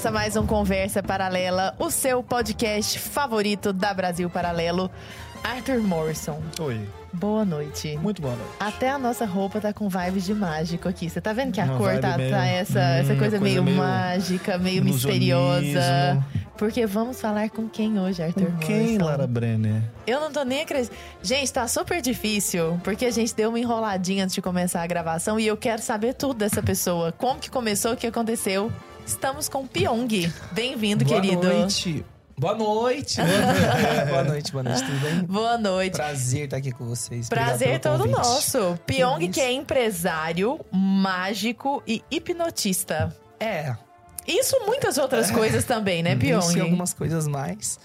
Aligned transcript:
Começa 0.00 0.10
mais 0.10 0.34
um 0.34 0.46
Conversa 0.46 1.02
Paralela, 1.02 1.74
o 1.78 1.90
seu 1.90 2.22
podcast 2.22 2.98
favorito 2.98 3.70
da 3.70 3.92
Brasil 3.92 4.30
Paralelo. 4.30 4.90
Arthur 5.44 5.82
Morrison, 5.82 6.40
Oi, 6.58 6.80
boa 7.12 7.44
noite. 7.44 7.98
muito 7.98 8.22
boa 8.22 8.34
noite. 8.34 8.50
Até 8.58 8.88
a 8.88 8.98
nossa 8.98 9.26
roupa 9.26 9.60
tá 9.60 9.74
com 9.74 9.90
vibes 9.90 10.24
de 10.24 10.32
mágico 10.32 10.88
aqui. 10.88 11.10
Você 11.10 11.20
tá 11.20 11.34
vendo 11.34 11.52
que 11.52 11.60
a 11.60 11.64
Uma 11.64 11.76
cor 11.76 11.88
vibe 11.88 12.00
tá, 12.00 12.16
meio- 12.16 12.30
tá 12.30 12.46
essa, 12.46 12.78
Hum, 12.78 12.82
essa 12.82 13.14
coisa, 13.14 13.38
coisa 13.38 13.40
meio, 13.40 13.62
meio 13.62 13.76
mágica, 13.76 14.56
meio 14.56 14.82
misteriosa. 14.82 16.24
Porque 16.56 16.86
vamos 16.86 17.20
falar 17.20 17.50
com 17.50 17.68
quem 17.68 17.98
hoje, 18.00 18.22
Arthur 18.22 18.46
Com 18.52 18.56
quem, 18.58 18.80
Morrison? 18.80 19.04
Lara 19.04 19.26
Brenner? 19.26 19.82
Eu 20.06 20.18
não 20.20 20.32
tô 20.32 20.44
nem 20.44 20.62
acreditando. 20.62 20.98
Gente, 21.22 21.52
tá 21.52 21.68
super 21.68 22.00
difícil, 22.00 22.80
porque 22.82 23.04
a 23.04 23.10
gente 23.10 23.34
deu 23.34 23.50
uma 23.50 23.58
enroladinha 23.60 24.24
antes 24.24 24.34
de 24.34 24.40
começar 24.40 24.82
a 24.82 24.86
gravação 24.86 25.38
e 25.38 25.46
eu 25.46 25.58
quero 25.58 25.82
saber 25.82 26.14
tudo 26.14 26.38
dessa 26.38 26.62
pessoa. 26.62 27.12
Como 27.12 27.38
que 27.38 27.50
começou, 27.50 27.92
o 27.92 27.96
que 27.98 28.06
aconteceu. 28.06 28.72
Estamos 29.10 29.48
com 29.48 29.66
Pyong. 29.66 30.32
Bem-vindo, 30.52 31.04
Boa 31.04 31.20
querido. 31.20 31.42
noite. 31.42 32.04
Boa 32.38 32.54
noite. 32.54 33.16
boa 34.08 34.22
noite, 34.22 34.52
boa 34.52 34.62
noite, 34.62 34.84
tudo 34.84 35.00
bem? 35.00 35.24
Boa 35.24 35.58
noite. 35.58 35.92
Prazer 35.94 36.44
estar 36.44 36.58
aqui 36.58 36.70
com 36.70 36.86
vocês. 36.86 37.28
Prazer 37.28 37.80
todo 37.80 38.04
convite. 38.04 38.16
nosso. 38.16 38.78
Pyong, 38.86 39.24
isso. 39.24 39.32
que 39.32 39.40
é 39.40 39.50
empresário, 39.50 40.60
mágico 40.72 41.82
e 41.88 42.04
hipnotista. 42.08 43.12
É, 43.40 43.74
Isso 44.28 44.56
muitas 44.64 44.96
outras 44.96 45.28
coisas 45.28 45.64
também, 45.64 46.04
né, 46.04 46.14
não 46.14 46.40
sei 46.40 46.54
Pyong? 46.54 46.60
algumas 46.60 46.94
coisas 46.94 47.26
mais, 47.26 47.80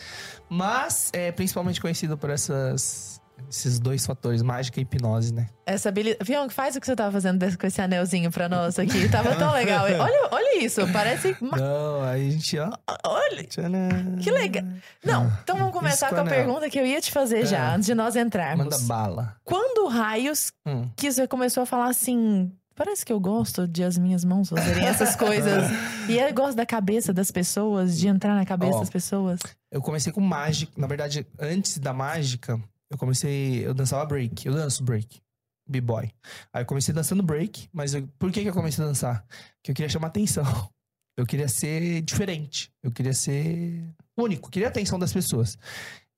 mas 0.48 1.10
é 1.12 1.32
principalmente 1.32 1.82
conhecido 1.82 2.16
por 2.20 2.30
essas, 2.30 3.15
esses 3.50 3.80
dois 3.80 4.06
fatores, 4.06 4.42
mágica 4.42 4.80
e 4.80 4.84
hipnose, 4.84 5.34
né? 5.34 5.48
Essa 5.66 5.90
habilidade. 5.90 6.24
Pyong, 6.26 6.50
faz 6.50 6.76
o 6.76 6.80
que 6.80 6.86
você 6.86 6.96
tava 6.96 7.12
fazendo 7.12 7.38
desse- 7.40 7.58
com 7.58 7.68
esse 7.68 7.82
anelzinho 7.82 8.32
pra 8.32 8.50
nós 8.50 8.78
aqui. 8.80 9.08
Tava 9.10 9.36
tão 9.36 9.52
legal. 9.54 9.86
Olha, 10.00 10.30
olha 10.32 10.64
isso, 10.64 10.82
parece. 10.92 11.36
Não, 11.42 12.04
aí 12.04 12.28
a 12.28 12.32
gente, 12.32 12.58
ó... 12.60 12.72
Olha, 13.06 13.44
tcharam. 13.44 14.16
que 14.22 14.32
legal. 14.32 14.64
Não, 15.04 15.32
então 15.44 15.58
vamos 15.58 15.74
começar 15.74 16.08
Isso 16.08 16.16
com 16.16 16.22
a 16.22 16.26
é- 16.26 16.30
pergunta 16.30 16.70
que 16.70 16.80
eu 16.80 16.86
ia 16.86 17.00
te 17.02 17.12
fazer 17.12 17.46
já, 17.46 17.72
É. 17.72 17.76
antes 17.76 17.86
de 17.86 17.96
nós 17.96 18.16
entrarmos. 18.16 18.66
Manda 18.66 18.78
bala. 18.80 19.36
Quando 19.44 19.88
raios 19.88 20.52
Hum. 20.66 20.90
que 20.96 21.12
você 21.12 21.28
começou 21.28 21.64
a 21.64 21.66
falar 21.66 21.90
assim. 21.90 22.52
Parece 22.78 23.06
que 23.06 23.14
eu 23.14 23.22
gosto 23.22 23.66
de 23.66 23.86
as 23.86 23.98
minhas 23.98 24.26
mãos 24.26 24.50
fazerem 24.50 24.86
essas 24.86 25.16
coisas. 25.16 25.64
e 26.10 26.18
eu 26.18 26.34
gosto 26.34 26.58
da 26.58 26.66
cabeça 26.66 27.14
das 27.14 27.32
pessoas, 27.32 27.98
de 27.98 28.10
entrar 28.10 28.36
na 28.36 28.46
cabeça 28.46 28.76
Ó. 28.76 28.80
das 28.82 28.90
pessoas. 28.90 29.40
Eu 29.72 29.82
comecei 29.82 30.12
com 30.12 30.20
mágica, 30.20 30.74
na 30.76 30.86
verdade, 30.86 31.26
antes 31.40 31.78
da 31.78 31.94
mágica, 31.94 32.60
eu 32.90 32.98
comecei, 32.98 33.66
eu 33.66 33.74
dançava 33.74 34.06
break, 34.06 34.46
eu 34.48 34.54
danço 34.54 34.84
break. 34.84 35.22
B-boy. 35.68 36.12
Aí 36.54 36.62
eu 36.62 36.66
comecei 36.66 36.94
dançando 36.94 37.24
break, 37.24 37.68
mas 37.74 37.94
eu- 37.96 38.08
por 38.20 38.32
que, 38.32 38.42
que 38.44 38.50
eu 38.50 38.54
comecei 38.54 38.84
a 38.84 38.88
dançar? 38.88 39.26
Porque 39.58 39.72
eu 39.72 39.76
queria 39.76 39.90
chamar 39.90 40.08
atenção. 40.08 40.44
Eu 41.18 41.26
queria 41.26 41.48
ser 41.48 42.02
diferente. 42.02 42.70
Eu 42.84 42.92
queria 42.92 43.14
ser 43.14 43.90
único. 44.18 44.52
Queria 44.52 44.68
a 44.68 44.70
atenção 44.70 45.00
das 45.00 45.14
pessoas. 45.14 45.58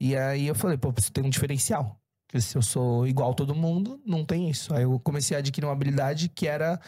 E 0.02 0.16
aí 0.18 0.48
eu 0.48 0.56
falei, 0.56 0.76
pô, 0.76 0.92
preciso 0.92 1.14
ter 1.14 1.22
um 1.24 1.30
diferencial. 1.30 2.02
Porque 2.28 2.42
se 2.42 2.58
eu 2.58 2.64
sou 2.64 3.08
igual 3.08 3.30
a 3.30 3.34
todo 3.36 3.54
mundo, 3.54 4.02
não 4.04 4.26
tem 4.26 4.50
isso. 4.50 4.74
Aí 4.74 4.82
eu 4.82 5.00
comecei 5.02 5.38
a 5.38 5.40
adquirir 5.40 5.68
uma 5.68 5.72
habilidade 5.74 6.30
que 6.30 6.48
era. 6.48 6.82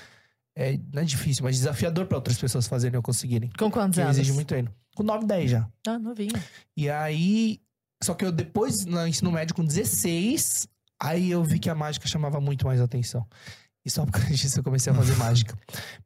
é, 0.57 0.79
não 0.91 1.03
é 1.03 1.05
difícil, 1.05 1.43
mas 1.43 1.55
desafiador 1.57 2.07
para 2.07 2.17
outras 2.17 2.35
pessoas 2.39 2.67
fazerem 2.67 2.97
ou 2.97 3.03
conseguirem. 3.03 3.51
Com 3.59 3.69
quantos 3.69 3.99
anos? 3.99 4.17
exige 4.17 4.33
muito 4.33 4.47
treino. 4.47 4.73
Com 4.95 5.03
9, 5.03 5.27
10 5.27 5.51
já. 5.51 5.69
Ah, 5.85 5.99
novinho. 5.99 6.33
E 6.75 6.89
aí. 6.89 7.61
Só 8.03 8.13
que 8.13 8.23
eu 8.25 8.31
depois, 8.31 8.85
no 8.85 9.05
ensino 9.05 9.31
médio, 9.31 9.53
com 9.55 9.63
16, 9.65 10.67
aí 11.01 11.31
eu 11.31 11.43
vi 11.43 11.59
que 11.59 11.69
a 11.69 11.75
mágica 11.75 12.07
chamava 12.07 12.39
muito 12.39 12.65
mais 12.65 12.79
atenção. 12.79 13.25
E 13.85 13.89
só 13.89 14.05
por 14.05 14.11
causa 14.13 14.29
disso 14.29 14.59
eu 14.59 14.63
comecei 14.63 14.91
a 14.91 14.95
fazer 14.95 15.15
mágica. 15.17 15.57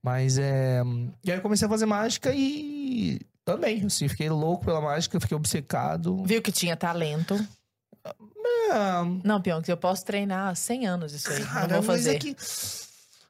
Mas 0.02 0.38
é. 0.38 0.81
E 1.23 1.31
aí 1.31 1.38
eu 1.38 1.41
comecei 1.41 1.65
a 1.67 1.70
fazer 1.70 1.86
mágica 1.86 2.31
e. 2.33 3.20
Também, 3.45 3.83
assim, 3.86 4.08
fiquei 4.08 4.30
louco 4.30 4.64
pela 4.65 4.80
mágica, 4.80 5.20
fiquei 5.20 5.36
obcecado. 5.36 6.23
Viu 6.23 6.42
que 6.42 6.52
tinha 6.52 6.77
talento. 6.77 7.36
Ah, 8.71 9.04
Não, 9.23 9.42
Pyong, 9.42 9.64
eu 9.67 9.75
posso 9.77 10.05
treinar 10.05 10.48
há 10.48 10.55
100 10.55 10.87
anos 10.87 11.14
isso 11.14 11.30
aí. 11.30 11.43
cara, 11.43 11.67
não 11.67 11.81
vou 11.81 11.93
mas 11.93 12.05
fazer. 12.05 12.15
é 12.15 12.20
que. 12.20 12.36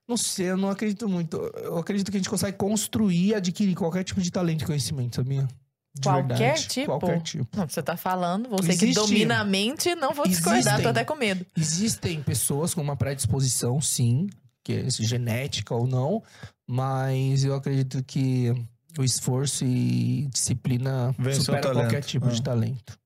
Não 0.07 0.17
sei, 0.17 0.51
eu 0.51 0.57
não 0.57 0.69
acredito 0.69 1.07
muito. 1.09 1.37
Eu 1.37 1.77
acredito 1.77 2.11
que 2.11 2.17
a 2.17 2.19
gente 2.19 2.29
consegue 2.29 2.57
construir 2.57 3.27
e 3.29 3.35
adquirir 3.35 3.73
qualquer 3.75 4.03
tipo 4.03 4.21
de 4.21 4.29
talento 4.29 4.61
e 4.63 4.65
conhecimento, 4.65 5.15
sabia? 5.15 5.47
De 5.95 6.01
Qualquer 6.09 6.37
verdade. 6.37 6.67
tipo? 6.67 6.85
Qualquer 6.99 7.21
tipo. 7.21 7.57
Não, 7.57 7.67
você 7.69 7.83
tá 7.83 7.95
falando, 7.95 8.49
você 8.49 8.69
que 8.75 8.85
Existe. 8.85 8.95
domina 8.95 9.39
a 9.39 9.45
mente, 9.45 9.93
não 9.95 10.11
vou 10.13 10.27
discordar, 10.27 10.81
tô 10.81 10.87
até 10.89 11.03
com 11.05 11.15
medo. 11.15 11.45
Existem 11.55 12.21
pessoas 12.23 12.73
com 12.73 12.81
uma 12.81 12.95
predisposição, 12.95 13.79
sim, 13.79 14.27
que 14.63 14.73
é 14.73 14.89
genética 14.89 15.75
ou 15.75 15.85
não, 15.85 16.23
mas 16.67 17.43
eu 17.43 17.53
acredito 17.53 18.03
que 18.03 18.51
o 18.97 19.03
esforço 19.03 19.63
e 19.65 20.27
disciplina 20.31 21.13
Vence 21.19 21.39
o 21.41 21.43
supera 21.43 21.61
talento. 21.61 21.81
qualquer 21.83 22.01
tipo 22.03 22.25
Ah. 22.27 22.31
de 22.31 22.41
talento. 22.41 22.97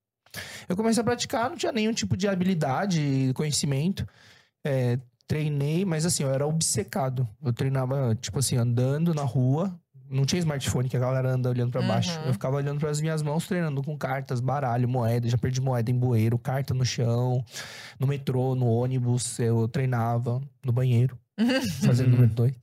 Eu 0.70 0.76
comecei 0.78 1.02
a 1.02 1.04
praticar, 1.04 1.50
não 1.50 1.58
tinha 1.58 1.72
nenhum 1.74 1.94
tipo 1.94 2.16
de 2.16 2.28
habilidade, 2.28 3.32
conhecimento. 3.36 4.08
É, 4.66 4.98
treinei, 5.28 5.84
mas 5.84 6.06
assim, 6.06 6.24
eu 6.24 6.32
era 6.32 6.46
obcecado. 6.48 7.28
Eu 7.44 7.52
treinava, 7.52 8.16
tipo 8.22 8.40
assim, 8.40 8.56
andando 8.56 9.14
na 9.14 9.24
rua. 9.24 9.78
Não 10.10 10.26
tinha 10.26 10.40
smartphone 10.40 10.88
que 10.88 10.96
a 10.98 11.00
galera 11.00 11.32
anda 11.32 11.50
olhando 11.50 11.72
pra 11.72 11.82
baixo. 11.82 12.18
Uhum. 12.20 12.28
Eu 12.28 12.34
ficava 12.34 12.56
olhando 12.56 12.80
pras 12.80 13.02
minhas 13.02 13.22
mãos, 13.22 13.48
treinando 13.48 13.84
com 13.84 13.98
cartas, 13.98 14.40
baralho, 14.40 14.88
moeda. 14.88 15.28
Já 15.28 15.38
perdi 15.38 15.62
moeda 15.62 15.92
em 15.92 15.98
bueiro, 15.98 16.38
carta 16.38 16.74
no 16.74 16.86
chão, 16.86 17.44
no 18.00 18.08
metrô, 18.08 18.56
no 18.56 18.68
ônibus. 18.68 19.40
Eu 19.40 19.68
treinava 19.68 20.42
no 20.64 20.72
banheiro, 20.72 21.18
fazendo 21.86 22.12
número 22.12 22.30
dois. 22.34 22.54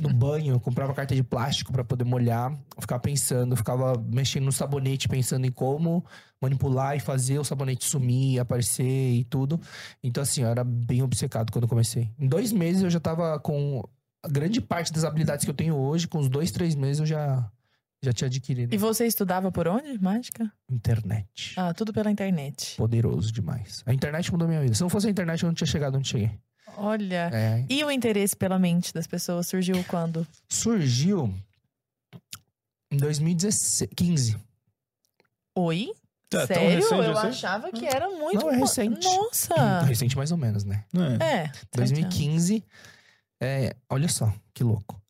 No 0.00 0.12
banho, 0.12 0.54
eu 0.54 0.60
comprava 0.60 0.94
carta 0.94 1.14
de 1.14 1.22
plástico 1.22 1.72
pra 1.72 1.84
poder 1.84 2.04
molhar. 2.04 2.52
Eu 2.76 2.80
ficava 2.80 3.00
pensando, 3.00 3.52
eu 3.52 3.56
ficava 3.56 3.94
mexendo 4.12 4.44
no 4.44 4.52
sabonete, 4.52 5.08
pensando 5.08 5.44
em 5.46 5.50
como 5.50 6.04
manipular 6.40 6.96
e 6.96 7.00
fazer 7.00 7.38
o 7.38 7.44
sabonete 7.44 7.84
sumir, 7.84 8.38
aparecer 8.40 9.12
e 9.12 9.24
tudo. 9.24 9.60
Então, 10.02 10.22
assim, 10.22 10.42
eu 10.42 10.48
era 10.48 10.64
bem 10.64 11.02
obcecado 11.02 11.52
quando 11.52 11.64
eu 11.64 11.68
comecei. 11.68 12.10
Em 12.18 12.26
dois 12.26 12.52
meses 12.52 12.82
eu 12.82 12.90
já 12.90 13.00
tava 13.00 13.38
com 13.38 13.84
a 14.22 14.28
grande 14.28 14.60
parte 14.60 14.92
das 14.92 15.04
habilidades 15.04 15.44
que 15.44 15.50
eu 15.50 15.54
tenho 15.54 15.76
hoje, 15.76 16.06
com 16.06 16.18
os 16.18 16.28
dois, 16.28 16.50
três 16.50 16.74
meses, 16.74 17.00
eu 17.00 17.06
já, 17.06 17.50
já 18.02 18.12
tinha 18.12 18.26
adquirido. 18.26 18.74
E 18.74 18.78
você 18.78 19.06
estudava 19.06 19.50
por 19.50 19.66
onde, 19.66 20.00
mágica? 20.02 20.50
Internet. 20.70 21.54
Ah, 21.56 21.72
tudo 21.72 21.92
pela 21.92 22.10
internet. 22.10 22.76
Poderoso 22.76 23.32
demais. 23.32 23.82
A 23.86 23.94
internet 23.94 24.30
mudou 24.30 24.46
minha 24.46 24.60
vida. 24.60 24.74
Se 24.74 24.82
não 24.82 24.90
fosse 24.90 25.06
a 25.06 25.10
internet, 25.10 25.42
eu 25.42 25.46
não 25.48 25.54
tinha 25.54 25.66
chegado 25.66 25.96
onde 25.96 26.08
cheguei. 26.08 26.30
Olha. 26.76 27.30
É. 27.32 27.64
E 27.68 27.82
o 27.84 27.90
interesse 27.90 28.36
pela 28.36 28.58
mente 28.58 28.92
das 28.92 29.06
pessoas 29.06 29.46
surgiu 29.46 29.82
quando? 29.88 30.26
Surgiu 30.48 31.34
em 32.90 32.96
2015. 32.96 34.36
Oi? 35.56 35.92
Tá, 36.28 36.46
Sério? 36.46 36.76
Recente, 36.76 36.92
eu 36.92 37.18
assim? 37.18 37.26
achava 37.26 37.72
que 37.72 37.84
era 37.84 38.08
muito. 38.08 38.38
Não, 38.38 38.52
é 38.52 38.56
recente. 38.56 39.04
Nossa! 39.04 39.80
Recente 39.80 40.16
mais 40.16 40.30
ou 40.30 40.38
menos, 40.38 40.62
né? 40.62 40.84
É. 41.20 41.24
é 41.24 41.52
2015. 41.74 42.60
30 42.60 42.66
é, 43.40 43.74
olha 43.88 44.08
só, 44.08 44.32
que 44.54 44.62
louco. 44.64 45.00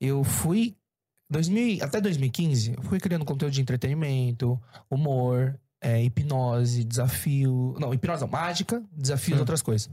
Eu 0.00 0.22
fui. 0.24 0.76
2000, 1.28 1.82
até 1.82 2.00
2015, 2.00 2.74
eu 2.76 2.82
fui 2.84 3.00
criando 3.00 3.24
conteúdo 3.24 3.52
de 3.52 3.60
entretenimento, 3.60 4.62
humor, 4.88 5.58
é, 5.80 6.00
hipnose, 6.02 6.84
desafio. 6.84 7.74
Não, 7.80 7.92
hipnose 7.92 8.22
não, 8.22 8.28
mágica, 8.30 8.80
desafios, 8.92 9.36
Sim. 9.36 9.40
outras 9.40 9.60
coisas. 9.60 9.90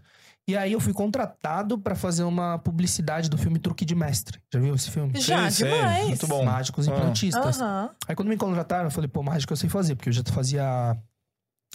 E 0.47 0.55
aí 0.55 0.71
eu 0.73 0.79
fui 0.79 0.93
contratado 0.93 1.79
pra 1.79 1.95
fazer 1.95 2.21
uma 2.23 2.59
publicidade 2.59 3.31
do 3.31 3.37
filme 3.37 3.57
Truque 3.57 3.83
de 3.83 3.95
Mestre. 3.95 4.39
Já 4.53 4.59
viu 4.59 4.75
esse 4.75 4.91
filme? 4.91 5.19
Já, 5.19 5.49
sei. 5.49 5.71
demais. 5.71 6.07
Muito 6.09 6.27
bom. 6.27 6.45
Mágicos 6.45 6.85
e 6.85 6.91
Ah. 6.91 6.95
hipnotistas. 6.97 7.59
Aham. 7.59 7.89
Aí 8.07 8.15
quando 8.15 8.27
me 8.29 8.37
contrataram, 8.37 8.85
eu 8.85 8.91
falei, 8.91 9.07
pô, 9.07 9.23
mágica 9.23 9.53
eu 9.53 9.57
sei 9.57 9.67
fazer, 9.69 9.95
porque 9.95 10.09
eu 10.09 10.13
já 10.13 10.21
fazia 10.25 10.95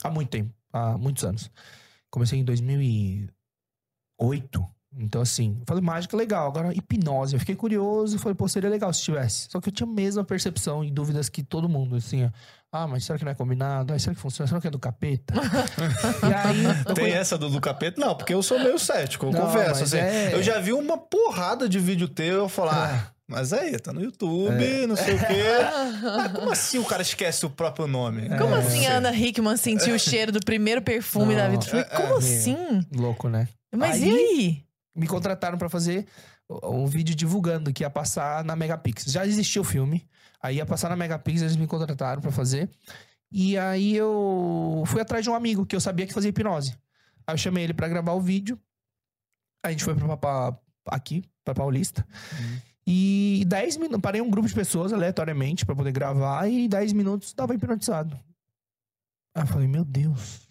há 0.05 0.11
muito 0.11 0.29
tempo, 0.29 0.55
há 0.73 0.97
muitos 0.97 1.25
anos. 1.25 1.51
Comecei 2.11 2.39
em 2.39 2.45
2008. 2.45 4.65
Então, 4.97 5.21
assim, 5.21 5.57
eu 5.61 5.65
falei, 5.67 5.83
mágica 5.83 6.17
legal. 6.17 6.49
Agora, 6.49 6.73
hipnose. 6.75 7.35
Eu 7.35 7.41
fiquei 7.41 7.55
curioso, 7.55 8.19
falei, 8.19 8.35
pô, 8.35 8.49
seria 8.49 8.71
legal 8.71 8.93
se 8.93 9.03
tivesse. 9.03 9.47
Só 9.51 9.61
que 9.61 9.69
eu 9.69 9.73
tinha 9.73 9.89
a 9.89 9.93
mesma 9.93 10.25
percepção 10.25 10.83
e 10.85 10.91
dúvidas 10.91 11.29
que 11.29 11.43
todo 11.43 11.69
mundo, 11.69 11.97
assim, 11.97 12.25
ó. 12.25 12.31
Ah, 12.73 12.87
mas 12.87 13.05
será 13.05 13.19
que 13.19 13.25
não 13.25 13.33
é 13.33 13.35
combinado? 13.35 13.93
Ah, 13.95 13.99
será 13.99 14.15
que 14.15 14.21
funciona? 14.21 14.47
Será 14.49 14.61
que 14.61 14.67
é 14.67 14.71
do 14.71 14.79
capeta? 14.79 15.35
e 16.29 16.35
aí, 16.35 16.85
Tem 16.95 16.95
conhe- 16.97 17.13
essa 17.13 17.37
do, 17.39 17.49
do 17.49 17.61
capeta? 17.61 18.01
Não, 18.01 18.15
porque 18.15 18.33
eu 18.35 18.43
sou 18.43 18.59
meio 18.59 18.79
cético, 18.79 19.27
eu 19.27 19.33
Não, 19.33 19.41
confesso. 19.43 19.85
assim. 19.85 19.99
é- 19.99 20.35
Eu 20.35 20.43
já 20.43 20.59
vi 20.59 20.73
uma 20.73 20.99
porrada 20.99 21.69
de 21.69 21.79
vídeo 21.79 22.09
teu 22.09 22.37
eu 22.37 22.49
falar, 22.49 23.07
ah, 23.09 23.13
mas 23.27 23.53
aí, 23.55 23.79
tá 23.79 23.93
no 23.93 24.03
YouTube, 24.03 24.87
não 24.87 24.97
sei 24.97 25.15
o 25.15 25.19
quê. 25.19 25.43
Mas 26.03 26.33
como 26.33 26.51
assim 26.51 26.79
o 26.79 26.85
cara 26.85 27.03
esquece 27.03 27.45
o 27.47 27.51
próprio 27.51 27.87
nome? 27.87 28.29
Como 28.37 28.55
É, 28.55 28.59
assim 28.59 28.87
a 28.87 28.97
Ana 28.97 29.13
Hickman 29.15 29.57
sentiu 29.57 29.95
o 29.95 29.99
cheiro 29.99 30.33
do 30.33 30.41
primeiro 30.41 30.83
perfume 30.83 31.35
Não, 31.35 31.43
da 31.43 31.49
vida? 31.49 31.65
Eu 31.65 31.69
falei, 31.69 31.85
é, 31.85 31.97
como 31.97 32.15
é, 32.15 32.19
assim? 32.19 32.57
Louco, 32.95 33.29
né? 33.29 33.49
Mas 33.75 34.03
Aí- 34.03 34.09
e 34.09 34.13
aí? 34.13 34.68
Me 34.95 35.07
contrataram 35.07 35.59
pra 35.59 35.69
fazer 35.69 36.07
um 36.65 36.87
vídeo 36.87 37.15
divulgando 37.15 37.73
que 37.73 37.83
ia 37.83 37.91
passar 37.91 38.43
na 38.45 38.57
Megapixels. 38.57 39.13
Já 39.13 39.27
existia 39.27 39.61
o 39.61 39.65
filme, 39.65 40.09
aí 40.43 40.57
ia 40.57 40.67
passar 40.67 40.89
na 40.89 40.97
Megapixels, 40.97 41.43
eles 41.53 41.57
me 41.57 41.67
contrataram 41.67 42.21
pra 42.23 42.31
fazer. 42.33 42.71
E 43.31 43.59
aí 43.59 43.95
eu 43.95 44.83
fui 44.87 45.01
atrás 45.01 45.23
de 45.23 45.31
um 45.31 45.35
amigo 45.35 45.67
que 45.67 45.77
eu 45.77 45.81
sabia 45.81 46.07
que 46.07 46.15
fazia 46.15 46.31
hipnose. 46.31 46.73
Aí 47.27 47.35
eu 47.35 47.39
chamei 47.39 47.65
ele 47.65 47.75
pra 47.75 47.87
gravar 47.89 48.13
o 48.13 48.21
vídeo. 48.21 48.59
A 49.63 49.71
gente 49.71 49.85
foi 49.85 49.95
pra, 49.95 50.17
pra- 50.17 50.59
aqui, 50.87 51.23
pra 51.45 51.55
Paulista. 51.55 52.07
E 52.87 53.45
10 53.47 53.77
minutos, 53.77 54.01
parei 54.01 54.23
um 54.23 54.31
grupo 54.31 54.49
de 54.49 54.55
pessoas 54.55 54.95
aleatoriamente 54.95 55.67
pra 55.67 55.77
poder 55.77 55.93
gravar 55.93 56.49
e 56.49 56.67
10 56.67 56.95
minutos 56.95 57.35
tava 57.35 57.55
hipnotizado. 57.55 58.19
Aí 59.35 59.43
eu 59.43 59.47
falei, 59.47 59.69
meu 59.69 59.85
Deus, 59.85 60.49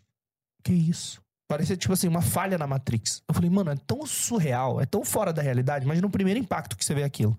que 0.64 0.72
isso? 0.72 1.20
Parecia, 1.48 1.78
tipo 1.78 1.94
assim, 1.94 2.08
uma 2.08 2.22
falha 2.22 2.58
na 2.58 2.68
Matrix. 2.68 3.22
Eu 3.28 3.34
falei, 3.34 3.50
mano, 3.50 3.72
é 3.72 3.76
tão 3.76 4.06
surreal, 4.06 4.82
é 4.82 4.86
tão 4.86 5.06
fora 5.06 5.32
da 5.32 5.42
realidade. 5.42 5.86
Imagina 5.86 6.06
o 6.06 6.10
primeiro 6.10 6.40
impacto 6.40 6.76
que 6.78 6.84
você 6.84 6.94
vê 6.94 7.04
aquilo. 7.04 7.38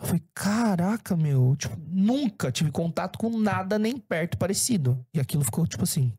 Eu 0.00 0.06
falei, 0.06 0.22
caraca, 0.34 1.16
meu, 1.16 1.54
tipo, 1.56 1.76
nunca 1.86 2.50
tive 2.50 2.70
contato 2.70 3.18
com 3.18 3.38
nada 3.38 3.78
nem 3.78 3.96
perto 3.98 4.36
parecido. 4.38 5.04
E 5.14 5.20
aquilo 5.20 5.44
ficou, 5.44 5.66
tipo 5.66 5.84
assim, 5.84 6.12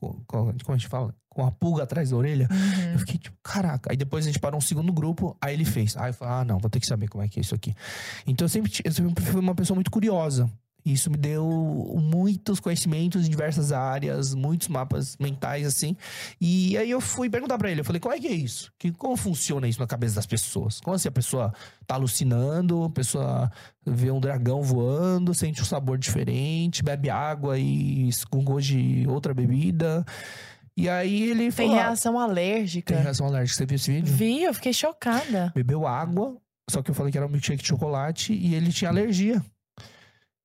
co- 0.00 0.22
co- 0.26 0.52
como 0.64 0.74
a 0.74 0.76
gente 0.76 0.88
fala? 0.88 1.14
Com 1.28 1.46
a 1.46 1.50
pulga 1.50 1.82
atrás 1.84 2.10
da 2.10 2.16
orelha. 2.16 2.48
Eu 2.92 2.98
fiquei 2.98 3.16
tipo, 3.18 3.36
caraca. 3.42 3.90
Aí 3.90 3.96
depois 3.96 4.24
a 4.24 4.28
gente 4.28 4.38
parou 4.40 4.58
um 4.58 4.60
segundo 4.60 4.92
grupo, 4.92 5.36
aí 5.40 5.54
ele 5.54 5.64
fez. 5.64 5.96
Aí 5.96 6.10
eu 6.10 6.14
falei, 6.14 6.34
ah, 6.34 6.44
não, 6.44 6.58
vou 6.58 6.68
ter 6.68 6.80
que 6.80 6.86
saber 6.86 7.08
como 7.08 7.22
é 7.24 7.28
que 7.28 7.38
é 7.38 7.42
isso 7.42 7.54
aqui. 7.54 7.74
Então 8.26 8.44
eu 8.44 8.48
sempre, 8.50 8.72
eu 8.84 8.92
sempre 8.92 9.24
fui 9.24 9.40
uma 9.40 9.54
pessoa 9.54 9.74
muito 9.74 9.90
curiosa. 9.90 10.50
Isso 10.84 11.10
me 11.10 11.16
deu 11.16 11.46
muitos 12.00 12.58
conhecimentos 12.58 13.26
em 13.26 13.30
diversas 13.30 13.70
áreas, 13.70 14.34
muitos 14.34 14.68
mapas 14.68 15.16
mentais, 15.18 15.66
assim. 15.66 15.96
E 16.40 16.76
aí 16.76 16.90
eu 16.90 17.00
fui 17.00 17.30
perguntar 17.30 17.56
pra 17.56 17.70
ele, 17.70 17.80
eu 17.80 17.84
falei, 17.84 18.00
como 18.00 18.14
é 18.14 18.18
que 18.18 18.26
é 18.26 18.32
isso? 18.32 18.72
Que, 18.78 18.90
como 18.90 19.16
funciona 19.16 19.68
isso 19.68 19.78
na 19.78 19.86
cabeça 19.86 20.16
das 20.16 20.26
pessoas? 20.26 20.80
Como 20.80 20.94
assim 20.94 21.08
a 21.08 21.12
pessoa 21.12 21.52
tá 21.86 21.94
alucinando, 21.94 22.82
a 22.84 22.90
pessoa 22.90 23.50
vê 23.86 24.10
um 24.10 24.18
dragão 24.20 24.60
voando, 24.62 25.32
sente 25.32 25.62
um 25.62 25.64
sabor 25.64 25.98
diferente, 25.98 26.82
bebe 26.82 27.08
água 27.10 27.58
e 27.58 28.10
com 28.28 28.42
gosto 28.44 28.68
de 28.68 29.06
outra 29.08 29.32
bebida. 29.32 30.04
E 30.76 30.88
aí 30.88 31.30
ele 31.30 31.52
Tem 31.52 31.68
falou, 31.68 31.74
ah, 31.74 31.82
reação 31.84 32.18
alérgica. 32.18 32.94
tem 32.94 33.02
reação 33.02 33.26
alérgica. 33.26 33.58
Você 33.58 33.66
viu 33.66 33.76
esse 33.76 33.92
vídeo? 33.92 34.12
Vi, 34.14 34.42
eu 34.42 34.54
fiquei 34.54 34.72
chocada. 34.72 35.52
Bebeu 35.54 35.86
água, 35.86 36.36
só 36.70 36.82
que 36.82 36.90
eu 36.90 36.94
falei 36.94 37.12
que 37.12 37.18
era 37.18 37.26
um 37.26 37.30
milkshake 37.30 37.62
de 37.62 37.68
chocolate 37.68 38.32
e 38.32 38.54
ele 38.54 38.72
tinha 38.72 38.90
alergia. 38.90 39.42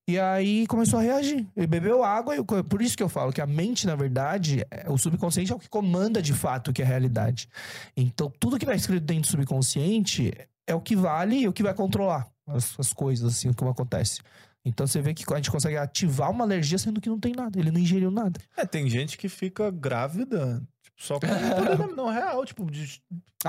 E 0.07 0.17
aí 0.17 0.65
começou 0.67 0.99
a 0.99 1.01
reagir. 1.01 1.45
Ele 1.55 1.67
bebeu 1.67 2.01
água, 2.03 2.33
e 2.33 2.37
eu- 2.37 2.45
por 2.45 2.81
isso 2.81 2.95
que 2.95 3.03
eu 3.03 3.09
falo 3.09 3.33
que 3.33 3.41
a 3.41 3.45
mente, 3.47 3.85
na 3.85 3.95
verdade, 3.95 4.65
é- 4.71 4.89
o 4.89 4.97
subconsciente 4.97 5.51
é 5.51 5.55
o 5.55 5.59
que 5.59 5.67
comanda 5.67 6.21
de 6.21 6.33
fato 6.33 6.69
o 6.69 6.73
que 6.73 6.81
é 6.81 6.85
a 6.85 6.87
realidade. 6.87 7.49
Então, 7.95 8.31
tudo 8.39 8.57
que 8.57 8.63
está 8.63 8.73
escrito 8.75 9.03
dentro 9.03 9.23
do 9.23 9.27
subconsciente 9.31 10.31
é 10.65 10.73
o 10.73 10.79
que 10.81 10.95
vale 10.95 11.39
e 11.41 11.47
o 11.47 11.53
que 11.53 11.61
vai 11.63 11.73
controlar 11.73 12.27
as, 12.47 12.79
as 12.79 12.93
coisas, 12.93 13.33
assim, 13.33 13.51
como 13.51 13.69
acontece. 13.71 14.21
Então 14.65 14.85
você 14.85 15.01
vê 15.01 15.13
que 15.13 15.23
a 15.31 15.35
gente 15.37 15.49
consegue 15.51 15.77
ativar 15.77 16.29
uma 16.29 16.43
alergia 16.43 16.77
sendo 16.77 16.99
que 16.99 17.07
não 17.07 17.17
tem 17.19 17.33
nada. 17.33 17.57
Ele 17.57 17.71
não 17.71 17.79
ingeriu 17.79 18.11
nada. 18.11 18.37
É, 18.57 18.65
tem 18.65 18.89
gente 18.89 19.17
que 19.17 19.29
fica 19.29 19.71
grávida 19.71 20.61
tipo, 20.97 21.03
só 21.03 21.19
poder 21.19 21.95
não 21.95 22.09
real, 22.09 22.45
tipo, 22.45 22.69
de, 22.69 22.99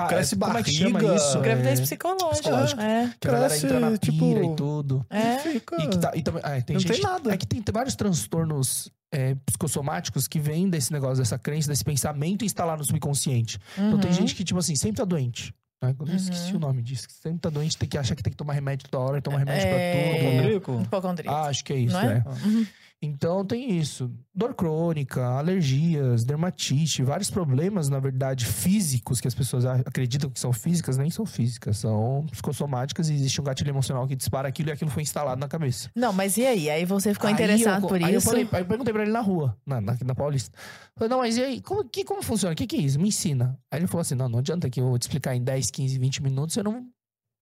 Cresce 0.08 0.36
como 0.36 0.58
é 0.58 0.62
que 0.62 0.70
chama 0.70 0.92
barriga. 1.00 1.14
isso? 1.16 1.40
Gravidez 1.40 1.80
É, 1.80 1.82
psicológica. 1.82 2.30
psicológica. 2.30 2.82
É. 2.82 3.10
Que 3.18 3.26
a 3.28 3.30
galera 3.32 3.48
Cresce, 3.48 3.66
entra 3.66 3.80
na 3.80 3.96
tipo, 3.98 4.18
pira 4.18 4.44
e 4.44 4.54
tudo. 4.56 5.06
É. 5.10 5.34
e 5.34 5.38
fica. 5.38 5.82
E, 5.82 5.88
que 5.88 5.98
tá- 5.98 6.12
e 6.14 6.22
também, 6.22 6.42
ah, 6.44 6.60
tem 6.62 6.74
Não 6.74 6.80
gente, 6.80 6.92
tem 6.92 7.00
nada. 7.02 7.32
É 7.32 7.36
que 7.36 7.46
tem, 7.46 7.62
tem 7.62 7.72
vários 7.72 7.96
transtornos 7.96 8.90
é, 9.10 9.34
psicossomáticos 9.46 10.28
que 10.28 10.38
vêm 10.38 10.68
desse 10.68 10.92
negócio, 10.92 11.16
dessa 11.16 11.38
crença, 11.38 11.68
desse 11.68 11.82
pensamento 11.84 12.44
instalar 12.44 12.76
no 12.76 12.84
subconsciente. 12.84 13.58
Então 13.76 13.98
tem 13.98 14.10
Uhum. 14.10 14.16
gente 14.16 14.34
que, 14.34 14.44
tipo 14.44 14.58
assim, 14.60 14.76
sempre 14.76 14.98
tá 14.98 15.04
doente. 15.04 15.52
né? 15.82 15.94
Eu 15.98 16.06
esqueci 16.16 16.50
Uhum. 16.50 16.56
o 16.56 16.60
nome 16.60 16.82
disso. 16.82 17.06
que 17.08 17.14
Sempre 17.14 17.38
tá 17.38 17.48
doente, 17.48 17.76
tem 17.78 17.88
que 17.88 17.96
achar 17.96 18.14
que 18.16 18.22
tem 18.22 18.30
que 18.32 18.36
tomar 18.36 18.52
remédio 18.52 18.88
toda 18.90 19.02
hora, 19.04 19.22
tomar 19.22 19.38
remédio 19.38 19.66
É. 19.66 19.92
pra 19.92 20.02
tudo. 20.02 20.16
Hipocondríaco? 20.26 20.80
Hipocondria. 20.82 21.30
Ah, 21.30 21.42
acho 21.46 21.64
que 21.64 21.72
é 21.72 21.76
isso, 21.76 21.94
Não 21.94 22.00
é? 22.02 22.24
é. 22.26 22.46
Uhum. 22.46 22.66
Então 23.00 23.44
tem 23.44 23.78
isso. 23.78 24.10
Dor 24.34 24.54
crônica, 24.54 25.24
alergias, 25.24 26.24
dermatite, 26.24 27.02
vários 27.04 27.30
problemas, 27.30 27.88
na 27.88 28.00
verdade, 28.00 28.44
físicos, 28.44 29.20
que 29.20 29.28
as 29.28 29.34
pessoas 29.34 29.64
acreditam 29.64 30.28
que 30.28 30.38
são 30.40 30.52
físicas, 30.52 30.98
nem 30.98 31.08
são 31.08 31.24
físicas, 31.24 31.78
são 31.78 32.26
psicossomáticas 32.30 33.08
e 33.08 33.14
existe 33.14 33.40
um 33.40 33.44
gatilho 33.44 33.70
emocional 33.70 34.06
que 34.08 34.16
dispara 34.16 34.48
aquilo 34.48 34.70
e 34.70 34.72
aquilo 34.72 34.90
foi 34.90 35.02
instalado 35.02 35.40
na 35.40 35.46
cabeça. 35.46 35.88
Não, 35.94 36.12
mas 36.12 36.36
e 36.36 36.44
aí? 36.44 36.68
Aí 36.68 36.84
você 36.84 37.14
ficou 37.14 37.28
Aí 37.28 37.34
interessado 37.34 37.82
eu- 37.84 37.88
por 37.88 38.02
aí 38.02 38.12
Eu 38.14 38.18
isso? 38.18 38.26
falei, 38.28 38.48
aí 38.50 38.60
eu 38.62 38.66
perguntei 38.66 38.92
pra 38.92 39.02
ele 39.02 39.12
na 39.12 39.20
rua, 39.20 39.56
na, 39.64 39.80
na, 39.80 39.96
na 40.04 40.14
Paulista. 40.14 40.56
Falei, 40.96 41.08
não, 41.08 41.18
mas 41.18 41.36
e 41.36 41.42
aí? 41.44 41.60
Como, 41.60 41.84
que, 41.88 42.02
como 42.04 42.20
funciona? 42.20 42.52
O 42.52 42.56
que, 42.56 42.66
que 42.66 42.76
é 42.76 42.80
isso? 42.80 42.98
Me 42.98 43.08
ensina. 43.08 43.56
Aí 43.70 43.78
ele 43.78 43.86
falou 43.86 44.00
assim: 44.00 44.16
não, 44.16 44.28
não 44.28 44.40
adianta 44.40 44.68
que 44.68 44.80
eu 44.80 44.88
vou 44.88 44.98
te 44.98 45.02
explicar 45.02 45.36
em 45.36 45.42
10, 45.44 45.70
15, 45.70 45.98
20 45.98 46.20
minutos, 46.22 46.54
você 46.54 46.62
não 46.64 46.88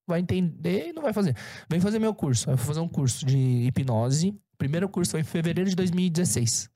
vai 0.08 0.20
entender 0.20 0.88
e 0.88 0.92
não 0.92 1.02
vai 1.02 1.12
fazer. 1.14 1.34
Vem 1.68 1.80
fazer 1.80 1.98
meu 1.98 2.14
curso. 2.14 2.48
Aí 2.48 2.54
eu 2.54 2.58
fui 2.58 2.66
fazer 2.66 2.80
um 2.80 2.88
curso 2.88 3.24
de 3.24 3.36
hipnose. 3.66 4.34
Primeiro 4.58 4.88
curso 4.88 5.12
foi 5.12 5.20
em 5.20 5.24
fevereiro 5.24 5.68
de 5.70 5.76
2016. 5.76 6.70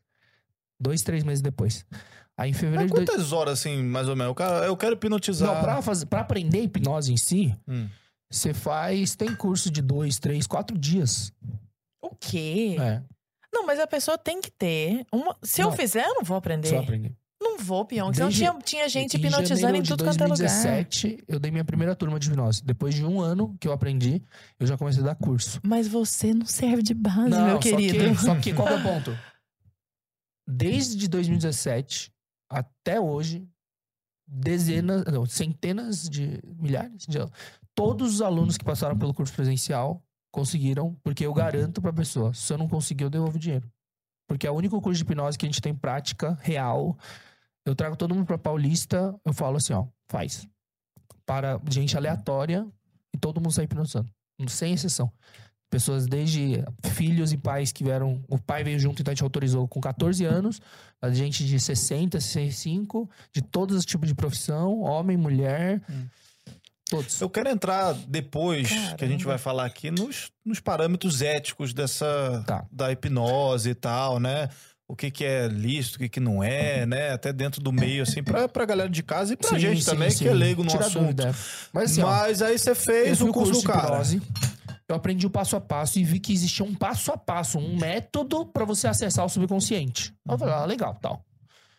Dois, 0.79 1.03
três 1.03 1.23
meses 1.25 1.43
depois. 1.43 1.85
Aí 2.37 2.51
em 2.51 2.55
fevereiro 2.55 2.83
Mas 2.85 2.91
de. 2.91 2.95
dois- 3.07 3.09
quantas 3.19 3.33
horas, 3.33 3.59
assim, 3.61 3.83
mais 3.83 4.09
ou 4.09 4.17
menos? 4.17 4.31
Eu 4.31 4.35
quero, 4.35 4.53
eu 4.65 4.77
quero 4.77 4.95
hipnotizar. 4.95 5.55
Não, 5.55 5.61
pra, 5.63 5.83
fazer, 5.83 6.07
pra 6.07 6.21
aprender 6.21 6.63
hipnose 6.63 7.13
em 7.13 7.17
si, 7.17 7.55
Hum. 7.69 7.87
você 8.31 8.55
faz. 8.55 9.15
Tem 9.15 9.35
curso 9.35 9.71
de 9.71 9.83
dois, 9.83 10.19
três, 10.19 10.47
quatro 10.47 10.79
dias. 10.79 11.33
O 12.03 12.15
quê? 12.19 12.77
É, 12.81 13.03
Não, 13.53 13.67
mas 13.67 13.79
a 13.81 13.87
pessoa 13.87 14.17
tem 14.17 14.41
que 14.41 14.51
ter. 14.51 15.05
Uma... 15.13 15.37
Se 15.43 15.61
eu 15.61 15.71
Não. 15.71 15.77
fizer, 15.77 16.07
eu 16.07 16.15
não 16.15 16.23
vou 16.25 16.37
aprender. 16.37 16.69
só 16.69 16.79
aprender. 16.79 17.15
Não 17.41 17.57
vou, 17.59 17.85
Pião. 17.87 18.13
Senão 18.13 18.29
Desde- 18.29 18.45
tinha, 18.45 18.59
tinha 18.63 18.89
gente 18.89 19.17
Em 19.17 19.21
hipnotizando 19.21 19.77
em 19.77 19.83
de 19.83 19.89
tudo 19.89 20.05
quanto 20.05 20.21
é 20.21 20.25
lugar. 20.27 20.37
2017, 20.37 21.25
eu 21.27 21.39
dei 21.41 21.51
minha 21.51 21.65
primeira 21.65 21.95
turma 21.97 22.19
de 22.21 22.29
hipnose. 22.29 22.63
Depois 22.63 22.95
de 22.95 23.05
um 23.05 23.21
ano 23.21 23.57
que 23.59 23.67
eu 23.67 23.73
aprendi, 23.73 24.23
eu 24.59 24.67
já 24.67 24.77
comecei 24.77 25.03
a 25.03 25.07
dar 25.07 25.15
curso. 25.15 25.59
Mas 25.63 25.89
você 25.89 26.35
não 26.35 26.45
serve 26.47 26.83
de 26.83 26.93
base, 26.95 27.31
Não, 27.31 27.47
meu 27.47 27.55
só 27.57 27.59
querido. 27.61 27.99
que, 27.99 28.15
só 28.17 28.35
que 28.39 28.53
qual 28.53 28.69
é 28.69 28.77
o 28.77 28.83
ponto? 28.83 29.11
Desde 30.47 31.09
2017 31.09 32.13
até 32.51 33.01
hoje, 33.01 33.47
dezenas, 34.27 35.05
não, 35.05 35.25
centenas 35.27 36.09
de 36.09 36.41
milhares 36.59 37.07
de 37.07 37.19
todos 37.75 38.15
os 38.15 38.23
alunos 38.23 38.59
que 38.59 38.65
passaram 38.65 38.99
pelo 38.99 39.15
curso 39.15 39.33
presencial 39.33 40.03
conseguiram, 40.33 40.95
porque 41.03 41.25
eu 41.25 41.33
garanto 41.33 41.81
pra 41.81 41.93
pessoa, 41.93 42.35
se 42.35 42.53
eu 42.53 42.59
não 42.59 42.69
conseguir, 42.69 43.05
eu 43.05 43.11
devolvo 43.11 43.37
o 43.37 43.41
dinheiro. 43.41 43.71
Porque 44.29 44.47
é 44.47 44.51
o 44.51 44.55
único 44.55 44.81
curso 44.81 44.99
de 44.99 45.03
hipnose 45.05 45.37
que 45.39 45.45
a 45.47 45.49
gente 45.49 45.61
tem 45.61 45.75
prática 45.75 46.39
real. 46.43 46.97
Eu 47.65 47.75
trago 47.75 47.97
todo 47.97 48.15
mundo 48.15 48.27
pra 48.27 48.39
Paulista, 48.39 49.15
eu 49.25 49.33
falo 49.33 49.57
assim, 49.57 49.73
ó, 49.73 49.87
faz. 50.09 50.47
Para 51.27 51.61
gente 51.71 51.97
aleatória 51.97 52.67
e 53.15 53.19
todo 53.19 53.41
mundo 53.41 53.53
sai 53.53 53.65
hipnotizando. 53.65 54.09
Sem 54.49 54.73
exceção. 54.73 55.13
Pessoas 55.69 56.07
desde 56.07 56.65
filhos 56.95 57.33
e 57.33 57.37
pais 57.37 57.71
que 57.71 57.85
vieram. 57.85 58.25
O 58.29 58.39
pai 58.39 58.65
veio 58.65 58.79
junto, 58.79 59.01
então 59.03 59.13
a 59.13 59.15
gente 59.15 59.23
autorizou 59.23 59.69
com 59.69 59.81
14 59.81 60.25
anos. 60.25 60.61
A 61.01 61.11
gente 61.11 61.45
de 61.47 61.61
60, 61.61 62.19
65, 62.21 63.09
de 63.33 63.41
todos 63.43 63.77
os 63.77 63.85
tipos 63.85 64.09
de 64.09 64.15
profissão, 64.15 64.81
homem, 64.81 65.17
mulher. 65.17 65.81
Hum. 65.89 66.07
Todos. 66.89 67.21
Eu 67.21 67.31
quero 67.31 67.49
entrar 67.49 67.93
depois, 68.09 68.69
que 68.69 68.75
a 68.75 68.79
gente 69.07 69.23
Caramba. 69.23 69.25
vai 69.27 69.39
falar 69.39 69.65
aqui, 69.65 69.93
nos, 69.93 70.33
nos 70.45 70.59
parâmetros 70.59 71.23
éticos 71.23 71.73
dessa 71.73 72.43
Tá. 72.45 72.67
da 72.73 72.91
hipnose 72.91 73.71
e 73.71 73.75
tal, 73.77 74.19
né? 74.19 74.49
O 74.91 74.97
que, 74.97 75.09
que 75.09 75.25
é 75.25 75.47
lícito, 75.47 75.97
o 75.97 75.99
que, 76.01 76.09
que 76.09 76.19
não 76.19 76.43
é, 76.43 76.85
né? 76.85 77.13
Até 77.13 77.33
dentro 77.33 77.61
do 77.63 77.71
meio, 77.73 78.03
assim, 78.03 78.25
pra, 78.25 78.49
pra 78.49 78.65
galera 78.65 78.91
de 78.91 79.05
casa 79.05 79.35
e 79.35 79.37
pra 79.37 79.51
Sim, 79.51 79.59
gente 79.61 79.85
sim, 79.85 79.91
também, 79.93 80.11
sim. 80.11 80.25
que 80.25 80.29
é 80.29 80.35
leigo 80.35 80.65
no 80.65 80.69
Tira 80.69 80.85
assunto. 80.87 81.03
dúvida. 81.03 81.33
Mas 81.73 81.93
assim, 81.93 82.03
ó, 82.03 82.07
Mas 82.11 82.43
aí 82.43 82.59
você 82.59 82.75
fez 82.75 83.21
o 83.21 83.33
curso, 83.33 83.53
do 83.53 83.61
de 83.61 83.67
cara. 83.67 83.85
hipnose, 83.87 84.21
Eu 84.89 84.97
aprendi 84.97 85.25
o 85.29 85.31
passo 85.31 85.55
a 85.55 85.61
passo 85.61 86.01
e 86.01 86.05
vi 86.05 86.19
que 86.19 86.33
existia 86.33 86.67
um 86.67 86.75
passo 86.75 87.13
a 87.13 87.17
passo, 87.17 87.57
um 87.57 87.77
método 87.79 88.45
pra 88.47 88.65
você 88.65 88.89
acessar 88.89 89.25
o 89.25 89.29
subconsciente. 89.29 90.13
Eu 90.29 90.37
falei, 90.37 90.55
ah, 90.55 90.65
legal, 90.65 90.99
tal. 91.01 91.25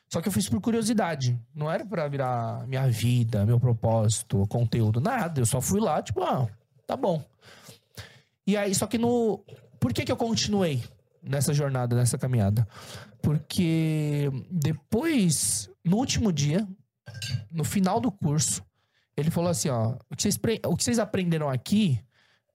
Só 0.08 0.22
que 0.22 0.30
eu 0.30 0.32
fiz 0.32 0.48
por 0.48 0.62
curiosidade. 0.62 1.38
Não 1.54 1.70
era 1.70 1.86
pra 1.86 2.08
virar 2.08 2.66
minha 2.66 2.88
vida, 2.88 3.46
meu 3.46 3.60
propósito, 3.60 4.48
conteúdo, 4.48 5.02
nada. 5.02 5.42
Eu 5.42 5.46
só 5.46 5.60
fui 5.60 5.82
lá, 5.82 6.02
tipo, 6.02 6.24
ah, 6.24 6.48
tá 6.88 6.96
bom. 6.96 7.22
E 8.48 8.56
aí, 8.56 8.74
só 8.74 8.88
que 8.88 8.98
no. 8.98 9.44
Por 9.82 9.92
que, 9.94 10.06
que 10.06 10.12
eu 10.12 10.18
continuei 10.18 10.82
nessa 11.22 11.54
jornada, 11.54 11.96
nessa 11.96 12.18
caminhada? 12.18 12.68
Porque 13.22 14.30
depois, 14.50 15.70
no 15.84 15.98
último 15.98 16.32
dia, 16.32 16.68
no 17.52 17.64
final 17.64 18.00
do 18.00 18.12
curso, 18.12 18.64
ele 19.16 19.30
falou 19.30 19.50
assim: 19.50 19.70
ó, 19.70 19.96
o 20.10 20.16
que 20.16 20.24
vocês, 20.24 20.40
o 20.66 20.76
que 20.76 20.84
vocês 20.84 21.00
aprenderam 21.00 21.50
aqui 21.50 22.00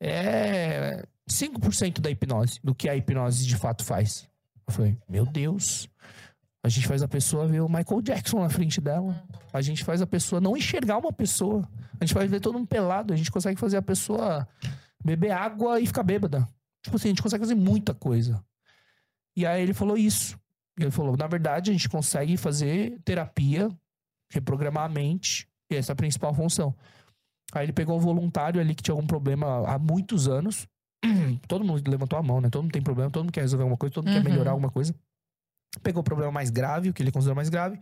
é 0.01 1.07
5% 1.31 2.01
da 2.01 2.11
hipnose, 2.11 2.61
do 2.63 2.75
que 2.75 2.89
a 2.89 2.97
hipnose 2.97 3.47
de 3.47 3.57
fato 3.57 3.85
faz. 3.85 4.29
Eu 4.67 4.73
falei, 4.73 4.99
meu 5.09 5.25
Deus. 5.25 5.89
A 6.63 6.69
gente 6.69 6.89
faz 6.89 7.01
a 7.01 7.07
pessoa 7.07 7.47
ver 7.47 7.61
o 7.61 7.69
Michael 7.69 8.03
Jackson 8.03 8.41
na 8.41 8.49
frente 8.49 8.81
dela. 8.81 9.23
A 9.53 9.63
gente 9.63 9.85
faz 9.85 10.03
a 10.03 10.07
pessoa 10.07 10.41
não 10.41 10.57
enxergar 10.57 10.99
uma 10.99 11.13
pessoa. 11.13 11.63
A 12.01 12.05
gente 12.05 12.13
vai 12.13 12.27
ver 12.27 12.41
todo 12.41 12.59
mundo 12.59 12.67
pelado. 12.67 13.15
A 13.15 13.17
gente 13.17 13.31
consegue 13.31 13.59
fazer 13.59 13.77
a 13.77 13.83
pessoa 13.83 14.49
beber 15.05 15.31
água 15.31 15.79
e 15.79 15.87
ficar 15.87 16.03
bêbada. 16.03 16.45
Tipo 16.83 16.97
assim, 16.97 17.09
a 17.09 17.11
gente 17.13 17.23
consegue 17.23 17.45
fazer 17.45 17.55
muita 17.55 17.95
coisa. 17.95 18.45
E 19.37 19.45
aí 19.45 19.63
ele 19.63 19.75
falou 19.75 19.97
isso. 19.97 20.39
Ele 20.79 20.91
falou, 20.91 21.17
na 21.17 21.27
verdade, 21.27 21.71
a 21.71 21.73
gente 21.73 21.89
consegue 21.89 22.37
fazer 22.37 22.99
terapia, 23.05 23.69
reprogramar 24.33 24.85
a 24.85 24.89
mente, 24.89 25.47
e 25.71 25.77
essa 25.77 25.93
é 25.93 25.95
a 25.95 25.97
principal 25.97 26.35
função. 26.35 26.75
Aí 27.53 27.65
ele 27.65 27.73
pegou 27.73 27.97
um 27.97 28.01
voluntário 28.01 28.61
ali 28.61 28.75
que 28.75 28.83
tinha 28.83 28.93
algum 28.95 29.07
problema 29.07 29.67
há 29.69 29.79
muitos 29.79 30.29
anos. 30.29 30.67
todo 31.49 31.65
mundo 31.65 31.89
levantou 31.89 32.19
a 32.19 32.23
mão, 32.23 32.41
né? 32.41 32.51
Todo 32.51 32.63
mundo 32.65 32.73
tem 32.73 32.83
problema, 32.83 33.11
todo 33.11 33.25
mundo 33.25 33.33
quer 33.33 33.43
resolver 33.43 33.63
alguma 33.63 33.77
coisa, 33.79 33.95
todo 33.95 34.05
mundo 34.07 34.17
Uhum. 34.17 34.23
quer 34.23 34.29
melhorar 34.31 34.51
alguma 34.51 34.71
coisa. 34.71 34.95
Pegou 35.83 36.01
o 36.01 36.05
problema 36.05 36.33
mais 36.33 36.51
grave, 36.51 36.89
o 36.91 36.93
que 36.95 37.03
ele 37.03 37.13
considera 37.13 37.35
mais 37.35 37.49
grave. 37.49 37.79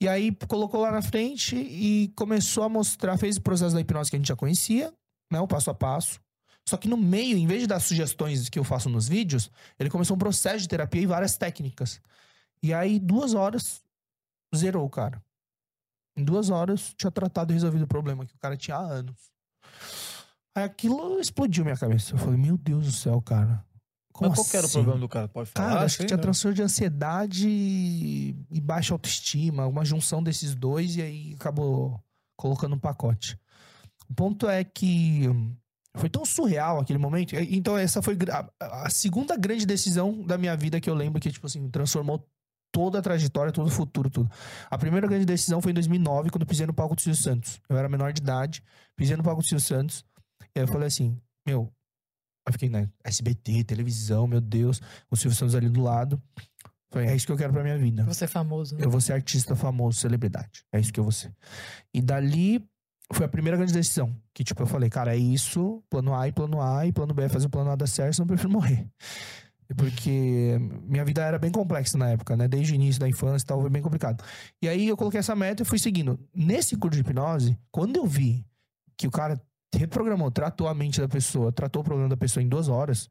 E 0.00 0.08
aí 0.08 0.36
colocou 0.48 0.80
lá 0.80 0.90
na 0.90 1.02
frente 1.02 1.56
e 1.56 2.08
começou 2.16 2.64
a 2.64 2.68
mostrar, 2.68 3.16
fez 3.16 3.36
o 3.36 3.42
processo 3.42 3.74
da 3.74 3.80
hipnose 3.80 4.10
que 4.10 4.16
a 4.16 4.18
gente 4.18 4.28
já 4.28 4.36
conhecia, 4.36 4.92
né? 5.32 5.40
O 5.40 5.46
passo 5.46 5.70
a 5.70 5.74
passo. 5.74 6.20
Só 6.66 6.76
que 6.76 6.88
no 6.88 6.96
meio, 6.96 7.36
em 7.36 7.46
vez 7.46 7.60
de 7.60 7.66
dar 7.66 7.80
sugestões 7.80 8.48
que 8.48 8.58
eu 8.58 8.64
faço 8.64 8.88
nos 8.88 9.06
vídeos, 9.06 9.50
ele 9.78 9.90
começou 9.90 10.16
um 10.16 10.18
processo 10.18 10.60
de 10.60 10.68
terapia 10.68 11.02
e 11.02 11.06
várias 11.06 11.36
técnicas. 11.36 12.00
E 12.62 12.72
aí, 12.72 12.98
duas 12.98 13.34
horas, 13.34 13.82
zerou 14.56 14.86
o 14.86 14.90
cara. 14.90 15.22
Em 16.16 16.24
duas 16.24 16.48
horas, 16.48 16.94
tinha 16.96 17.10
tratado 17.10 17.52
e 17.52 17.54
resolvido 17.54 17.82
o 17.82 17.88
problema 17.88 18.24
que 18.24 18.34
o 18.34 18.38
cara 18.38 18.56
tinha 18.56 18.76
há 18.76 18.80
anos. 18.80 19.16
Aí 20.56 20.64
aquilo 20.64 21.20
explodiu 21.20 21.64
minha 21.64 21.76
cabeça. 21.76 22.14
Eu 22.14 22.18
falei, 22.18 22.38
meu 22.38 22.56
Deus 22.56 22.86
do 22.86 22.92
céu, 22.92 23.20
cara. 23.20 23.64
Como 24.12 24.30
Mas 24.30 24.38
qual 24.38 24.48
que 24.48 24.56
era 24.56 24.64
o 24.64 24.68
assim? 24.68 24.74
problema 24.74 25.00
do 25.00 25.08
cara? 25.08 25.26
Pode 25.26 25.50
falar? 25.50 25.68
Cara, 25.68 25.84
acho 25.84 25.96
que 25.96 26.02
assim, 26.04 26.06
tinha 26.06 26.18
transtorno 26.18 26.54
de 26.54 26.62
ansiedade 26.62 27.48
e 27.48 28.60
baixa 28.62 28.94
autoestima, 28.94 29.66
uma 29.66 29.84
junção 29.84 30.22
desses 30.22 30.54
dois, 30.54 30.94
e 30.96 31.02
aí 31.02 31.34
acabou 31.34 32.00
colocando 32.36 32.76
um 32.76 32.78
pacote. 32.78 33.36
O 34.08 34.14
ponto 34.14 34.48
é 34.48 34.62
que 34.62 35.28
foi 35.96 36.08
tão 36.08 36.24
surreal 36.24 36.80
aquele 36.80 36.98
momento. 36.98 37.34
Então, 37.36 37.78
essa 37.78 38.02
foi 38.02 38.16
a, 38.30 38.84
a 38.84 38.90
segunda 38.90 39.36
grande 39.36 39.64
decisão 39.64 40.22
da 40.22 40.36
minha 40.36 40.56
vida 40.56 40.80
que 40.80 40.90
eu 40.90 40.94
lembro 40.94 41.20
que, 41.20 41.30
tipo 41.30 41.46
assim, 41.46 41.68
transformou 41.70 42.26
toda 42.72 42.98
a 42.98 43.02
trajetória, 43.02 43.52
todo 43.52 43.68
o 43.68 43.70
futuro, 43.70 44.10
tudo. 44.10 44.28
A 44.68 44.76
primeira 44.76 45.06
grande 45.06 45.24
decisão 45.24 45.62
foi 45.62 45.70
em 45.70 45.74
2009, 45.74 46.30
quando 46.30 46.42
eu 46.42 46.46
pisei 46.46 46.66
no 46.66 46.74
palco 46.74 46.96
do 46.96 47.00
Silvio 47.00 47.22
Santos. 47.22 47.60
Eu 47.68 47.76
era 47.76 47.88
menor 47.88 48.12
de 48.12 48.20
idade, 48.20 48.62
pisei 48.96 49.16
no 49.16 49.22
palco 49.22 49.42
do 49.42 49.46
Silvio 49.46 49.64
Santos, 49.64 50.04
e 50.54 50.58
aí 50.58 50.64
eu 50.64 50.68
falei 50.68 50.88
assim, 50.88 51.16
meu, 51.46 51.72
eu 52.46 52.52
fiquei 52.52 52.68
na 52.68 52.88
SBT, 53.04 53.62
televisão, 53.62 54.26
meu 54.26 54.40
Deus, 54.40 54.80
o 55.08 55.16
Silvio 55.16 55.38
Santos 55.38 55.54
ali 55.54 55.68
do 55.68 55.80
lado. 55.80 56.20
Falei, 56.92 57.08
é 57.08 57.16
isso 57.16 57.26
que 57.26 57.32
eu 57.32 57.36
quero 57.36 57.52
pra 57.52 57.62
minha 57.62 57.78
vida. 57.78 58.04
Você 58.04 58.24
é 58.24 58.28
famoso. 58.28 58.76
Eu 58.78 58.90
vou 58.90 59.00
ser 59.00 59.14
artista 59.14 59.56
famoso, 59.56 59.98
celebridade. 59.98 60.64
É 60.72 60.78
isso 60.78 60.92
que 60.92 61.00
eu 61.00 61.04
vou 61.04 61.12
ser. 61.12 61.34
E 61.92 62.00
dali 62.00 62.64
foi 63.14 63.26
a 63.26 63.28
primeira 63.28 63.56
grande 63.56 63.72
decisão. 63.72 64.14
Que, 64.32 64.44
tipo, 64.44 64.62
eu 64.62 64.66
falei, 64.66 64.90
cara, 64.90 65.14
é 65.14 65.18
isso, 65.18 65.82
plano 65.88 66.14
A 66.14 66.28
e 66.28 66.32
plano 66.32 66.60
A, 66.60 66.86
e 66.86 66.92
plano 66.92 67.14
B 67.14 67.22
é 67.22 67.28
fazer 67.28 67.46
o 67.46 67.50
plano 67.50 67.70
A 67.70 67.76
dar 67.76 67.86
certo, 67.86 68.14
senão 68.14 68.24
eu 68.24 68.28
prefiro 68.28 68.50
morrer. 68.50 68.86
Porque 69.76 70.58
minha 70.82 71.04
vida 71.04 71.22
era 71.22 71.38
bem 71.38 71.50
complexa 71.50 71.96
na 71.96 72.10
época, 72.10 72.36
né? 72.36 72.46
Desde 72.46 72.72
o 72.72 72.74
início 72.74 73.00
da 73.00 73.08
infância 73.08 73.44
e 73.44 73.46
tal, 73.46 73.60
foi 73.60 73.70
bem 73.70 73.82
complicado. 73.82 74.22
E 74.60 74.68
aí 74.68 74.86
eu 74.86 74.96
coloquei 74.96 75.18
essa 75.18 75.34
meta 75.34 75.62
e 75.62 75.66
fui 75.66 75.78
seguindo. 75.78 76.18
Nesse 76.34 76.76
curso 76.76 76.96
de 76.96 77.00
hipnose, 77.00 77.58
quando 77.70 77.96
eu 77.96 78.06
vi 78.06 78.44
que 78.96 79.06
o 79.06 79.10
cara 79.10 79.40
reprogramou, 79.74 80.30
tratou 80.30 80.68
a 80.68 80.74
mente 80.74 81.00
da 81.00 81.08
pessoa, 81.08 81.50
tratou 81.50 81.80
o 81.80 81.84
problema 81.84 82.08
da 82.08 82.16
pessoa 82.16 82.42
em 82.42 82.48
duas 82.48 82.68
horas, 82.68 83.10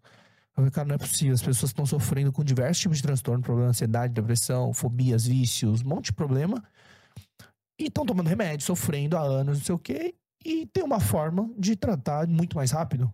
eu 0.55 0.57
falei, 0.57 0.72
cara, 0.72 0.88
não 0.88 0.95
é 0.95 0.98
possível. 1.00 1.33
As 1.33 1.41
pessoas 1.41 1.72
estão 1.72 1.86
sofrendo 1.86 2.31
com 2.31 2.43
diversos 2.43 2.79
tipos 2.79 2.98
de 2.98 3.03
transtorno, 3.03 3.43
problema, 3.43 3.69
ansiedade, 3.69 4.13
depressão, 4.13 4.72
fobias, 4.74 5.25
vícios, 5.25 5.81
um 5.81 5.89
monte 5.89 6.05
de 6.05 6.13
problema. 6.13 6.63
E 7.79 7.85
estão 7.85 8.05
tomando 8.05 8.27
remédio, 8.27 8.65
sofrendo 8.65 9.17
há 9.17 9.21
anos, 9.21 9.59
não 9.59 9.65
sei 9.65 9.75
o 9.75 9.79
quê. 9.79 10.15
E 10.45 10.65
tem 10.67 10.83
uma 10.83 10.99
forma 10.99 11.49
de 11.57 11.75
tratar 11.75 12.27
muito 12.27 12.55
mais 12.55 12.71
rápido. 12.71 13.11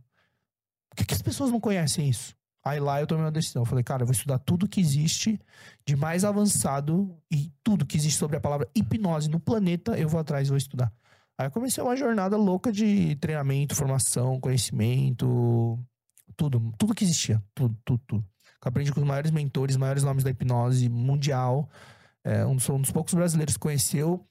Por 0.90 0.98
que, 0.98 1.06
que 1.06 1.14
as 1.14 1.22
pessoas 1.22 1.52
não 1.52 1.60
conhecem 1.60 2.10
isso? 2.10 2.36
Aí 2.64 2.80
lá 2.80 3.00
eu 3.00 3.08
tomei 3.08 3.24
uma 3.24 3.32
decisão. 3.32 3.62
Eu 3.62 3.66
falei, 3.66 3.84
cara, 3.84 4.04
eu 4.04 4.08
vou 4.08 4.14
estudar 4.14 4.40
tudo 4.40 4.68
que 4.68 4.82
existe 4.82 5.40
de 5.86 5.96
mais 5.96 6.26
avançado 6.26 7.16
e 7.32 7.52
tudo 7.64 7.86
que 7.86 7.98
existe 7.98 8.18
sobre 8.18 8.38
a 8.38 8.42
palavra 8.42 8.68
hipnose 8.76 9.30
no 9.30 9.40
planeta, 9.40 9.98
eu 9.98 10.10
vou 10.10 10.20
atrás 10.20 10.48
e 10.48 10.50
vou 10.50 10.58
estudar. 10.58 10.92
Aí 11.38 11.48
eu 11.48 11.52
comecei 11.52 11.82
uma 11.82 11.96
jornada 11.96 12.36
louca 12.36 12.72
de 12.72 13.16
treinamento, 13.16 13.76
formação, 13.76 14.40
conhecimento, 14.42 15.80
tudo, 16.36 16.74
tudo 16.78 16.94
que 16.94 17.04
existia, 17.04 17.42
tudo, 17.56 17.78
tudo, 17.86 18.04
tudo. 18.06 18.26
Eu 18.62 18.68
aprendi 18.68 18.92
com 18.92 19.00
os 19.00 19.08
maiores 19.08 19.32
mentores, 19.32 19.78
maiores 19.78 20.04
nomes 20.04 20.24
da 20.24 20.30
hipnose 20.30 20.90
mundial. 20.90 21.70
É, 22.26 22.46
um, 22.46 22.60
sou 22.60 22.76
um 22.78 22.82
dos 22.82 22.92
poucos 22.92 23.14
brasileiros 23.14 23.54
que 23.56 23.60
conheceu 23.60 24.26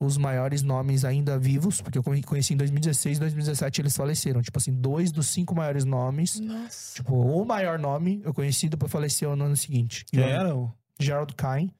os 0.00 0.16
maiores 0.18 0.62
nomes 0.62 1.04
ainda 1.04 1.38
vivos, 1.38 1.80
porque 1.80 1.96
eu 1.98 2.02
conhe- 2.02 2.22
conheci 2.22 2.52
em 2.52 2.56
2016 2.56 3.16
e 3.16 3.20
2017 3.20 3.80
eles 3.80 3.96
faleceram. 3.96 4.42
Tipo 4.42 4.58
assim, 4.58 4.72
dois 4.72 5.12
dos 5.12 5.28
cinco 5.28 5.54
maiores 5.54 5.84
nomes. 5.84 6.40
Nossa. 6.40 6.96
Tipo, 6.96 7.14
o 7.14 7.44
maior 7.44 7.78
nome 7.78 8.20
eu 8.24 8.34
conheci 8.34 8.68
depois 8.68 8.90
faleceu 8.90 9.34
no 9.36 9.44
ano 9.44 9.56
seguinte. 9.56 10.04
Quem 10.06 10.20
E 10.20 10.22
o- 10.22 10.26
era? 10.26 10.56
o- 10.56 10.72
Gerald 11.00 11.34
Kain, 11.34 11.70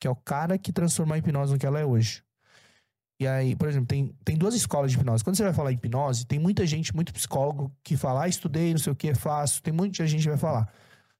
que 0.00 0.06
é 0.06 0.10
o 0.10 0.16
cara 0.16 0.56
que 0.58 0.72
transformou 0.72 1.14
a 1.14 1.18
hipnose 1.18 1.52
no 1.52 1.58
que 1.58 1.66
ela 1.66 1.78
é 1.80 1.84
hoje. 1.84 2.22
E 3.20 3.26
aí, 3.26 3.54
por 3.54 3.68
exemplo, 3.68 3.86
tem, 3.88 4.14
tem 4.24 4.36
duas 4.36 4.54
escolas 4.54 4.90
de 4.90 4.96
hipnose. 4.96 5.22
Quando 5.22 5.36
você 5.36 5.42
vai 5.44 5.52
falar 5.52 5.72
hipnose, 5.72 6.24
tem 6.26 6.38
muita 6.38 6.66
gente, 6.66 6.94
muito 6.94 7.12
psicólogo, 7.12 7.70
que 7.84 7.96
fala, 7.96 8.22
ah, 8.24 8.28
estudei, 8.28 8.72
não 8.72 8.78
sei 8.78 8.92
o 8.92 8.96
que, 8.96 9.08
é 9.08 9.14
fácil. 9.14 9.62
Tem 9.62 9.72
muita 9.74 10.06
gente 10.06 10.22
que 10.22 10.28
vai 10.28 10.38
falar. 10.38 10.72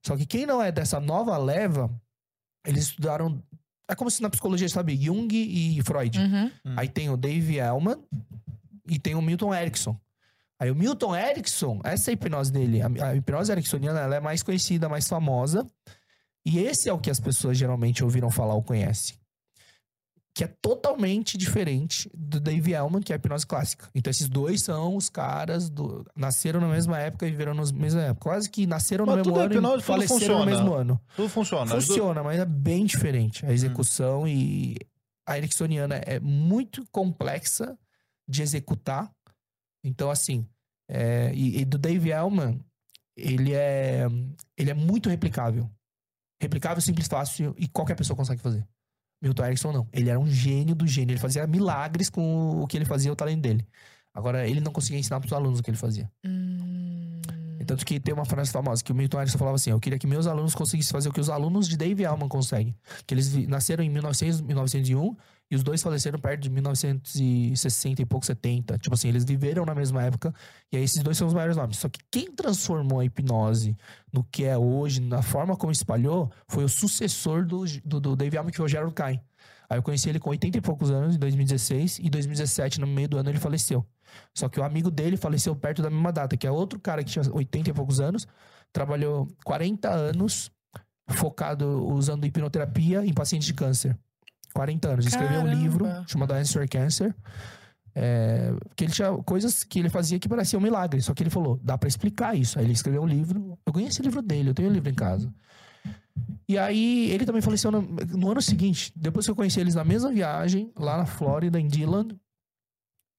Só 0.05 0.17
que 0.17 0.25
quem 0.25 0.47
não 0.47 0.63
é 0.63 0.73
dessa 0.73 0.99
nova 0.99 1.37
leva, 1.37 1.91
eles 2.67 2.85
estudaram. 2.85 3.43
É 3.91 3.95
como 3.97 4.11
se 4.11 4.23
na 4.23 4.31
psicologia, 4.31 4.69
sabe, 4.69 4.97
Jung 4.97 5.29
e 5.33 5.83
Freud. 5.83 6.19
Uhum. 6.19 6.51
Aí 6.77 6.89
tem 6.89 7.11
o 7.11 7.17
Dave 7.17 7.59
Elman 7.59 7.99
e 8.89 8.99
tem 8.99 9.17
o 9.17 9.23
Milton 9.23 9.53
Erickson. 9.53 9.99
Aí 10.61 10.71
o 10.71 10.77
Milton 10.77 11.17
Erickson, 11.17 11.81
essa 11.83 12.11
é 12.11 12.13
a 12.13 12.15
hipnose 12.15 12.53
dele. 12.53 12.81
A, 12.83 13.09
a 13.09 13.17
hipnose 13.17 13.51
ericksoniana 13.51 13.99
ela 13.99 14.17
é 14.17 14.21
mais 14.21 14.43
conhecida, 14.43 14.89
mais 14.89 15.09
famosa. 15.09 15.69
E 16.45 16.59
esse 16.59 16.89
é 16.89 16.93
o 16.93 16.99
que 16.99 17.11
as 17.11 17.19
pessoas 17.19 17.59
geralmente 17.59 18.05
ouviram 18.05 18.31
falar 18.31 18.55
ou 18.55 18.63
conhecem. 18.63 19.17
Que 20.33 20.45
é 20.45 20.47
totalmente 20.63 21.37
diferente 21.37 22.09
do 22.15 22.39
Dave 22.39 22.73
Elman, 22.73 23.03
que 23.03 23.13
é 23.13 23.17
a 23.17 23.19
hipnose 23.19 23.47
clássica. 23.47 23.89
Então 23.95 24.11
esses 24.11 24.29
dois 24.29 24.63
são 24.63 24.97
os 24.97 25.09
caras 25.09 25.69
do. 25.69 26.07
Nasceram 26.17 26.61
na 26.61 26.69
mesma 26.69 26.99
época 26.99 27.27
e 27.27 27.31
viveram 27.31 27.53
na 27.53 27.65
mesma 27.73 28.03
época. 28.03 28.31
Quase 28.31 28.49
que 28.49 28.67
nasceram 28.67 29.05
no 29.05 29.13
Mas 29.13 29.19
mesmo 29.19 29.33
tudo 29.33 29.41
é 29.41 29.45
ano 29.45 29.55
hipnose, 29.55 29.75
e 29.75 29.77
tudo 29.77 29.87
faleceram 29.87 30.19
no 30.39 30.45
funciona. 30.45 30.47
mesmo 30.47 30.75
ano. 30.75 31.01
Tudo 31.17 31.29
funciona. 31.29 31.71
Funciona, 31.71 32.23
mas 32.23 32.39
é 32.39 32.45
bem 32.45 32.87
diferente. 32.87 33.45
A 33.45 33.53
execução 33.53 34.27
e 34.27 34.77
a 35.27 35.37
ericksoniana 35.37 35.97
é 35.97 36.21
muito 36.21 36.85
complexa 36.91 37.79
de 38.29 38.43
executar. 38.43 39.11
Então, 39.85 40.11
assim, 40.11 40.47
é, 40.89 41.33
e, 41.35 41.61
e 41.61 41.65
do 41.65 41.79
Dave 41.79 42.11
Elman, 42.11 42.61
ele 43.17 43.53
é, 43.53 44.07
ele 44.57 44.71
é 44.71 44.75
muito 44.75 45.09
replicável. 45.09 45.71
Replicável, 46.41 46.81
simples, 46.81 47.07
fácil 47.07 47.55
e 47.59 47.69
qualquer 47.69 47.95
pessoa 47.95 48.17
consegue 48.17 48.41
fazer. 48.41 48.67
Milton 49.21 49.45
Erickson 49.45 49.73
não. 49.73 49.89
Ele 49.93 50.09
era 50.09 50.19
um 50.19 50.27
gênio 50.27 50.75
do 50.75 50.87
gênio. 50.87 51.13
Ele 51.13 51.21
fazia 51.21 51.47
milagres 51.47 52.09
com 52.09 52.63
o 52.63 52.67
que 52.67 52.77
ele 52.77 52.85
fazia, 52.85 53.13
o 53.13 53.17
talento 53.17 53.41
dele. 53.41 53.67
Agora, 54.15 54.49
ele 54.49 54.61
não 54.61 54.73
conseguia 54.73 54.99
ensinar 54.99 55.21
para 55.21 55.27
os 55.27 55.33
alunos 55.33 55.61
o 55.61 55.63
que 55.63 55.71
ele 55.71 55.77
fazia. 55.77 56.11
Hum. 56.25 57.10
Tanto 57.71 57.87
que 57.87 58.01
tem 58.01 58.13
uma 58.13 58.25
frase 58.25 58.51
famosa 58.51 58.83
que 58.83 58.91
o 58.91 58.95
Milton 58.97 59.21
Erickson 59.21 59.39
falava 59.39 59.55
assim: 59.55 59.71
Eu 59.71 59.79
queria 59.79 59.97
que 59.97 60.05
meus 60.05 60.27
alunos 60.27 60.57
conseguissem 60.57 60.91
fazer 60.91 61.09
o 61.09 61.13
que 61.13 61.21
os 61.21 61.31
alunos 61.31 61.69
de 61.69 61.77
Dave 61.77 62.05
Alman 62.05 62.29
conseguem. 62.29 62.75
Que 63.07 63.15
eles 63.15 63.33
nasceram 63.47 63.85
em 63.85 63.89
1900, 63.89 64.41
1901 64.41 65.17
e 65.49 65.55
os 65.55 65.63
dois 65.63 65.81
faleceram 65.81 66.19
perto 66.19 66.41
de 66.43 66.51
1960 66.51 68.03
e 68.03 68.05
pouco, 68.05 68.27
70. 68.27 68.77
Tipo 68.79 68.95
assim, 68.95 69.07
eles 69.07 69.25
viveram 69.25 69.65
na 69.65 69.73
mesma 69.73 70.03
época 70.03 70.35
e 70.73 70.79
aí 70.79 70.83
esses 70.83 71.01
dois 71.01 71.17
são 71.17 71.29
os 71.29 71.33
maiores 71.33 71.57
nomes. 71.57 71.77
Só 71.77 71.89
que 71.89 72.01
quem 72.11 72.33
transformou 72.33 72.99
a 72.99 73.05
hipnose 73.05 73.77
no 74.13 74.25
que 74.25 74.45
é 74.45 74.59
hoje, 74.59 75.01
na 75.01 75.23
forma 75.23 75.57
como 75.57 75.71
espalhou, 75.71 76.29
foi 76.49 76.65
o 76.65 76.69
sucessor 76.69 77.47
do, 77.47 77.65
do, 77.85 78.01
do 78.01 78.17
Dave 78.17 78.37
Alman, 78.37 78.51
que 78.51 78.57
foi 78.57 78.67
o 78.67 78.69
Gerald 78.69 78.95
Kain. 78.95 79.21
Aí 79.71 79.79
eu 79.79 79.83
conheci 79.85 80.09
ele 80.09 80.19
com 80.19 80.31
80 80.31 80.59
e 80.59 80.61
poucos 80.61 80.91
anos, 80.91 81.15
em 81.15 81.19
2016, 81.21 82.01
e 82.01 82.09
em 82.09 82.11
2017, 82.11 82.81
no 82.81 82.89
meio 82.89 83.09
do 83.09 83.19
ano, 83.19 83.31
ele 83.31 83.39
faleceu. 83.39 83.87
Só 84.35 84.49
que 84.49 84.59
o 84.59 84.65
amigo 84.65 84.91
dele 84.91 85.17
faleceu 85.17 85.55
perto 85.55 85.81
da 85.81 85.89
mesma 85.89 86.13
data, 86.13 86.37
que 86.37 86.45
é 86.45 86.51
outro 86.51 86.81
cara 86.81 87.05
que 87.05 87.11
tinha 87.11 87.23
80 87.33 87.71
e 87.71 87.73
poucos 87.73 88.01
anos, 88.01 88.27
trabalhou 88.73 89.29
40 89.45 89.89
anos 89.89 90.51
focado 91.09 91.87
usando 91.87 92.27
hipnoterapia 92.27 93.07
em 93.07 93.13
pacientes 93.13 93.47
de 93.47 93.55
câncer. 93.55 93.97
40 94.53 94.89
anos. 94.89 95.07
Escreveu 95.07 95.41
um 95.41 95.45
Caramba. 95.45 95.63
livro 95.63 95.87
chamado 96.09 96.33
Answer 96.33 96.69
Cancer. 96.69 97.15
É, 97.95 98.53
que 98.77 98.85
ele 98.85 98.93
tinha 98.93 99.13
coisas 99.25 99.65
que 99.65 99.79
ele 99.79 99.89
fazia 99.89 100.19
que 100.19 100.29
pareciam 100.29 100.59
um 100.59 100.63
milagre. 100.63 101.01
Só 101.01 101.15
que 101.15 101.23
ele 101.23 101.31
falou, 101.31 101.61
dá 101.63 101.79
pra 101.79 101.89
explicar 101.89 102.37
isso. 102.37 102.59
Aí 102.59 102.65
ele 102.65 102.73
escreveu 102.73 103.03
um 103.03 103.07
livro. 103.07 103.57
Eu 103.65 103.73
ganhei 103.73 103.89
esse 103.89 104.03
livro 104.03 104.21
dele, 104.21 104.51
eu 104.51 104.55
tenho 104.55 104.69
o 104.69 104.73
livro 104.73 104.91
em 104.91 104.95
casa. 104.95 105.33
E 106.51 106.59
aí, 106.59 107.09
ele 107.13 107.25
também 107.25 107.41
faleceu 107.41 107.71
no, 107.71 107.81
no 107.81 108.29
ano 108.29 108.43
seguinte. 108.43 108.93
Depois 108.97 109.25
que 109.25 109.31
eu 109.31 109.37
conheci 109.37 109.61
eles 109.61 109.77
na 109.77 109.85
mesma 109.85 110.11
viagem, 110.11 110.73
lá 110.77 110.97
na 110.97 111.07
Flórida, 111.07 111.61
em 111.61 111.69
Dillon. 111.69 112.09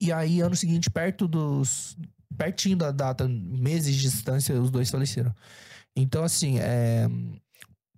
E 0.01 0.11
aí, 0.11 0.41
ano 0.41 0.53
seguinte, 0.55 0.89
perto 0.89 1.29
dos. 1.29 1.95
Pertinho 2.37 2.75
da 2.75 2.91
data, 2.91 3.25
meses 3.29 3.95
de 3.95 4.01
distância, 4.01 4.59
os 4.59 4.69
dois 4.69 4.89
faleceram. 4.89 5.33
Então, 5.95 6.25
assim, 6.25 6.59
é. 6.59 7.07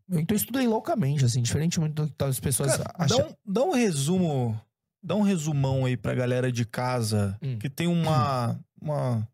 Eu 0.08 0.20
então 0.20 0.38
estudei 0.38 0.68
loucamente, 0.68 1.26
assim, 1.26 1.42
diferente 1.42 1.80
muito 1.80 2.06
do 2.06 2.12
que 2.12 2.24
as 2.24 2.40
pessoas 2.40 2.78
Cara, 2.78 2.84
dá, 2.84 3.06
acham. 3.06 3.30
um, 3.30 3.52
dá 3.54 3.64
um 3.64 3.72
resumo. 3.72 4.62
Dá 5.02 5.16
um 5.16 5.22
resumão 5.22 5.86
aí 5.86 5.98
pra 5.98 6.14
galera 6.14 6.52
de 6.52 6.64
casa 6.64 7.36
Hum. 7.42 7.58
que 7.58 7.70
tem 7.72 7.88
uma. 7.88 8.60
uma 8.80 9.28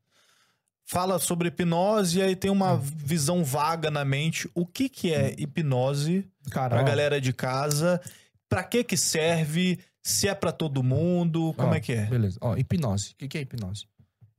fala 0.89 1.19
sobre 1.19 1.50
hipnose 1.50 2.17
e 2.17 2.22
aí 2.24 2.36
tem 2.36 2.50
uma 2.50 2.74
Hum. 2.74 2.79
visão 2.81 3.43
vaga 3.43 3.91
na 3.91 4.03
mente. 4.03 4.50
O 4.55 4.65
que 4.65 4.89
que 4.89 5.13
é 5.13 5.36
hipnose 5.38 6.27
Cara, 6.50 6.69
pra 6.75 6.81
ó, 6.81 6.84
galera 6.84 7.22
de 7.22 7.31
casa? 7.31 8.01
Pra 8.50 8.63
que 8.63 8.84
que 8.84 8.98
serve? 8.98 9.77
Se 10.01 10.27
é 10.27 10.34
pra 10.34 10.51
todo 10.51 10.81
mundo? 10.81 11.53
Como 11.55 11.72
Ó, 11.72 11.75
é 11.75 11.79
que 11.79 11.93
é? 11.93 12.05
Beleza. 12.05 12.39
Ó, 12.41 12.58
hipnose. 12.58 13.12
O 13.12 13.15
que, 13.17 13.27
que 13.27 13.38
é 13.38 13.41
hipnose? 13.41 13.86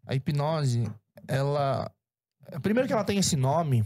A 0.05 0.15
hipnose, 0.17 0.91
ela. 1.29 1.89
Primeiro 2.63 2.89
que 2.89 2.93
ela 2.93 3.05
tem 3.05 3.19
esse 3.19 3.37
nome 3.37 3.85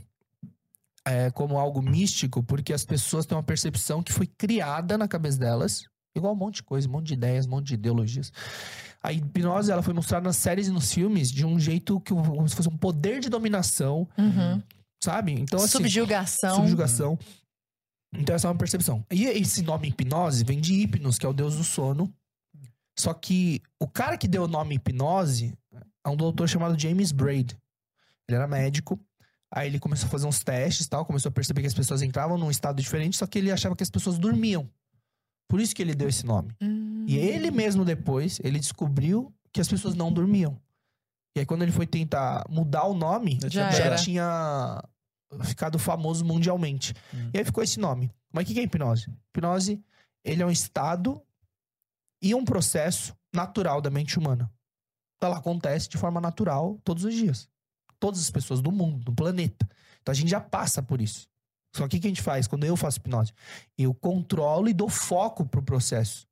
é, 1.05 1.31
como 1.33 1.59
algo 1.59 1.83
místico, 1.83 2.43
porque 2.43 2.73
as 2.73 2.85
pessoas 2.85 3.27
têm 3.27 3.37
uma 3.37 3.43
percepção 3.43 4.03
que 4.03 4.13
foi 4.13 4.27
criada 4.27 4.97
na 4.97 5.07
cabeça 5.07 5.39
delas, 5.39 5.85
Igual 6.17 6.33
um 6.33 6.37
monte 6.37 6.57
de 6.57 6.63
coisa, 6.63 6.89
um 6.89 6.93
monte 6.93 7.09
de 7.09 7.15
ideias, 7.15 7.45
um 7.45 7.51
monte 7.51 7.67
de 7.67 7.75
ideologias. 7.75 8.33
A 9.05 9.13
hipnose, 9.13 9.71
ela 9.71 9.83
foi 9.83 9.93
mostrada 9.93 10.25
nas 10.25 10.37
séries 10.37 10.67
e 10.67 10.71
nos 10.71 10.91
filmes 10.93 11.31
de 11.31 11.45
um 11.45 11.61
jeito 11.61 12.01
que 12.01 12.15
como 12.15 12.49
se 12.49 12.57
fosse 12.57 12.69
um 12.71 12.77
poder 12.77 13.21
de 13.21 13.29
dominação, 13.29 14.09
Uhum. 14.17 14.63
sabe? 15.03 15.33
Então, 15.33 15.59
assim, 15.59 15.69
Subjugação. 15.69 16.57
subjugação. 16.57 17.19
Então, 18.17 18.35
essa 18.35 18.47
é 18.47 18.51
uma 18.51 18.57
percepção. 18.57 19.05
E 19.13 19.25
esse 19.27 19.63
nome 19.63 19.89
hipnose 19.89 20.43
vem 20.45 20.59
de 20.61 20.73
hipnos, 20.73 21.19
que 21.19 21.27
é 21.27 21.29
o 21.29 21.33
deus 21.35 21.57
do 21.57 21.65
sono. 21.65 22.11
Só 22.99 23.13
que 23.13 23.61
o 23.79 23.87
cara 23.89 24.17
que 24.17 24.27
deu 24.29 24.45
o 24.45 24.49
nome 24.49 24.77
hipnose 24.77 25.53
é 26.07 26.09
um 26.09 26.17
doutor 26.17 26.49
chamado 26.49 26.81
James 26.81 27.13
Braid. 27.13 27.57
Ele 28.29 28.37
era 28.37 28.47
médico. 28.47 28.99
Aí 29.53 29.67
ele 29.69 29.79
começou 29.79 30.07
a 30.07 30.11
fazer 30.11 30.27
uns 30.27 30.43
testes 30.43 30.87
e 30.87 30.89
tal, 30.89 31.05
começou 31.05 31.29
a 31.29 31.33
perceber 31.33 31.61
que 31.61 31.67
as 31.67 31.75
pessoas 31.75 32.03
entravam 32.03 32.39
num 32.39 32.51
estado 32.51 32.81
diferente, 32.81 33.17
só 33.17 33.27
que 33.27 33.39
ele 33.39 33.53
achava 33.53 33.77
que 33.77 33.83
as 33.83 33.91
pessoas 33.91 34.19
dormiam. 34.19 34.69
Por 35.49 35.61
isso 35.61 35.75
que 35.75 35.83
ele 35.83 35.95
deu 35.95 36.09
esse 36.09 36.25
nome. 36.25 36.55
Hum. 36.61 37.05
E 37.07 37.17
ele 37.17 37.51
mesmo 37.51 37.85
depois, 37.85 38.41
ele 38.43 38.59
descobriu 38.59 39.33
que 39.53 39.61
as 39.61 39.69
pessoas 39.69 39.95
não 39.95 40.13
dormiam. 40.13 40.61
E 41.37 41.41
aí 41.41 41.47
quando 41.47 41.63
ele 41.63 41.73
foi 41.73 41.87
tentar 41.87 42.45
mudar 42.49 42.85
o 42.85 42.95
nome, 42.95 43.39
Já 43.51 43.71
já, 43.71 43.97
tinha 43.97 44.83
ficado 45.43 45.79
famoso 45.79 46.25
mundialmente. 46.25 46.95
Hum. 47.13 47.31
E 47.33 47.39
aí 47.39 47.45
ficou 47.45 47.63
esse 47.63 47.79
nome. 47.79 48.11
Mas 48.33 48.45
o 48.45 48.53
que 48.53 48.59
é 48.59 48.63
hipnose? 48.63 49.07
Hipnose, 49.31 49.83
ele 50.25 50.43
é 50.43 50.47
um 50.47 50.51
estado 50.51 51.21
e 52.23 52.35
um 52.35 52.45
processo 52.45 53.15
natural 53.33 53.81
da 53.81 53.91
mente 53.91 54.19
humana. 54.19 54.51
Ela 55.23 55.39
acontece 55.39 55.89
de 55.89 55.97
forma 55.97 56.21
natural 56.21 56.79
todos 56.85 57.05
os 57.05 57.15
dias. 57.15 57.49
Todas 57.99 58.21
as 58.21 58.31
pessoas 58.31 58.61
do 58.61 58.71
mundo, 58.71 59.05
do 59.05 59.13
planeta. 59.15 59.67
Então 60.03 60.13
a 60.13 60.15
gente 60.15 60.31
já 60.31 60.41
passa 60.41 60.83
por 60.83 61.01
isso. 61.01 61.27
Só 61.75 61.89
que 61.89 61.97
o 61.97 62.01
que 62.01 62.07
a 62.07 62.11
gente 62.11 62.23
faz 62.23 62.47
quando 62.47 62.65
eu 62.65 62.77
faço 62.77 62.99
hipnose? 62.99 63.33
Eu 63.77 63.93
controlo 63.93 64.69
e 64.69 64.73
dou 64.73 64.89
foco 64.89 65.45
pro 65.45 65.63
processo. 65.63 66.27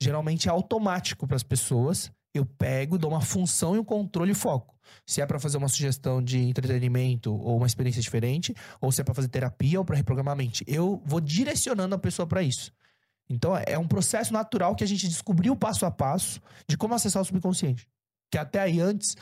Geralmente 0.00 0.48
é 0.48 0.50
automático 0.50 1.26
para 1.26 1.36
as 1.36 1.42
pessoas. 1.42 2.10
Eu 2.32 2.46
pego, 2.46 2.96
dou 2.96 3.10
uma 3.10 3.20
função 3.20 3.74
e 3.74 3.78
um 3.80 3.84
controle 3.84 4.30
e 4.30 4.34
foco. 4.34 4.78
Se 5.04 5.20
é 5.20 5.26
para 5.26 5.40
fazer 5.40 5.56
uma 5.56 5.68
sugestão 5.68 6.22
de 6.22 6.38
entretenimento 6.38 7.34
ou 7.34 7.56
uma 7.56 7.66
experiência 7.66 8.00
diferente, 8.00 8.54
ou 8.80 8.92
se 8.92 9.00
é 9.00 9.04
para 9.04 9.14
fazer 9.14 9.28
terapia 9.28 9.78
ou 9.78 9.84
para 9.84 9.96
reprogramar 9.96 10.32
a 10.32 10.36
mente. 10.36 10.64
Eu 10.66 11.02
vou 11.04 11.20
direcionando 11.20 11.94
a 11.94 11.98
pessoa 11.98 12.26
para 12.26 12.42
isso. 12.42 12.72
Então 13.28 13.56
é 13.56 13.76
um 13.76 13.86
processo 13.86 14.32
natural 14.32 14.76
que 14.76 14.84
a 14.84 14.86
gente 14.86 15.08
descobriu 15.08 15.56
passo 15.56 15.84
a 15.84 15.90
passo 15.90 16.40
de 16.68 16.76
como 16.76 16.94
acessar 16.94 17.22
o 17.22 17.24
subconsciente. 17.24 17.88
Que 18.30 18.38
até 18.38 18.60
aí 18.60 18.80
antes 18.80 19.16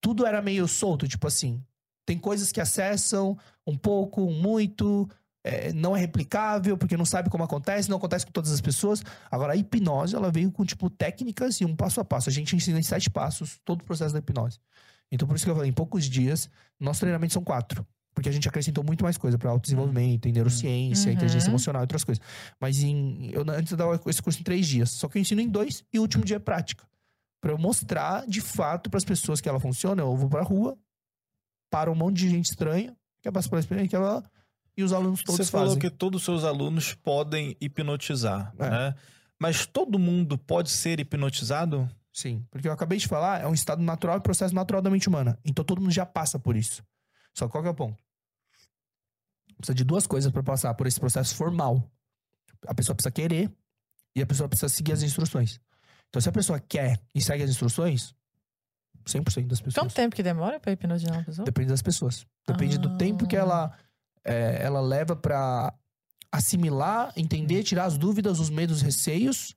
tudo 0.00 0.24
era 0.24 0.40
meio 0.40 0.68
solto, 0.68 1.08
tipo 1.08 1.26
assim, 1.26 1.64
tem 2.12 2.18
coisas 2.18 2.52
que 2.52 2.60
acessam 2.60 3.38
um 3.66 3.74
pouco, 3.74 4.30
muito, 4.30 5.08
é, 5.42 5.72
não 5.72 5.96
é 5.96 6.00
replicável 6.00 6.76
porque 6.76 6.94
não 6.94 7.06
sabe 7.06 7.30
como 7.30 7.42
acontece, 7.42 7.88
não 7.88 7.96
acontece 7.96 8.26
com 8.26 8.32
todas 8.32 8.52
as 8.52 8.60
pessoas. 8.60 9.02
Agora 9.30 9.54
a 9.54 9.56
hipnose 9.56 10.14
ela 10.14 10.30
veio 10.30 10.52
com 10.52 10.62
tipo 10.62 10.90
técnicas 10.90 11.58
e 11.62 11.64
um 11.64 11.74
passo 11.74 12.00
a 12.00 12.04
passo. 12.04 12.28
A 12.28 12.32
gente 12.32 12.54
ensina 12.54 12.78
em 12.78 12.82
sete 12.82 13.08
passos 13.08 13.58
todo 13.64 13.80
o 13.80 13.84
processo 13.84 14.12
da 14.12 14.18
hipnose. 14.18 14.58
Então 15.10 15.26
por 15.26 15.34
isso 15.36 15.44
que 15.46 15.50
eu 15.50 15.54
falei, 15.54 15.70
em 15.70 15.72
poucos 15.72 16.04
dias, 16.04 16.50
nossos 16.78 17.00
treinamentos 17.00 17.32
são 17.32 17.42
quatro. 17.42 17.86
Porque 18.14 18.28
a 18.28 18.32
gente 18.32 18.46
acrescentou 18.46 18.84
muito 18.84 19.02
mais 19.04 19.16
coisa 19.16 19.38
para 19.38 19.48
autodesenvolvimento, 19.48 20.28
em 20.28 20.32
neurociência, 20.32 21.08
Uhum. 21.08 21.14
inteligência 21.16 21.48
emocional 21.48 21.80
e 21.80 21.84
outras 21.84 22.04
coisas. 22.04 22.22
Mas 22.60 22.82
em, 22.82 23.30
eu 23.32 23.42
antes 23.48 23.72
eu 23.72 23.78
dava 23.78 23.98
esse 24.06 24.20
curso 24.20 24.38
em 24.38 24.42
três 24.42 24.66
dias. 24.66 24.90
Só 24.90 25.08
que 25.08 25.16
eu 25.16 25.22
ensino 25.22 25.40
em 25.40 25.48
dois 25.48 25.82
e 25.90 25.98
o 25.98 26.02
último 26.02 26.22
dia 26.26 26.36
é 26.36 26.38
prática. 26.38 26.84
Pra 27.40 27.52
eu 27.52 27.58
mostrar 27.58 28.26
de 28.26 28.42
fato 28.42 28.90
para 28.90 28.98
as 28.98 29.04
pessoas 29.04 29.40
que 29.40 29.48
ela 29.48 29.58
funciona. 29.58 30.02
Eu 30.02 30.14
vou 30.14 30.28
pra 30.28 30.42
rua, 30.42 30.76
para 31.72 31.90
um 31.90 31.94
monte 31.94 32.18
de 32.18 32.28
gente 32.28 32.50
estranha, 32.50 32.94
quer 33.22 33.32
passar 33.32 33.48
pela 33.48 33.60
experiência, 33.60 33.88
que 33.88 33.96
ela, 33.96 34.22
e 34.76 34.82
os 34.84 34.92
alunos 34.92 35.22
todos 35.22 35.46
Você 35.46 35.50
falou 35.50 35.68
fazem. 35.68 35.80
que 35.80 35.88
todos 35.90 36.20
os 36.20 36.24
seus 36.26 36.44
alunos 36.44 36.92
podem 36.92 37.56
hipnotizar, 37.62 38.52
É. 38.58 38.68
né? 38.70 38.94
Mas 39.40 39.64
todo 39.66 39.98
mundo 39.98 40.36
pode 40.36 40.68
ser 40.70 41.00
hipnotizado? 41.00 41.90
Sim, 42.12 42.46
porque 42.50 42.68
eu 42.68 42.72
acabei 42.72 42.98
de 42.98 43.08
falar, 43.08 43.40
é 43.40 43.46
um 43.48 43.54
estado 43.54 43.82
natural 43.82 44.18
e 44.18 44.20
processo 44.20 44.54
natural 44.54 44.82
da 44.82 44.90
mente 44.90 45.08
humana. 45.08 45.38
Então 45.44 45.64
todo 45.64 45.80
mundo 45.80 45.90
já 45.90 46.04
passa 46.04 46.38
por 46.38 46.54
isso. 46.56 46.84
Só 47.34 47.46
que 47.46 47.52
qual 47.52 47.62
que 47.62 47.68
é 47.68 47.72
o 47.72 47.74
ponto? 47.74 47.96
Precisa 49.56 49.74
de 49.74 49.82
duas 49.84 50.06
coisas 50.06 50.30
para 50.30 50.42
passar 50.42 50.74
por 50.74 50.86
esse 50.86 51.00
processo 51.00 51.34
formal. 51.34 51.82
A 52.66 52.74
pessoa 52.74 52.94
precisa 52.94 53.10
querer 53.10 53.50
e 54.14 54.20
a 54.22 54.26
pessoa 54.26 54.46
precisa 54.48 54.68
seguir 54.68 54.92
as 54.92 55.02
instruções. 55.02 55.58
Então 56.10 56.20
se 56.20 56.28
a 56.28 56.32
pessoa 56.32 56.60
quer 56.60 57.00
e 57.14 57.20
segue 57.22 57.42
as 57.42 57.50
instruções, 57.50 58.14
100% 59.06 59.46
das 59.46 59.60
pessoas. 59.60 59.74
Quanto 59.84 59.94
tempo 59.94 60.14
que 60.16 60.22
demora 60.22 60.58
pra 60.60 60.72
hipnotizar 60.72 61.12
uma 61.14 61.24
pessoa? 61.24 61.44
Depende 61.44 61.68
das 61.68 61.82
pessoas. 61.82 62.26
Depende 62.46 62.78
do 62.78 62.88
Ah. 62.88 62.96
tempo 62.96 63.26
que 63.26 63.36
ela, 63.36 63.72
é, 64.24 64.58
ela 64.62 64.80
leva 64.80 65.14
pra 65.16 65.72
assimilar, 66.30 67.12
entender, 67.16 67.62
tirar 67.62 67.84
as 67.84 67.98
dúvidas, 67.98 68.38
os 68.40 68.50
medos, 68.50 68.76
os 68.78 68.82
receios 68.82 69.54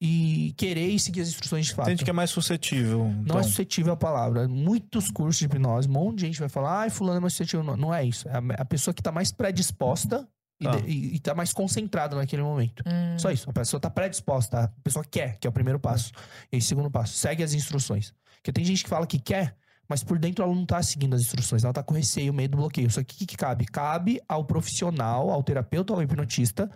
e 0.00 0.52
querer 0.56 0.88
e 0.88 0.98
seguir 0.98 1.22
as 1.22 1.28
instruções 1.28 1.66
de 1.66 1.74
fato. 1.74 1.86
Tem 1.86 1.96
gente 1.96 2.04
que 2.04 2.10
é 2.10 2.12
mais 2.12 2.30
suscetível. 2.30 3.04
Não 3.08 3.22
então. 3.22 3.38
é 3.38 3.42
suscetível 3.42 3.92
à 3.92 3.96
palavra. 3.96 4.46
Muitos 4.46 5.10
cursos 5.10 5.38
de 5.38 5.46
hipnose, 5.46 5.88
um 5.88 5.92
monte 5.92 6.18
de 6.20 6.26
gente 6.26 6.40
vai 6.40 6.48
falar, 6.48 6.80
ai, 6.80 6.90
fulano 6.90 7.18
é 7.18 7.20
mais 7.20 7.32
suscetível. 7.32 7.64
Não, 7.64 7.76
não 7.76 7.94
é 7.94 8.04
isso. 8.04 8.28
É 8.28 8.32
a, 8.34 8.42
a 8.60 8.64
pessoa 8.64 8.92
que 8.94 9.02
tá 9.02 9.10
mais 9.10 9.32
predisposta 9.32 10.28
e, 10.60 10.64
Tá. 10.64 10.76
de- 10.76 10.88
e, 10.88 11.14
e 11.16 11.18
tá 11.20 11.34
mais 11.34 11.52
concentrada 11.52 12.14
naquele 12.16 12.42
momento. 12.42 12.82
Hum. 12.86 13.18
Só 13.18 13.30
isso. 13.30 13.48
A 13.48 13.52
pessoa 13.52 13.80
tá 13.80 13.90
predisposta. 13.90 14.64
A 14.64 14.68
pessoa 14.82 15.04
quer, 15.04 15.38
que 15.38 15.46
é 15.46 15.50
o 15.50 15.52
primeiro 15.52 15.80
passo. 15.80 16.12
E 16.52 16.56
aí, 16.56 16.62
segundo 16.62 16.90
passo, 16.90 17.14
segue 17.14 17.42
as 17.42 17.54
instruções. 17.54 18.12
Porque 18.44 18.52
tem 18.52 18.62
gente 18.64 18.84
que 18.84 18.90
fala 18.90 19.06
que 19.06 19.18
quer, 19.18 19.56
mas 19.88 20.04
por 20.04 20.18
dentro 20.18 20.44
ela 20.44 20.54
não 20.54 20.66
tá 20.66 20.82
seguindo 20.82 21.14
as 21.14 21.22
instruções. 21.22 21.64
Ela 21.64 21.72
tá 21.72 21.82
com 21.82 21.94
receio, 21.94 22.30
medo, 22.34 22.58
bloqueio. 22.58 22.90
Só 22.90 23.02
que 23.02 23.14
o 23.14 23.18
que, 23.18 23.24
que 23.24 23.36
cabe? 23.38 23.64
Cabe 23.64 24.20
ao 24.28 24.44
profissional, 24.44 25.30
ao 25.30 25.42
terapeuta, 25.42 25.94
ao 25.94 26.02
hipnotista, 26.02 26.70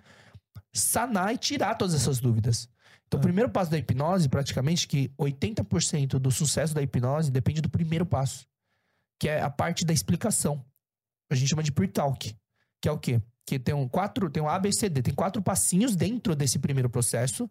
sanar 0.72 1.34
e 1.34 1.36
tirar 1.36 1.74
todas 1.74 1.94
essas 1.94 2.20
dúvidas. 2.20 2.70
Então, 3.06 3.18
o 3.18 3.20
Ah. 3.20 3.22
primeiro 3.22 3.50
passo 3.50 3.70
da 3.70 3.76
hipnose, 3.76 4.30
praticamente, 4.30 4.88
que 4.88 5.10
80% 5.18 6.18
do 6.18 6.30
sucesso 6.30 6.74
da 6.74 6.80
hipnose 6.80 7.30
depende 7.30 7.60
do 7.60 7.68
primeiro 7.68 8.06
passo, 8.06 8.46
que 9.20 9.28
é 9.28 9.42
a 9.42 9.50
parte 9.50 9.84
da 9.84 9.92
explicação. 9.92 10.64
A 11.30 11.34
gente 11.34 11.48
chama 11.50 11.62
de 11.62 11.70
pre-talk, 11.72 12.34
que 12.80 12.88
é 12.88 12.92
o 12.92 12.98
quê? 12.98 13.20
Que 13.46 13.58
tem 13.58 13.74
um 13.74 13.86
quatro, 13.86 14.30
tem 14.30 14.42
um 14.42 14.48
A, 14.48 14.58
B, 14.58 14.72
C, 14.72 14.88
D, 14.88 15.02
tem 15.02 15.14
quatro 15.14 15.42
passinhos 15.42 15.94
dentro 15.96 16.34
desse 16.34 16.58
primeiro 16.58 16.88
processo, 16.88 17.46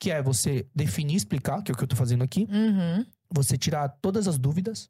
que 0.00 0.10
é 0.10 0.20
você 0.22 0.66
definir, 0.74 1.14
explicar, 1.16 1.62
que 1.62 1.70
é 1.70 1.74
o 1.74 1.76
que 1.76 1.84
eu 1.84 1.88
tô 1.88 1.96
fazendo 1.96 2.22
aqui, 2.24 2.46
Uhum. 2.50 3.04
Você 3.32 3.56
tirar 3.58 3.88
todas 4.00 4.26
as 4.28 4.38
dúvidas. 4.38 4.88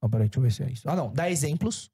Ó, 0.00 0.08
peraí, 0.08 0.28
deixa 0.28 0.38
eu 0.38 0.42
ver 0.42 0.52
se 0.52 0.62
é 0.62 0.70
isso. 0.70 0.88
Ah, 0.88 0.96
não, 0.96 1.12
dar 1.12 1.30
exemplos. 1.30 1.90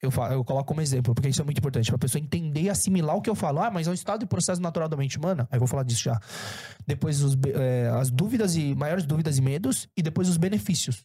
Eu, 0.00 0.12
falo, 0.12 0.32
eu 0.34 0.44
coloco 0.44 0.66
como 0.68 0.80
exemplo, 0.80 1.12
porque 1.12 1.28
isso 1.28 1.40
é 1.42 1.44
muito 1.44 1.58
importante, 1.58 1.90
pra 1.90 1.98
pessoa 1.98 2.22
entender 2.22 2.62
e 2.62 2.70
assimilar 2.70 3.16
o 3.16 3.20
que 3.22 3.28
eu 3.28 3.34
falo. 3.34 3.60
Ah, 3.60 3.68
mas 3.70 3.88
é 3.88 3.90
um 3.90 3.94
estado 3.94 4.20
de 4.20 4.26
processo 4.26 4.60
natural 4.62 4.88
da 4.88 4.96
mente 4.96 5.18
humana? 5.18 5.48
Aí 5.50 5.56
eu 5.56 5.60
vou 5.60 5.66
falar 5.66 5.82
disso 5.82 6.02
já. 6.04 6.20
Depois 6.86 7.20
os 7.22 7.36
é, 7.54 7.88
as 7.90 8.08
dúvidas 8.10 8.54
e 8.54 8.74
maiores 8.76 9.04
dúvidas 9.04 9.38
e 9.38 9.42
medos, 9.42 9.88
e 9.96 10.02
depois 10.02 10.28
os 10.28 10.36
benefícios. 10.36 11.04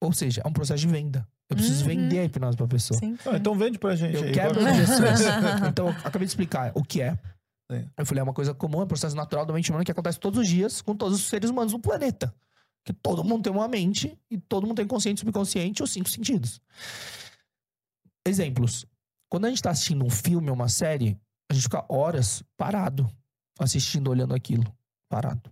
Ou 0.00 0.12
seja, 0.14 0.40
é 0.44 0.48
um 0.48 0.52
processo 0.52 0.80
de 0.80 0.88
venda. 0.88 1.28
Eu 1.48 1.56
preciso 1.56 1.82
Uhum. 1.82 1.88
vender 1.90 2.20
a 2.20 2.24
hipnose 2.24 2.56
pra 2.56 2.66
pessoa. 2.66 2.98
Sim. 2.98 3.16
Ah, 3.26 3.36
então 3.36 3.54
vende 3.54 3.78
pra 3.78 3.94
gente 3.94 4.16
Eu 4.16 4.22
aí. 4.24 4.32
quebro 4.32 4.62
Vai- 4.62 4.72
objeções. 4.72 5.20
então, 5.70 5.88
eu 5.88 5.92
acabei 6.02 6.26
de 6.26 6.30
explicar 6.30 6.72
o 6.74 6.82
que 6.82 7.02
é. 7.02 7.12
Sim. 7.70 7.88
Eu 7.98 8.06
falei, 8.06 8.20
é 8.20 8.24
uma 8.24 8.32
coisa 8.32 8.54
comum, 8.54 8.80
é 8.80 8.84
um 8.84 8.88
processo 8.88 9.14
natural 9.14 9.44
da 9.44 9.52
mente 9.52 9.70
humana 9.70 9.84
que 9.84 9.92
acontece 9.92 10.18
todos 10.18 10.38
os 10.40 10.48
dias 10.48 10.80
com 10.80 10.96
todos 10.96 11.18
os 11.20 11.28
seres 11.28 11.50
humanos 11.50 11.72
no 11.74 11.78
planeta. 11.78 12.34
Que 12.84 12.92
todo 12.92 13.22
mundo 13.22 13.44
tem 13.44 13.52
uma 13.52 13.68
mente 13.68 14.18
e 14.30 14.36
todo 14.38 14.66
mundo 14.66 14.76
tem 14.76 14.86
consciente, 14.86 15.20
subconsciente 15.20 15.82
ou 15.82 15.86
cinco 15.86 16.08
sentidos. 16.10 16.60
Exemplos. 18.26 18.86
Quando 19.28 19.46
a 19.46 19.48
gente 19.48 19.62
tá 19.62 19.70
assistindo 19.70 20.04
um 20.04 20.10
filme 20.10 20.48
ou 20.50 20.54
uma 20.54 20.68
série, 20.68 21.18
a 21.50 21.54
gente 21.54 21.62
fica 21.64 21.84
horas 21.88 22.42
parado, 22.56 23.10
assistindo, 23.58 24.10
olhando 24.10 24.34
aquilo. 24.34 24.64
Parado. 25.08 25.50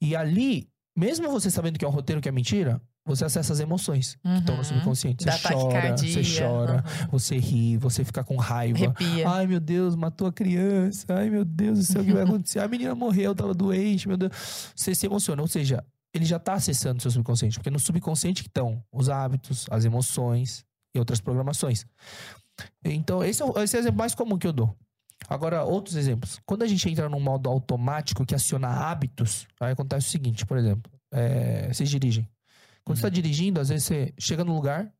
E 0.00 0.14
ali, 0.16 0.68
mesmo 0.96 1.30
você 1.30 1.50
sabendo 1.50 1.78
que 1.78 1.84
é 1.84 1.88
um 1.88 1.92
roteiro 1.92 2.20
que 2.20 2.28
é 2.28 2.32
mentira, 2.32 2.80
você 3.06 3.24
acessa 3.24 3.52
as 3.52 3.60
emoções 3.60 4.16
que 4.22 4.28
estão 4.38 4.54
no 4.56 4.62
Uhum. 4.62 4.64
subconsciente. 4.64 5.24
Dá 5.24 5.32
Você 5.32 5.52
chora, 5.52 5.96
você 5.96 6.22
chora, 6.38 6.84
Uhum. 7.02 7.08
você 7.10 7.38
ri, 7.38 7.76
você 7.76 8.04
fica 8.04 8.24
com 8.24 8.36
raiva. 8.36 8.78
Arrepia. 8.86 9.28
Ai, 9.28 9.46
meu 9.46 9.60
Deus, 9.60 9.94
matou 9.94 10.26
a 10.26 10.32
criança. 10.32 11.06
Ai, 11.10 11.28
meu 11.30 11.44
Deus 11.44 11.78
do 11.78 11.84
céu, 11.84 12.02
o 12.02 12.04
que 12.04 12.12
vai 12.12 12.22
acontecer? 12.24 12.58
A 12.60 12.66
menina 12.68 12.94
morreu, 12.94 13.34
tava 13.34 13.54
doente, 13.54 14.08
meu 14.08 14.16
Deus. 14.16 14.32
Você 14.74 14.94
se 14.94 15.06
emociona. 15.06 15.40
Ou 15.42 15.48
seja, 15.48 15.84
ele 16.14 16.24
já 16.24 16.38
tá 16.38 16.54
acessando 16.54 16.98
o 16.98 17.02
seu 17.02 17.10
subconsciente. 17.10 17.58
Porque 17.58 17.70
no 17.70 17.78
subconsciente 17.78 18.42
que 18.42 18.48
estão 18.48 18.82
os 18.92 19.08
hábitos, 19.08 19.66
as 19.70 19.84
emoções 19.84 20.64
e 20.94 20.98
outras 20.98 21.20
programações. 21.20 21.84
Então, 22.84 23.24
esse 23.24 23.42
é, 23.42 23.44
o, 23.44 23.58
esse 23.60 23.76
é 23.76 23.80
o 23.80 23.82
exemplo 23.82 23.98
mais 23.98 24.14
comum 24.14 24.38
que 24.38 24.46
eu 24.46 24.52
dou. 24.52 24.76
Agora, 25.28 25.64
outros 25.64 25.96
exemplos. 25.96 26.40
Quando 26.46 26.62
a 26.62 26.66
gente 26.66 26.88
entra 26.88 27.08
num 27.08 27.20
modo 27.20 27.48
automático 27.48 28.24
que 28.24 28.34
aciona 28.34 28.68
hábitos, 28.68 29.46
aí 29.60 29.72
acontece 29.72 30.06
o 30.06 30.10
seguinte, 30.10 30.46
por 30.46 30.56
exemplo, 30.56 30.90
é, 31.12 31.72
vocês 31.72 31.88
dirigem. 31.90 32.28
Quando 32.84 32.98
você 32.98 33.02
tá 33.02 33.08
dirigindo, 33.08 33.60
às 33.60 33.70
vezes 33.70 33.84
você 33.84 34.14
chega 34.18 34.44
no 34.44 34.54
lugar 34.54 34.92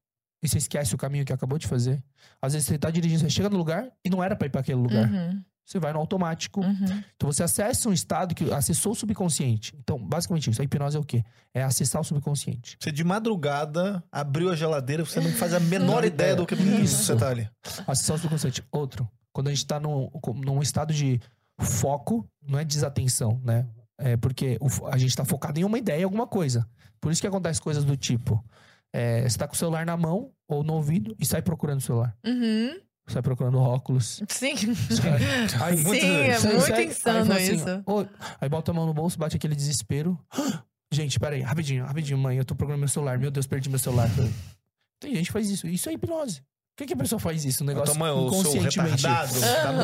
e 0.43 0.49
você 0.49 0.59
esquece 0.59 0.95
o 0.95 0.99
caminho 0.99 1.25
que 1.25 1.33
acabou 1.33 1.59
de 1.59 1.67
fazer. 1.67 2.03
Às 2.41 2.55
vezes 2.55 2.67
você 2.67 2.79
tá 2.79 2.91
dirigindo, 2.91 3.21
você 3.21 3.31
chega 3.31 3.51
no 3.51 3.59
lugar 3.59 3.93
e 4.05 4.09
não 4.09 4.23
era 4.23 4.35
pra 4.35 4.47
ir 4.47 4.51
pra 4.51 4.63
aquele 4.63 4.81
lugar. 4.81 5.11
Uhum. 5.11 5.45
Você 5.65 5.79
vai 5.79 5.93
no 5.93 5.99
automático. 5.99 6.61
Uhum. 6.61 7.03
Então 7.17 7.33
você 7.33 7.43
acessa 7.43 7.89
um 7.89 7.93
estado 7.93 8.35
que 8.35 8.53
acessou 8.53 8.93
o 8.93 8.95
subconsciente. 8.95 9.75
Então, 9.79 9.99
basicamente 9.99 10.51
isso. 10.51 10.61
A 10.61 10.65
hipnose 10.65 10.97
é 10.97 11.01
o 11.01 11.05
quê? 11.05 11.25
É 11.55 11.63
acessar 11.63 12.03
o 12.03 12.05
subconsciente. 12.05 12.77
Você 12.79 12.93
de 12.93 13.03
madrugada 13.03 14.05
abriu 14.13 14.51
a 14.51 14.57
geladeira, 14.57 15.05
você 15.05 15.21
não 15.21 15.31
faz 15.31 15.55
a 15.55 15.61
menor 15.61 16.05
ideia 16.05 16.37
do 16.37 16.47
que 16.47 16.55
Isso. 16.55 17.05
você 17.05 17.17
tá 17.17 17.29
ali. 17.29 17.49
Acessar 17.87 18.17
o 18.17 18.19
subconsciente. 18.19 18.63
Outro. 18.71 19.09
Quando 19.33 19.49
a 19.49 19.51
gente 19.51 19.67
tá 19.67 19.81
num, 19.81 20.11
num 20.45 20.61
estado 20.61 20.93
de 20.93 21.21
Foco 21.59 22.29
não 22.47 22.59
é 22.59 22.65
desatenção, 22.65 23.41
né? 23.45 23.67
É 23.97 24.17
porque 24.17 24.59
a 24.91 24.99
gente 24.99 25.17
tá 25.17 25.25
focado 25.25 25.59
em 25.61 25.65
uma 25.65 25.79
ideia, 25.79 26.05
alguma 26.05 26.27
coisa. 26.27 26.69
Por 27.01 27.13
isso 27.13 27.21
que 27.21 27.27
acontece 27.27 27.61
coisas 27.61 27.85
do 27.85 27.97
tipo: 27.97 28.45
é, 28.93 29.29
você 29.29 29.39
tá 29.39 29.47
com 29.47 29.55
o 29.55 29.57
celular 29.57 29.87
na 29.87 29.97
mão 29.97 30.33
ou 30.49 30.65
no 30.65 30.75
ouvido 30.75 31.15
e 31.19 31.25
sai 31.25 31.43
procurando 31.43 31.79
o 31.79 31.83
celular. 31.83 32.17
Uhum. 32.27 32.81
Sai 33.07 33.21
procurando 33.23 33.59
óculos. 33.59 34.23
Sim. 34.29 34.55
Aí, 35.63 35.77
Muito 35.83 36.01
Sim, 36.01 36.11
é 36.11 36.39
Sai- 36.39 36.53
muito 36.53 36.67
sai- 36.67 36.79
aí 36.79 36.87
insano 36.87 37.27
fala 37.27 37.39
assim, 37.39 37.55
isso. 37.55 37.83
"Ô", 37.87 38.05
aí 38.41 38.49
bota 38.49 38.71
a 38.71 38.75
mão 38.75 38.87
no 38.87 38.95
bolso, 38.95 39.19
bate 39.19 39.37
aquele 39.37 39.55
desespero. 39.55 40.19
Gente, 40.93 41.19
peraí, 41.19 41.41
rapidinho, 41.41 41.85
rapidinho, 41.85 42.17
mãe. 42.17 42.39
Eu 42.39 42.45
tô 42.45 42.55
procurando 42.55 42.79
meu 42.81 42.89
celular. 42.89 43.19
Meu 43.19 43.31
Deus, 43.31 43.47
perdi 43.47 43.69
meu 43.69 43.79
celular. 43.79 44.09
Tem 45.01 45.15
gente 45.15 45.27
que 45.27 45.33
faz 45.33 45.51
isso. 45.51 45.67
Isso 45.67 45.89
é 45.89 45.93
hipnose. 45.93 46.41
Por 46.77 46.79
que, 46.79 46.87
que 46.89 46.93
a 46.95 46.97
pessoa 46.97 47.21
faz 47.21 47.45
isso? 47.45 47.63
Um 47.63 47.69
negócio 47.69 47.93
Tamanho, 47.93 48.17
eu 48.17 48.31
sou 48.31 48.41
inconscientemente. 48.57 49.07
retardado. 49.07 49.33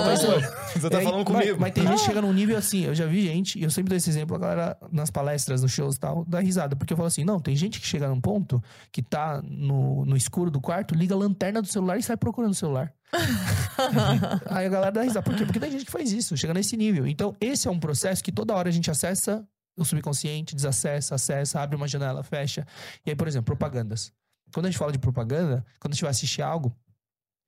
Mas, 0.06 0.24
ó, 0.24 0.40
Você 0.74 0.90
tá 0.90 1.00
é, 1.00 1.04
falando 1.04 1.30
mas- 1.30 1.40
comigo. 1.44 1.60
Mas, 1.60 1.72
tem 1.72 1.86
gente 1.86 1.98
que 2.00 2.04
chega 2.04 2.20
num 2.20 2.32
nível 2.32 2.56
assim, 2.58 2.84
eu 2.84 2.94
já 2.96 3.06
vi 3.06 3.26
gente, 3.26 3.60
e 3.60 3.62
eu 3.62 3.70
sempre 3.70 3.90
dou 3.90 3.96
esse 3.96 4.10
exemplo, 4.10 4.34
a 4.34 4.38
galera 4.40 4.76
nas 4.90 5.08
palestras, 5.08 5.62
nos 5.62 5.70
shows 5.70 5.94
e 5.94 6.00
tal, 6.00 6.24
dá 6.26 6.40
risada. 6.40 6.74
Porque 6.74 6.92
eu 6.92 6.96
falo 6.96 7.06
assim, 7.06 7.22
não, 7.22 7.38
tem 7.38 7.54
gente 7.54 7.80
que 7.80 7.86
chega 7.86 8.08
num 8.08 8.20
ponto 8.20 8.60
que 8.90 9.02
tá 9.02 9.40
no, 9.44 10.04
no 10.04 10.16
escuro 10.16 10.50
do 10.50 10.60
quarto, 10.60 10.92
liga 10.94 11.14
a 11.14 11.18
lanterna 11.18 11.62
do 11.62 11.68
celular 11.68 11.96
e 11.96 12.02
sai 12.02 12.16
procurando 12.16 12.50
o 12.50 12.56
celular. 12.56 12.92
Aí 14.46 14.66
a 14.66 14.68
galera 14.68 14.90
dá 14.90 15.02
risada. 15.02 15.22
Por 15.22 15.36
quê? 15.36 15.44
Porque 15.44 15.60
tem 15.60 15.70
gente 15.70 15.84
que 15.84 15.92
faz 15.92 16.10
isso, 16.12 16.36
chega 16.36 16.52
nesse 16.54 16.76
nível. 16.76 17.06
Então, 17.06 17.36
esse 17.40 17.68
é 17.68 17.70
um 17.70 17.78
processo 17.78 18.22
que 18.22 18.32
toda 18.32 18.52
hora 18.54 18.68
a 18.68 18.72
gente 18.72 18.90
acessa 18.90 19.46
o 19.76 19.84
subconsciente, 19.84 20.54
desacessa, 20.56 21.14
acessa, 21.14 21.60
abre 21.60 21.76
uma 21.76 21.86
janela, 21.88 22.22
fecha. 22.22 22.66
E 23.06 23.10
aí, 23.10 23.16
por 23.16 23.28
exemplo, 23.28 23.46
propagandas. 23.46 24.12
Quando 24.52 24.66
a 24.66 24.70
gente 24.70 24.78
fala 24.78 24.92
de 24.92 24.98
propaganda, 24.98 25.64
quando 25.78 25.92
a 25.92 25.94
gente 25.94 26.02
vai 26.02 26.10
assistir 26.10 26.42
algo, 26.42 26.74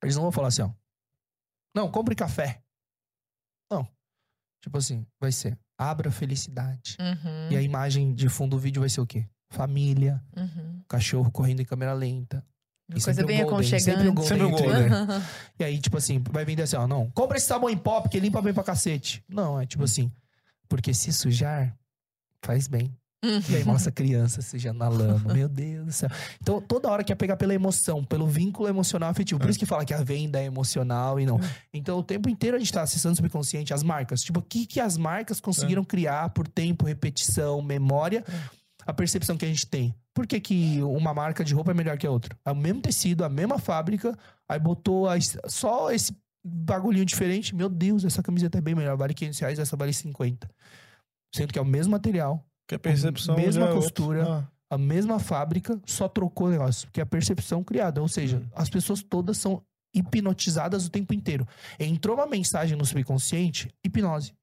eles 0.01 0.15
não 0.15 0.23
vão 0.23 0.31
falar 0.31 0.47
assim, 0.49 0.61
ó. 0.61 0.71
Não, 1.75 1.89
compre 1.89 2.15
café. 2.15 2.61
Não. 3.71 3.87
Tipo 4.61 4.77
assim, 4.77 5.05
vai 5.19 5.31
ser 5.31 5.57
abra 5.77 6.11
felicidade. 6.11 6.95
Uhum. 6.99 7.51
E 7.51 7.57
a 7.57 7.61
imagem 7.61 8.13
de 8.13 8.29
fundo 8.29 8.51
do 8.51 8.59
vídeo 8.59 8.79
vai 8.79 8.89
ser 8.89 9.01
o 9.01 9.07
quê? 9.07 9.27
Família, 9.49 10.23
Uhum. 10.35 10.81
cachorro 10.87 11.31
correndo 11.31 11.61
em 11.61 11.65
câmera 11.65 11.93
lenta. 11.93 12.45
Uma 12.89 12.97
E 12.97 13.01
coisa 13.01 13.13
sempre 13.21 13.25
bem 13.35 13.43
Golden, 13.45 13.79
sempre 13.79 14.07
o 14.07 14.11
aconchegante. 14.11 14.49
Golden 14.49 14.61
Sempre. 14.67 14.89
Golden. 14.89 15.21
E 15.59 15.63
aí, 15.63 15.79
tipo 15.79 15.97
assim, 15.97 16.21
vai 16.31 16.43
vender 16.45 16.63
assim, 16.63 16.75
ó, 16.75 16.87
não, 16.87 17.09
compra 17.11 17.37
esse 17.37 17.47
sabão 17.47 17.69
em 17.69 17.77
pó, 17.77 18.01
porque 18.01 18.19
limpa 18.19 18.41
bem 18.41 18.53
pra 18.53 18.63
cacete. 18.63 19.23
Não, 19.27 19.59
é 19.59 19.65
tipo 19.65 19.83
assim, 19.83 20.11
porque 20.67 20.93
se 20.93 21.11
sujar, 21.13 21.75
faz 22.41 22.67
bem. 22.67 22.95
E 23.49 23.55
aí 23.55 23.63
mostra 23.63 23.89
a 23.89 23.93
criança 23.93 24.41
sujando 24.41 24.79
na 24.79 24.89
lama. 24.89 25.33
Meu 25.33 25.47
Deus 25.47 25.85
do 25.85 25.91
céu. 25.91 26.09
Então, 26.41 26.59
toda 26.61 26.89
hora 26.89 27.03
quer 27.03 27.15
pegar 27.15 27.37
pela 27.37 27.53
emoção, 27.53 28.03
pelo 28.03 28.27
vínculo 28.27 28.67
emocional 28.67 29.09
afetivo. 29.09 29.39
Por 29.39 29.49
isso 29.49 29.57
que 29.59 29.65
fala 29.65 29.85
que 29.85 29.93
a 29.93 30.03
venda 30.03 30.39
é 30.41 30.45
emocional 30.45 31.19
e 31.19 31.25
não. 31.25 31.39
Então, 31.73 31.97
o 31.97 32.03
tempo 32.03 32.27
inteiro 32.29 32.57
a 32.57 32.59
gente 32.59 32.71
tá 32.73 32.81
acessando 32.81 33.13
o 33.13 33.15
subconsciente, 33.15 33.73
as 33.73 33.81
marcas. 33.83 34.21
Tipo, 34.21 34.39
o 34.39 34.43
que, 34.43 34.65
que 34.65 34.79
as 34.79 34.97
marcas 34.97 35.39
conseguiram 35.39 35.83
criar 35.83 36.29
por 36.31 36.47
tempo, 36.47 36.85
repetição, 36.85 37.61
memória, 37.61 38.23
a 38.85 38.93
percepção 38.93 39.37
que 39.37 39.45
a 39.45 39.47
gente 39.47 39.65
tem. 39.65 39.95
Por 40.13 40.27
que, 40.27 40.39
que 40.39 40.81
uma 40.83 41.13
marca 41.13 41.43
de 41.43 41.53
roupa 41.53 41.71
é 41.71 41.73
melhor 41.73 41.97
que 41.97 42.05
a 42.05 42.11
outra? 42.11 42.37
É 42.45 42.51
o 42.51 42.55
mesmo 42.55 42.81
tecido, 42.81 43.23
a 43.23 43.29
mesma 43.29 43.57
fábrica, 43.57 44.15
aí 44.47 44.59
botou 44.59 45.07
a- 45.09 45.15
só 45.47 45.91
esse 45.91 46.15
bagulhinho 46.45 47.05
diferente. 47.05 47.55
Meu 47.55 47.69
Deus, 47.69 48.03
essa 48.03 48.21
camiseta 48.21 48.57
é 48.57 48.61
bem 48.61 48.75
melhor, 48.75 48.97
vale 48.97 49.13
500 49.13 49.39
reais, 49.39 49.59
essa 49.59 49.77
vale 49.77 49.93
50. 49.93 50.47
Sendo 51.33 51.51
que 51.51 51.57
é 51.57 51.61
o 51.61 51.65
mesmo 51.65 51.91
material, 51.93 52.45
Que 52.73 52.89
a 52.89 52.91
percepção 52.91 53.35
Mesma 53.35 53.65
já 53.65 53.71
é 53.71 53.73
costura. 53.73 54.27
Ah. 54.69 54.75
a 54.75 54.77
mesma 54.77 55.19
fábrica, 55.19 55.79
só 55.85 56.07
trocou 56.07 56.47
o 56.47 56.51
negócio. 56.51 56.87
Porque 56.87 56.99
é 56.99 57.03
a 57.03 57.05
percepção 57.05 57.63
criada. 57.63 58.01
Ou 58.01 58.07
seja, 58.07 58.37
Hum. 58.37 58.47
as 58.55 58.69
pessoas 58.69 59.03
todas 59.03 59.37
são 59.37 59.61
hipnotizadas 59.93 60.85
o 60.85 60.89
tempo 60.89 61.13
inteiro. 61.13 61.47
Entrou 61.79 62.15
uma 62.17 62.25
mensagem 62.25 62.75
no 62.77 62.85
subconsciente, 62.85 63.69
hipnose. 63.85 64.33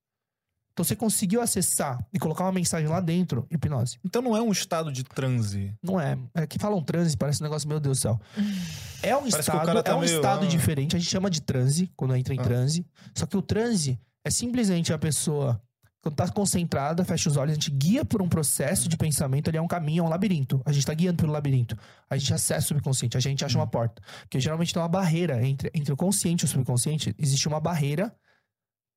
Então 0.73 0.85
você 0.85 0.95
conseguiu 0.95 1.41
acessar 1.43 1.99
e 2.13 2.19
colocar 2.19 2.45
uma 2.45 2.53
mensagem 2.53 2.89
lá 2.89 3.01
dentro, 3.01 3.45
hipnose. 3.51 3.99
Então 4.05 4.23
não 4.23 4.37
é 4.37 4.41
um 4.41 4.53
estado 4.53 4.93
de 4.93 5.03
transe. 5.03 5.75
Não 5.83 6.01
é. 6.01 6.17
É 6.33 6.47
que 6.47 6.59
falam 6.59 6.81
transe, 6.83 7.17
parece 7.17 7.43
um 7.43 7.45
negócio, 7.45 7.69
meu 7.69 7.81
Deus 7.81 7.99
do 7.99 8.01
céu. 8.01 8.21
É 9.03 9.17
um 9.17 9.21
Parece 9.21 9.41
estado, 9.41 9.83
tá 9.83 9.93
é 9.93 9.95
um 9.95 10.01
meio, 10.01 10.15
estado 10.15 10.45
ah. 10.45 10.49
diferente. 10.49 10.95
A 10.95 10.99
gente 10.99 11.11
chama 11.11 11.31
de 11.31 11.41
transe, 11.41 11.91
quando 11.97 12.15
entra 12.15 12.35
em 12.35 12.39
Ah. 12.39 12.43
transe. 12.43 12.87
Só 13.15 13.25
que 13.25 13.35
o 13.35 13.41
transe 13.41 13.99
é 14.23 14.31
simplesmente 14.31 14.93
a 14.93 14.99
pessoa, 14.99 15.59
quando 16.03 16.15
tá 16.15 16.31
concentrada, 16.31 17.05
fecha 17.05 17.29
os 17.29 17.37
olhos, 17.37 17.53
a 17.53 17.55
gente 17.55 17.71
guia 17.71 18.05
por 18.05 18.23
um 18.23 18.29
processo 18.29 18.89
de 18.89 18.97
pensamento, 18.97 19.49
ali 19.49 19.59
é 19.59 19.63
um 19.63 19.69
caminho, 19.69 20.03
é 20.03 20.07
um 20.07 20.09
labirinto. 20.09 20.63
A 20.65 20.73
gente 20.73 20.87
tá 20.87 20.95
guiando 20.95 21.19
pelo 21.19 21.33
labirinto. 21.33 21.77
A 22.09 22.17
gente 22.17 22.33
acessa 22.33 22.67
o 22.67 22.69
subconsciente, 22.69 23.17
a 23.17 23.21
gente 23.21 23.45
acha 23.45 23.59
Hum. 23.59 23.61
uma 23.61 23.67
porta. 23.67 24.01
Porque 24.23 24.41
geralmente 24.41 24.73
tem 24.73 24.81
uma 24.83 24.89
barreira 24.89 25.47
entre, 25.47 25.71
entre 25.75 25.93
o 25.93 25.97
consciente 25.97 26.45
e 26.45 26.47
o 26.47 26.49
subconsciente. 26.49 27.15
Existe 27.19 27.47
uma 27.49 27.61
barreira 27.61 28.15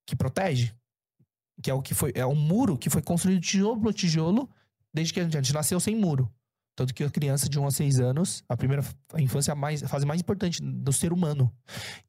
que 0.08 0.16
protege. 0.16 0.74
Que 1.62 1.70
é 1.70 1.74
o 1.74 1.82
que 1.82 1.94
foi. 1.94 2.14
É 2.16 2.26
um 2.26 2.36
muro 2.36 2.78
que 2.78 2.90
foi 2.90 3.02
construído 3.02 3.42
tijolo 3.42 3.82
por 3.82 3.94
tijolo 3.94 4.50
desde 4.94 5.14
que 5.14 5.20
a 5.20 5.30
gente 5.30 5.54
nasceu 5.54 5.80
sem 5.80 5.96
muro. 5.96 6.34
Tanto 6.76 6.94
que 6.94 7.04
a 7.04 7.10
criança 7.10 7.48
de 7.50 7.60
1 7.60 7.68
a 7.68 7.72
6 7.72 8.00
anos, 8.00 8.44
a 8.50 8.58
primeira 8.58 8.84
a 9.14 9.22
infância 9.22 9.52
é 9.52 9.54
a, 9.54 9.56
mais, 9.56 9.84
a 9.84 9.88
fase 9.88 10.06
mais 10.06 10.22
importante 10.22 10.62
do 10.62 10.92
ser 10.92 11.12
humano. 11.14 11.54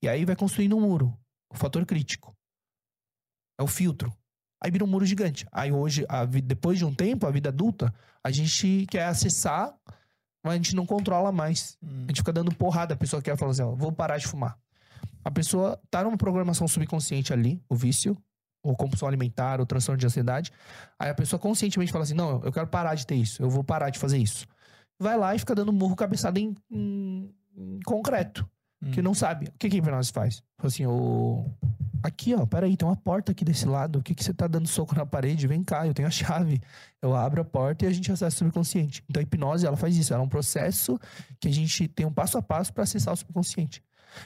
E 0.01 0.09
aí 0.09 0.25
vai 0.25 0.37
construindo 0.37 0.77
um 0.77 0.81
muro. 0.81 1.15
O 1.53 1.57
fator 1.57 1.85
crítico. 1.85 2.35
É 3.59 3.63
o 3.63 3.67
filtro. 3.67 4.13
Aí 4.65 4.71
vira 4.71 4.83
um 4.85 4.87
muro 4.89 5.05
gigante. 5.05 5.47
Aí 5.53 5.71
hoje, 5.71 6.07
a 6.09 6.25
vi- 6.25 6.41
depois 6.41 6.79
de 6.79 6.85
um 6.87 6.95
tempo, 6.95 7.27
a 7.27 7.31
vida 7.31 7.51
adulta, 7.51 7.93
a 8.23 8.31
gente 8.31 8.87
quer 8.91 9.05
acessar, 9.05 9.75
mas 10.43 10.55
a 10.55 10.57
gente 10.57 10.75
não 10.75 10.87
controla 10.87 11.31
mais. 11.31 11.77
A 11.83 12.07
gente 12.09 12.17
fica 12.23 12.33
dando 12.33 12.55
porrada. 12.55 12.95
A 12.95 12.97
pessoa 12.97 13.21
quer 13.21 13.37
falar 13.37 13.51
assim, 13.53 13.63
ó, 13.63 13.75
vou 13.75 13.93
parar 13.93 14.17
de 14.17 14.27
fumar. 14.27 14.57
A 15.23 15.31
pessoa 15.31 15.79
tá 15.91 16.03
numa 16.03 16.17
programação 16.17 16.67
subconsciente 16.67 17.31
ali, 17.33 17.63
o 17.69 17.75
vício, 17.77 18.17
ou 18.63 18.75
compulsão 18.75 19.07
alimentar, 19.07 19.61
ou 19.61 19.67
transtorno 19.67 19.99
de 19.99 20.07
ansiedade. 20.07 20.51
Aí 20.99 21.11
a 21.11 21.15
pessoa 21.15 21.39
conscientemente 21.39 21.93
fala 21.93 22.05
assim, 22.05 22.15
não, 22.15 22.43
eu 22.43 22.51
quero 22.51 22.67
parar 22.67 22.95
de 22.95 23.07
ter 23.07 23.17
isso, 23.17 23.43
eu 23.43 23.51
vou 23.51 23.63
parar 23.63 23.91
de 23.91 23.99
fazer 23.99 24.17
isso. 24.17 24.47
Vai 24.99 25.19
lá 25.19 25.35
e 25.35 25.39
fica 25.39 25.55
dando 25.55 25.73
murro 25.73 25.95
cabeçada 25.95 26.41
em, 26.41 26.55
em- 26.71 27.35
em 27.57 27.81
concreto, 27.85 28.49
que 28.93 29.03
não 29.03 29.13
sabe. 29.15 29.47
O 29.49 29.53
que 29.59 29.69
que 29.69 29.77
a 29.77 29.79
hipnose 29.79 30.11
faz? 30.13 30.43
Fala 30.57 30.69
assim, 30.69 30.87
ô... 30.87 31.47
Aqui, 32.05 32.35
ó, 32.35 32.45
peraí, 32.45 32.77
tem 32.77 32.87
uma 32.87 32.95
porta 32.95 33.33
aqui 33.33 33.47
desse 33.47 33.67
lado. 33.67 33.99
O 33.99 34.03
que 34.03 34.15
que 34.15 34.23
você 34.23 34.35
tá 34.35 34.47
dando 34.47 34.69
soco 34.69 34.95
na 34.95 35.07
parede? 35.07 35.47
Vem 35.47 35.65
cá, 35.65 35.87
eu 35.87 35.95
tenho 35.95 36.07
a 36.07 36.11
chave. 36.11 36.61
Eu 37.01 37.17
abro 37.17 37.41
a 37.41 37.45
porta 37.47 37.87
e 37.87 37.89
a 37.89 37.91
gente 37.91 38.13
acessa 38.13 38.37
o 38.37 38.39
subconsciente. 38.41 39.03
Então 39.09 39.21
a 39.21 39.23
hipnose, 39.23 39.67
ela 39.67 39.75
faz 39.75 39.97
isso. 39.97 40.13
Ela 40.13 40.23
é 40.23 40.27
um 40.27 40.29
processo 40.29 41.01
que 41.41 41.49
a 41.49 41.51
gente 41.51 41.89
tem 41.89 42.05
um 42.05 42.13
passo 42.13 42.37
a 42.37 42.43
passo 42.43 42.75
para 42.75 42.83
acessar 42.83 43.15
o 43.15 43.17
subconsciente. 43.17 43.83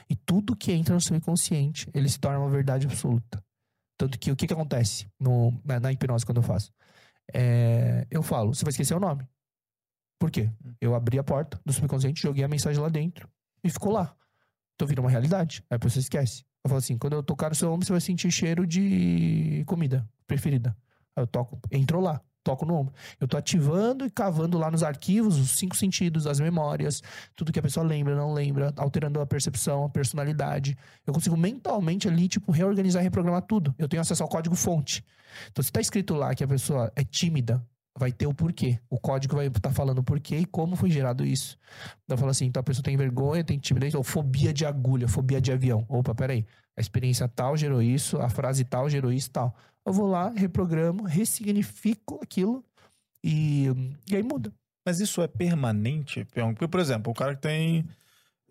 E 0.09 0.15
tudo 0.15 0.57
que 0.57 0.73
entra 0.73 0.93
no 0.93 0.99
subconsciente, 0.99 1.89
ele 1.93 2.09
se 2.09 2.19
torna 2.19 2.39
uma 2.39 2.49
verdade 2.49 2.85
absoluta. 2.85 3.41
Tanto 3.97 4.19
que 4.19 4.29
o 4.29 4.35
que, 4.35 4.45
que 4.45 4.53
acontece 4.53 5.07
no, 5.17 5.57
na, 5.63 5.79
na 5.79 5.93
hipnose 5.93 6.25
quando 6.25 6.39
eu 6.39 6.43
faço? 6.43 6.73
É, 7.33 8.05
eu 8.11 8.21
falo, 8.21 8.53
você 8.53 8.65
vai 8.65 8.71
esquecer 8.71 8.93
o 8.93 8.99
nome. 8.99 9.25
Por 10.19 10.29
quê? 10.29 10.51
Eu 10.81 10.95
abri 10.95 11.17
a 11.17 11.23
porta 11.23 11.57
do 11.65 11.71
subconsciente, 11.71 12.21
joguei 12.21 12.43
a 12.43 12.49
mensagem 12.49 12.81
lá 12.81 12.89
dentro 12.89 13.29
e 13.63 13.69
ficou 13.69 13.93
lá. 13.93 14.13
Então 14.79 14.87
vira 14.87 15.01
uma 15.01 15.09
realidade. 15.09 15.61
Aí 15.69 15.75
a 15.75 15.79
pessoa 15.79 15.99
esquece. 15.99 16.45
Eu 16.63 16.69
falo 16.69 16.79
assim, 16.79 16.97
quando 16.97 17.11
eu 17.11 17.21
tocar 17.21 17.49
no 17.49 17.55
seu 17.55 17.69
ombro, 17.69 17.85
você 17.85 17.91
vai 17.91 17.99
sentir 17.99 18.31
cheiro 18.31 18.65
de 18.65 19.61
comida 19.67 20.07
preferida. 20.25 20.73
Aí 21.13 21.21
eu 21.21 21.27
toco, 21.27 21.59
entrou 21.69 22.01
lá, 22.01 22.21
toco 22.45 22.65
no 22.65 22.75
ombro. 22.75 22.93
Eu 23.19 23.27
tô 23.27 23.35
ativando 23.35 24.05
e 24.05 24.09
cavando 24.09 24.57
lá 24.57 24.71
nos 24.71 24.81
arquivos 24.81 25.37
os 25.37 25.51
cinco 25.51 25.75
sentidos, 25.75 26.25
as 26.25 26.39
memórias, 26.39 27.03
tudo 27.35 27.51
que 27.51 27.59
a 27.59 27.61
pessoa 27.61 27.85
lembra, 27.85 28.15
não 28.15 28.31
lembra, 28.31 28.73
alterando 28.77 29.19
a 29.19 29.25
percepção, 29.25 29.83
a 29.83 29.89
personalidade. 29.89 30.77
Eu 31.05 31.13
consigo 31.13 31.35
mentalmente 31.35 32.07
ali, 32.07 32.29
tipo, 32.29 32.49
reorganizar 32.49 33.01
e 33.01 33.03
reprogramar 33.03 33.41
tudo. 33.41 33.75
Eu 33.77 33.89
tenho 33.89 33.99
acesso 33.99 34.23
ao 34.23 34.29
código 34.29 34.55
fonte. 34.55 35.03
Então, 35.51 35.61
se 35.61 35.73
tá 35.73 35.81
escrito 35.81 36.13
lá 36.13 36.33
que 36.33 36.43
a 36.45 36.47
pessoa 36.47 36.89
é 36.95 37.03
tímida, 37.03 37.61
vai 37.99 38.11
ter 38.13 38.25
o 38.25 38.33
porquê. 38.33 38.79
O 38.89 38.97
código 38.97 39.35
vai 39.35 39.47
estar 39.47 39.71
falando 39.71 39.99
o 39.99 40.03
porquê 40.03 40.37
e 40.37 40.45
como 40.45 40.77
foi 40.77 40.89
gerado 40.89 41.25
isso. 41.25 41.57
Então, 42.05 42.15
eu 42.15 42.17
falo 42.17 42.31
assim, 42.31 42.45
então 42.45 42.61
a 42.61 42.63
pessoa 42.63 42.81
tem 42.81 42.95
vergonha, 42.95 43.43
tem 43.43 43.59
timidez, 43.59 43.93
ou 43.93 44.03
fobia 44.03 44.53
de 44.53 44.65
agulha, 44.65 45.07
fobia 45.07 45.41
de 45.41 45.51
avião. 45.51 45.85
Opa, 45.89 46.15
peraí. 46.15 46.45
A 46.77 46.81
experiência 46.81 47.27
tal 47.27 47.57
gerou 47.57 47.81
isso, 47.81 48.17
a 48.19 48.29
frase 48.29 48.63
tal 48.63 48.89
gerou 48.89 49.11
isso 49.11 49.29
tal. 49.29 49.53
Eu 49.85 49.91
vou 49.91 50.07
lá, 50.07 50.29
reprogramo, 50.29 51.03
ressignifico 51.03 52.19
aquilo 52.23 52.63
e, 53.21 53.67
e 54.09 54.15
aí 54.15 54.23
muda. 54.23 54.51
Mas 54.85 55.01
isso 55.01 55.21
é 55.21 55.27
permanente? 55.27 56.25
Porque, 56.25 56.67
por 56.67 56.79
exemplo, 56.79 57.11
o 57.11 57.15
cara 57.15 57.35
que 57.35 57.41
tem 57.41 57.85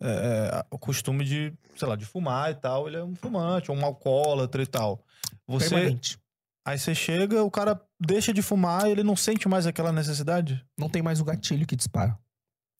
é, 0.01 0.61
é, 0.61 0.65
o 0.71 0.79
costume 0.79 1.25
de, 1.25 1.53
sei 1.75 1.89
lá, 1.89 1.97
de 1.97 2.05
fumar 2.05 2.51
e 2.51 2.55
tal, 2.55 2.87
ele 2.87 2.99
é 2.99 3.05
um 3.05 3.15
fumante, 3.15 3.71
ou 3.71 3.77
um 3.77 3.85
alcoólatra 3.85 4.63
e 4.63 4.67
tal. 4.67 5.03
Você, 5.47 5.71
Permanente. 5.71 6.19
Aí 6.69 6.79
você 6.79 6.95
chega, 6.95 7.43
o 7.43 7.51
cara 7.51 7.81
deixa 7.99 8.33
de 8.33 8.43
fumar 8.43 8.87
e 8.87 8.91
ele 8.91 9.03
não 9.03 9.17
sente 9.17 9.49
mais 9.49 9.67
aquela 9.67 9.91
necessidade? 9.91 10.63
Não 10.79 10.89
tem 10.89 11.03
mais 11.03 11.21
o 11.21 11.25
gatilho 11.25 11.67
que 11.67 11.75
dispara. 11.75 12.19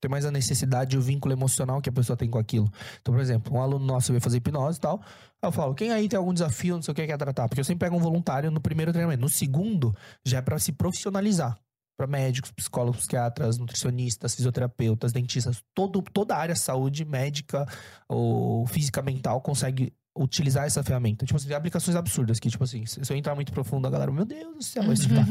Tem 0.01 0.11
mais 0.11 0.25
a 0.25 0.31
necessidade 0.31 0.95
e 0.95 0.99
o 0.99 1.03
vínculo 1.03 1.33
emocional 1.35 1.81
que 1.81 1.89
a 1.89 1.93
pessoa 1.93 2.17
tem 2.17 2.29
com 2.29 2.39
aquilo. 2.39 2.71
Então, 3.01 3.15
por 3.15 3.21
exemplo, 3.21 3.57
um 3.57 3.61
aluno 3.61 3.85
nosso 3.85 4.13
veio 4.13 4.21
fazer 4.21 4.37
hipnose 4.37 4.79
e 4.79 4.81
tal. 4.81 5.03
Eu 5.43 5.51
falo, 5.51 5.75
quem 5.75 5.91
aí 5.91 6.09
tem 6.09 6.19
algum 6.19 6.33
desafio, 6.33 6.77
não 6.77 6.83
sei 6.83 6.93
o 6.93 6.95
que, 6.95 7.07
quer 7.07 7.17
tratar? 7.17 7.49
Porque 7.49 7.61
eu 7.61 7.65
sempre 7.65 7.87
pego 7.87 7.97
um 7.97 8.01
voluntário 8.01 8.51
no 8.51 8.61
primeiro 8.61 8.93
treinamento. 8.93 9.23
No 9.23 9.29
segundo, 9.29 9.95
já 10.25 10.39
é 10.39 10.43
pra 10.43 10.59
se 10.59 10.73
profissionalizar. 10.73 11.59
Pra 11.97 12.07
médicos, 12.07 12.53
psicólogos, 12.53 13.01
psiquiatras, 13.01 13.59
nutricionistas, 13.59 14.35
fisioterapeutas, 14.35 15.13
dentistas. 15.13 15.65
Todo, 15.75 16.01
toda 16.01 16.37
a 16.37 16.39
área 16.39 16.55
saúde 16.55 17.05
médica 17.05 17.67
ou 18.09 18.67
física 18.67 19.03
mental 19.03 19.41
consegue 19.41 19.93
utilizar 20.19 20.67
essa 20.67 20.83
ferramenta. 20.83 21.25
Tipo 21.25 21.37
assim, 21.37 21.49
tem 21.49 21.57
aplicações 21.57 21.97
absurdas 21.97 22.39
que, 22.41 22.51
tipo 22.51 22.65
assim, 22.65 22.85
se 22.87 23.01
eu 23.11 23.17
entrar 23.17 23.35
muito 23.35 23.53
profundo, 23.53 23.87
a 23.87 23.91
galera, 23.91 24.11
meu 24.11 24.25
Deus 24.25 24.55
do 24.57 24.63
céu, 24.63 24.83
vai 24.83 24.97
se 24.97 25.09
ferrar. 25.09 25.27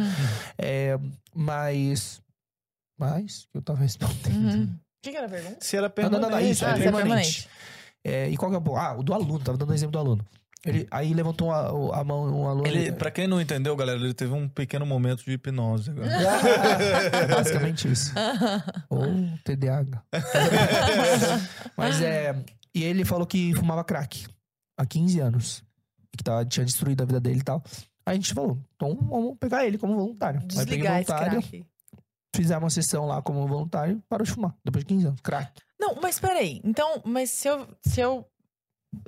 É, 0.58 0.98
mas. 1.36 2.22
Mas, 3.00 3.48
que 3.52 3.58
eu 3.58 3.62
tava 3.62 3.80
respondendo. 3.80 4.36
Uhum. 4.36 4.64
O 4.64 4.70
que, 5.04 5.12
que 5.12 5.18
era 5.18 5.28
a 5.28 5.30
pergunta? 5.30 5.58
Se 5.62 5.78
era 5.78 5.88
Não, 5.96 6.10
não, 6.10 6.20
permanente. 6.20 6.32
não, 6.32 6.40
não, 6.42 6.50
isso, 6.52 6.66
Ah, 6.66 6.70
é 6.70 6.76
se 6.76 6.80
é 6.80 6.84
permanente. 6.84 7.08
permanente. 7.10 7.50
É, 8.04 8.30
e 8.30 8.38
qual 8.38 8.50
que 8.50 8.56
é 8.56 8.60
o 8.60 8.62
ponto? 8.62 8.78
Ah, 8.78 8.96
o 8.98 9.04
do 9.04 9.14
aluno, 9.14 9.40
tava 9.40 9.58
dando 9.58 9.74
exemplo 9.74 9.92
do 9.92 10.00
aluno. 10.00 10.26
Ele, 10.66 10.88
aí 10.90 11.14
levantou 11.14 11.52
a, 11.52 11.72
o- 11.72 11.94
a 11.94 12.04
mão 12.04 12.42
um 12.42 12.48
aluno. 12.48 12.68
Ele, 12.68 12.92
pra 12.92 13.12
quem 13.12 13.28
não 13.28 13.40
entendeu, 13.40 13.76
galera, 13.76 14.00
ele 14.00 14.14
teve 14.14 14.34
um 14.34 14.50
pequeno 14.50 14.86
momento 14.86 15.24
de 15.24 15.32
hipnose. 15.34 15.92
agora. 15.92 16.10
Basicamente 17.36 17.90
isso. 17.92 18.12
Ou 18.90 19.06
TDAH. 19.46 20.02
Mas 21.78 22.02
é. 22.02 22.36
E 22.74 22.84
ele 22.84 23.06
falou 23.06 23.26
que 23.26 23.54
fumava 23.56 23.84
crack 23.84 24.28
há 24.78 24.86
15 24.86 25.20
anos. 25.20 25.64
Que 26.16 26.24
tava, 26.24 26.46
tinha 26.46 26.66
destruído 26.66 27.02
a 27.02 27.06
vida 27.06 27.20
dele 27.20 27.40
e 27.40 27.44
tal. 27.44 27.62
Aí 28.08 28.14
a 28.14 28.16
gente 28.16 28.34
falou, 28.34 28.58
então 28.76 28.96
vamos 28.96 29.38
pegar 29.38 29.66
ele 29.66 29.78
como 29.78 29.96
voluntário. 29.96 30.40
Aí 30.40 30.48
Desligar 30.48 31.02
esse 31.02 31.12
voluntário, 31.12 31.42
crack. 31.42 31.66
fizemos 32.34 32.64
uma 32.64 32.70
sessão 32.70 33.06
lá 33.06 33.22
como 33.22 33.46
voluntário 33.46 34.02
parou 34.08 34.26
de 34.26 34.32
fumar. 34.32 34.56
Depois 34.64 34.86
de 34.86 34.94
15 34.94 35.08
anos. 35.08 35.22
Crack. 35.22 35.62
Não, 35.78 35.96
mas 36.02 36.18
peraí. 36.18 36.62
Então, 36.64 37.02
mas 37.06 37.30
se 37.30 37.50
eu, 37.50 37.68
se 37.82 38.00
eu. 38.00 38.26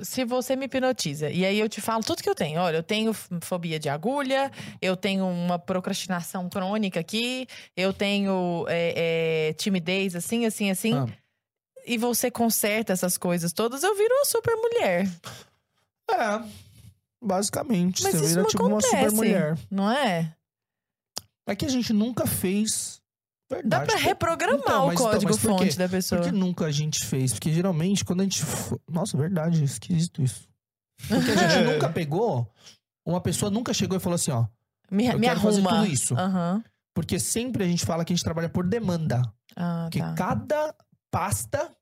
Se 0.01 0.25
você 0.25 0.57
me 0.57 0.65
hipnotiza 0.65 1.29
e 1.29 1.45
aí 1.45 1.57
eu 1.57 1.69
te 1.69 1.79
falo 1.79 2.03
tudo 2.03 2.21
que 2.21 2.29
eu 2.29 2.35
tenho. 2.35 2.59
Olha, 2.59 2.75
eu 2.75 2.83
tenho 2.83 3.13
fobia 3.41 3.79
de 3.79 3.87
agulha, 3.87 4.51
eu 4.81 4.97
tenho 4.97 5.25
uma 5.25 5.57
procrastinação 5.57 6.49
crônica 6.49 6.99
aqui, 6.99 7.47
eu 7.77 7.93
tenho 7.93 8.65
é, 8.67 9.47
é, 9.47 9.53
timidez 9.53 10.15
assim, 10.15 10.45
assim, 10.45 10.69
assim. 10.69 10.93
Ah. 10.93 11.07
E 11.87 11.97
você 11.97 12.29
conserta 12.29 12.91
essas 12.91 13.17
coisas 13.17 13.53
todas, 13.53 13.81
eu 13.81 13.95
viro 13.95 14.13
uma 14.13 14.25
super 14.25 14.53
mulher. 14.57 15.09
É. 16.11 16.43
Basicamente. 17.23 18.03
Mas 18.03 18.13
você 18.13 18.17
isso 18.19 18.27
vira 18.29 18.41
não 18.41 18.49
tipo 18.49 18.63
uma 18.63 18.77
acontece. 18.77 18.95
super 18.95 19.11
mulher. 19.11 19.57
Não 19.69 19.91
é? 19.91 20.35
É 21.47 21.55
que 21.55 21.65
a 21.65 21.69
gente 21.69 21.91
nunca 21.93 22.25
fez. 22.25 23.01
Verdade. 23.51 23.87
Dá 23.87 23.91
pra 23.93 23.99
reprogramar 23.99 24.59
Então, 24.59 24.83
o 24.83 24.87
mas 24.87 24.99
então, 24.99 25.11
código 25.11 25.33
quê? 25.33 25.39
fonte 25.39 25.77
da 25.77 25.89
pessoa. 25.89 26.21
Por 26.21 26.29
que 26.31 26.35
nunca 26.37 26.65
a 26.65 26.71
gente 26.71 27.03
fez? 27.05 27.33
Porque 27.33 27.51
geralmente, 27.51 28.05
quando 28.05 28.21
a 28.21 28.23
gente. 28.23 28.43
Nossa, 28.87 29.17
verdade, 29.17 29.63
esquisito 29.63 30.21
isso. 30.21 30.47
Porque 31.07 31.31
a 31.31 31.35
gente 31.47 31.65
nunca 31.73 31.89
pegou. 31.89 32.51
Uma 33.05 33.19
pessoa 33.19 33.49
nunca 33.49 33.73
chegou 33.73 33.97
e 33.97 33.99
falou 33.99 34.15
assim, 34.15 34.31
ó. 34.31 34.45
Me, 34.91 35.07
eu 35.07 35.17
me 35.19 35.25
quero 35.27 35.39
fazer 35.39 35.61
arruma. 35.61 35.81
tudo 35.81 35.91
isso. 35.91 36.15
Aham. 36.15 36.63
Porque 36.93 37.19
sempre 37.19 37.63
a 37.63 37.67
gente 37.67 37.85
fala 37.85 38.05
que 38.05 38.13
a 38.13 38.15
gente 38.15 38.23
trabalha 38.23 38.49
por 38.49 38.67
demanda. 38.67 39.21
Ah, 39.55 39.83
Porque 39.85 39.99
tá. 39.99 40.13
cada 40.13 40.75
pasta 41.11 41.75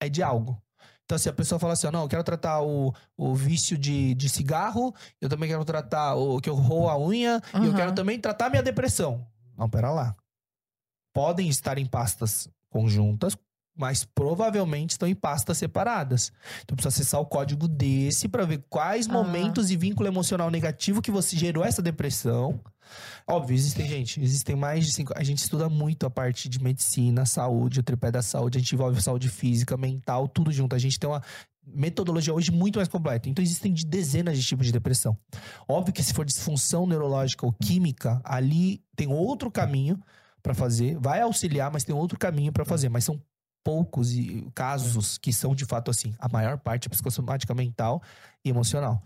é 0.00 0.08
de 0.08 0.22
algo. 0.22 0.60
Então, 1.14 1.22
se 1.22 1.28
a 1.28 1.32
pessoa 1.32 1.60
fala 1.60 1.74
assim, 1.74 1.86
ó, 1.86 1.92
não, 1.92 2.02
eu 2.02 2.08
quero 2.08 2.24
tratar 2.24 2.60
o, 2.60 2.92
o 3.16 3.34
vício 3.36 3.78
de, 3.78 4.16
de 4.16 4.28
cigarro, 4.28 4.92
eu 5.20 5.28
também 5.28 5.48
quero 5.48 5.64
tratar 5.64 6.16
o 6.16 6.40
que 6.40 6.50
eu 6.50 6.56
roo 6.56 6.88
a 6.88 6.98
unha, 6.98 7.40
e 7.62 7.66
eu 7.66 7.72
quero 7.72 7.92
também 7.94 8.18
tratar 8.18 8.50
minha 8.50 8.64
depressão. 8.64 9.24
Não, 9.56 9.70
pera 9.70 9.92
lá. 9.92 10.16
Podem 11.12 11.48
estar 11.48 11.78
em 11.78 11.86
pastas 11.86 12.48
conjuntas, 12.68 13.38
mas 13.76 14.04
provavelmente 14.04 14.90
estão 14.90 15.08
em 15.08 15.14
pastas 15.14 15.58
separadas. 15.58 16.32
Então 16.62 16.76
precisa 16.76 16.88
acessar 16.94 17.20
o 17.20 17.26
código 17.26 17.66
desse 17.66 18.28
para 18.28 18.44
ver 18.46 18.64
quais 18.68 19.08
Ah. 19.08 19.12
momentos 19.12 19.70
e 19.70 19.76
vínculo 19.76 20.08
emocional 20.08 20.50
negativo 20.50 21.02
que 21.02 21.10
você 21.10 21.36
gerou 21.36 21.64
essa 21.64 21.82
depressão. 21.82 22.60
Óbvio, 23.26 23.54
existem, 23.54 23.88
gente, 23.88 24.20
existem 24.20 24.54
mais 24.54 24.84
de 24.86 24.92
cinco. 24.92 25.12
A 25.16 25.24
gente 25.24 25.38
estuda 25.38 25.68
muito 25.68 26.04
a 26.06 26.10
parte 26.10 26.48
de 26.48 26.62
medicina, 26.62 27.24
saúde, 27.24 27.80
o 27.80 27.82
tripé 27.82 28.10
da 28.10 28.22
saúde, 28.22 28.58
a 28.58 28.60
gente 28.60 28.74
envolve 28.74 29.02
saúde 29.02 29.28
física, 29.28 29.76
mental, 29.76 30.28
tudo 30.28 30.52
junto. 30.52 30.76
A 30.76 30.78
gente 30.78 30.98
tem 31.00 31.08
uma 31.08 31.22
metodologia 31.66 32.34
hoje 32.34 32.52
muito 32.52 32.76
mais 32.78 32.88
completa. 32.88 33.28
Então 33.28 33.42
existem 33.42 33.72
de 33.72 33.86
dezenas 33.86 34.38
de 34.38 34.46
tipos 34.46 34.66
de 34.66 34.72
depressão. 34.72 35.16
Óbvio 35.66 35.94
que 35.94 36.02
se 36.02 36.12
for 36.12 36.26
disfunção 36.26 36.86
neurológica 36.86 37.46
ou 37.46 37.52
química, 37.54 38.20
ali 38.22 38.82
tem 38.94 39.08
outro 39.08 39.50
caminho 39.50 39.98
para 40.42 40.52
fazer, 40.52 40.98
vai 40.98 41.22
auxiliar, 41.22 41.72
mas 41.72 41.84
tem 41.84 41.94
outro 41.94 42.18
caminho 42.18 42.52
para 42.52 42.66
fazer, 42.66 42.90
mas 42.90 43.04
são 43.04 43.18
poucos 43.64 44.12
e- 44.12 44.46
casos 44.54 45.18
que 45.18 45.32
são 45.32 45.54
de 45.54 45.64
fato 45.64 45.90
assim. 45.90 46.14
A 46.18 46.28
maior 46.28 46.58
parte 46.58 46.86
é 46.86 46.90
psicossomática 46.90 47.54
mental 47.54 48.00
e 48.44 48.50
emocional. 48.50 49.02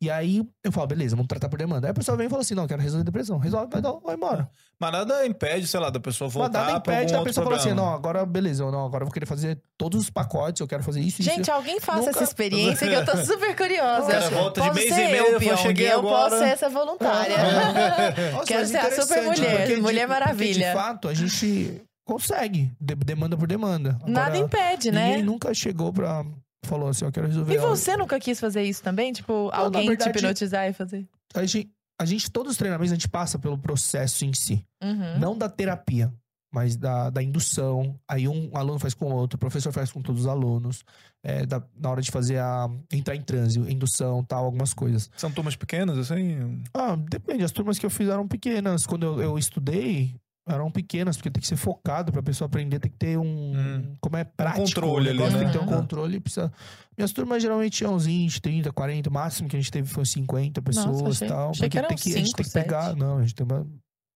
E 0.00 0.10
aí 0.10 0.42
eu 0.64 0.72
falo, 0.72 0.86
beleza, 0.88 1.14
vamos 1.14 1.28
tratar 1.28 1.48
por 1.48 1.58
demanda. 1.58 1.86
Aí 1.86 1.90
a 1.92 1.94
pessoa 1.94 2.16
vem 2.16 2.26
e 2.26 2.30
fala 2.30 2.42
assim: 2.42 2.54
não, 2.54 2.66
quero 2.66 2.82
resolver 2.82 3.02
a 3.02 3.04
depressão. 3.04 3.38
Resolve, 3.38 3.70
vai, 3.70 3.80
dar- 3.80 3.92
vai 4.04 4.16
embora. 4.16 4.50
Mas 4.80 4.92
nada 4.92 5.24
impede, 5.26 5.66
sei 5.68 5.78
lá, 5.78 5.90
da 5.90 6.00
pessoa 6.00 6.26
Mas 6.26 6.34
voltar 6.34 6.66
nada 6.66 6.80
pra 6.80 6.94
impede 6.94 7.12
da 7.12 7.22
pessoa 7.22 7.44
falar 7.44 7.56
assim: 7.58 7.72
não, 7.74 7.92
agora 7.94 8.26
beleza, 8.26 8.64
eu 8.64 8.72
não, 8.72 8.84
agora 8.84 9.02
eu 9.02 9.06
vou 9.06 9.12
querer 9.12 9.26
fazer 9.26 9.60
todos 9.78 10.00
os 10.00 10.10
pacotes, 10.10 10.60
eu 10.60 10.66
quero 10.66 10.82
fazer 10.82 11.00
isso, 11.00 11.20
isso. 11.22 11.30
Gente, 11.30 11.50
alguém 11.50 11.78
faça 11.78 11.98
Nunca- 12.00 12.10
essa 12.10 12.24
experiência 12.24 12.88
que 12.88 12.94
eu 12.94 13.04
tô 13.04 13.16
super 13.24 13.54
curiosa. 13.54 14.06
Cara 14.10 14.30
volta 14.30 14.60
de 14.60 14.66
Posso 14.68 14.80
mês 14.80 14.94
ser 14.94 15.04
e 15.08 15.12
meio, 15.12 15.24
eu, 15.26 15.32
eu 15.34 15.38
Pyong, 15.38 15.56
cheguei 15.58 15.92
eu 15.92 15.98
agora. 16.00 16.30
posso 16.30 16.38
ser 16.38 16.48
essa 16.48 16.68
voluntária. 16.68 17.36
Nossa, 18.32 18.46
Quero 18.46 18.60
mas 18.60 18.68
ser 18.70 18.78
a 18.78 18.90
super 19.02 19.22
mulher, 19.22 19.56
porque 19.58 19.74
de- 19.76 19.80
Mulher 19.82 20.08
Maravilha. 20.08 20.52
Porque 20.54 20.64
de 20.66 20.72
fato, 20.74 21.08
a 21.08 21.14
gente 21.14 21.82
consegue, 22.04 22.72
de- 22.80 22.94
demanda 22.94 23.36
por 23.36 23.46
demanda. 23.48 23.90
Agora, 23.96 24.10
Nada 24.10 24.38
impede, 24.38 24.90
né? 24.90 25.08
Ninguém 25.10 25.22
nunca 25.24 25.52
chegou 25.54 25.92
pra. 25.92 26.24
Falou 26.64 26.88
assim, 26.88 27.04
eu 27.06 27.12
quero 27.12 27.26
resolver. 27.26 27.54
E 27.54 27.56
algo. 27.56 27.74
você 27.74 27.96
nunca 27.96 28.20
quis 28.20 28.38
fazer 28.38 28.62
isso 28.62 28.82
também? 28.82 29.12
Tipo, 29.12 29.48
na 29.50 29.56
alguém 29.58 29.86
verdade- 29.88 30.12
te 30.12 30.18
hipnotizar 30.18 30.68
e 30.68 30.72
fazer? 30.74 31.08
A 31.34 31.44
gente, 31.44 31.70
a 31.98 32.04
gente, 32.04 32.30
todos 32.30 32.52
os 32.52 32.58
treinamentos, 32.58 32.92
a 32.92 32.94
gente 32.96 33.08
passa 33.08 33.38
pelo 33.38 33.56
processo 33.56 34.24
em 34.26 34.32
si. 34.34 34.62
Uhum. 34.82 35.18
Não 35.18 35.38
da 35.38 35.48
terapia, 35.48 36.12
mas 36.52 36.76
da, 36.76 37.08
da 37.08 37.22
indução. 37.22 37.98
Aí 38.06 38.28
um 38.28 38.50
aluno 38.54 38.78
faz 38.78 38.92
com 38.92 39.06
o 39.06 39.14
outro, 39.14 39.36
o 39.36 39.38
professor 39.40 39.72
faz 39.72 39.90
com 39.90 40.02
todos 40.02 40.22
os 40.22 40.26
alunos. 40.26 40.84
É, 41.24 41.46
da- 41.46 41.62
na 41.74 41.90
hora 41.90 42.02
de 42.02 42.10
fazer 42.10 42.38
a. 42.38 42.68
entrar 42.92 43.16
em 43.16 43.22
transe, 43.22 43.58
indução 43.60 44.22
tal, 44.22 44.44
algumas 44.44 44.74
coisas. 44.74 45.10
São 45.16 45.30
turmas 45.32 45.56
pequenas, 45.56 45.96
assim? 45.96 46.62
Ah, 46.74 46.94
depende. 46.94 47.42
As 47.42 47.52
turmas 47.52 47.78
que 47.78 47.86
eu 47.86 47.90
fiz 47.90 48.08
eram 48.08 48.28
pequenas. 48.28 48.86
Quando 48.86 49.04
eu, 49.06 49.22
eu 49.22 49.38
estudei, 49.38 50.14
eram 50.54 50.70
pequenas, 50.70 51.16
porque 51.16 51.30
tem 51.30 51.40
que 51.40 51.46
ser 51.46 51.56
focado 51.56 52.10
pra 52.12 52.22
pessoa 52.22 52.46
aprender, 52.46 52.78
tem 52.78 52.90
que 52.90 52.96
ter 52.98 53.18
um. 53.18 53.24
Hum. 53.56 53.94
Como 54.00 54.16
é 54.16 54.24
prático. 54.24 54.64
controle 54.64 55.08
o 55.08 55.10
ali, 55.10 55.18
né? 55.18 55.38
Tem 55.38 55.46
que 55.46 55.52
ter 55.52 55.58
um 55.58 55.62
Uhum. 55.68 55.76
controle. 55.80 56.20
Precisa... 56.20 56.52
Minhas 56.96 57.12
turmas 57.12 57.42
geralmente 57.42 57.78
tinham 57.78 57.94
uns 57.94 58.04
20, 58.06 58.40
30, 58.42 58.72
40. 58.72 59.08
O 59.08 59.12
máximo 59.12 59.48
que 59.48 59.56
a 59.56 59.58
gente 59.58 59.70
teve 59.70 59.88
foi 59.88 60.04
50 60.04 60.60
pessoas 60.62 61.16
achei- 61.16 61.26
e 61.26 61.30
tal. 61.30 61.50
achei 61.50 61.68
que 61.68 61.78
eram 61.78 61.88
tem 61.88 61.96
que, 61.98 62.14
a 62.14 62.18
gente 62.18 62.32
tem 62.32 62.44
que 62.44 62.52
pegar. 62.52 62.88
sete. 62.88 62.98
Não, 62.98 63.18
a 63.18 63.20
gente 63.22 63.34
tem 63.34 63.46
uma. 63.46 63.66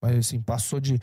Mas 0.03 0.17
assim, 0.19 0.41
passou 0.43 0.81
de. 0.81 0.99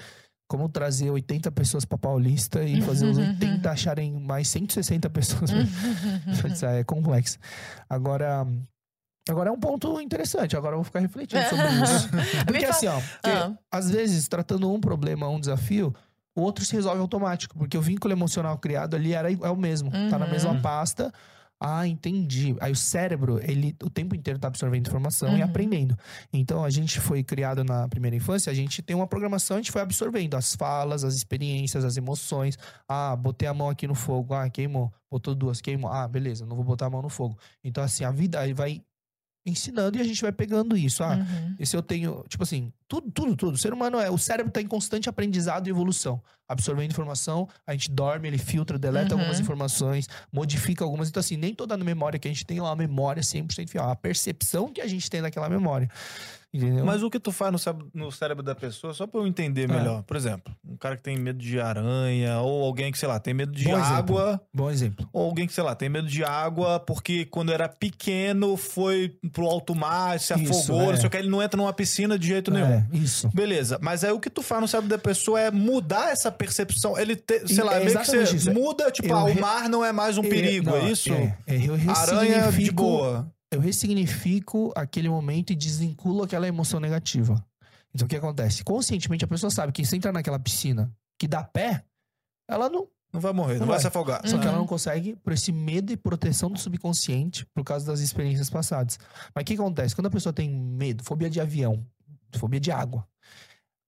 Como 0.48 0.68
trazer 0.68 1.10
80 1.10 1.50
pessoas 1.50 1.86
pra 1.86 1.98
Paulista 1.98 2.62
e 2.62 2.82
fazer 2.82 3.06
os 3.06 3.18
80 3.18 3.72
acharem 3.72 4.20
mais 4.20 4.50
160 4.50 5.10
pessoas. 5.10 5.50
É 6.64 6.84
complexo. 6.84 7.38
Agora. 7.90 8.46
Agora 9.30 9.50
é 9.50 9.54
um 9.54 9.60
ponto 9.60 10.00
interessante. 10.02 10.58
Agora 10.58 10.74
eu 10.74 10.78
vou 10.80 10.84
ficar 10.86 11.00
refletindo 11.00 11.42
sobre 11.44 11.66
isso. 11.84 12.10
Porque 12.46 12.60
fala- 12.62 12.70
assim, 12.72 12.88
ó, 12.88 13.00
porque 13.00 13.30
Ah. 13.30 13.54
às 13.72 13.90
vezes, 13.90 14.28
tratando 14.28 14.72
um 14.72 14.80
problema, 14.80 15.28
um 15.30 15.40
desafio, 15.40 15.94
o 16.36 16.42
outro 16.42 16.66
se 16.66 16.74
resolve 16.74 17.00
automático. 17.02 17.58
Porque 17.58 17.78
o 17.78 17.82
vínculo 17.82 18.14
emocional 18.14 18.58
criado 18.58 18.96
ali 18.96 19.14
era, 19.14 19.32
é 19.32 19.50
o 19.50 19.56
mesmo. 19.58 19.92
Tá 20.10 20.18
na 20.18 20.26
Uhum. 20.26 20.32
mesma 20.32 20.56
pasta. 20.62 21.12
Ah, 21.64 21.86
entendi. 21.88 22.56
Aí 22.60 22.72
o 22.72 22.76
cérebro, 22.76 23.40
ele 23.44 23.76
o 23.84 23.90
tempo 23.92 24.16
inteiro 24.16 24.40
tá 24.40 24.48
absorvendo 24.48 24.88
informação 24.88 25.30
e 25.38 25.42
Uhum. 25.44 25.44
aprendendo. 25.46 25.96
Então 26.34 26.64
a 26.66 26.72
gente 26.72 27.00
foi 27.00 27.24
criado 27.24 27.64
na 27.64 27.88
primeira 27.88 28.16
infância, 28.16 28.52
a 28.52 28.56
gente 28.56 28.82
tem 28.82 28.96
uma 28.96 29.06
programação, 29.06 29.58
a 29.58 29.60
gente 29.60 29.72
foi 29.72 29.84
absorvendo 29.84 30.34
as 30.36 30.56
falas, 30.56 31.04
as 31.04 31.14
experiências, 31.14 31.86
as 31.86 31.98
emoções. 31.98 32.58
Ah, 32.90 33.16
botei 33.16 33.48
a 33.48 33.54
mão 33.54 33.70
aqui 33.70 33.86
no 33.88 33.94
fogo, 33.94 34.34
ah, 34.34 34.50
queimou. 34.50 34.92
Botou 35.12 35.36
duas, 35.36 35.62
queimou. 35.62 35.92
Ah, 35.92 36.08
beleza, 36.08 36.48
não 36.48 36.56
vou 36.56 36.66
botar 36.66 36.88
a 36.88 36.90
mão 36.90 37.04
no 37.04 37.10
fogo. 37.10 37.38
Então 37.64 37.84
assim, 37.84 38.04
a 38.04 38.10
vida 38.10 38.40
aí 38.40 38.54
vai 38.54 38.82
ensinando 39.46 39.98
e 39.98 40.02
a 40.02 40.04
gente 40.04 40.22
vai 40.22 40.32
pegando 40.32 40.78
isso. 40.78 41.04
Ah, 41.04 41.16
Uhum. 41.16 41.56
e 41.60 41.66
se 41.66 41.76
eu 41.76 41.82
tenho, 41.82 42.24
tipo 42.28 42.44
assim, 42.44 42.72
tudo, 42.88 43.10
tudo, 43.12 43.36
tudo. 43.36 43.56
O 43.56 43.58
ser 43.58 43.74
humano 43.74 44.00
é. 44.00 44.10
O 44.10 44.18
cérebro 44.18 44.52
tá 44.52 44.62
em 44.62 44.68
constante 44.68 45.10
aprendizado 45.10 45.68
e 45.68 45.70
evolução. 45.72 46.22
Absorvendo 46.52 46.92
informação, 46.92 47.48
a 47.66 47.72
gente 47.74 47.90
dorme, 47.92 48.28
ele 48.28 48.38
filtra, 48.38 48.78
deleta 48.78 49.14
Uhum. 49.16 49.20
algumas 49.22 49.40
informações, 49.40 50.08
modifica 50.32 50.84
algumas. 50.84 51.10
Então, 51.10 51.20
assim, 51.20 51.38
nem 51.38 51.54
toda 51.54 51.76
memória 51.78 52.20
que 52.20 52.28
a 52.28 52.32
gente 52.32 52.46
tem 52.46 52.58
é 52.58 52.62
uma 52.62 52.76
memória 52.76 53.22
100% 53.24 53.70
fiel. 53.70 53.84
A 53.84 53.96
percepção 53.96 54.72
que 54.72 54.82
a 54.82 54.88
gente 54.88 55.10
tem 55.10 55.22
daquela 55.22 55.50
memória. 55.50 55.90
Entendeu? 56.54 56.84
Mas 56.86 57.02
o 57.02 57.10
que 57.10 57.18
tu 57.18 57.32
faz 57.32 57.50
no 57.50 57.58
cérebro, 57.58 57.88
no 57.94 58.12
cérebro 58.12 58.44
da 58.44 58.54
pessoa, 58.54 58.94
só 58.94 59.08
pra 59.08 59.22
eu 59.22 59.26
entender 59.28 59.64
É. 59.64 59.74
melhor. 59.74 60.04
Por 60.04 60.18
exemplo, 60.18 60.54
um 60.68 60.76
cara 60.76 60.98
que 60.98 61.02
tem 61.04 61.18
medo 61.18 61.40
de 61.40 61.62
aranha, 61.62 62.42
ou 62.42 62.66
alguém 62.66 62.92
que, 62.92 62.98
sei 63.00 63.08
lá, 63.08 63.22
tem 63.22 63.34
medo 63.34 63.54
de 63.54 63.64
Bom 63.64 63.72
exemplo. 63.80 63.96
água. 63.96 64.42
Bom 64.54 64.70
exemplo. 64.70 65.08
Ou 65.14 65.28
alguém 65.28 65.48
que, 65.48 65.54
sei 65.54 65.64
lá, 65.64 65.74
tem 65.76 65.88
medo 65.88 66.10
de 66.10 66.26
água 66.26 66.78
porque 66.82 67.24
quando 67.24 67.54
era 67.54 67.70
pequeno 67.70 68.58
foi 68.58 69.16
pro 69.32 69.46
alto 69.46 69.74
mar, 69.74 70.20
se 70.20 70.34
Isso, 70.44 70.60
afogou, 70.74 70.92
é. 70.94 70.98
só 70.98 71.08
que 71.08 71.16
ele 71.16 71.30
não 71.30 71.42
entra 71.42 71.56
numa 71.56 71.72
piscina 71.72 72.20
de 72.20 72.28
jeito 72.28 72.52
nenhum. 72.52 72.68
É, 72.68 72.86
isso. 72.92 73.30
Beleza, 73.34 73.80
mas 73.82 74.04
aí 74.04 74.12
o 74.12 74.20
que 74.20 74.30
tu 74.30 74.42
faz 74.42 74.60
no 74.62 74.68
cérebro 74.68 74.90
da 74.90 74.98
pessoa 74.98 75.40
é 75.40 75.50
mudar 75.50 76.12
essa 76.12 76.30
percepção. 76.46 76.98
Ele, 76.98 77.16
te, 77.16 77.48
sei 77.48 77.64
lá, 77.64 77.76
é 77.76 77.86
meio 77.86 77.98
que 78.00 78.06
você 78.06 78.24
isso. 78.24 78.52
muda, 78.54 78.92
tipo, 78.92 79.08
Eu 79.10 79.18
ah, 79.18 79.26
re- 79.28 79.38
o 79.38 79.42
mar 79.42 79.70
não 79.70 79.84
é 79.86 79.92
mais 79.92 80.18
um 80.18 80.22
perigo, 80.24 80.70
não, 80.70 80.78
é 80.78 80.92
isso? 80.92 81.12
É, 81.14 81.38
é, 81.48 81.56
eu 81.68 81.74
Aranha 81.96 82.30
de 82.30 82.34
ressignifico- 82.46 82.84
boa. 82.84 83.34
eu 83.52 83.60
ressignifico 83.60 84.72
aquele 84.76 85.10
momento 85.10 85.52
e 85.52 85.56
desvinculo 85.56 86.24
aquela 86.24 86.48
emoção 86.48 86.80
negativa. 86.80 87.44
Então 87.94 88.06
o 88.06 88.10
que 88.10 88.16
acontece? 88.16 88.64
Conscientemente 88.64 89.26
a 89.26 89.28
pessoa 89.28 89.50
sabe 89.50 89.72
que 89.72 89.86
se 89.86 89.96
entrar 89.96 90.12
naquela 90.12 90.40
piscina 90.40 90.92
que 91.20 91.28
dá 91.28 91.44
pé, 91.44 91.84
ela 92.50 92.70
não, 92.70 92.88
Não 93.14 93.20
vai 93.20 93.34
morrer, 93.34 93.54
não, 93.56 93.60
Não 93.62 93.68
vai, 93.68 93.76
vai. 93.76 93.82
se 93.82 93.88
afogar. 93.88 94.22
Só 94.26 94.38
que 94.38 94.44
ela 94.46 94.54
Uhum. 94.54 94.60
não 94.60 94.68
consegue 94.68 95.18
por 95.18 95.34
esse 95.34 95.52
medo 95.52 95.92
e 95.92 95.98
proteção 95.98 96.50
do 96.50 96.58
subconsciente 96.58 97.46
por 97.54 97.62
causa 97.66 97.86
das 97.86 98.00
experiências 98.00 98.50
passadas. 98.50 98.98
Mas 99.36 99.42
o 99.42 99.46
que 99.46 99.54
acontece? 99.56 99.94
Quando 99.94 100.08
a 100.08 100.10
pessoa 100.10 100.32
tem 100.32 100.50
medo, 100.50 101.04
fobia 101.04 101.30
de 101.30 101.42
avião, 101.42 101.86
fobia 102.38 102.60
de 102.62 102.72
água, 102.72 103.06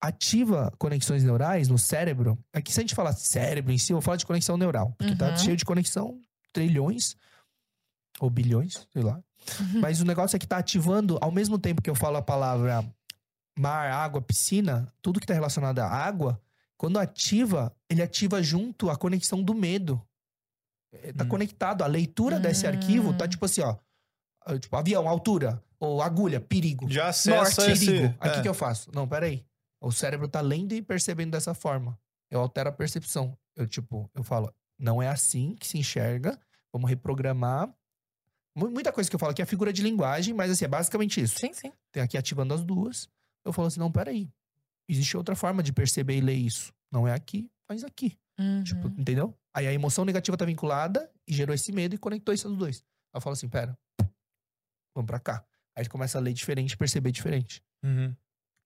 ativa 0.08 0.72
conexões 0.78 1.24
neurais 1.24 1.68
no 1.70 1.78
cérebro. 1.78 2.38
Aqui, 2.52 2.72
se 2.74 2.80
a 2.80 2.84
gente 2.84 2.94
falar 2.96 3.14
cérebro 3.14 3.72
em 3.72 3.78
si, 3.78 3.92
eu 3.94 3.96
vou 3.98 4.02
falar 4.02 4.18
de 4.18 4.26
conexão 4.26 4.58
neural, 4.58 4.94
porque 4.98 5.16
tá 5.16 5.30
Uhum. 5.30 5.38
cheio 5.38 5.56
de 5.58 5.64
conexão, 5.66 6.20
trilhões 6.52 7.16
ou 8.20 8.30
bilhões, 8.30 8.88
sei 8.92 9.02
lá. 9.02 9.22
Mas 9.82 10.02
o 10.02 10.06
negócio 10.06 10.36
é 10.36 10.40
que 10.40 10.48
tá 10.48 10.58
ativando, 10.58 11.18
ao 11.22 11.32
mesmo 11.32 11.58
tempo 11.58 11.82
que 11.82 11.90
eu 11.90 11.96
falo 11.96 12.18
a 12.18 12.22
palavra 12.22 12.84
mar, 13.58 13.92
água, 13.92 14.22
piscina, 14.22 14.92
tudo 15.02 15.20
que 15.20 15.26
tá 15.28 15.34
relacionado 15.34 15.80
à 15.80 15.88
água, 15.88 16.40
quando 16.78 16.98
ativa, 17.00 17.74
ele 17.90 18.02
ativa 18.02 18.42
junto 18.44 18.90
a 18.90 18.96
conexão 18.98 19.42
do 19.42 19.54
medo. 19.54 20.02
É, 20.92 21.14
Tá 21.14 21.24
Hum. 21.24 21.28
conectado. 21.30 21.82
A 21.84 21.88
leitura 21.88 22.40
desse 22.40 22.68
arquivo 22.68 23.14
tá 23.14 23.26
Hum. 23.26 23.30
tipo 23.30 23.46
assim, 23.46 23.62
ó. 23.62 23.76
Tipo, 24.60 24.76
avião, 24.76 25.08
altura. 25.08 25.64
Ou 25.80 26.02
agulha, 26.02 26.40
perigo. 26.42 26.90
Já 26.90 27.06
Norte, 27.06 27.30
acessa 27.32 27.72
esse... 27.72 27.86
perigo. 27.86 28.16
Aí 28.20 28.30
o 28.30 28.32
é. 28.34 28.36
que, 28.36 28.42
que 28.42 28.50
eu 28.50 28.54
faço? 28.54 28.90
Não, 28.94 29.08
peraí. 29.08 29.46
O 29.84 29.92
cérebro 29.92 30.28
tá 30.28 30.42
lendo 30.42 30.74
e 30.74 30.82
percebendo 30.82 31.32
dessa 31.32 31.54
forma. 31.54 32.00
Eu 32.32 32.40
altero 32.40 32.70
a 32.70 32.72
percepção. 32.72 33.38
Eu, 33.56 33.68
tipo, 33.68 34.10
eu 34.16 34.24
falo, 34.24 34.54
não 34.80 35.02
é 35.02 35.08
assim 35.10 35.56
que 35.56 35.68
se 35.68 35.78
enxerga. 35.78 36.40
Vamos 36.72 36.90
reprogramar. 36.90 37.68
Mu- 38.56 38.70
Muita 38.72 38.92
coisa 38.92 39.10
que 39.10 39.16
eu 39.16 39.20
falo 39.20 39.32
aqui 39.32 39.42
é 39.42 39.46
figura 39.46 39.72
de 39.74 39.82
linguagem, 39.84 40.34
mas 40.34 40.50
assim, 40.52 40.66
é 40.66 40.68
basicamente 40.68 41.22
isso. 41.22 41.38
Sim, 41.40 41.54
sim. 41.54 41.72
Tem 41.92 42.02
aqui 42.02 42.18
ativando 42.18 42.54
as 42.54 42.64
duas. 42.64 43.08
Eu 43.46 43.52
falo 43.54 43.68
assim, 43.68 43.80
não, 43.80 43.92
peraí. 43.92 44.32
Existe 44.90 45.16
outra 45.18 45.36
forma 45.36 45.62
de 45.62 45.72
perceber 45.74 46.18
e 46.18 46.22
ler 46.22 46.34
isso. 46.36 46.74
Não 46.92 47.08
é 47.08 47.14
aqui, 47.14 47.50
mas 47.70 47.84
aqui. 47.84 48.18
Uhum. 48.40 48.64
Tipo, 48.64 48.88
entendeu? 48.88 49.38
Aí 49.54 49.68
a 49.68 49.74
emoção 49.74 50.04
negativa 50.06 50.36
tá 50.38 50.46
vinculada 50.46 51.12
e 51.28 51.34
gerou 51.34 51.54
esse 51.54 51.72
medo 51.72 51.94
e 51.94 51.98
conectou 51.98 52.34
esses 52.34 52.52
dois. 52.56 52.78
Aí 53.14 53.18
eu 53.18 53.22
falo 53.22 53.34
assim, 53.34 53.48
pera, 53.50 53.78
vamos 54.96 55.08
pra 55.08 55.20
cá. 55.20 55.46
Aí 55.76 55.84
ele 55.84 55.90
começa 55.90 56.18
a 56.18 56.22
ler 56.22 56.34
diferente, 56.34 56.76
perceber 56.78 57.12
diferente. 57.12 57.64
Uhum. 57.84 58.16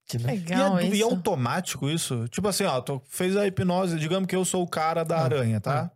Entendeu? 0.09 0.29
E 0.29 0.39
Legal 0.39 0.79
é, 0.79 0.83
e 0.83 0.91
é 0.91 0.95
isso. 0.95 1.03
automático 1.05 1.89
isso? 1.89 2.27
Tipo 2.29 2.47
assim, 2.47 2.63
ó, 2.63 2.79
tu 2.79 3.01
fez 3.09 3.35
a 3.35 3.45
hipnose, 3.45 3.99
digamos 3.99 4.27
que 4.27 4.35
eu 4.35 4.45
sou 4.45 4.63
o 4.63 4.67
cara 4.67 5.03
da 5.03 5.17
Ah, 5.17 5.23
aranha, 5.23 5.59
tá? 5.59 5.91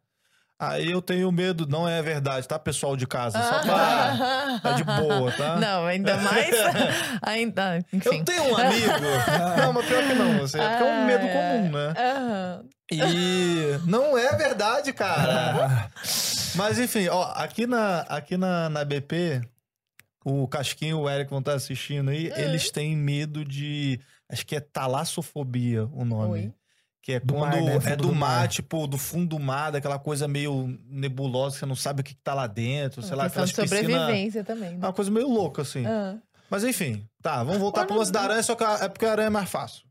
Aí 0.60 0.92
eu 0.92 1.02
tenho 1.02 1.32
medo, 1.32 1.66
não 1.66 1.88
é 1.90 2.04
verdade, 2.04 2.48
tá, 2.48 2.60
pessoal 2.60 2.96
de 2.96 3.08
casa? 3.08 3.42
Só 3.42 3.60
pra. 3.62 4.60
Tá 4.62 4.74
de 4.74 4.84
boa, 4.84 5.32
tá? 5.32 5.56
Não, 5.56 5.88
ainda 5.88 6.18
mais. 6.18 6.54
ainda, 7.24 7.80
enfim. 7.92 8.18
Eu 8.18 8.24
tenho 8.26 8.44
um 8.44 8.58
amigo. 8.58 8.92
não, 9.58 9.74
mas 9.74 9.86
pior 9.88 10.04
que 10.08 10.14
não, 10.14 10.38
você. 10.38 10.60
É 10.60 10.70
porque 10.70 10.84
é 10.84 10.86
um 10.86 11.06
medo 11.06 11.28
comum, 11.30 11.72
né? 11.72 11.94
E 12.92 13.80
não 13.88 14.16
é 14.18 14.36
verdade, 14.36 14.94
cara. 14.94 15.90
Mas 16.54 16.78
enfim, 16.78 17.08
ó, 17.08 17.32
aqui 17.36 17.66
na, 17.66 18.02
aqui 18.02 18.38
na, 18.38 18.70
na 18.70 18.84
BP, 18.86 19.42
o 20.24 20.48
Casquinho 20.48 21.00
e 21.00 21.02
o 21.02 21.10
Eric 21.10 21.30
vão 21.30 21.40
estar 21.40 21.54
assistindo 21.54 22.10
aí, 22.10 22.32
eles 22.36 22.70
têm 22.72 22.96
medo 22.96 23.44
de. 23.46 24.00
Acho 24.30 24.46
que 24.46 24.56
é 24.56 24.60
talassofobia 24.60 25.86
o 25.92 26.06
nome. 26.06 26.32
Oi. 26.32 26.54
Que 27.04 27.14
é 27.14 27.20
Do 27.20 27.34
quando 27.34 27.54
mar, 27.54 27.62
né? 27.64 27.80
é 27.86 27.96
do, 27.96 28.08
do 28.10 28.16
mar, 28.16 28.40
mar. 28.42 28.48
tipo, 28.48 28.86
do 28.86 28.96
fundo 28.98 29.30
do 29.36 29.40
mar, 29.40 29.72
daquela 29.72 29.98
coisa 29.98 30.28
meio 30.28 30.78
nebulosa, 30.88 31.56
que 31.56 31.60
você 31.62 31.66
não 31.66 31.76
sabe 31.76 32.02
o 32.02 32.04
que, 32.04 32.14
que 32.14 32.22
tá 32.22 32.36
lá 32.36 32.46
dentro, 32.46 33.02
sei 33.02 33.16
lá, 33.16 33.24
questão 33.24 33.44
aquelas 33.44 33.50
de 33.50 33.56
sobrevivência 33.80 34.44
também. 34.44 34.70
É 34.70 34.72
Né? 34.74 34.78
uma 34.78 34.94
coisa 34.94 35.10
meio 35.10 35.28
louca, 35.28 35.64
assim. 35.64 35.84
Ah. 35.86 36.18
Mas 36.48 36.64
enfim, 36.64 37.04
tá, 37.22 37.44
vamos 37.44 37.60
voltar 37.60 37.86
pro 37.88 37.98
lance 37.98 38.12
da 38.12 38.22
aranha, 38.22 38.44
só 38.44 38.54
que 38.54 38.64
a- 38.64 38.80
é 38.84 38.88
porque 38.88 39.06
a 39.06 39.12
aranha 39.14 39.28
é 39.28 39.30
mais 39.32 39.50
fácil. 39.50 39.84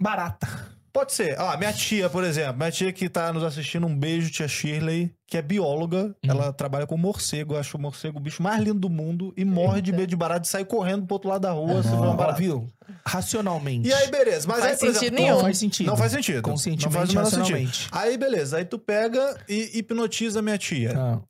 Barata. 0.00 0.48
Pode 0.96 1.12
ser. 1.12 1.38
Ó, 1.38 1.54
minha 1.58 1.74
tia, 1.74 2.08
por 2.08 2.24
exemplo, 2.24 2.56
minha 2.56 2.70
tia 2.72 2.90
que 2.90 3.06
tá 3.06 3.30
nos 3.30 3.44
assistindo, 3.44 3.86
um 3.86 3.94
beijo, 3.94 4.30
tia 4.30 4.48
Shirley, 4.48 5.14
que 5.26 5.36
é 5.36 5.42
bióloga. 5.42 6.16
Ela 6.26 6.54
trabalha 6.54 6.86
com 6.86 6.96
morcego, 6.96 7.52
eu 7.52 7.58
acho 7.58 7.76
o 7.76 7.80
morcego 7.80 8.16
o 8.16 8.20
bicho 8.20 8.42
mais 8.42 8.58
lindo 8.62 8.78
do 8.80 8.88
mundo 8.88 9.30
e 9.36 9.44
morre 9.44 9.82
de 9.82 9.92
medo 9.92 10.06
de 10.06 10.16
barata 10.16 10.46
e 10.46 10.50
sai 10.50 10.64
correndo 10.64 11.04
pro 11.04 11.16
outro 11.16 11.28
lado 11.28 11.42
da 11.42 11.50
rua 11.50 11.82
se 11.82 11.90
vê 11.90 11.96
uma 11.96 12.14
barata. 12.14 12.38
viu? 12.38 12.66
Racionalmente. 13.04 13.86
E 13.86 13.92
aí, 13.92 14.10
beleza. 14.10 14.48
Mas 14.48 14.60
Faz 14.60 14.72
aí, 14.72 14.78
sentido 14.78 14.96
exemplo, 14.96 15.14
nenhum. 15.20 15.34
Não 15.34 15.40
faz 15.42 15.58
sentido. 15.58 15.86
Não 15.86 15.96
faz 15.98 16.12
sentido. 16.12 16.42
Conscientemente, 16.42 16.84
Não 16.86 16.92
faz 16.92 17.08
menor 17.10 17.24
sentido. 17.26 17.38
racionalmente. 17.40 17.88
Aí, 17.92 18.16
beleza. 18.16 18.56
Aí 18.56 18.64
tu 18.64 18.78
pega 18.78 19.38
e 19.46 19.78
hipnotiza 19.78 20.40
minha 20.40 20.56
tia. 20.56 20.94
Ah. 20.96 21.20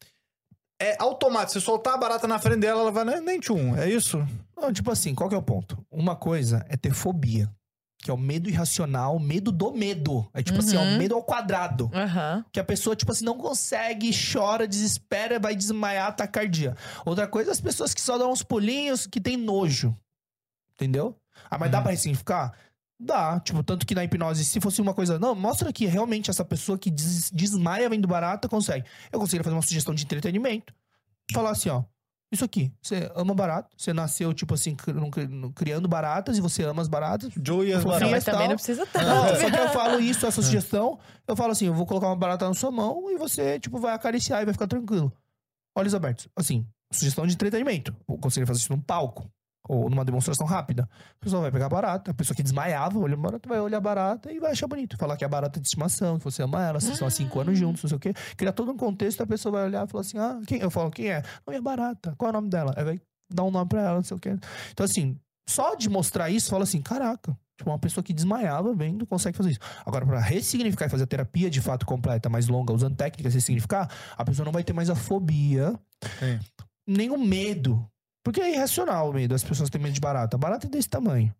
É 0.80 0.94
automático. 1.00 1.52
Se 1.54 1.60
soltar 1.60 1.94
a 1.94 1.98
barata 1.98 2.28
na 2.28 2.38
frente 2.38 2.60
dela, 2.60 2.82
ela 2.82 2.92
vai 2.92 3.04
nem, 3.04 3.20
nem 3.20 3.40
tchum. 3.40 3.76
É 3.76 3.90
isso? 3.90 4.24
Não, 4.56 4.72
tipo 4.72 4.92
assim, 4.92 5.12
qual 5.12 5.28
que 5.28 5.34
é 5.34 5.38
o 5.38 5.42
ponto? 5.42 5.76
Uma 5.90 6.14
coisa 6.14 6.64
é 6.68 6.76
ter 6.76 6.92
fobia, 6.92 7.50
que 8.06 8.10
é 8.10 8.14
o 8.14 8.16
medo 8.16 8.48
irracional, 8.48 9.18
medo 9.18 9.50
do 9.50 9.72
medo. 9.72 10.28
É 10.32 10.40
tipo 10.42 10.60
assim, 10.60 10.76
é 10.76 10.78
o 10.78 10.82
Uhum. 10.82 10.96
medo 10.98 11.14
ao 11.16 11.22
quadrado. 11.24 11.90
Aham. 11.92 12.44
Que 12.52 12.60
a 12.60 12.64
pessoa, 12.64 12.94
tipo 12.94 13.10
assim, 13.10 13.24
não 13.24 13.36
consegue, 13.36 14.10
chora, 14.32 14.66
desespera, 14.66 15.40
vai 15.40 15.56
desmaiar, 15.56 16.14
tacardia. 16.14 16.76
Outra 17.04 17.26
coisa, 17.26 17.50
as 17.50 17.60
pessoas 17.60 17.92
que 17.92 18.00
só 18.00 18.16
dão 18.16 18.30
uns 18.30 18.42
pulinhos, 18.44 19.06
que 19.08 19.20
tem 19.20 19.36
nojo. 19.36 19.96
Entendeu? 20.74 21.16
Ah, 21.50 21.58
mas 21.58 21.70
dá 21.70 21.78
Uhum. 21.78 21.82
pra 21.82 21.92
ressignificar? 21.92 22.52
Dá. 22.98 23.40
Tipo, 23.40 23.62
tanto 23.62 23.84
que 23.84 23.94
na 23.94 24.04
hipnose, 24.04 24.44
se 24.44 24.60
fosse 24.60 24.80
uma 24.80 24.94
coisa. 24.94 25.18
Não, 25.18 25.34
mostra 25.34 25.72
que 25.72 25.84
realmente 25.86 26.30
essa 26.30 26.44
pessoa 26.44 26.78
que 26.78 26.90
des- 26.90 27.30
desmaia 27.30 27.88
vendo 27.90 28.06
barata 28.06 28.48
consegue. 28.48 28.86
Eu 29.12 29.18
conseguiria 29.18 29.44
fazer 29.44 29.56
uma 29.56 29.62
sugestão 29.62 29.94
de 29.94 30.04
entretenimento. 30.04 30.72
Falar 31.32 31.50
assim, 31.50 31.68
ó. 31.70 31.82
Isso 32.32 32.44
aqui, 32.44 32.72
você 32.82 33.10
ama 33.14 33.32
barato, 33.34 33.70
você 33.78 33.92
nasceu, 33.92 34.34
tipo 34.34 34.52
assim, 34.54 34.76
criando 35.54 35.86
baratas 35.86 36.36
e 36.36 36.40
você 36.40 36.64
ama 36.64 36.82
as 36.82 36.88
baratas. 36.88 37.32
Joey 37.40 37.68
e 37.68 37.72
as 37.72 37.84
baratas. 37.84 38.10
mas 38.10 38.24
também 38.24 38.48
não 38.48 38.56
precisa 38.56 38.84
tanto. 38.84 39.06
Não, 39.06 39.28
só 39.28 39.50
que 39.50 39.56
eu 39.56 39.68
falo 39.68 40.00
isso, 40.00 40.26
essa 40.26 40.42
sugestão. 40.42 40.98
Eu 41.26 41.36
falo 41.36 41.52
assim: 41.52 41.66
eu 41.66 41.74
vou 41.74 41.86
colocar 41.86 42.08
uma 42.08 42.16
barata 42.16 42.46
na 42.48 42.54
sua 42.54 42.72
mão 42.72 43.10
e 43.12 43.16
você, 43.16 43.60
tipo, 43.60 43.78
vai 43.78 43.94
acariciar 43.94 44.42
e 44.42 44.44
vai 44.44 44.52
ficar 44.52 44.66
tranquilo. 44.66 45.12
Olhos 45.76 45.94
abertos. 45.94 46.26
Assim, 46.34 46.66
sugestão 46.92 47.26
de 47.26 47.34
entretenimento. 47.34 47.94
Eu 48.08 48.18
conseguiria 48.18 48.46
fazer 48.48 48.58
isso 48.60 48.72
num 48.72 48.80
palco. 48.80 49.30
Ou 49.68 49.90
numa 49.90 50.04
demonstração 50.04 50.46
rápida. 50.46 50.88
A 51.20 51.24
pessoa 51.24 51.42
vai 51.42 51.50
pegar 51.50 51.66
a 51.66 51.68
barata. 51.68 52.10
A 52.10 52.14
pessoa 52.14 52.36
que 52.36 52.42
desmaiava, 52.42 52.98
olha 52.98 53.14
a 53.14 53.16
barata, 53.16 53.48
vai 53.48 53.60
olhar 53.60 53.78
a 53.78 53.80
barata 53.80 54.32
e 54.32 54.38
vai 54.38 54.52
achar 54.52 54.66
bonito. 54.66 54.96
Falar 54.96 55.16
que 55.16 55.24
é 55.24 55.26
a 55.26 55.28
barata 55.28 55.60
de 55.60 55.66
estimação, 55.66 56.18
que 56.18 56.24
você 56.24 56.42
ama 56.42 56.62
ela, 56.64 56.80
vocês 56.80 56.92
estão 56.92 57.08
há 57.08 57.10
cinco 57.10 57.40
anos 57.40 57.58
juntos, 57.58 57.82
não 57.82 57.88
sei 57.88 57.96
o 57.96 58.00
quê. 58.00 58.14
Criar 58.36 58.52
todo 58.52 58.72
um 58.72 58.76
contexto, 58.76 59.22
a 59.22 59.26
pessoa 59.26 59.52
vai 59.52 59.64
olhar 59.64 59.86
e 59.86 59.90
falar 59.90 60.00
assim: 60.02 60.18
ah, 60.18 60.40
quem? 60.46 60.60
Eu 60.60 60.70
falo, 60.70 60.90
quem 60.90 61.10
é? 61.10 61.22
Não, 61.46 61.54
é 61.54 61.56
a 61.56 61.62
barata. 61.62 62.14
Qual 62.16 62.28
é 62.28 62.30
o 62.30 62.32
nome 62.34 62.48
dela? 62.48 62.72
Aí 62.76 62.84
vai 62.84 63.00
dar 63.32 63.44
um 63.44 63.50
nome 63.50 63.68
pra 63.68 63.82
ela, 63.82 63.96
não 63.96 64.04
sei 64.04 64.16
o 64.16 64.20
quê. 64.20 64.36
Então, 64.70 64.84
assim, 64.84 65.18
só 65.48 65.74
de 65.74 65.88
mostrar 65.88 66.30
isso, 66.30 66.50
fala 66.50 66.64
assim: 66.64 66.80
caraca. 66.80 67.36
Tipo, 67.56 67.70
uma 67.70 67.78
pessoa 67.78 68.04
que 68.04 68.12
desmaiava 68.12 68.74
vendo 68.74 69.06
consegue 69.06 69.36
fazer 69.36 69.52
isso. 69.52 69.60
Agora, 69.84 70.04
pra 70.04 70.20
ressignificar 70.20 70.86
e 70.86 70.88
fazer 70.90 71.04
a 71.04 71.06
terapia 71.06 71.48
de 71.48 71.60
fato 71.60 71.86
completa, 71.86 72.28
mais 72.28 72.48
longa, 72.48 72.72
usando 72.72 72.96
técnicas 72.96 73.32
de 73.32 73.38
ressignificar, 73.38 73.90
a 74.16 74.24
pessoa 74.24 74.44
não 74.44 74.52
vai 74.52 74.62
ter 74.62 74.74
mais 74.74 74.90
a 74.90 74.94
fobia, 74.94 75.74
Sim. 76.18 76.38
nem 76.86 77.10
o 77.10 77.18
medo. 77.18 77.88
Porque 78.26 78.40
é 78.40 78.52
irracional 78.54 79.08
o 79.10 79.12
medo. 79.14 79.36
As 79.36 79.44
pessoas 79.44 79.70
têm 79.70 79.80
medo 79.80 79.92
de 79.94 80.00
barata. 80.00 80.34
A 80.36 80.38
barata 80.38 80.66
é 80.66 80.68
desse 80.68 80.88
tamanho. 80.88 81.32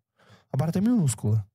A 0.53 0.55
barata 0.55 0.77
é 0.77 0.81
minúscula. 0.81 1.45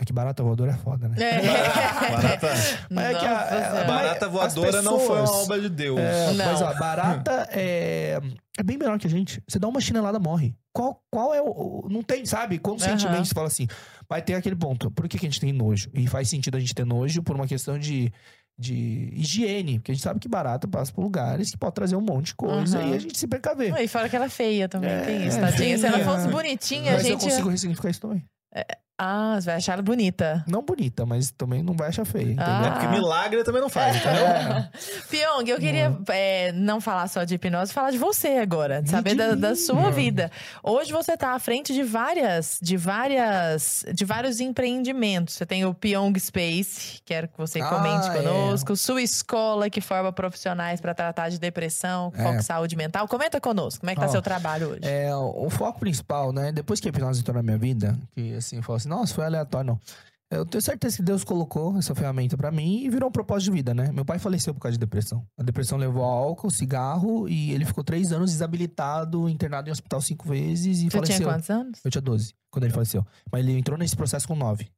É 0.00 0.04
que 0.04 0.12
barata 0.12 0.42
voadora 0.42 0.72
é 0.72 0.76
foda, 0.76 1.08
né? 1.08 1.16
Barata, 2.10 2.48
Mas 2.90 3.04
é 3.04 3.14
que 3.18 3.24
a- 3.24 3.40
a 3.40 3.48
Senhora. 3.70 3.84
barata 3.84 4.28
voadora 4.28 4.82
não 4.82 4.98
foi 4.98 5.16
uma 5.16 5.20
pessoas- 5.22 5.44
obra 5.44 5.60
de 5.60 5.68
Deus. 5.68 5.98
É, 6.00 6.32
Não. 6.34 6.46
mas 6.46 6.62
ó, 6.62 6.74
barata 6.74 7.48
é, 7.52 8.20
é 8.58 8.62
bem 8.64 8.76
menor 8.76 8.98
que 8.98 9.06
a 9.06 9.10
gente. 9.10 9.40
Você 9.48 9.58
dá 9.60 9.68
uma 9.68 9.80
chinelada, 9.80 10.18
morre. 10.18 10.54
Qual, 10.72 11.00
qual 11.10 11.32
é 11.34 11.40
o, 11.42 11.46
o- 11.84 11.88
Não 11.88 12.02
tem, 12.02 12.24
sabe? 12.26 12.58
Conscientemente 12.58 13.16
Aham. 13.16 13.24
você 13.24 13.34
fala 13.34 13.46
assim. 13.46 13.66
Vai 14.08 14.22
ter 14.22 14.34
aquele 14.34 14.56
ponto. 14.56 14.90
Por 14.90 15.08
que, 15.08 15.18
que 15.18 15.26
a 15.26 15.28
gente 15.28 15.40
tem 15.40 15.52
nojo? 15.52 15.88
E 15.94 16.06
faz 16.08 16.28
sentido 16.28 16.56
a 16.56 16.60
gente 16.60 16.74
ter 16.74 16.84
nojo 16.86 17.22
por 17.22 17.34
uma 17.36 17.46
questão 17.46 17.78
de, 17.78 18.12
de 18.58 19.10
higiene. 19.14 19.78
Porque 19.78 19.92
a 19.92 19.94
gente 19.94 20.02
sabe 20.02 20.18
que 20.20 20.28
barata 20.28 20.66
passa 20.66 20.92
por 20.92 21.02
lugares 21.02 21.50
que 21.50 21.56
pode 21.56 21.74
trazer 21.74 21.94
um 21.96 22.00
monte 22.00 22.26
de 22.26 22.34
coisa 22.34 22.78
Aham. 22.78 22.88
e 22.90 22.94
a 22.94 22.98
gente 22.98 23.16
se 23.18 23.26
precaver. 23.28 23.74
E 23.80 23.86
fora 23.88 24.08
que 24.08 24.16
ela 24.16 24.24
é 24.26 24.28
feia 24.30 24.68
também, 24.68 24.90
É, 24.90 25.00
tem 25.02 25.26
isso, 25.26 25.38
tadinha. 25.40 25.78
Se 25.78 25.86
ela 25.86 26.00
fosse 26.00 26.28
bonitinha, 26.28 26.92
a 26.92 26.94
Mas 26.96 27.04
eu 27.04 27.12
gente. 27.12 27.24
consigo 27.24 27.48
ressignificar 27.48 27.90
isso 27.90 28.00
também. 28.00 28.24
Ah, 29.00 29.36
você 29.40 29.46
vai 29.46 29.54
achar 29.56 29.74
ela 29.74 29.82
bonita. 29.82 30.44
Não 30.48 30.60
bonita, 30.60 31.06
mas 31.06 31.30
também 31.30 31.62
não 31.62 31.72
vai 31.74 31.88
achar 31.88 32.04
feia. 32.04 32.34
Ah. 32.36 32.66
É 32.66 32.70
porque 32.70 32.88
milagre 32.88 33.44
também 33.44 33.60
não 33.60 33.68
faz, 33.68 33.96
entendeu? 33.96 34.26
É. 34.26 34.70
Pyong, 35.08 35.48
eu 35.48 35.58
queria 35.58 35.96
é, 36.08 36.50
não 36.50 36.80
falar 36.80 37.06
só 37.06 37.22
de 37.22 37.36
hipnose, 37.36 37.72
falar 37.72 37.92
de 37.92 37.98
você 37.98 38.38
agora, 38.38 38.82
de 38.82 38.90
saber 38.90 39.10
de 39.10 39.16
da, 39.16 39.34
da 39.36 39.54
sua 39.56 39.90
vida. 39.92 40.32
Hoje 40.64 40.92
você 40.92 41.16
tá 41.16 41.32
à 41.32 41.38
frente 41.38 41.72
de 41.72 41.84
várias, 41.84 42.58
de 42.60 42.76
várias, 42.76 43.84
de 43.94 44.04
vários 44.04 44.40
empreendimentos. 44.40 45.34
Você 45.34 45.46
tem 45.46 45.64
o 45.64 45.72
Pyong 45.72 46.18
Space, 46.18 47.00
quero 47.04 47.28
que 47.28 47.38
você 47.38 47.60
Ah, 47.60 47.68
comente 47.68 48.08
é. 48.08 48.14
conosco, 48.22 48.74
sua 48.76 49.00
escola 49.00 49.70
que 49.70 49.80
forma 49.80 50.12
profissionais 50.12 50.80
para 50.80 50.92
tratar 50.92 51.28
de 51.28 51.38
depressão, 51.38 52.10
foco 52.10 52.28
É. 52.34 52.38
em 52.38 52.42
saúde 52.42 52.74
mental. 52.74 53.06
Comenta 53.06 53.40
conosco, 53.40 53.80
como 53.80 53.90
é 53.90 53.94
que 53.94 54.00
tá 54.00 54.06
Ó, 54.08 54.10
seu 54.10 54.22
trabalho 54.22 54.70
hoje? 54.70 54.80
É, 54.82 55.14
o 55.14 55.48
foco 55.50 55.78
principal, 55.78 56.32
né? 56.32 56.50
Depois 56.50 56.80
que 56.80 56.88
a 56.88 56.90
hipnose 56.90 57.20
entrou 57.20 57.36
na 57.36 57.42
minha 57.44 57.58
vida, 57.58 57.96
que 58.12 58.34
assim, 58.34 58.56
eu 58.56 58.62
falo 58.62 58.76
assim, 58.76 58.87
nossa, 58.88 59.14
foi 59.14 59.24
aleatório, 59.24 59.72
não. 59.72 59.80
Eu 60.30 60.44
tenho 60.44 60.60
certeza 60.60 60.96
que 60.98 61.02
Deus 61.02 61.24
colocou 61.24 61.78
essa 61.78 61.94
ferramenta 61.94 62.36
pra 62.36 62.50
mim 62.50 62.84
e 62.84 62.90
virou 62.90 63.08
um 63.08 63.12
propósito 63.12 63.50
de 63.50 63.56
vida, 63.56 63.72
né? 63.72 63.90
Meu 63.92 64.04
pai 64.04 64.18
faleceu 64.18 64.52
por 64.52 64.60
causa 64.60 64.74
de 64.74 64.78
depressão. 64.78 65.26
A 65.38 65.42
depressão 65.42 65.78
levou 65.78 66.04
ao 66.04 66.10
álcool, 66.10 66.50
cigarro 66.50 67.26
e 67.26 67.52
ele 67.52 67.64
ficou 67.64 67.82
três 67.82 68.12
anos 68.12 68.30
desabilitado, 68.30 69.26
internado 69.26 69.70
em 69.70 69.72
hospital 69.72 70.02
cinco 70.02 70.28
vezes 70.28 70.80
e 70.80 70.84
você 70.84 70.90
faleceu. 70.90 71.16
tinha 71.16 71.28
quantos 71.28 71.48
anos? 71.48 71.80
Eu 71.82 71.90
tinha 71.90 72.02
12 72.02 72.34
quando 72.50 72.64
ele 72.64 72.74
faleceu. 72.74 73.06
Mas 73.32 73.40
ele 73.40 73.58
entrou 73.58 73.78
nesse 73.78 73.96
processo 73.96 74.28
com 74.28 74.36
9. 74.36 74.68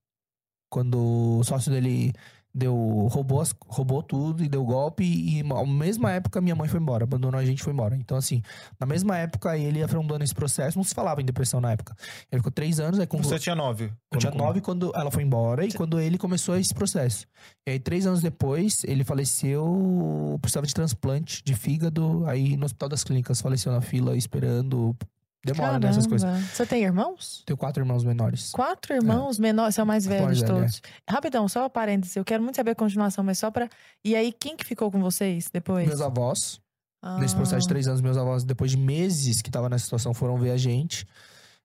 Quando 0.71 1.41
o 1.41 1.43
sócio 1.43 1.73
dele 1.73 2.13
deu 2.55 2.75
roubou, 3.11 3.41
as- 3.41 3.55
roubou 3.69 4.03
tudo 4.03 4.43
e 4.45 4.49
deu 4.49 4.65
golpe. 4.65 5.05
E 5.05 5.43
na 5.43 5.65
mesma 5.65 6.11
época 6.13 6.41
minha 6.41 6.55
mãe 6.55 6.69
foi 6.69 6.81
embora, 6.81 7.05
abandonou 7.05 7.41
a 7.41 7.45
gente 7.45 7.61
e 7.61 7.63
foi 7.63 7.73
embora. 7.73 7.97
Então, 7.97 8.17
assim, 8.17 8.43
na 8.79 8.87
mesma 8.87 9.17
época 9.17 9.57
ele 9.57 9.83
afrontando 9.83 10.19
nesse 10.19 10.35
processo, 10.35 10.77
não 10.77 10.85
se 10.85 10.95
falava 10.95 11.21
em 11.21 11.25
depressão 11.25 11.61
na 11.61 11.73
época. 11.73 11.95
Ele 12.31 12.41
ficou 12.41 12.53
três 12.53 12.81
anos, 12.81 12.99
aí 12.99 13.07
com 13.07 13.19
Você 13.19 13.39
tinha 13.39 13.55
nove. 13.55 13.85
eu 13.85 13.91
quando 14.11 14.21
tinha 14.21 14.33
come- 14.33 14.45
nove 14.45 14.61
quando 14.61 14.93
ela 14.95 15.11
foi 15.11 15.23
embora 15.23 15.65
e 15.65 15.73
quando 15.73 16.01
ele 16.01 16.19
começou 16.19 16.57
esse 16.57 16.75
processo. 16.75 17.27
E 17.67 17.73
aí, 17.73 17.79
três 17.79 18.07
anos 18.07 18.21
depois, 18.21 18.83
ele 18.85 19.05
faleceu, 19.05 20.39
precisava 20.41 20.67
de 20.67 20.75
transplante 20.75 21.43
de 21.45 21.55
fígado. 21.55 22.25
Aí, 22.27 22.57
no 22.57 22.65
Hospital 22.65 22.89
das 22.89 23.05
Clínicas, 23.05 23.41
faleceu 23.41 23.73
na 23.73 23.81
fila, 23.81 24.17
esperando. 24.17 24.97
Demora 25.45 25.79
nessas 25.79 26.07
coisas. 26.07 26.29
Caramba. 26.29 26.47
Você 26.53 26.67
tem 26.67 26.83
irmãos? 26.85 27.43
Tenho 27.47 27.57
quatro 27.57 27.83
irmãos 27.83 28.05
menores. 28.05 28.51
Quatro 28.53 28.95
irmãos 28.95 29.39
menores, 29.39 29.75
você 29.75 29.81
é 29.81 29.85
o 29.85 29.87
mais 29.87 30.05
velho 30.07 30.35
de 30.35 30.45
é. 30.45 30.47
todos. 30.47 30.83
Rapidão, 31.09 31.49
só 31.49 31.67
um 31.67 31.71
parênteses. 31.71 32.15
Eu 32.17 32.25
quero 32.25 32.43
muito 32.43 32.57
saber 32.57 32.73
a 32.73 32.75
continuação, 32.75 33.25
mas 33.25 33.39
só 33.39 33.51
pra. 33.51 33.69
E 34.05 34.15
aí, 34.15 34.33
quem 34.33 34.57
que 34.57 34.65
ficou 34.67 34.91
com 34.91 35.01
vocês 35.01 35.49
depois? 35.53 35.87
Meus 35.89 36.01
avós, 36.03 36.61
Ah. 37.03 37.19
nesse 37.19 37.35
processo 37.35 37.63
de 37.63 37.69
três 37.69 37.89
anos, 37.89 38.03
meus 38.03 38.19
avós, 38.19 38.45
depois 38.45 38.71
de 38.71 38.77
meses 38.77 39.41
que 39.41 39.51
tava 39.51 39.69
nessa 39.71 39.85
situação, 39.85 40.13
foram 40.13 40.37
ver 40.37 40.51
a 40.51 40.57
gente. 40.59 41.07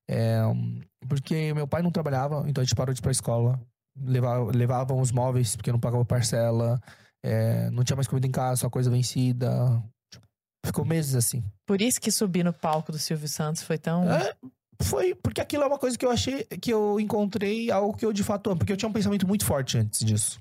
É, 0.09 0.39
porque 1.09 1.53
meu 1.53 1.67
pai 1.67 1.81
não 1.81 1.91
trabalhava, 1.91 2.45
então 2.47 2.61
a 2.61 2.65
gente 2.65 2.75
parou 2.75 2.93
de 2.93 2.99
ir 2.99 3.03
pra 3.03 3.11
escola. 3.11 3.59
Levava, 3.97 4.51
levavam 4.55 4.99
os 5.01 5.11
móveis, 5.11 5.55
porque 5.55 5.71
não 5.71 5.79
pagava 5.79 6.05
parcela. 6.05 6.79
é, 7.23 7.69
não 7.71 7.83
tinha 7.83 7.95
mais 7.95 8.07
comida 8.07 8.27
em 8.27 8.31
casa, 8.31 8.61
só 8.61 8.69
coisa 8.69 8.89
vencida. 8.89 9.83
Ficou 10.65 10.85
meses 10.85 11.15
assim. 11.15 11.43
Por 11.65 11.81
isso 11.81 11.99
que 12.01 12.11
subir 12.11 12.43
no 12.43 12.53
palco 12.53 12.91
do 12.91 12.99
Silvio 12.99 13.27
Santos 13.27 13.63
foi 13.63 13.77
tão. 13.77 14.09
É, 14.11 14.33
foi 14.81 15.15
porque 15.15 15.41
aquilo 15.41 15.63
é 15.63 15.67
uma 15.67 15.79
coisa 15.79 15.97
que 15.97 16.05
eu 16.05 16.11
achei 16.11 16.43
que 16.43 16.71
eu 16.71 16.99
encontrei 16.99 17.71
algo 17.71 17.95
que 17.95 18.05
eu 18.05 18.11
de 18.11 18.23
fato 18.23 18.49
amo. 18.49 18.59
Porque 18.59 18.73
eu 18.73 18.77
tinha 18.77 18.89
um 18.89 18.93
pensamento 18.93 19.27
muito 19.27 19.45
forte 19.45 19.77
antes 19.77 19.99
disso. 19.99 20.39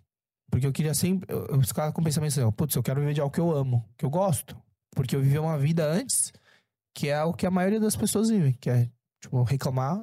Porque 0.50 0.66
eu 0.66 0.72
queria 0.72 0.94
sempre. 0.94 1.32
Eu, 1.32 1.46
eu 1.46 1.60
ficava 1.62 1.92
com 1.92 2.00
o 2.00 2.04
pensamento 2.04 2.32
assim: 2.32 2.42
ó, 2.42 2.50
putz, 2.50 2.74
eu 2.74 2.82
quero 2.82 3.00
viver 3.00 3.14
de 3.14 3.20
algo 3.20 3.32
que 3.32 3.40
eu 3.40 3.50
amo, 3.50 3.84
que 3.96 4.04
eu 4.04 4.10
gosto. 4.10 4.56
Porque 4.94 5.14
eu 5.14 5.20
vivi 5.20 5.38
uma 5.38 5.58
vida 5.58 5.84
antes 5.86 6.32
que 6.94 7.08
é 7.08 7.22
o 7.24 7.34
que 7.34 7.44
a 7.44 7.50
maioria 7.50 7.80
das 7.80 7.96
pessoas 7.96 8.30
vivem, 8.30 8.52
que 8.52 8.70
é, 8.70 8.88
tipo, 9.20 9.42
reclamar 9.42 10.00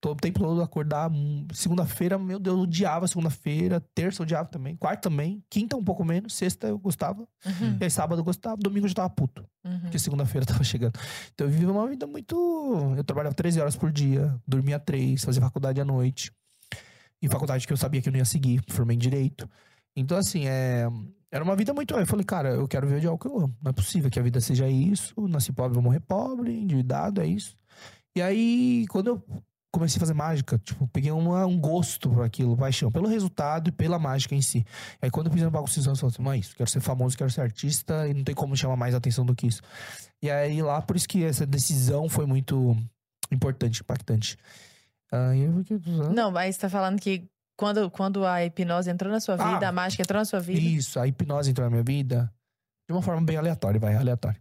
todo 0.00 0.14
o 0.16 0.20
tempo 0.20 0.38
todo, 0.40 0.62
acordar. 0.62 1.10
hum, 1.10 1.46
Segunda-feira, 1.52 2.18
meu 2.18 2.38
Deus, 2.38 2.56
eu 2.56 2.62
odiava 2.62 3.06
segunda-feira. 3.06 3.80
Terça 3.94 4.22
eu 4.22 4.24
odiava 4.24 4.48
também. 4.48 4.76
Quarta 4.76 5.10
também. 5.10 5.42
Quinta 5.50 5.76
um 5.76 5.84
pouco 5.84 6.04
menos. 6.04 6.34
Sexta 6.34 6.68
eu 6.68 6.78
gostava. 6.78 7.28
Uhum, 7.44 7.76
E 7.80 7.84
aí 7.84 7.90
sábado 7.90 8.20
eu 8.20 8.24
gostava. 8.24 8.56
Domingo 8.56 8.86
eu 8.86 8.88
já 8.88 8.94
tava 8.94 9.10
puto 9.10 9.44
uhum. 9.64 9.80
porque 9.80 9.98
segunda-feira 9.98 10.44
tava 10.46 10.64
chegando. 10.64 10.98
Então 11.34 11.46
eu 11.46 11.50
vivi 11.50 11.66
uma 11.66 11.86
vida 11.86 12.06
muito. 12.06 12.34
Eu 12.96 13.04
trabalhava 13.04 13.34
13 13.34 13.60
horas 13.60 13.76
por 13.76 13.92
dia, 13.92 14.34
dormia 14.46 14.78
3, 14.78 15.22
fazia 15.22 15.42
faculdade 15.42 15.80
à 15.80 15.84
noite. 15.84 16.32
E 17.22 17.28
faculdade 17.28 17.66
que 17.66 17.72
eu 17.72 17.76
sabia 17.76 18.00
que 18.00 18.08
eu 18.08 18.12
não 18.12 18.18
ia 18.18 18.24
seguir, 18.24 18.62
formei 18.70 18.96
em 18.96 18.98
direito. 18.98 19.48
Então, 19.94 20.16
assim, 20.16 20.46
é. 20.46 20.86
Era 21.32 21.44
uma 21.44 21.54
vida 21.54 21.72
muito. 21.74 21.94
Eu 21.94 22.06
falei, 22.06 22.24
cara, 22.24 22.48
eu 22.50 22.66
quero 22.66 22.86
viver 22.88 23.00
de 23.00 23.06
algo 23.06 23.18
que 23.18 23.28
eu 23.28 23.36
amo. 23.36 23.56
Não 23.62 23.70
é 23.70 23.72
possível 23.72 24.10
que 24.10 24.18
a 24.18 24.22
vida 24.22 24.40
seja 24.40 24.66
isso. 24.68 25.14
Nasci 25.28 25.52
pobre, 25.52 25.74
vou 25.74 25.82
morrer 25.82 26.00
pobre, 26.00 26.52
endividado, 26.52 27.20
é 27.20 27.26
isso. 27.26 27.56
E 28.16 28.20
aí, 28.22 28.86
quando 28.88 29.06
eu 29.08 29.22
comecei 29.72 29.98
a 29.98 30.00
fazer 30.00 30.14
mágica, 30.14 30.58
tipo, 30.58 30.86
peguei 30.88 31.12
uma- 31.12 31.46
um 31.46 31.58
gosto 31.60 32.10
por 32.10 32.24
aquilo, 32.24 32.56
paixão, 32.56 32.90
pelo 32.90 33.06
resultado 33.08 33.68
e 33.68 33.72
pela 33.72 33.98
mágica 33.98 34.34
em 34.34 34.42
si. 34.42 34.64
Aí 35.00 35.10
quando 35.10 35.28
eu 35.28 35.32
fiz 35.32 35.42
no 35.42 35.50
palco 35.52 35.70
Cisão, 35.70 35.92
eu 35.92 35.96
falei 36.10 36.40
assim, 36.40 36.52
quero 36.56 36.68
ser 36.70 36.80
famoso, 36.80 37.16
quero 37.16 37.30
ser 37.30 37.42
artista 37.42 38.08
e 38.08 38.14
não 38.14 38.24
tem 38.24 38.34
como 38.34 38.56
chamar 38.56 38.76
mais 38.76 38.94
atenção 38.94 39.24
do 39.24 39.34
que 39.34 39.46
isso. 39.46 39.62
E 40.22 40.30
aí 40.30 40.60
lá, 40.60 40.82
por 40.82 40.96
isso 40.96 41.08
que 41.08 41.22
essa 41.24 41.46
decisão 41.46 42.08
foi 42.08 42.26
muito 42.26 42.76
importante, 43.30 43.80
impactante. 43.80 44.36
Aí 45.12 45.42
eu 45.42 45.52
fiquei. 45.64 45.80
Não, 46.14 46.30
mas 46.30 46.56
você 46.56 46.62
tá 46.62 46.68
falando 46.68 47.00
que 47.00 47.28
quando, 47.56 47.90
quando 47.90 48.24
a 48.26 48.44
hipnose 48.44 48.90
entrou 48.90 49.12
na 49.12 49.20
sua 49.20 49.34
Ah. 49.38 49.54
vida, 49.54 49.68
a 49.68 49.72
mágica 49.72 50.02
entrou 50.02 50.18
na 50.18 50.24
sua 50.24 50.40
vida. 50.40 50.60
Isso, 50.60 50.98
a 50.98 51.06
hipnose 51.06 51.50
entrou 51.50 51.64
na 51.66 51.70
minha 51.70 51.82
vida 51.82 52.32
de 52.88 52.92
uma 52.94 53.02
forma 53.02 53.20
bem 53.22 53.36
aleatória, 53.36 53.78
vai, 53.78 53.94
aleatória. 53.94 54.40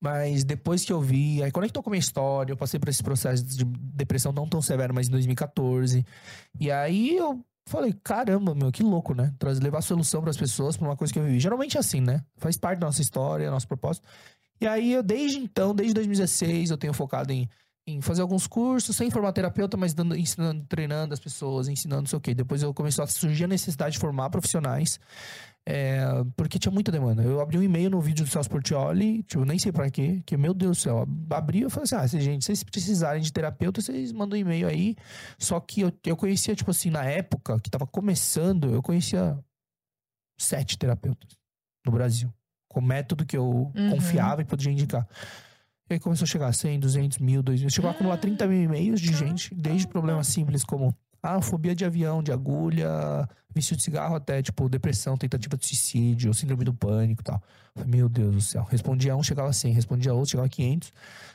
Mas 0.00 0.44
depois 0.44 0.84
que 0.84 0.92
eu 0.92 1.00
vi, 1.00 1.42
aí 1.42 1.50
conectou 1.50 1.82
com 1.82 1.90
a 1.90 1.92
minha 1.92 2.00
história, 2.00 2.52
eu 2.52 2.56
passei 2.56 2.80
por 2.80 2.88
esse 2.88 3.02
processo 3.02 3.44
de 3.44 3.64
depressão 3.64 4.32
não 4.32 4.48
tão 4.48 4.62
severo, 4.62 4.94
mas 4.94 5.08
em 5.08 5.10
2014. 5.10 6.04
E 6.58 6.70
aí 6.70 7.16
eu 7.16 7.44
falei, 7.66 7.94
caramba, 8.02 8.54
meu, 8.54 8.72
que 8.72 8.82
louco, 8.82 9.14
né? 9.14 9.34
Trazer, 9.38 9.62
levar 9.62 9.82
solução 9.82 10.22
para 10.22 10.30
as 10.30 10.36
pessoas 10.38 10.76
pra 10.76 10.88
uma 10.88 10.96
coisa 10.96 11.12
que 11.12 11.18
eu 11.18 11.24
vivi. 11.24 11.38
Geralmente 11.38 11.76
é 11.76 11.80
assim, 11.80 12.00
né? 12.00 12.24
Faz 12.38 12.56
parte 12.56 12.78
da 12.78 12.86
nossa 12.86 13.02
história, 13.02 13.50
nosso 13.50 13.68
propósito. 13.68 14.08
E 14.60 14.66
aí 14.66 14.92
eu, 14.92 15.02
desde 15.02 15.38
então, 15.38 15.74
desde 15.74 15.94
2016, 15.94 16.70
eu 16.70 16.78
tenho 16.78 16.92
focado 16.94 17.32
em, 17.32 17.48
em 17.86 18.00
fazer 18.00 18.22
alguns 18.22 18.46
cursos, 18.46 18.94
sem 18.96 19.10
formar 19.10 19.32
terapeuta, 19.32 19.76
mas 19.76 19.92
dando, 19.94 20.16
ensinando, 20.16 20.64
treinando 20.68 21.12
as 21.14 21.20
pessoas, 21.20 21.66
ensinando 21.68 22.02
não 22.02 22.06
sei 22.08 22.16
o 22.18 22.20
quê. 22.20 22.34
Depois 22.34 22.62
eu 22.62 22.72
começou 22.72 23.02
a 23.02 23.06
surgir 23.06 23.44
a 23.44 23.48
necessidade 23.48 23.94
de 23.94 23.98
formar 23.98 24.30
profissionais. 24.30 25.00
É, 25.68 26.00
porque 26.36 26.58
tinha 26.58 26.72
muita 26.72 26.90
demanda. 26.90 27.22
Eu 27.22 27.40
abri 27.40 27.58
um 27.58 27.62
e-mail 27.62 27.90
no 27.90 28.00
vídeo 28.00 28.24
do 28.24 28.30
Celso 28.30 28.48
Portioli, 28.48 29.22
tipo, 29.24 29.44
nem 29.44 29.58
sei 29.58 29.70
pra 29.70 29.90
quê, 29.90 30.22
que, 30.24 30.36
meu 30.36 30.54
Deus 30.54 30.78
do 30.78 30.80
céu, 30.80 31.06
abri 31.30 31.62
e 31.64 31.70
falei 31.70 31.84
assim: 31.84 31.94
ah, 31.96 32.08
se, 32.08 32.20
gente, 32.20 32.42
se 32.42 32.46
vocês 32.46 32.64
precisarem 32.64 33.22
de 33.22 33.30
terapeuta, 33.32 33.80
vocês 33.80 34.10
mandam 34.10 34.38
um 34.38 34.40
e-mail 34.40 34.66
aí. 34.66 34.96
Só 35.38 35.60
que 35.60 35.82
eu, 35.82 35.92
eu 36.06 36.16
conhecia, 36.16 36.54
tipo 36.56 36.70
assim, 36.70 36.88
na 36.90 37.04
época 37.04 37.60
que 37.60 37.68
tava 37.70 37.86
começando, 37.86 38.70
eu 38.72 38.82
conhecia 38.82 39.38
sete 40.38 40.78
terapeutas 40.78 41.36
no 41.84 41.92
Brasil, 41.92 42.32
com 42.68 42.80
método 42.80 43.26
que 43.26 43.36
eu 43.36 43.70
Uhum. 43.76 43.90
confiava 43.90 44.40
e 44.40 44.44
podia 44.46 44.72
indicar. 44.72 45.06
E 45.90 45.94
aí 45.94 46.00
começou 46.00 46.24
a 46.24 46.28
chegar 46.28 46.46
a 46.46 46.52
100, 46.52 46.78
200 46.78 47.18
mil, 47.18 47.42
2 47.42 47.62
mil. 47.62 47.68
Chegou 47.68 47.88
a 47.88 47.92
acumular 47.92 48.16
30 48.16 48.46
mil 48.46 48.62
e-mails 48.62 49.00
de 49.00 49.12
gente, 49.12 49.52
desde 49.52 49.88
problemas 49.88 50.28
simples 50.28 50.62
como 50.62 50.94
ah, 51.20 51.42
fobia 51.42 51.74
de 51.74 51.84
avião, 51.84 52.22
de 52.22 52.30
agulha, 52.30 53.28
vício 53.52 53.76
de 53.76 53.82
cigarro, 53.82 54.14
até 54.14 54.40
tipo 54.40 54.68
depressão, 54.68 55.16
tentativa 55.16 55.56
de 55.56 55.66
suicídio, 55.66 56.32
síndrome 56.32 56.64
do 56.64 56.72
pânico 56.72 57.22
e 57.22 57.24
tal. 57.24 57.42
Meu 57.84 58.08
Deus 58.08 58.34
do 58.34 58.40
céu. 58.40 58.66
Respondia 58.70 59.16
um, 59.16 59.22
chegava 59.22 59.48
a 59.48 59.52
100. 59.52 59.72
Respondia 59.72 60.14
outro, 60.14 60.30
chegava 60.30 60.46
a 60.46 60.50
500. 60.50 60.92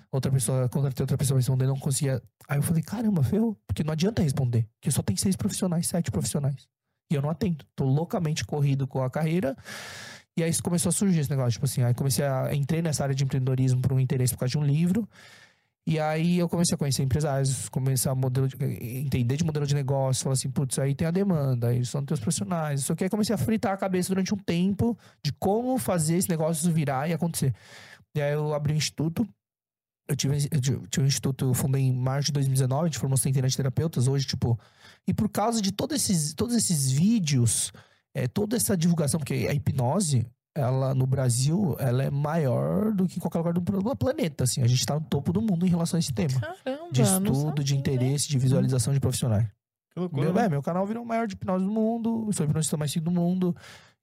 Outra 0.10 0.32
pessoa, 0.32 0.70
contratei 0.70 1.04
outra 1.04 1.18
pessoa 1.18 1.36
pra 1.36 1.40
responder, 1.40 1.68
não 1.68 1.78
conseguia. 1.78 2.24
Aí 2.48 2.58
eu 2.58 2.64
falei, 2.64 2.82
caramba, 2.82 3.24
ferrou. 3.24 3.58
Porque 3.68 3.84
não 3.84 3.92
adianta 3.92 4.22
responder. 4.22 4.66
Porque 4.80 4.90
só 4.90 5.02
tem 5.02 5.18
seis 5.18 5.36
profissionais, 5.36 5.86
sete 5.88 6.10
profissionais. 6.10 6.68
E 7.12 7.16
eu 7.16 7.22
não 7.22 7.30
atendo. 7.30 7.66
Tô 7.76 7.84
loucamente 7.84 8.46
corrido 8.46 8.88
com 8.88 9.04
a 9.04 9.10
carreira. 9.10 9.56
E 10.38 10.44
aí 10.44 10.52
começou 10.62 10.90
a 10.90 10.92
surgir 10.92 11.20
esse 11.22 11.30
negócio, 11.30 11.52
tipo 11.54 11.66
assim, 11.66 11.82
aí 11.82 11.94
comecei 11.94 12.26
a 12.26 12.54
entrei 12.54 12.82
nessa 12.82 13.04
área 13.04 13.16
de 13.16 13.24
empreendedorismo 13.24 13.82
por 13.82 13.94
um 13.94 14.00
interesse 14.00 14.34
por 14.34 14.40
causa 14.40 14.52
de 14.52 14.58
um 14.58 14.66
livro. 14.66 15.08
E 15.88 16.00
aí 16.00 16.40
eu 16.40 16.50
comecei 16.50 16.74
a 16.74 16.78
conhecer 16.78 17.04
empresários, 17.04 17.70
comecei 17.70 18.12
a 18.12 18.16
modelo 18.16 18.48
de- 18.48 18.58
entender 19.06 19.38
de 19.38 19.44
modelo 19.44 19.68
de 19.68 19.76
negócio, 19.76 20.24
falar 20.24 20.34
assim, 20.34 20.50
putz, 20.50 20.80
aí 20.80 20.96
tem 20.96 21.08
a 21.08 21.12
demanda, 21.12 21.68
aí 21.68 21.86
são 21.86 22.04
teus 22.04 22.20
profissionais. 22.20 22.84
Só 22.84 22.96
que 22.96 23.04
aí 23.04 23.10
comecei 23.10 23.36
a 23.36 23.38
fritar 23.38 23.74
a 23.74 23.78
cabeça 23.78 24.10
durante 24.10 24.34
um 24.34 24.38
tempo 24.38 24.98
de 25.24 25.32
como 25.34 25.78
fazer 25.78 26.18
esse 26.18 26.28
negócio 26.28 26.72
virar 26.74 27.08
e 27.08 27.14
acontecer. 27.14 27.54
E 28.16 28.22
aí 28.22 28.34
eu 28.34 28.54
abri 28.54 28.74
um 28.74 28.78
instituto. 28.78 29.28
Eu 30.08 30.16
tive, 30.16 30.36
eu 30.52 30.60
tive 30.60 31.04
um 31.04 31.08
instituto, 31.08 31.46
eu 31.46 31.54
fundei 31.54 31.84
em 31.84 31.94
março 31.94 32.28
de 32.28 32.34
2019, 32.34 32.84
a 32.84 32.88
gente 32.88 33.00
formou 33.00 33.18
centenas 33.18 33.52
de 33.52 33.58
terapeutas. 33.58 34.08
Hoje, 34.08 34.26
tipo, 34.26 34.60
e 35.08 35.14
por 35.14 35.30
causa 35.30 35.62
de 35.62 35.72
todos 35.72 35.96
esses, 35.96 36.34
todos 36.34 36.56
esses 36.56 36.92
vídeos, 36.92 37.72
é, 38.16 38.28
toda 38.28 38.56
essa 38.56 38.76
divulgação, 38.78 39.20
porque 39.20 39.48
a 39.50 39.54
hipnose, 39.54 40.26
ela 40.56 40.96
no 40.96 41.06
Brasil, 41.06 41.76
ela 41.80 42.02
é 42.04 42.10
maior 42.10 42.94
do 42.94 43.06
que 43.08 43.20
qualquer 43.20 43.40
lugar 43.40 43.54
do 43.54 43.62
pla- 43.62 43.96
planeta, 43.96 44.46
assim. 44.46 44.62
A 44.62 44.68
gente 44.68 44.86
tá 44.86 44.96
no 44.96 45.02
topo 45.06 45.34
do 45.34 45.42
mundo 45.42 45.66
em 45.66 45.70
relação 45.70 45.98
a 45.98 46.00
esse 46.00 46.14
tema. 46.14 46.40
Caramba, 46.40 46.92
De 46.92 47.02
estudo, 47.02 47.64
de 47.64 47.76
interesse, 47.76 48.28
de 48.30 48.38
visualização 48.40 48.94
de 48.94 49.00
profissionais. 49.02 49.46
Que 49.94 50.00
loucura. 50.00 50.24
Meu, 50.24 50.34
né? 50.34 50.46
é, 50.46 50.50
meu 50.50 50.62
canal 50.64 50.86
virou 50.88 51.04
o 51.04 51.06
maior 51.06 51.28
de 51.28 51.34
hipnose 51.34 51.66
do 51.66 51.72
mundo, 51.72 52.24
eu 52.28 52.34
sou 52.34 52.46
o 52.46 52.50
hipnotista 52.50 52.78
mais 52.78 52.92
seguido 52.92 53.12
do 53.12 53.16
mundo, 53.20 53.56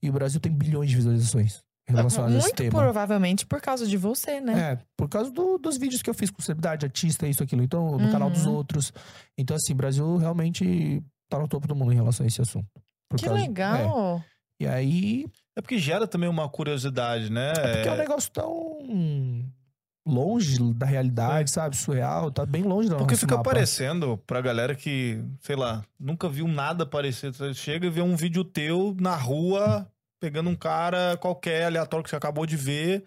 e 0.02 0.10
o 0.10 0.12
Brasil 0.12 0.38
tem 0.40 0.52
bilhões 0.52 0.90
de 0.90 0.96
visualizações 0.96 1.60
relacionadas 1.88 2.34
a 2.36 2.38
esse 2.38 2.46
Muito 2.48 2.56
tema. 2.58 2.78
provavelmente 2.82 3.44
por 3.46 3.60
causa 3.60 3.86
de 3.86 3.96
você, 3.96 4.40
né? 4.40 4.72
É, 4.72 4.78
por 4.96 5.08
causa 5.08 5.30
do- 5.30 5.58
dos 5.58 5.76
vídeos 5.76 6.00
que 6.02 6.08
eu 6.08 6.14
fiz 6.14 6.30
com 6.30 6.40
celebridade, 6.42 6.84
artista, 6.86 7.26
isso, 7.26 7.42
aquilo. 7.42 7.62
Então, 7.62 7.98
no 7.98 8.10
canal 8.12 8.30
dos 8.30 8.46
Uhum. 8.46 8.52
outros. 8.54 8.92
Então, 9.38 9.56
assim, 9.56 9.72
o 9.72 9.76
Brasil 9.76 10.16
realmente 10.18 11.02
tá 11.30 11.38
no 11.38 11.48
topo 11.48 11.66
do 11.66 11.74
mundo 11.74 11.92
em 11.92 11.96
relação 11.96 12.24
a 12.24 12.26
esse 12.26 12.40
assunto. 12.40 12.66
Por 13.12 13.18
que 13.20 13.26
causa- 13.26 13.40
legal. 13.40 14.18
é. 14.28 14.64
E 14.64 14.66
aí, 14.66 15.26
É 15.56 15.60
porque 15.60 15.78
gera 15.78 16.06
também 16.06 16.28
uma 16.28 16.48
curiosidade, 16.48 17.30
né? 17.30 17.52
é 17.56 17.72
porque 17.74 17.88
é 17.88 17.92
um 17.92 17.96
negócio 17.96 18.30
tão 18.30 18.78
longe 20.06 20.58
da 20.74 20.86
realidade, 20.86 21.50
sabe? 21.50 21.76
Surreal, 21.76 22.30
tá 22.30 22.44
bem 22.44 22.62
longe 22.62 22.88
da 22.88 22.96
Porque 22.96 23.16
fica 23.16 23.36
mapa. 23.36 23.50
aparecendo 23.50 24.18
pra 24.26 24.40
galera 24.40 24.74
que, 24.74 25.22
sei 25.40 25.56
lá, 25.56 25.84
nunca 25.98 26.28
viu 26.28 26.48
nada 26.48 26.84
parecido. 26.86 27.36
Você 27.36 27.54
chega 27.54 27.86
e 27.86 27.90
vê 27.90 28.00
um 28.02 28.16
vídeo 28.16 28.42
teu 28.44 28.96
na 29.00 29.14
rua, 29.16 29.86
pegando 30.20 30.50
um 30.50 30.56
cara 30.56 31.16
qualquer, 31.18 31.64
aleatório 31.66 32.02
que 32.04 32.10
você 32.10 32.16
acabou 32.16 32.46
de 32.46 32.56
ver, 32.56 33.04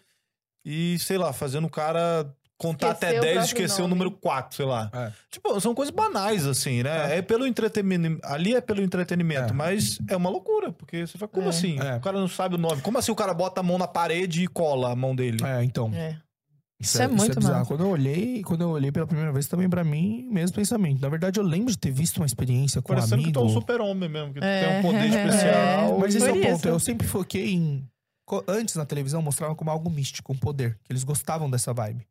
e, 0.64 0.98
sei 1.00 1.18
lá, 1.18 1.32
fazendo 1.34 1.68
o 1.68 1.70
cara 1.70 2.34
contar 2.58 2.92
Esquecer 2.94 3.18
até 3.18 3.18
o 3.20 3.22
10 3.22 3.36
e 3.38 3.46
esquecer 3.48 3.82
o 3.82 3.88
nome. 3.88 3.90
número 3.96 4.12
4, 4.12 4.56
sei 4.56 4.66
lá. 4.66 4.90
É. 4.94 5.12
Tipo, 5.30 5.60
são 5.60 5.76
coisas 5.76 5.94
banais, 5.94 6.46
assim, 6.48 6.84
né? 6.84 7.18
É, 7.18 7.22
pelo 7.22 7.46
entretenimento. 7.46 8.20
Ali 8.24 8.56
é 8.56 8.62
pelo 8.62 8.82
entretenimento, 8.82 9.52
É. 9.52 9.54
mas 9.54 10.00
é 10.10 10.16
uma 10.16 10.30
loucura, 10.30 10.72
porque 10.72 11.06
você 11.06 11.18
fala, 11.18 11.30
como 11.30 11.48
É. 11.48 11.50
assim? 11.50 11.80
É. 11.80 11.98
O 11.98 12.02
cara 12.02 12.20
não 12.20 12.28
sabe 12.28 12.56
o 12.56 12.58
nome. 12.58 12.82
Como 12.82 12.98
assim 12.98 13.12
o 13.12 13.16
cara 13.16 13.34
bota 13.34 13.60
a 13.60 13.64
mão 13.64 13.78
na 13.78 13.88
parede 13.88 14.44
e 14.44 14.48
cola 14.48 14.92
a 14.92 14.96
mão 14.96 15.16
dele? 15.16 15.44
É, 15.44 15.64
então. 15.64 15.92
É. 15.94 16.18
Isso 16.80 17.02
é 17.02 17.08
muito 17.08 17.38
bizarro. 17.40 17.60
massa. 17.60 17.68
Quando 17.70 17.84
eu 17.86 17.90
olhei, 17.90 18.42
quando 18.44 18.62
eu 18.62 18.70
olhei 18.70 18.92
pela 18.92 19.08
primeira 19.08 19.32
vez, 19.32 19.48
também 19.48 19.70
pra 19.70 19.82
mim, 19.84 20.28
mesmo 20.30 20.56
pensamento. 20.58 21.02
Na 21.02 21.08
verdade, 21.08 21.40
eu 21.40 21.44
lembro 21.44 21.72
de 21.72 21.78
ter 21.78 21.90
visto 21.90 22.18
uma 22.18 22.26
experiência 22.26 22.82
com 22.82 22.92
um 22.92 22.96
Parecendo 22.98 23.22
que 23.22 23.30
amigo. 23.30 23.40
tu 23.40 23.46
é 23.46 23.46
um 23.46 23.50
super-homem 23.54 24.10
mesmo, 24.10 24.34
que 24.34 24.42
tu 24.42 24.46
É. 24.46 24.68
tem 24.70 24.80
um 24.80 24.82
poder 24.82 25.06
especial. 25.08 26.00
Mas 26.00 26.16
esse 26.16 26.28
é 26.28 26.32
o 26.32 26.36
Por 26.36 26.42
ponto. 26.44 26.56
isso. 26.58 26.68
Eu 26.68 26.80
sempre 26.80 27.08
foquei 27.08 27.54
em. 27.54 27.88
Antes 28.48 28.76
na 28.76 28.86
televisão 28.86 29.22
mostravam 29.22 29.56
como 29.56 29.70
algo 29.72 29.90
místico, 29.90 30.34
um 30.34 30.38
poder. 30.38 30.78
Que 30.84 30.92
eles 30.92 31.04
gostavam 31.04 31.50
dessa 31.50 31.74
vibe. 31.74 32.06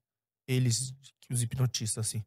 Eles, 0.46 0.92
os 1.30 1.42
hipnotistas, 1.42 2.06
assim. 2.06 2.24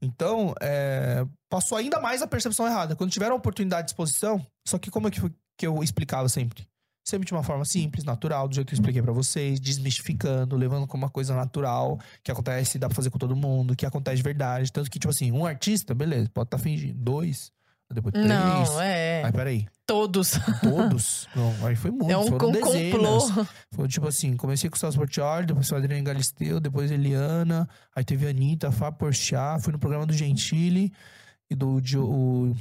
Então, 0.00 0.52
é, 0.60 1.24
passou 1.48 1.78
ainda 1.78 2.00
mais 2.00 2.22
a 2.22 2.26
percepção 2.26 2.66
errada. 2.66 2.96
Quando 2.96 3.12
tiveram 3.12 3.34
a 3.34 3.38
oportunidade 3.38 3.86
de 3.86 3.92
exposição, 3.92 4.44
só 4.66 4.76
que 4.76 4.90
como 4.90 5.06
é 5.06 5.10
que, 5.10 5.20
que 5.56 5.66
eu 5.66 5.82
explicava 5.82 6.28
sempre? 6.28 6.66
Sempre 7.04 7.26
de 7.26 7.32
uma 7.32 7.42
forma 7.42 7.64
simples, 7.64 8.04
natural, 8.04 8.48
do 8.48 8.54
jeito 8.54 8.68
que 8.68 8.74
eu 8.74 8.78
expliquei 8.78 9.02
pra 9.02 9.12
vocês, 9.12 9.60
desmistificando, 9.60 10.56
levando 10.56 10.86
como 10.86 11.04
uma 11.04 11.10
coisa 11.10 11.34
natural, 11.34 12.00
que 12.22 12.32
acontece, 12.32 12.78
dá 12.78 12.88
pra 12.88 12.96
fazer 12.96 13.10
com 13.10 13.18
todo 13.18 13.36
mundo, 13.36 13.76
que 13.76 13.86
acontece 13.86 14.16
de 14.16 14.22
verdade. 14.22 14.72
Tanto 14.72 14.90
que, 14.90 14.98
tipo 14.98 15.10
assim, 15.10 15.30
um 15.30 15.46
artista, 15.46 15.94
beleza, 15.94 16.28
pode 16.32 16.48
estar 16.48 16.58
fingindo. 16.58 16.98
Dois, 16.98 17.52
depois 17.92 18.12
três. 18.12 18.28
Não, 18.28 18.80
é. 18.80 19.24
Aí, 19.24 19.32
peraí. 19.32 19.66
Todos. 19.86 20.32
Todos? 20.62 21.28
Não, 21.34 21.66
aí 21.66 21.76
foi 21.76 21.90
muito. 21.90 22.10
É 22.10 22.16
um, 22.16 22.26
foram 22.26 22.48
um 22.48 22.52
dezenas. 22.52 23.30
complô. 23.30 23.46
Foi 23.72 23.88
tipo 23.88 24.06
assim, 24.08 24.36
comecei 24.36 24.70
com 24.70 24.76
o 24.76 24.78
Celso 24.78 24.98
Portioli, 24.98 25.46
depois 25.46 25.70
o 25.70 25.76
Adriano 25.76 26.04
Galisteu, 26.04 26.60
depois 26.60 26.90
Eliana, 26.90 27.68
aí 27.94 28.04
teve 28.04 28.26
a 28.26 28.30
Anitta, 28.30 28.68
a 28.68 28.72
Fábio 28.72 28.98
Porchat, 28.98 29.62
fui 29.62 29.72
no 29.72 29.78
programa 29.78 30.06
do 30.06 30.12
Gentili 30.12 30.92
e 31.50 31.54
do 31.54 31.80
Dio, 31.80 32.04
o, 32.04 32.56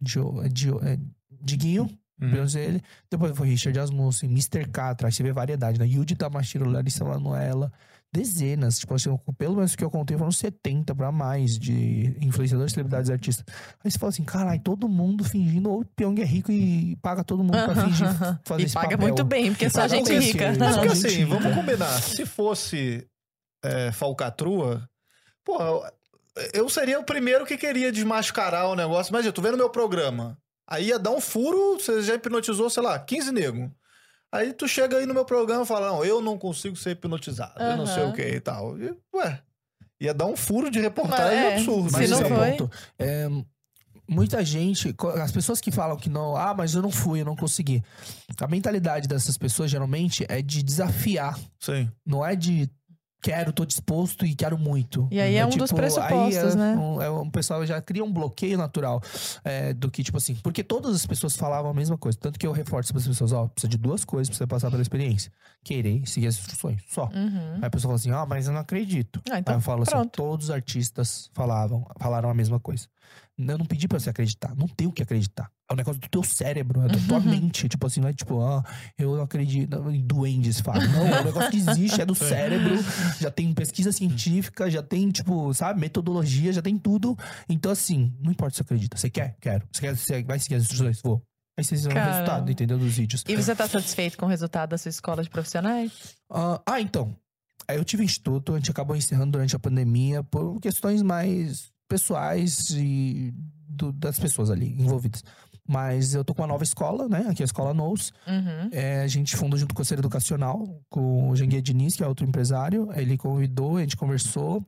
Dio, 0.00 0.42
é 0.42 0.48
Dio, 0.48 0.80
é, 0.84 0.98
Diguinho, 1.40 1.90
Uhum. 2.20 2.30
Beyoncé, 2.30 2.80
depois 3.10 3.36
foi 3.36 3.48
Richard 3.48 3.78
Asmussen, 3.78 4.30
Mr. 4.30 4.66
Catra, 4.70 5.08
aí 5.08 5.12
você 5.12 5.22
vê 5.22 5.32
variedade, 5.32 5.78
né? 5.78 5.86
Yudi 5.86 6.16
Tamashiro, 6.16 6.68
Larissa 6.68 7.04
Manoela, 7.04 7.70
dezenas, 8.12 8.78
tipo 8.78 8.94
assim, 8.94 9.14
pelo 9.36 9.56
menos 9.56 9.76
que 9.76 9.84
eu 9.84 9.90
contei 9.90 10.16
foram 10.16 10.32
70 10.32 10.94
pra 10.94 11.12
mais 11.12 11.58
de 11.58 12.16
influenciadores, 12.20 12.72
celebridades 12.72 13.10
e 13.10 13.12
artistas. 13.12 13.44
Aí 13.84 13.90
você 13.90 13.98
fala 13.98 14.10
assim, 14.10 14.24
caralho, 14.24 14.60
todo 14.62 14.88
mundo 14.88 15.22
fingindo, 15.22 15.70
ou 15.70 15.80
o 15.80 15.84
Pyong 15.84 16.18
é 16.20 16.24
rico 16.24 16.50
e 16.50 16.96
paga 17.02 17.22
todo 17.22 17.44
mundo 17.44 17.52
pra 17.62 17.74
fingir 17.84 18.06
fazer 18.44 18.62
E 18.62 18.64
esse 18.66 18.74
paga 18.74 18.90
papel. 18.90 19.06
muito 19.08 19.24
bem, 19.24 19.50
porque 19.52 19.66
é 19.66 19.68
só 19.70 19.86
gente 19.86 20.08
bem, 20.08 20.20
rica. 20.20 20.46
porque- 20.46 20.58
Mas 20.58 20.76
porque 20.76 20.88
assim, 20.92 21.08
rica. 21.24 21.38
vamos 21.38 21.54
combinar. 21.54 22.00
Se 22.02 22.24
fosse 22.24 23.06
é, 23.64 23.92
falcatrua, 23.92 24.88
pô, 25.44 25.58
eu 26.54 26.68
seria 26.68 26.98
o 26.98 27.04
primeiro 27.04 27.44
que 27.44 27.56
queria 27.58 27.92
desmascarar 27.92 28.68
o 28.68 28.74
negócio. 28.76 29.12
Mas 29.12 29.26
eu 29.26 29.32
tô 29.32 29.42
vendo 29.42 29.56
meu 29.56 29.68
programa. 29.70 30.38
Aí 30.68 30.86
ia 30.88 30.98
dar 30.98 31.10
um 31.10 31.20
furo, 31.20 31.74
você 31.78 32.02
já 32.02 32.14
hipnotizou, 32.14 32.68
sei 32.70 32.82
lá, 32.82 32.98
15 32.98 33.30
nego. 33.30 33.70
Aí 34.32 34.52
tu 34.52 34.66
chega 34.68 34.98
aí 34.98 35.06
no 35.06 35.14
meu 35.14 35.24
programa 35.24 35.62
e 35.62 35.66
fala, 35.66 35.88
não, 35.88 36.04
eu 36.04 36.20
não 36.20 36.36
consigo 36.38 36.76
ser 36.76 36.90
hipnotizado, 36.90 37.60
eu 37.62 37.76
não 37.76 37.86
sei 37.86 38.02
o 38.04 38.12
que 38.12 38.22
e 38.22 38.40
tal. 38.40 38.78
E, 38.78 38.94
ué, 39.14 39.40
ia 40.00 40.12
dar 40.12 40.26
um 40.26 40.36
furo 40.36 40.70
de 40.70 40.80
reportagem 40.80 41.36
Mas 41.36 41.52
é, 41.52 41.56
absurdo. 41.56 41.88
Mas 41.92 42.10
não 42.10 42.18
esse 42.18 42.22
é 42.30 42.34
o 42.34 42.38
foi- 42.38 42.50
ponto. 42.52 42.70
É, 42.98 43.28
muita 44.08 44.44
gente, 44.44 44.94
as 45.22 45.32
pessoas 45.32 45.60
que 45.60 45.70
falam 45.70 45.96
que 45.96 46.10
não, 46.10 46.36
ah, 46.36 46.52
mas 46.54 46.74
eu 46.74 46.82
não 46.82 46.90
fui, 46.90 47.20
eu 47.20 47.24
não 47.24 47.36
consegui. 47.36 47.82
A 48.40 48.46
mentalidade 48.46 49.08
dessas 49.08 49.38
pessoas 49.38 49.70
geralmente 49.70 50.26
é 50.28 50.42
de 50.42 50.62
desafiar, 50.62 51.38
Sim. 51.58 51.90
não 52.04 52.24
é 52.24 52.36
de 52.36 52.68
quero, 53.26 53.52
tô 53.52 53.64
disposto 53.64 54.24
e 54.24 54.36
quero 54.36 54.56
muito. 54.56 55.08
E 55.10 55.20
aí 55.20 55.34
é 55.34 55.44
um 55.44 55.50
dos 55.50 55.72
pressupostos, 55.72 56.36
aí 56.36 56.52
é 56.52 56.54
né? 56.54 56.76
Um, 56.76 57.02
é 57.02 57.10
um 57.10 57.28
pessoal 57.28 57.66
já 57.66 57.82
cria 57.82 58.04
um 58.04 58.12
bloqueio 58.12 58.56
natural 58.56 59.02
é, 59.42 59.74
do 59.74 59.90
que, 59.90 60.04
tipo 60.04 60.16
assim, 60.16 60.36
porque 60.36 60.62
todas 60.62 60.94
as 60.94 61.04
pessoas 61.04 61.34
falavam 61.34 61.72
a 61.72 61.74
mesma 61.74 61.98
coisa. 61.98 62.16
Tanto 62.16 62.38
que 62.38 62.46
eu 62.46 62.52
reforço 62.52 62.92
para 62.92 63.00
as 63.00 63.08
pessoas, 63.08 63.32
ó, 63.32 63.48
precisa 63.48 63.68
de 63.68 63.78
duas 63.78 64.04
coisas 64.04 64.28
pra 64.28 64.38
você 64.38 64.46
passar 64.46 64.70
pela 64.70 64.80
experiência. 64.80 65.32
Querer 65.64 66.02
e 66.04 66.06
seguir 66.06 66.28
as 66.28 66.38
instruções, 66.38 66.80
só. 66.88 67.06
Uhum. 67.06 67.54
Aí 67.56 67.64
a 67.64 67.70
pessoa 67.70 67.90
fala 67.90 67.96
assim, 67.96 68.10
ah, 68.12 68.24
mas 68.24 68.46
eu 68.46 68.52
não 68.52 68.60
acredito. 68.60 69.20
Ah, 69.28 69.40
então, 69.40 69.54
Aí 69.54 69.58
eu 69.58 69.62
falo 69.62 69.82
assim, 69.82 69.90
pronto. 69.90 70.10
todos 70.12 70.44
os 70.46 70.50
artistas 70.52 71.28
falavam, 71.34 71.84
falaram 71.98 72.30
a 72.30 72.34
mesma 72.34 72.60
coisa. 72.60 72.86
Eu 73.36 73.58
não 73.58 73.66
pedi 73.66 73.88
pra 73.88 73.98
você 73.98 74.08
acreditar, 74.08 74.54
não 74.56 74.68
tem 74.68 74.86
o 74.86 74.92
que 74.92 75.02
acreditar. 75.02 75.50
É 75.68 75.72
um 75.72 75.76
negócio 75.76 76.00
do 76.00 76.08
teu 76.08 76.22
cérebro, 76.22 76.80
é 76.82 76.88
da 76.88 76.98
tua 77.08 77.18
mente. 77.18 77.68
Tipo 77.68 77.88
assim, 77.88 78.00
não 78.00 78.08
é 78.08 78.12
tipo, 78.12 78.40
ah, 78.40 78.62
eu 78.96 79.16
não 79.16 79.24
acredito 79.24 79.90
em 79.90 80.00
duendes, 80.00 80.60
falam. 80.60 80.86
Não, 80.92 81.06
é 81.08 81.20
um 81.22 81.24
negócio 81.24 81.50
que 81.50 81.56
existe, 81.56 82.00
é 82.00 82.06
do 82.06 82.14
cérebro, 82.16 82.76
já 83.20 83.30
tem 83.32 83.52
pesquisa 83.52 83.90
científica, 83.90 84.70
já 84.70 84.80
tem, 84.82 85.10
tipo, 85.10 85.52
sabe, 85.54 85.80
metodologia, 85.80 86.52
já 86.52 86.62
tem 86.62 86.78
tudo. 86.78 87.18
Então, 87.48 87.72
assim, 87.72 88.14
não 88.20 88.30
importa 88.30 88.52
se 88.52 88.58
você 88.58 88.62
acredita. 88.62 88.96
Você 88.96 89.10
quer? 89.10 89.36
Quero. 89.40 89.66
Você, 89.72 89.80
quer, 89.80 89.96
você 89.96 90.22
vai 90.22 90.38
seguir 90.38 90.54
as 90.54 90.62
instruções? 90.62 91.00
Vou. 91.02 91.20
Aí 91.58 91.64
vocês 91.64 91.82
vão 91.84 91.92
o 91.92 91.98
resultado, 91.98 92.52
entendeu? 92.52 92.78
Dos 92.78 92.92
vídeos. 92.96 93.24
E 93.26 93.34
você 93.34 93.56
tá 93.56 93.66
satisfeito 93.66 94.16
com 94.18 94.26
o 94.26 94.28
resultado 94.28 94.70
da 94.70 94.78
sua 94.78 94.90
escola 94.90 95.22
de 95.22 95.30
profissionais? 95.30 95.90
Ah, 96.30 96.60
ah, 96.66 96.80
então. 96.80 97.16
Aí 97.66 97.76
eu 97.76 97.84
tive 97.84 98.04
instituto, 98.04 98.52
a 98.54 98.58
gente 98.58 98.70
acabou 98.70 98.94
encerrando 98.94 99.32
durante 99.32 99.56
a 99.56 99.58
pandemia 99.58 100.22
por 100.22 100.60
questões 100.60 101.02
mais 101.02 101.72
pessoais 101.88 102.70
e 102.70 103.32
do- 103.68 103.92
das 103.92 104.18
pessoas 104.18 104.50
ali 104.50 104.70
envolvidas. 104.80 105.24
Mas 105.66 106.14
eu 106.14 106.24
tô 106.24 106.34
com 106.34 106.42
uma 106.42 106.48
nova 106.48 106.62
escola, 106.62 107.08
né? 107.08 107.26
Aqui 107.28 107.42
é 107.42 107.44
a 107.44 107.46
Escola 107.46 107.74
Nous. 107.74 108.12
Uhum. 108.26 108.70
É, 108.70 109.02
a 109.02 109.06
gente 109.06 109.36
fundou 109.36 109.58
junto 109.58 109.74
com 109.74 109.80
o 109.80 109.82
Conselho 109.82 110.00
Educacional, 110.00 110.80
com 110.88 111.30
o 111.30 111.36
Janguia 111.36 111.60
Diniz, 111.60 111.96
que 111.96 112.04
é 112.04 112.06
outro 112.06 112.26
empresário. 112.26 112.88
Ele 112.94 113.16
convidou, 113.16 113.76
a 113.76 113.80
gente 113.80 113.96
conversou. 113.96 114.64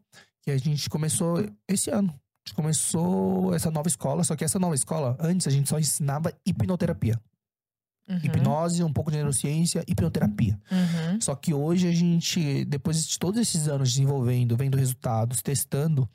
E 0.47 0.51
a 0.51 0.57
gente 0.57 0.89
começou 0.89 1.45
esse 1.69 1.91
ano. 1.91 2.09
A 2.09 2.49
gente 2.49 2.55
começou 2.57 3.55
essa 3.55 3.71
nova 3.71 3.89
escola. 3.89 4.25
Só 4.25 4.35
que 4.35 4.45
essa 4.45 4.59
nova 4.59 4.75
escola, 4.75 5.17
antes 5.21 5.47
a 5.47 5.51
gente 5.51 5.69
só 5.69 5.79
ensinava 5.79 6.33
hipnoterapia. 6.47 7.21
Uhum. 8.09 8.21
Hipnose, 8.23 8.83
um 8.83 8.93
pouco 8.93 9.11
de 9.11 9.19
neurociência, 9.19 9.85
hipnoterapia. 9.87 10.59
Uhum. 10.73 11.21
Só 11.21 11.35
que 11.35 11.53
hoje 11.53 11.87
a 11.87 11.93
gente, 11.93 12.65
depois 12.65 13.07
de 13.07 13.19
todos 13.19 13.39
esses 13.39 13.69
anos 13.69 13.91
desenvolvendo, 13.91 14.57
vendo 14.57 14.79
resultados, 14.79 15.43
testando, 15.43 16.09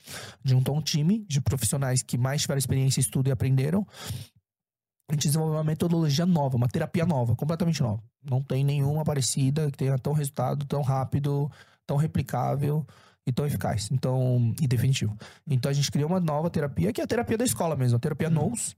juntou 0.44 0.76
um 0.76 0.82
time 0.82 1.24
de 1.28 1.40
profissionais 1.40 2.02
que 2.02 2.18
mais 2.18 2.42
tiveram 2.42 2.58
experiência, 2.58 3.00
estudo 3.00 3.30
e 3.30 3.32
aprenderam. 3.32 3.86
A 5.10 5.14
gente 5.14 5.28
desenvolveu 5.28 5.58
uma 5.58 5.64
metodologia 5.64 6.26
nova, 6.26 6.56
uma 6.56 6.68
terapia 6.68 7.06
nova, 7.06 7.36
completamente 7.36 7.82
nova. 7.82 8.02
Não 8.24 8.42
tem 8.42 8.64
nenhuma 8.64 9.04
parecida 9.04 9.70
que 9.70 9.78
tenha 9.78 9.98
tão 10.00 10.14
resultado, 10.14 10.66
tão 10.66 10.82
rápido, 10.82 11.52
tão 11.86 11.98
replicável 11.98 12.86
e 13.26 13.32
tão 13.32 13.46
eficaz. 13.46 13.90
Então, 13.92 14.54
e 14.62 14.68
definitivo. 14.68 15.16
Então 15.48 15.70
a 15.70 15.74
gente 15.74 15.92
criou 15.92 16.10
uma 16.10 16.20
nova 16.20 16.50
terapia, 16.50 16.94
que 16.94 17.02
é 17.02 17.04
a 17.04 17.08
terapia 17.08 17.38
da 17.38 17.46
escola 17.46 17.76
mesmo, 17.76 17.98
a 17.98 18.00
terapia 18.00 18.30
NOS, 18.30 18.76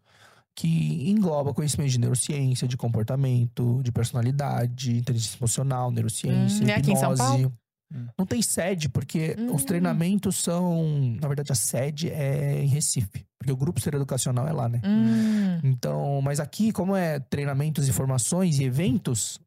que 0.56 1.10
engloba 1.10 1.54
conhecimento 1.54 1.92
de 1.92 2.00
neurociência, 2.00 2.68
de 2.68 2.78
comportamento, 2.78 3.82
de 3.84 3.92
personalidade, 3.92 4.98
inteligência 4.98 5.38
emocional, 5.38 5.92
neurociência, 5.92 6.66
Hum, 6.66 6.70
é 6.70 6.76
aqui 6.76 6.92
em 6.92 6.96
São 6.96 7.14
hipnose. 7.14 7.32
Paulo? 7.32 7.54
Hum. 7.94 8.08
Não 8.18 8.26
tem 8.26 8.42
sede, 8.42 8.90
porque 8.90 9.36
Hum. 9.38 9.54
os 9.54 9.64
treinamentos 9.64 10.38
são. 10.38 11.16
Na 11.22 11.28
verdade, 11.28 11.52
a 11.52 11.56
sede 11.56 12.10
é 12.10 12.62
em 12.64 12.68
Recife. 12.68 13.26
Porque 13.38 13.52
o 13.52 13.56
grupo 13.58 13.80
ser 13.80 13.94
educacional 13.94 14.48
é 14.48 14.52
lá, 14.52 14.68
né? 14.68 14.82
Hum. 14.84 15.60
Então, 15.64 16.20
mas 16.22 16.40
aqui, 16.40 16.72
como 16.72 16.96
é 16.96 17.20
treinamentos, 17.20 17.88
informações 17.88 18.60
e 18.60 18.64
eventos, 18.64 19.40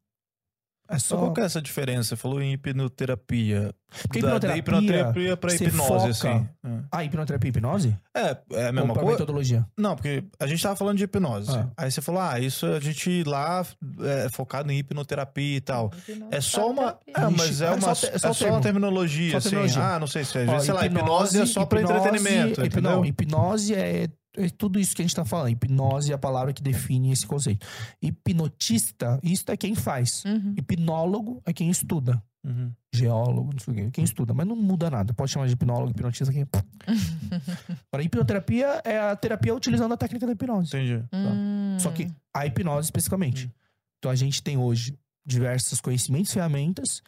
é 0.89 0.97
Só 0.99 1.15
só. 1.15 1.17
qual 1.17 1.33
que 1.33 1.41
é 1.41 1.43
essa 1.45 1.61
diferença? 1.61 2.09
Você 2.09 2.15
falou 2.15 2.41
em 2.41 2.53
hipnoterapia. 2.53 3.73
Porque 4.03 4.21
Da- 4.21 4.37
da 4.37 4.55
hipnoterapia, 4.55 4.59
hipnoterapia 4.59 5.37
pra 5.37 5.53
hipnose, 5.55 5.87
foca- 5.87 6.07
assim. 6.09 6.47
Ah, 6.91 7.03
hipnoterapia 7.03 7.47
e 7.47 7.49
hipnose? 7.49 7.97
É, 8.15 8.37
é 8.53 8.67
a 8.67 8.71
mesma 8.71 8.93
coisa. 8.93 9.11
metodologia? 9.11 9.65
Não, 9.77 9.95
porque 9.95 10.23
a 10.39 10.45
gente 10.45 10.61
tava 10.61 10.75
falando 10.75 10.97
de 10.97 11.03
hipnose. 11.05 11.49
Ah. 11.51 11.69
Aí 11.77 11.91
você 11.91 12.01
falou, 12.01 12.21
ah, 12.21 12.39
isso 12.39 12.65
a 12.67 12.79
gente 12.79 13.23
lá 13.23 13.65
é 14.01 14.29
focado 14.29 14.71
em 14.71 14.77
hipnoterapia 14.79 15.57
e 15.57 15.61
tal. 15.61 15.91
É 16.29 16.39
só 16.39 16.69
uma. 16.69 16.99
É, 17.07 17.21
mas 17.35 17.61
é, 17.61 17.65
é 17.67 17.71
uma, 17.71 17.95
só 17.95 18.07
te- 18.07 18.15
é 18.15 18.19
só 18.19 18.33
só, 18.33 18.47
uma 18.49 18.61
terminologia, 18.61 19.31
Só 19.31 19.37
assim. 19.37 19.49
terminologia. 19.49 19.83
Ah, 19.83 19.99
não 19.99 20.07
sei 20.07 20.23
se 20.23 20.37
é. 20.37 20.45
Ó, 20.47 20.59
sei 20.59 20.73
lá, 20.73 20.85
hipnose 20.85 21.41
é 21.41 21.45
só 21.45 21.65
pra 21.65 21.81
hipnose- 21.81 21.99
entretenimento, 22.07 22.61
hip- 22.61 22.67
entendeu? 22.67 22.91
Não, 22.91 23.05
hipnose 23.05 23.73
é, 23.73 24.07
é 24.39 24.49
tudo 24.49 24.79
isso 24.79 24.95
que 24.95 25.01
a 25.01 25.05
gente 25.05 25.15
tá 25.15 25.25
falando. 25.25 25.49
Hipnose 25.49 26.11
é 26.11 26.15
a 26.15 26.17
palavra 26.17 26.53
que 26.53 26.61
define 26.61 27.11
esse 27.11 27.25
conceito. 27.25 27.65
Hipnotista, 28.01 29.19
isso 29.21 29.45
é 29.47 29.57
quem 29.57 29.75
faz. 29.75 30.23
Uhum. 30.25 30.55
Hipnólogo 30.57 31.41
é 31.45 31.53
quem 31.53 31.69
estuda. 31.69 32.21
Uhum. 32.43 32.71
Geólogo, 32.93 33.51
não 33.51 33.59
sei 33.59 33.73
o 33.73 33.77
quê, 33.77 33.89
quem 33.91 34.03
estuda, 34.03 34.33
mas 34.33 34.47
não 34.47 34.55
muda 34.55 34.89
nada. 34.89 35.13
Pode 35.13 35.31
chamar 35.31 35.47
de 35.47 35.53
hipnólogo, 35.53 35.91
hipnotista. 35.91 36.31
Quem... 36.31 36.47
Agora, 37.91 38.03
hipnoterapia 38.03 38.81
é 38.85 38.97
a 38.97 39.15
terapia 39.15 39.53
utilizando 39.53 39.93
a 39.93 39.97
técnica 39.97 40.25
da 40.25 40.31
hipnose. 40.31 40.67
Entendi. 40.67 41.03
Tá. 41.09 41.17
Hum. 41.17 41.77
Só 41.79 41.91
que 41.91 42.09
a 42.33 42.45
hipnose 42.45 42.87
especificamente. 42.87 43.47
Hum. 43.47 43.51
Então 43.99 44.11
a 44.11 44.15
gente 44.15 44.41
tem 44.41 44.57
hoje 44.57 44.97
diversos 45.25 45.81
conhecimentos, 45.81 46.33
ferramentas, 46.33 47.03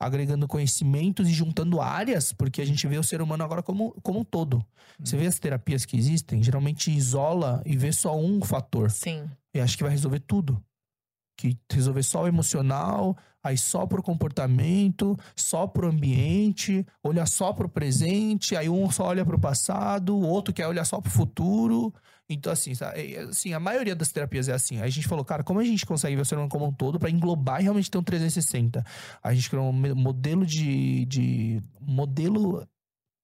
agregando 0.00 0.48
conhecimentos 0.48 1.28
e 1.28 1.32
juntando 1.32 1.80
áreas, 1.80 2.32
porque 2.32 2.62
a 2.62 2.64
gente 2.64 2.86
vê 2.86 2.96
o 2.96 3.02
ser 3.02 3.20
humano 3.20 3.44
agora 3.44 3.62
como, 3.62 3.94
como 4.02 4.20
um 4.20 4.24
todo. 4.24 4.64
Você 4.98 5.16
vê 5.16 5.26
as 5.26 5.38
terapias 5.38 5.84
que 5.84 5.96
existem, 5.96 6.42
geralmente 6.42 6.90
isola 6.90 7.62
e 7.66 7.76
vê 7.76 7.92
só 7.92 8.18
um 8.18 8.40
fator. 8.42 8.90
Sim. 8.90 9.28
E 9.54 9.60
acha 9.60 9.76
que 9.76 9.82
vai 9.82 9.92
resolver 9.92 10.20
tudo. 10.20 10.62
Que 11.36 11.58
resolver 11.70 12.02
só 12.02 12.22
o 12.22 12.28
emocional, 12.28 13.16
Aí 13.42 13.56
só 13.56 13.86
pro 13.86 14.02
comportamento, 14.02 15.18
só 15.34 15.66
pro 15.66 15.88
ambiente, 15.88 16.86
olha 17.02 17.24
só 17.24 17.54
pro 17.54 17.70
presente, 17.70 18.54
aí 18.54 18.68
um 18.68 18.90
só 18.90 19.06
olha 19.06 19.24
pro 19.24 19.38
passado, 19.38 20.14
o 20.14 20.26
outro 20.26 20.52
quer 20.52 20.66
olhar 20.66 20.84
só 20.84 21.00
pro 21.00 21.10
futuro. 21.10 21.92
Então, 22.32 22.52
assim, 22.52 22.74
sabe? 22.76 23.14
É, 23.14 23.20
assim, 23.22 23.52
a 23.52 23.58
maioria 23.58 23.94
das 23.94 24.12
terapias 24.12 24.48
é 24.48 24.52
assim. 24.52 24.76
Aí 24.76 24.84
a 24.84 24.90
gente 24.90 25.08
falou, 25.08 25.24
cara, 25.24 25.42
como 25.42 25.58
a 25.58 25.64
gente 25.64 25.84
consegue 25.84 26.14
ver 26.14 26.22
o 26.22 26.24
ser 26.24 26.36
humano 26.36 26.48
como 26.48 26.66
um 26.66 26.72
todo 26.72 26.98
para 26.98 27.10
englobar 27.10 27.60
e 27.60 27.64
realmente 27.64 27.90
ter 27.90 27.98
um 27.98 28.04
360? 28.04 28.84
A 29.20 29.34
gente 29.34 29.50
criou 29.50 29.68
um 29.68 29.94
modelo 29.94 30.46
de. 30.46 31.04
de 31.06 31.62
modelo. 31.80 32.66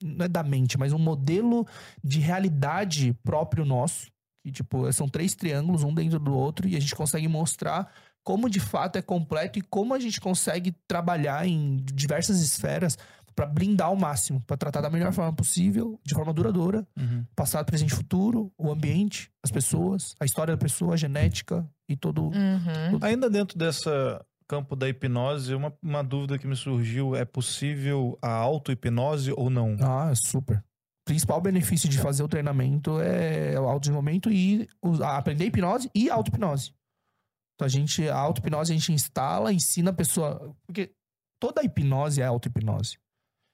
Não 0.03 0.27
é 0.27 0.29
da 0.29 0.43
mente, 0.43 0.77
mas 0.77 0.93
um 0.93 0.99
modelo 0.99 1.67
de 2.03 2.19
realidade 2.19 3.17
próprio 3.23 3.65
nosso. 3.65 4.09
Que, 4.45 4.51
tipo, 4.51 4.93
são 4.93 5.09
três 5.09 5.35
triângulos, 5.35 5.85
um 5.85 5.95
dentro 5.95 6.19
do 6.19 6.35
outro, 6.35 6.69
e 6.69 6.77
a 6.77 6.81
gente 6.81 6.95
consegue 6.95 7.27
mostrar 7.29 7.91
como 8.27 8.51
de 8.51 8.59
fato 8.59 8.97
é 8.97 9.03
completo 9.03 9.57
e 9.57 9.63
como 9.63 9.95
a 9.95 10.01
gente 10.01 10.21
consegue 10.21 10.75
trabalhar 10.89 11.47
em 11.47 11.77
diversas 11.77 12.41
esferas 12.41 12.99
para 13.37 13.47
blindar 13.47 13.89
ao 13.89 13.97
máximo, 13.97 14.41
para 14.47 14.57
tratar 14.57 14.81
da 14.81 14.89
melhor 14.91 15.13
forma 15.13 15.33
possível, 15.33 16.01
de 16.03 16.15
forma 16.15 16.33
duradoura, 16.33 16.87
Uhum. 16.99 17.25
passado, 17.37 17.67
presente 17.67 17.93
e 17.93 17.95
futuro, 17.95 18.51
o 18.59 18.71
ambiente, 18.71 19.31
as 19.45 19.51
pessoas, 19.53 20.15
a 20.19 20.25
história 20.25 20.57
da 20.57 20.61
pessoa, 20.61 20.95
a 20.95 20.97
genética 20.97 21.69
e 21.89 21.95
todo. 21.97 22.29
Uhum. 22.29 22.99
Ainda 23.03 23.29
dentro 23.29 23.59
dessa 23.59 24.25
campo 24.49 24.75
da 24.75 24.89
hipnose, 24.89 25.55
uma, 25.55 25.73
uma 25.83 26.03
dúvida 26.03 26.39
que 26.39 26.47
me 26.47 26.57
surgiu, 26.57 27.15
é 27.15 27.25
possível 27.25 28.17
a 28.23 28.31
auto-hipnose 28.31 29.33
ou 29.37 29.51
não? 29.51 29.77
Ah, 29.81 30.15
super. 30.15 30.59
O 30.59 31.05
principal 31.05 31.41
benefício 31.41 31.89
de 31.89 31.99
fazer 31.99 32.23
o 32.23 32.29
treinamento 32.29 32.99
é 33.01 33.59
o 33.61 33.69
autodesenvolvimento 33.69 34.31
e 34.31 34.67
o- 34.83 35.03
a- 35.03 35.19
aprender 35.19 35.45
hipnose 35.47 35.91
e 35.95 36.09
auto-hipnose. 36.09 36.73
Então 37.55 37.67
a 37.67 37.69
gente, 37.69 38.09
a 38.09 38.17
auto-hipnose 38.17 38.73
a 38.73 38.75
gente 38.77 38.93
instala, 38.93 39.53
ensina 39.53 39.91
a 39.91 39.95
pessoa. 39.95 40.55
Porque 40.67 40.93
toda 41.41 41.63
hipnose 41.65 42.21
é 42.23 42.25
auto-hipnose. 42.25 42.99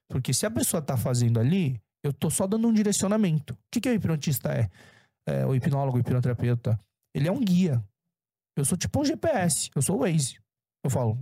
Porque 0.08 0.32
se 0.32 0.44
a 0.46 0.50
pessoa 0.50 0.82
tá 0.82 0.96
fazendo 0.96 1.40
ali, 1.40 1.80
eu 2.02 2.12
tô 2.12 2.28
só 2.30 2.46
dando 2.46 2.66
um 2.68 2.72
direcionamento. 2.72 3.54
O 3.54 3.58
que, 3.70 3.80
que 3.80 3.88
o 3.88 3.94
hipnotista 3.94 4.52
é? 4.52 4.68
é? 5.26 5.46
O 5.46 5.54
hipnólogo, 5.54 5.96
o 5.96 6.00
hipnoterapeuta. 6.00 6.78
Ele 7.14 7.28
é 7.28 7.32
um 7.32 7.40
guia. 7.40 7.82
Eu 8.56 8.64
sou 8.64 8.76
tipo 8.76 9.00
um 9.00 9.04
GPS, 9.04 9.70
eu 9.74 9.80
sou 9.80 9.96
o 9.96 10.00
Waze. 10.00 10.38
Eu 10.84 10.90
falo, 10.90 11.18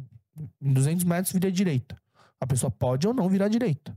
em 0.60 0.72
200 0.72 1.04
metros 1.04 1.32
vira 1.32 1.50
direita. 1.52 2.00
A 2.40 2.46
pessoa 2.46 2.70
pode 2.70 3.06
ou 3.06 3.14
não 3.14 3.28
virar 3.28 3.48
direita. 3.48 3.96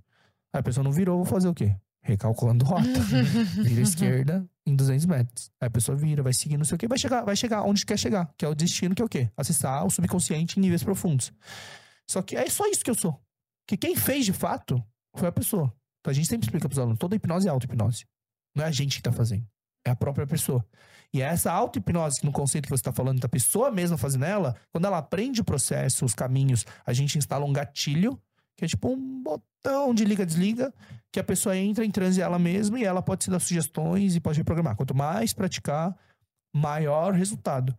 Aí 0.53 0.59
a 0.59 0.63
pessoa 0.63 0.83
não 0.83 0.91
virou, 0.91 1.17
vou 1.17 1.25
fazer 1.25 1.47
o 1.47 1.53
quê? 1.53 1.75
Recalculando 2.01 2.65
rota. 2.65 2.83
Vira 3.63 3.81
esquerda 3.81 4.45
em 4.65 4.75
200 4.75 5.05
metros. 5.05 5.49
Aí 5.59 5.67
a 5.67 5.71
pessoa 5.71 5.97
vira, 5.97 6.21
vai 6.21 6.33
seguir, 6.33 6.57
não 6.57 6.65
sei 6.65 6.75
o 6.75 6.77
quê, 6.77 6.85
vai 6.85 6.97
chegar, 6.97 7.23
vai 7.23 7.35
chegar 7.35 7.63
onde 7.63 7.85
quer 7.85 7.97
chegar, 7.97 8.29
que 8.37 8.43
é 8.43 8.47
o 8.47 8.53
destino, 8.53 8.93
que 8.93 9.01
é 9.01 9.05
o 9.05 9.09
quê? 9.09 9.29
Acessar 9.37 9.85
o 9.85 9.89
subconsciente 9.89 10.59
em 10.59 10.61
níveis 10.61 10.83
profundos. 10.83 11.31
Só 12.05 12.21
que 12.21 12.35
é 12.35 12.49
só 12.49 12.67
isso 12.67 12.83
que 12.83 12.89
eu 12.89 12.95
sou. 12.95 13.17
Que 13.67 13.77
quem 13.77 13.95
fez 13.95 14.25
de 14.25 14.33
fato 14.33 14.83
foi 15.15 15.27
a 15.27 15.31
pessoa. 15.31 15.73
Então 16.01 16.11
a 16.11 16.13
gente 16.13 16.27
sempre 16.27 16.45
explica 16.45 16.67
pros 16.67 16.79
alunos, 16.79 16.99
toda 16.99 17.15
hipnose 17.15 17.47
é 17.47 17.51
auto-hipnose. 17.51 18.05
Não 18.55 18.63
é 18.63 18.67
a 18.67 18.71
gente 18.71 18.97
que 18.97 19.03
tá 19.03 19.11
fazendo. 19.11 19.47
É 19.85 19.89
a 19.89 19.95
própria 19.95 20.27
pessoa. 20.27 20.65
E 21.13 21.21
é 21.21 21.25
essa 21.25 21.51
auto-hipnose, 21.51 22.23
no 22.23 22.31
conceito 22.31 22.65
que 22.65 22.71
você 22.71 22.81
está 22.81 22.91
falando, 22.91 23.19
da 23.19 23.29
pessoa 23.29 23.71
mesma 23.71 23.97
fazendo 23.97 24.25
ela, 24.25 24.55
quando 24.71 24.85
ela 24.85 24.97
aprende 24.97 25.41
o 25.41 25.43
processo, 25.43 26.05
os 26.05 26.13
caminhos, 26.13 26.65
a 26.85 26.91
gente 26.91 27.17
instala 27.17 27.45
um 27.45 27.53
gatilho, 27.53 28.19
que 28.57 28.65
é 28.65 28.67
tipo 28.67 28.89
um 28.89 29.23
botão 29.23 29.93
de 29.93 30.03
liga-desliga, 30.03 30.73
que 31.11 31.19
a 31.19 31.23
pessoa 31.23 31.55
entra 31.55 31.85
em 31.85 31.91
transe 31.91 32.21
ela 32.21 32.39
mesma 32.39 32.79
e 32.79 32.83
ela 32.83 33.01
pode 33.01 33.23
se 33.23 33.29
dar 33.29 33.39
sugestões 33.39 34.15
e 34.15 34.19
pode 34.19 34.39
reprogramar. 34.39 34.75
Quanto 34.75 34.95
mais 34.95 35.33
praticar, 35.33 35.95
maior 36.53 37.13
resultado. 37.13 37.77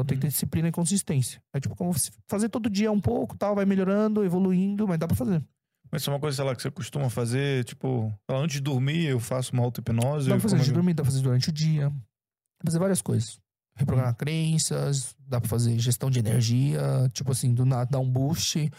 Então 0.00 0.06
tem 0.06 0.16
que 0.16 0.22
ter 0.22 0.28
disciplina 0.28 0.68
e 0.68 0.72
consistência. 0.72 1.40
É 1.52 1.58
tipo 1.60 1.74
como 1.76 1.92
fazer 2.28 2.48
todo 2.48 2.70
dia 2.70 2.90
um 2.92 3.00
pouco, 3.00 3.36
tal, 3.36 3.54
vai 3.54 3.64
melhorando, 3.64 4.24
evoluindo, 4.24 4.86
mas 4.86 4.98
dá 4.98 5.06
pra 5.06 5.16
fazer. 5.16 5.42
Mas 5.90 6.02
isso 6.02 6.10
é 6.10 6.12
uma 6.12 6.20
coisa, 6.20 6.36
sei 6.36 6.44
lá, 6.44 6.54
que 6.54 6.62
você 6.62 6.70
costuma 6.70 7.08
fazer, 7.08 7.64
tipo, 7.64 8.12
antes 8.28 8.56
de 8.56 8.60
dormir 8.62 9.06
eu 9.06 9.18
faço 9.18 9.52
uma 9.54 9.62
auto-hipnose. 9.64 10.28
Dá 10.28 10.34
pra 10.36 10.42
fazer 10.42 10.56
antes 10.56 10.66
de 10.66 10.70
é 10.70 10.72
que- 10.72 10.78
dormir, 10.78 10.94
dá 10.94 11.02
pra 11.02 11.10
fazer 11.10 11.22
durante 11.22 11.48
o 11.48 11.52
dia. 11.52 11.88
Dá 11.88 11.90
pra 11.90 12.66
fazer 12.66 12.78
várias 12.78 13.00
coisas. 13.02 13.38
Reprogramar 13.74 14.14
crenças, 14.16 15.14
dá 15.26 15.40
pra 15.40 15.48
fazer 15.48 15.78
gestão 15.78 16.10
de 16.10 16.18
energia, 16.18 16.80
tipo 17.12 17.30
assim, 17.30 17.54
do 17.54 17.64
nada 17.64 17.88
dar 17.90 18.00
um 18.00 18.10
boost. 18.10 18.70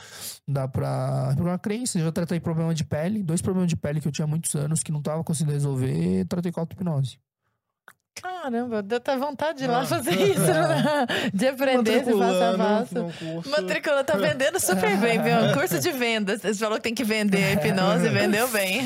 Dá 0.47 0.67
pra 0.67 1.30
reprogramar 1.30 1.59
crenças. 1.59 1.95
Eu 1.95 2.05
já 2.05 2.11
tratei 2.11 2.39
problema 2.39 2.74
de 2.76 2.84
pele, 2.84 3.24
dois 3.24 3.41
problemas 3.41 3.70
de 3.70 3.78
pele 3.78 4.01
que 4.01 4.07
eu 4.07 4.11
tinha 4.11 4.26
há 4.26 4.28
muitos 4.28 4.53
anos 4.55 4.84
que 4.84 4.91
não 4.91 5.01
tava 5.01 5.24
conseguindo 5.24 5.53
resolver, 5.53 6.26
tratei 6.26 6.51
com 6.51 6.59
auto-hipnose. 6.59 7.17
Caramba, 8.22 8.82
deu 8.82 8.97
até 8.97 9.17
vontade 9.17 9.59
de 9.59 9.63
ir 9.65 9.67
lá 9.67 9.82
Ah. 9.82 9.86
fazer 9.86 10.11
isso, 10.13 10.41
né? 10.41 11.05
De 11.34 11.47
aprender 11.47 12.01
esse 12.01 12.11
passo 12.13 12.43
a 12.43 12.57
passo. 12.57 12.95
no 12.95 13.13
curso. 13.13 13.49
Matricula 13.49 14.03
tá 14.03 14.17
vendendo 14.17 14.59
super 14.59 14.97
bem, 14.97 15.22
viu? 15.22 15.36
Curso 15.53 15.80
de 15.80 15.91
vendas. 15.91 16.41
Você 16.41 16.53
falou 16.55 16.78
que 16.78 16.84
tem 16.84 16.93
que 16.95 17.03
vender 17.03 17.43
a 17.43 17.53
hipnose, 17.53 18.09
vendeu 18.09 18.47
bem. 18.49 18.82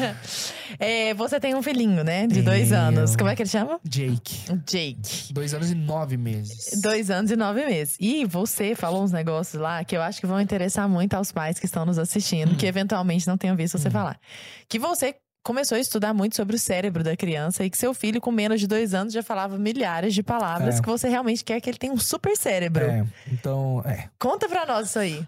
É, 0.80 1.14
você 1.14 1.40
tem 1.40 1.56
um 1.56 1.62
filhinho, 1.62 2.04
né? 2.04 2.28
De 2.28 2.42
dois 2.42 2.72
anos. 2.72 3.16
Como 3.16 3.30
é 3.30 3.36
que 3.36 3.42
ele 3.44 3.50
chama? 3.50 3.80
Jake. 3.84 4.46
Jake. 4.66 5.32
Dois 5.34 5.54
anos 5.54 5.72
e 5.72 5.76
nove 5.76 6.18
meses. 6.18 6.82
Dois 6.82 7.10
anos 7.10 7.32
e 7.32 7.36
nove 7.36 7.66
meses. 7.66 7.98
E 8.00 8.26
você 8.26 8.76
falou 8.76 9.04
uns 9.04 9.12
negócios 9.12 9.62
lá 9.62 9.84
que 9.84 9.96
eu 9.96 10.02
acho 10.02 10.20
que 10.20 10.26
vão 10.28 10.40
interessar 10.42 10.88
muito 10.90 11.14
aos 11.14 11.32
pais 11.32 11.60
que 11.60 11.66
estão 11.66 11.86
nos 11.86 11.98
assistindo, 12.00 12.56
que 12.56 12.66
eventualmente 12.66 13.28
não 13.28 13.38
tenham 13.38 13.56
visto 13.56 13.78
você 13.78 13.90
falar. 13.90 14.20
Que 14.68 14.80
você 14.80 15.16
começou 15.44 15.76
a 15.78 15.80
estudar 15.82 16.14
muito 16.14 16.36
sobre 16.36 16.56
o 16.56 16.60
cérebro 16.60 17.04
da 17.04 17.16
criança 17.18 17.64
e 17.66 17.70
que 17.70 17.78
seu 17.78 17.94
filho, 17.94 18.22
com 18.22 18.32
menos 18.32 18.60
de 18.62 18.68
dois 18.68 18.94
anos, 18.94 19.14
já 19.14 19.22
falava 19.22 19.58
milhares 19.58 20.14
de 20.14 20.24
palavras 20.24 20.78
É. 20.80 20.82
que 20.82 20.88
você 20.88 21.10
realmente 21.10 21.44
quer 21.44 21.60
que 21.60 21.70
ele 21.70 21.78
tenha 21.78 21.92
um 21.94 21.98
super 21.98 22.36
cérebro. 22.38 22.86
É, 22.86 23.06
então, 23.32 23.82
é. 23.86 24.08
Conta 24.18 24.48
pra 24.48 24.66
nós 24.66 24.88
isso 24.90 25.00
aí. 25.00 25.26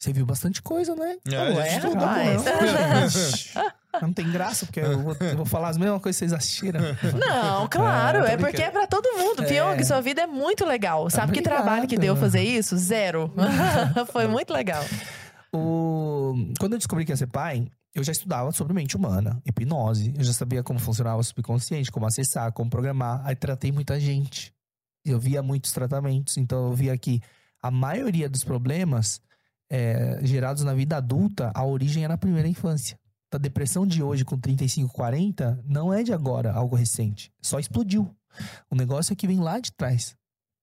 Você 0.00 0.12
viu 0.12 0.24
bastante 0.24 0.62
coisa, 0.62 0.94
né? 0.94 1.16
É, 1.28 1.36
Ué, 1.54 1.76
rapaz. 1.78 2.44
Não, 3.92 4.00
não 4.08 4.12
tem 4.12 4.30
graça, 4.30 4.64
porque 4.64 4.78
eu 4.78 5.02
vou, 5.02 5.16
eu 5.20 5.36
vou 5.36 5.44
falar 5.44 5.70
as 5.70 5.76
mesmas 5.76 6.00
coisas 6.00 6.20
que 6.20 6.26
vocês 6.28 6.32
assistiram. 6.32 6.80
Não, 7.18 7.66
claro, 7.68 8.18
É, 8.18 8.22
tô 8.22 8.26
é 8.28 8.36
porque 8.36 8.62
é 8.62 8.70
pra 8.70 8.86
todo 8.86 9.12
mundo. 9.18 9.42
Pyong, 9.44 9.80
É. 9.80 9.84
sua 9.84 10.00
vida 10.00 10.22
é 10.22 10.26
muito 10.26 10.64
legal. 10.64 11.10
Sabe 11.10 11.32
que 11.32 11.40
Obrigado. 11.40 11.62
trabalho 11.64 11.88
que 11.88 11.98
deu 11.98 12.14
fazer 12.14 12.42
isso? 12.42 12.76
Zero. 12.76 13.32
Foi 14.12 14.28
muito 14.28 14.52
legal. 14.52 14.84
O... 15.52 16.34
Quando 16.60 16.74
eu 16.74 16.78
descobri 16.78 17.04
que 17.04 17.10
ia 17.12 17.16
ser 17.16 17.26
pai, 17.26 17.66
eu 17.98 18.04
já 18.04 18.12
estudava 18.12 18.52
sobre 18.52 18.72
mente 18.72 18.96
humana, 18.96 19.42
hipnose. 19.44 20.14
Eu 20.16 20.22
já 20.22 20.32
sabia 20.32 20.62
como 20.62 20.78
funcionava 20.78 21.18
o 21.18 21.24
subconsciente, 21.24 21.90
como 21.90 22.06
acessar, 22.06 22.52
como 22.52 22.70
programar. 22.70 23.20
Aí 23.24 23.34
tratei 23.34 23.72
muita 23.72 23.98
gente. 23.98 24.54
Eu 25.04 25.18
via 25.18 25.42
muitos 25.42 25.72
tratamentos. 25.72 26.36
Então 26.36 26.66
eu 26.66 26.74
via 26.74 26.96
que 26.96 27.20
a 27.60 27.70
maioria 27.70 28.28
dos 28.28 28.44
problemas 28.44 29.20
é, 29.68 30.20
gerados 30.22 30.62
na 30.62 30.74
vida 30.74 30.96
adulta, 30.96 31.50
a 31.54 31.64
origem 31.64 32.04
é 32.04 32.08
na 32.08 32.16
primeira 32.16 32.48
infância. 32.48 32.98
A 33.32 33.36
depressão 33.36 33.86
de 33.86 34.02
hoje, 34.02 34.24
com 34.24 34.38
35, 34.38 34.92
40, 34.94 35.62
não 35.66 35.92
é 35.92 36.02
de 36.02 36.12
agora, 36.12 36.52
algo 36.52 36.76
recente. 36.76 37.32
Só 37.42 37.58
explodiu. 37.58 38.14
O 38.70 38.76
negócio 38.76 39.12
é 39.12 39.16
que 39.16 39.26
vem 39.26 39.40
lá 39.40 39.58
de 39.58 39.72
trás. 39.72 40.16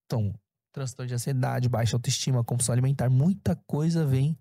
Então, 0.05 0.33
transtorno 0.71 1.07
de 1.07 1.13
ansiedade, 1.13 1.69
baixa 1.69 1.95
autoestima, 1.95 2.43
compulsão 2.43 2.73
alimentar, 2.73 3.09
muita 3.09 3.55
coisa 3.67 4.05
vem 4.05 4.37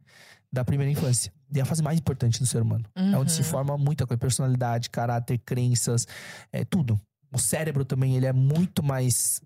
da 0.50 0.64
primeira 0.64 0.90
infância. 0.90 1.32
E 1.54 1.58
é 1.60 1.62
a 1.62 1.64
fase 1.64 1.82
mais 1.82 1.98
importante 1.98 2.40
do 2.40 2.46
ser 2.46 2.60
humano. 2.62 2.84
É 2.94 3.16
onde 3.16 3.30
se 3.32 3.38
Uhum. 3.42 3.44
forma 3.48 3.78
muita 3.78 4.06
coisa. 4.06 4.18
Personalidade, 4.18 4.90
caráter, 4.90 5.38
crenças, 5.38 6.06
é 6.52 6.64
tudo. 6.64 7.00
O 7.32 7.38
cérebro 7.38 7.84
também, 7.84 8.16
ele 8.16 8.26
é 8.26 8.32
muito 8.32 8.82
mais 8.82 9.40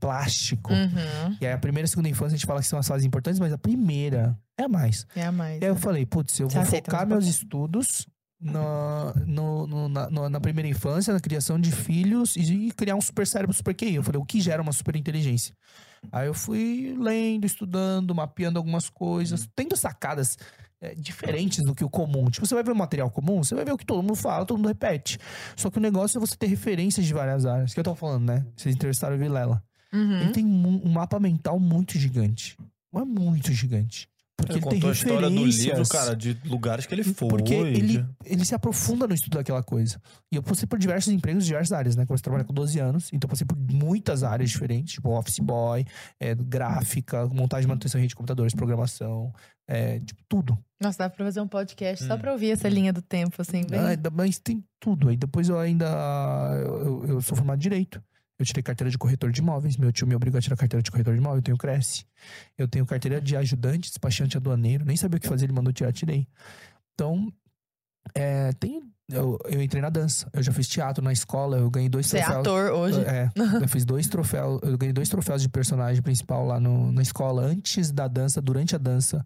plástico. 0.00 0.72
Uhum. 0.72 1.36
E 1.40 1.46
aí 1.46 1.52
a 1.52 1.58
primeira 1.58 1.86
e 1.86 1.88
segunda 1.88 2.08
infância 2.08 2.34
a 2.34 2.38
gente 2.38 2.46
fala 2.46 2.60
que 2.60 2.66
são 2.66 2.78
as 2.78 2.86
fases 2.86 3.04
importantes, 3.06 3.38
mas 3.40 3.52
a 3.52 3.58
primeira 3.58 4.38
é 4.56 4.64
a 4.64 4.68
mais. 4.68 5.06
É 5.14 5.24
a 5.26 5.32
mais. 5.32 5.60
E 5.60 5.64
aí 5.64 5.70
eu 5.70 5.76
falei, 5.76 6.06
putz, 6.06 6.38
eu 6.38 6.48
vou 6.48 6.64
focar 6.64 7.06
meus 7.06 7.26
estudos 7.26 8.06
na, 8.40 9.12
no- 9.26 9.66
no- 9.66 9.88
na, 9.88 10.28
na 10.30 10.40
primeira 10.40 10.68
infância, 10.68 11.12
na 11.12 11.20
criação 11.20 11.60
de 11.60 11.72
filhos 11.72 12.36
e, 12.36 12.70
criar 12.76 12.94
um 12.94 13.00
super 13.00 13.26
cérebro, 13.26 13.54
super 13.54 13.74
QI. 13.74 13.96
Eu 13.96 14.02
falei, 14.02 14.20
o 14.20 14.24
que 14.24 14.40
gera 14.40 14.62
uma 14.62 14.72
super 14.72 14.94
inteligência? 14.96 15.54
Aí 16.12 16.28
eu 16.28 16.34
fui 16.34 16.96
lendo, 16.98 17.44
estudando, 17.44 18.14
mapeando 18.14 18.58
algumas 18.58 18.88
coisas, 18.88 19.48
tendo 19.56 19.76
sacadas 19.76 20.38
é, 20.80 20.94
diferentes 20.94 21.64
do 21.64 21.74
que 21.74 21.84
o 21.84 21.90
comum. 21.90 22.30
Tipo, 22.30 22.46
você 22.46 22.54
vai 22.54 22.62
ver 22.64 22.72
um 22.72 22.76
material 22.76 23.10
comum, 23.10 23.42
você 23.42 23.54
vai 23.54 23.64
ver 23.64 23.72
o 23.72 23.76
que 23.78 23.84
todo 23.86 24.00
mundo 24.02 24.14
fala, 24.14 24.44
todo 24.46 24.56
mundo 24.58 24.68
repete. 24.68 25.18
Só 25.56 25.70
que 25.70 25.78
o 25.78 25.80
negócio 25.80 26.18
é 26.18 26.20
você 26.20 26.36
ter 26.36 26.46
referências 26.46 27.04
de 27.06 27.12
várias 27.12 27.44
áreas. 27.46 27.74
Que 27.74 27.80
eu 27.80 27.84
tava 27.84 27.96
falando, 27.96 28.26
né? 28.26 28.46
Vocês 28.56 28.74
entrevistaram 28.74 29.16
o 29.16 29.18
Vilela. 29.18 29.62
Uhum. 29.92 30.20
Ele 30.20 30.32
tem 30.32 30.44
mu- 30.44 30.82
um 30.84 30.90
mapa 30.90 31.18
mental 31.18 31.58
muito 31.58 31.98
gigante. 31.98 32.56
Não 32.92 33.02
é 33.02 33.04
muito 33.04 33.52
gigante. 33.52 34.08
Porque 34.38 34.52
Ele 34.52 34.58
ele, 34.58 34.70
tem 34.70 34.74
contou 34.80 34.90
a 34.90 34.92
história 34.92 35.28
do 35.28 35.44
livro, 35.44 35.88
cara, 35.88 36.14
de 36.14 36.38
lugares 36.44 36.86
que 36.86 36.94
ele 36.94 37.02
foi. 37.02 37.28
Porque 37.28 37.52
ele, 37.54 38.06
ele 38.24 38.44
se 38.44 38.54
aprofunda 38.54 39.04
no 39.04 39.12
estudo 39.12 39.36
daquela 39.36 39.64
coisa. 39.64 40.00
E 40.32 40.36
eu 40.36 40.42
passei 40.44 40.64
por 40.64 40.78
diversos 40.78 41.12
empregos 41.12 41.42
de 41.42 41.48
diversas 41.48 41.72
áreas, 41.72 41.96
né? 41.96 42.06
Comecei 42.06 42.22
a 42.22 42.24
trabalhar 42.24 42.44
com 42.44 42.54
12 42.54 42.78
anos, 42.78 43.08
então 43.12 43.26
eu 43.26 43.30
passei 43.30 43.44
por 43.44 43.56
muitas 43.58 44.22
áreas 44.22 44.48
diferentes, 44.48 44.94
tipo 44.94 45.10
office 45.10 45.40
boy, 45.40 45.84
é, 46.20 46.36
gráfica, 46.36 47.26
montagem 47.26 47.64
e 47.64 47.68
manutenção 47.68 47.98
de 47.98 48.02
rede 48.02 48.10
de 48.10 48.14
computadores, 48.16 48.54
programação, 48.54 49.32
é, 49.66 49.98
tipo, 49.98 50.22
tudo. 50.28 50.56
Nossa, 50.80 50.98
dá 50.98 51.10
pra 51.10 51.24
fazer 51.24 51.40
um 51.40 51.48
podcast 51.48 52.04
só 52.06 52.14
Hum. 52.14 52.18
pra 52.18 52.32
ouvir 52.32 52.52
essa 52.52 52.68
linha 52.68 52.92
do 52.92 53.02
tempo, 53.02 53.42
assim, 53.42 53.62
bem. 53.68 53.80
Ah, 53.80 53.98
mas 54.12 54.38
tem 54.38 54.62
tudo. 54.78 55.08
Aí 55.08 55.16
depois 55.16 55.48
eu 55.48 55.58
ainda. 55.58 55.86
Eu, 56.64 57.04
eu 57.06 57.20
sou 57.20 57.36
formado 57.36 57.58
em 57.58 57.62
Direito. 57.62 58.00
Eu 58.38 58.46
tirei 58.46 58.62
carteira 58.62 58.90
de 58.90 58.96
corretor 58.96 59.32
de 59.32 59.40
imóveis. 59.40 59.76
Meu 59.76 59.90
tio 59.90 60.06
me 60.06 60.14
obrigou 60.14 60.38
a 60.38 60.40
tirar 60.40 60.56
carteira 60.56 60.82
de 60.82 60.90
corretor 60.90 61.12
de 61.12 61.20
imóveis. 61.20 61.38
Eu 61.38 61.42
tenho 61.42 61.58
Cresce. 61.58 62.04
Eu 62.56 62.68
tenho 62.68 62.86
carteira 62.86 63.20
de 63.20 63.36
ajudante, 63.36 63.88
despachante 63.88 64.36
aduaneiro. 64.36 64.84
Nem 64.84 64.96
sabia 64.96 65.16
o 65.18 65.20
que 65.20 65.26
fazer, 65.28 65.46
ele 65.46 65.52
mandou 65.52 65.72
tirar, 65.72 65.92
tirei. 65.92 66.28
Então, 66.94 67.32
é, 68.14 68.52
tem, 68.52 68.82
eu, 69.10 69.38
eu 69.46 69.60
entrei 69.60 69.82
na 69.82 69.90
dança. 69.90 70.28
Eu 70.32 70.42
já 70.42 70.52
fiz 70.52 70.68
teatro 70.68 71.02
na 71.02 71.12
escola. 71.12 71.58
Eu 71.58 71.68
ganhei 71.70 71.88
dois 71.88 72.06
Você 72.06 72.18
é 72.18 72.22
troféus. 72.22 72.46
ator 72.46 72.70
hoje. 72.72 73.00
É, 73.00 73.30
eu 73.60 73.68
fiz 73.68 73.84
dois 73.84 74.06
troféus, 74.08 74.60
eu 74.62 74.78
ganhei 74.78 74.92
dois 74.92 75.08
troféus 75.08 75.42
de 75.42 75.48
personagem 75.48 76.00
principal 76.02 76.44
lá 76.46 76.60
no, 76.60 76.92
na 76.92 77.02
escola, 77.02 77.42
antes 77.42 77.90
da 77.90 78.06
dança, 78.06 78.40
durante 78.40 78.74
a 78.74 78.78
dança. 78.78 79.24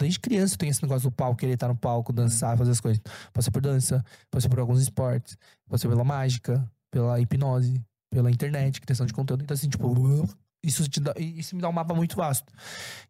Desde 0.00 0.18
criança 0.18 0.54
eu 0.54 0.58
tenho 0.58 0.70
esse 0.70 0.82
negócio 0.82 1.08
do 1.08 1.12
palco, 1.14 1.36
querer 1.36 1.52
estar 1.52 1.68
no 1.68 1.76
palco, 1.76 2.12
dançar, 2.12 2.56
fazer 2.56 2.70
as 2.72 2.80
coisas. 2.80 3.00
Passei 3.32 3.52
por 3.52 3.62
dança, 3.62 4.04
passei 4.30 4.50
por 4.50 4.58
alguns 4.58 4.80
esportes, 4.80 5.36
passei 5.68 5.88
pela 5.88 6.02
mágica, 6.02 6.68
pela 6.90 7.20
hipnose, 7.20 7.80
pela 8.14 8.30
internet, 8.30 8.80
criação 8.80 9.04
de 9.06 9.12
conteúdo. 9.12 9.42
Então, 9.42 9.54
assim, 9.54 9.68
tipo, 9.68 9.92
isso, 10.62 10.88
dá- 11.00 11.14
isso 11.18 11.54
me 11.56 11.60
dá 11.60 11.68
um 11.68 11.72
mapa 11.72 11.94
muito 11.94 12.16
vasto. 12.16 12.52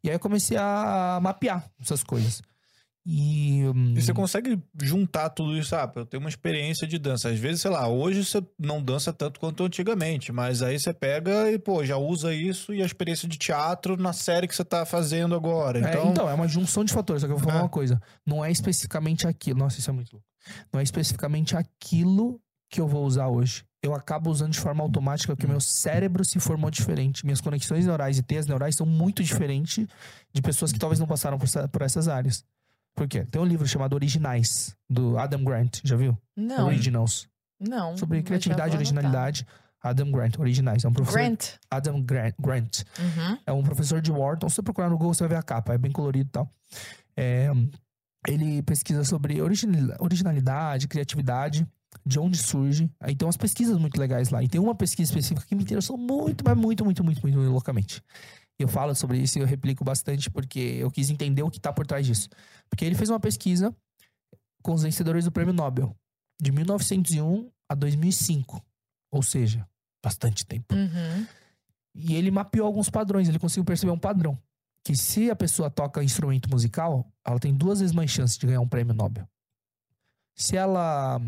E 0.03 0.09
aí 0.09 0.15
eu 0.17 0.21
comecei 0.21 0.57
a 0.57 1.19
mapear 1.23 1.71
essas 1.81 2.03
coisas. 2.03 2.43
E. 3.07 3.63
hum, 3.75 3.93
E 3.95 4.01
você 4.01 4.15
consegue 4.15 4.59
juntar 4.83 5.29
tudo 5.29 5.59
isso, 5.59 5.77
ah, 5.77 5.93
eu 5.95 6.07
tenho 6.07 6.23
uma 6.23 6.29
experiência 6.31 6.87
de 6.87 6.99
dança. 6.99 7.29
Às 7.29 7.39
vezes, 7.39 7.61
sei 7.61 7.71
lá, 7.71 7.87
hoje 7.87 8.25
você 8.25 8.43
não 8.59 8.83
dança 8.83 9.13
tanto 9.13 9.39
quanto 9.39 9.63
antigamente, 9.63 10.33
mas 10.33 10.63
aí 10.63 10.79
você 10.79 10.91
pega 10.95 11.51
e, 11.53 11.59
pô, 11.59 11.85
já 11.85 11.99
usa 11.99 12.33
isso 12.35 12.73
e 12.73 12.83
a 12.83 12.87
experiência 12.87 13.29
de 13.29 13.37
teatro 13.37 13.99
na 13.99 14.15
série 14.15 14.49
que 14.49 14.57
você 14.57 14.65
tá 14.65 14.87
fazendo 14.87 15.35
agora. 15.35 15.81
É, 15.81 15.91
Então, 15.91 16.11
Então, 16.13 16.31
é, 16.31 16.33
uma 16.33 16.49
junção 16.49 16.83
de 16.83 16.95
fatores. 16.95 17.21
Só 17.21 17.27
que 17.27 17.35
eu 17.35 17.37
vou 17.37 17.47
falar 17.47 17.61
É. 17.61 17.63
uma 17.65 17.69
coisa. 17.69 18.01
Não 18.27 18.43
é 18.43 18.51
especificamente 18.51 19.27
aquilo. 19.27 19.59
Nossa, 19.59 19.79
isso 19.79 19.91
é 19.91 19.93
muito 19.93 20.11
louco. 20.11 20.27
Não 20.73 20.81
é 20.81 20.83
especificamente 20.83 21.55
aquilo 21.55 22.41
que 22.71 22.81
eu 22.81 22.89
vou 22.89 23.05
usar 23.05 23.29
hoje. 23.29 23.65
Eu 23.85 23.95
acabo 23.95 24.31
usando 24.31 24.53
de 24.53 24.59
forma 24.61 24.83
automática 24.83 25.37
porque 25.37 25.47
meu 25.47 25.61
cérebro 25.61 26.25
se 26.25 26.41
formou 26.41 26.71
diferente. 26.71 27.25
Minhas 27.27 27.43
conexões 27.43 27.85
neurais 27.85 28.17
e 28.19 28.23
teias 28.23 28.47
neurais 28.47 28.75
são 28.77 28.87
muito 28.87 29.23
diferentes 29.23 29.87
de 30.33 30.41
pessoas 30.41 30.73
que 30.73 30.79
talvez 30.79 30.99
não 30.99 31.07
passaram 31.07 31.39
por, 31.39 31.47
por 31.69 31.83
essas 31.83 32.09
áreas. 32.09 32.43
Por 32.95 33.07
quê? 33.07 33.27
Tem 33.31 33.43
um 33.43 33.45
livro 33.45 33.67
chamado 33.69 33.93
Originais, 33.93 34.75
do 34.89 35.19
Adam 35.19 35.45
Grant. 35.45 35.81
Já 35.85 35.97
viu? 35.97 36.17
Não, 36.35 36.67
Originals. 36.69 37.29
não. 37.61 37.95
Sobre 37.99 38.23
criatividade 38.23 38.73
e 38.75 38.77
originalidade. 38.77 39.47
Adam 39.83 40.11
Grant, 40.11 40.39
Originais. 40.39 40.83
É 40.83 40.89
um 40.89 40.93
professor. 40.95 41.19
Grant. 41.19 41.45
Adam 41.71 42.01
Grant. 42.01 42.35
Grant. 42.41 42.85
Uhum. 42.99 43.39
É 43.47 43.53
um 43.53 43.63
professor 43.63 44.01
de 44.01 44.11
Wharton. 44.11 44.49
Se 44.49 44.55
você 44.55 44.63
procurar 44.63 44.89
no 44.89 44.97
Google, 44.97 45.13
você 45.13 45.25
vai 45.25 45.29
ver 45.31 45.37
a 45.37 45.43
capa. 45.43 45.75
É 45.75 45.79
bem 45.79 45.93
colorido 45.93 46.27
e 46.29 46.33
tal. 46.33 46.51
É, 47.15 47.51
ele 48.27 48.63
pesquisa 48.63 49.05
sobre 49.05 49.43
original- 49.43 49.95
originalidade, 50.01 50.89
criatividade, 50.89 51.67
de 52.05 52.19
onde 52.19 52.39
surge. 52.39 52.91
Aí 53.01 53.15
tem 53.15 53.27
umas 53.27 53.37
pesquisas 53.37 53.79
muito 53.79 53.99
legais 53.99 54.31
lá. 54.31 54.43
E 54.43 54.49
tem 54.49 54.61
uma 54.61 54.75
pesquisa 54.75 55.11
específica 55.11 55.47
que 55.47 55.55
me 55.55 55.63
interessou 55.63 55.97
muito, 55.97 56.45
mas 56.45 56.57
muito, 56.57 56.85
muito, 56.85 57.05
muito, 57.05 57.21
muito, 57.23 57.39
loucamente. 57.39 58.03
E 58.59 58.63
eu 58.63 58.69
falo 58.69 58.95
sobre 58.95 59.19
isso 59.19 59.39
e 59.39 59.43
eu 59.43 59.47
replico 59.47 59.85
bastante 59.85 60.31
porque 60.31 60.59
eu 60.59 60.91
quis 60.91 61.11
entender 61.11 61.43
o 61.43 61.51
que 61.51 61.61
tá 61.61 61.73
por 61.73 61.87
trás 61.87 62.07
disso. 62.07 62.29
Porque 62.69 62.85
ele 62.85 62.95
fez 62.95 63.11
uma 63.11 63.21
pesquisa 63.21 63.75
com 64.63 64.73
os 64.73 64.83
vencedores 64.83 65.25
do 65.25 65.33
Prêmio 65.33 65.53
Nobel. 65.53 65.95
De 66.41 66.51
1901 66.53 67.51
a 67.69 67.75
2005. 67.75 68.65
Ou 69.11 69.23
seja, 69.23 69.67
bastante 70.03 70.45
tempo. 70.45 70.75
Uhum. 70.75 71.27
E 71.95 72.15
ele 72.15 72.31
mapeou 72.31 72.67
alguns 72.67 72.91
padrões, 72.91 73.29
ele 73.29 73.39
conseguiu 73.39 73.65
perceber 73.65 73.93
um 73.93 73.99
padrão. 73.99 74.39
Que 74.85 74.97
se 74.97 75.31
a 75.31 75.37
pessoa 75.37 75.71
toca 75.71 76.03
instrumento 76.03 76.51
musical, 76.51 77.11
ela 77.25 77.39
tem 77.39 77.55
duas 77.55 77.81
vezes 77.81 77.95
mais 77.95 78.11
chance 78.11 78.39
de 78.39 78.47
ganhar 78.47 78.61
um 78.61 78.69
prêmio 78.69 78.93
Nobel. 78.93 79.27
Se 80.37 80.57
ela 80.57 81.21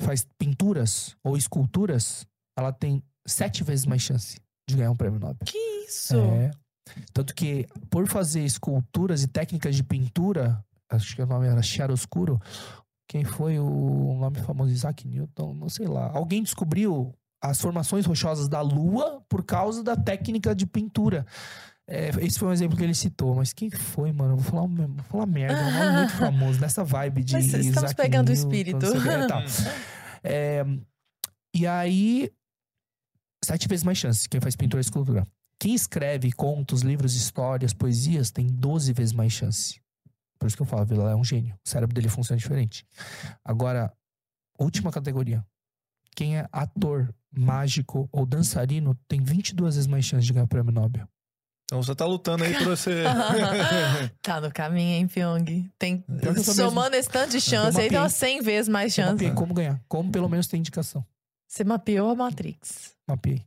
faz 0.00 0.26
pinturas 0.38 1.16
ou 1.24 1.36
esculturas, 1.36 2.26
ela 2.56 2.72
tem 2.72 3.02
sete 3.26 3.62
vezes 3.62 3.86
mais 3.86 4.02
chance 4.02 4.38
de 4.68 4.76
ganhar 4.76 4.90
um 4.90 4.96
prêmio 4.96 5.18
Nobel. 5.18 5.44
Que 5.44 5.58
isso? 5.86 6.16
É. 6.16 6.50
Tanto 7.12 7.34
que, 7.34 7.66
por 7.90 8.06
fazer 8.06 8.44
esculturas 8.44 9.22
e 9.22 9.28
técnicas 9.28 9.76
de 9.76 9.82
pintura, 9.82 10.64
acho 10.90 11.14
que 11.14 11.22
o 11.22 11.26
nome 11.26 11.46
era 11.46 11.62
chiaroscuro, 11.62 12.40
quem 13.08 13.24
foi 13.24 13.58
o 13.58 14.16
nome 14.18 14.38
famoso? 14.40 14.70
Isaac 14.70 15.06
Newton, 15.06 15.54
não 15.54 15.68
sei 15.68 15.86
lá. 15.86 16.10
Alguém 16.12 16.42
descobriu 16.42 17.14
as 17.42 17.60
formações 17.60 18.04
rochosas 18.04 18.48
da 18.48 18.60
Lua 18.60 19.22
por 19.28 19.44
causa 19.44 19.82
da 19.82 19.96
técnica 19.96 20.54
de 20.54 20.66
pintura. 20.66 21.26
É, 21.90 22.10
esse 22.20 22.38
foi 22.38 22.48
um 22.48 22.52
exemplo 22.52 22.76
que 22.76 22.84
ele 22.84 22.94
citou, 22.94 23.34
mas 23.34 23.54
quem 23.54 23.70
foi, 23.70 24.12
mano? 24.12 24.36
Vou 24.36 24.44
falar, 24.44 24.66
vou 24.66 25.04
falar 25.04 25.24
merda, 25.24 25.58
é 25.58 25.64
um 25.64 25.72
nome 25.72 25.98
muito 26.00 26.12
famoso, 26.18 26.60
nessa 26.60 26.84
vibe 26.84 27.24
de 27.24 27.32
Mas 27.32 27.46
estamos 27.46 27.66
Isaac 27.66 27.94
pegando 27.94 28.28
o 28.28 28.32
Newton, 28.32 28.46
espírito. 28.46 28.86
o 28.86 29.02
que, 29.02 29.08
é. 29.08 29.78
É, 30.30 30.64
e 31.54 31.66
aí, 31.66 32.30
sete 33.42 33.68
vezes 33.68 33.84
mais 33.84 33.96
chances 33.96 34.26
quem 34.26 34.40
faz 34.40 34.54
pintura 34.54 34.80
e 34.80 34.82
escultura. 34.82 35.26
Quem 35.58 35.74
escreve 35.74 36.30
contos, 36.32 36.82
livros, 36.82 37.14
histórias, 37.16 37.72
poesias, 37.72 38.30
tem 38.30 38.46
12 38.46 38.92
vezes 38.92 39.14
mais 39.14 39.32
chance. 39.32 39.80
Por 40.38 40.46
isso 40.46 40.56
que 40.56 40.62
eu 40.62 40.66
falo, 40.66 40.84
Vila 40.84 41.10
é 41.10 41.16
um 41.16 41.24
gênio. 41.24 41.54
O 41.64 41.68
cérebro 41.68 41.94
dele 41.94 42.08
funciona 42.08 42.38
diferente. 42.38 42.86
Agora, 43.44 43.92
última 44.58 44.92
categoria. 44.92 45.44
Quem 46.14 46.36
é 46.36 46.48
ator, 46.52 47.12
mágico 47.30 48.08
ou 48.12 48.26
dançarino 48.26 48.94
tem 49.08 49.22
22 49.22 49.76
vezes 49.76 49.86
mais 49.86 50.04
chance 50.04 50.26
de 50.26 50.32
ganhar 50.32 50.44
o 50.44 50.48
prêmio 50.48 50.72
Nobel. 50.72 51.08
Então 51.68 51.82
você 51.82 51.94
tá 51.94 52.06
lutando 52.06 52.44
aí 52.44 52.54
pra 52.54 52.64
você. 52.64 53.04
tá 54.22 54.40
no 54.40 54.50
caminho, 54.50 54.96
hein, 54.96 55.06
Pyong? 55.06 55.70
Tem, 55.78 56.02
eu 56.22 56.42
somando 56.42 56.96
esse 56.96 57.10
tanto 57.10 57.32
de 57.32 57.42
chance, 57.42 57.76
Eu 57.76 57.82
aí 57.84 57.94
umas 57.94 58.14
100 58.14 58.40
vezes 58.40 58.68
mais 58.70 58.96
Eu 58.96 59.04
chance. 59.04 59.12
mapeei 59.12 59.32
como 59.32 59.52
ganhar. 59.52 59.78
Como 59.86 60.10
pelo 60.10 60.30
menos 60.30 60.46
tem 60.46 60.60
indicação. 60.60 61.04
Você 61.46 61.64
mapeou 61.64 62.08
a 62.08 62.14
Matrix. 62.14 62.94
Mapeei. 63.06 63.44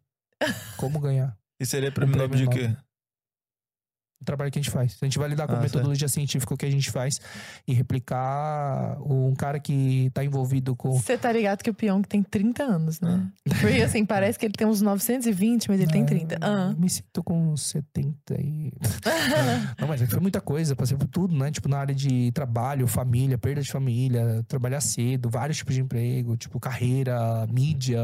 Como 0.77 0.99
ganhar. 0.99 1.35
e 1.59 1.65
seria 1.65 1.91
prêmio 1.91 2.15
Nobel 2.15 2.37
de 2.37 2.47
quê? 2.47 2.75
O 4.21 4.25
trabalho 4.25 4.51
que 4.51 4.59
a 4.59 4.61
gente 4.61 4.71
faz. 4.71 4.97
A 5.01 5.05
gente 5.05 5.17
vai 5.17 5.27
lidar 5.29 5.47
com 5.47 5.53
Ah, 5.53 5.57
a 5.57 5.61
metodologia 5.61 6.07
científica 6.07 6.55
que 6.55 6.65
a 6.65 6.69
gente 6.69 6.91
faz 6.91 7.19
e 7.67 7.73
replicar 7.73 8.97
um 9.01 9.33
cara 9.35 9.59
que 9.59 10.09
tá 10.13 10.23
envolvido 10.23 10.75
com. 10.75 10.91
Você 10.93 11.17
tá 11.17 11.31
ligado 11.31 11.63
que 11.63 11.69
o 11.69 11.73
Pyong 11.73 12.03
tem 12.07 12.21
30 12.23 12.63
anos, 12.63 13.01
né? 13.01 13.27
Porque 13.59 13.81
assim, 13.81 14.05
parece 14.05 14.37
que 14.37 14.45
ele 14.45 14.53
tem 14.53 14.67
uns 14.67 14.81
920, 14.81 15.69
mas 15.69 15.79
ele 15.79 15.91
tem 15.91 16.05
30. 16.05 16.37
Ah. 16.41 16.73
Me 16.77 16.89
sinto 16.89 17.23
com 17.23 17.55
70 17.57 18.35
e. 18.39 18.71
Não, 19.79 19.87
mas 19.87 20.01
é 20.01 20.05
que 20.05 20.11
foi 20.11 20.19
muita 20.21 20.39
coisa, 20.41 20.75
passei 20.75 20.95
por 20.97 21.07
tudo, 21.07 21.35
né? 21.35 21.51
Tipo, 21.51 21.67
na 21.67 21.79
área 21.79 21.95
de 21.95 22.31
trabalho, 22.31 22.87
família, 22.87 23.37
perda 23.37 23.61
de 23.61 23.71
família, 23.71 24.43
trabalhar 24.47 24.81
cedo, 24.81 25.29
vários 25.29 25.57
tipos 25.57 25.73
de 25.75 25.81
emprego, 25.81 26.37
tipo, 26.37 26.59
carreira, 26.59 27.47
mídia. 27.51 27.99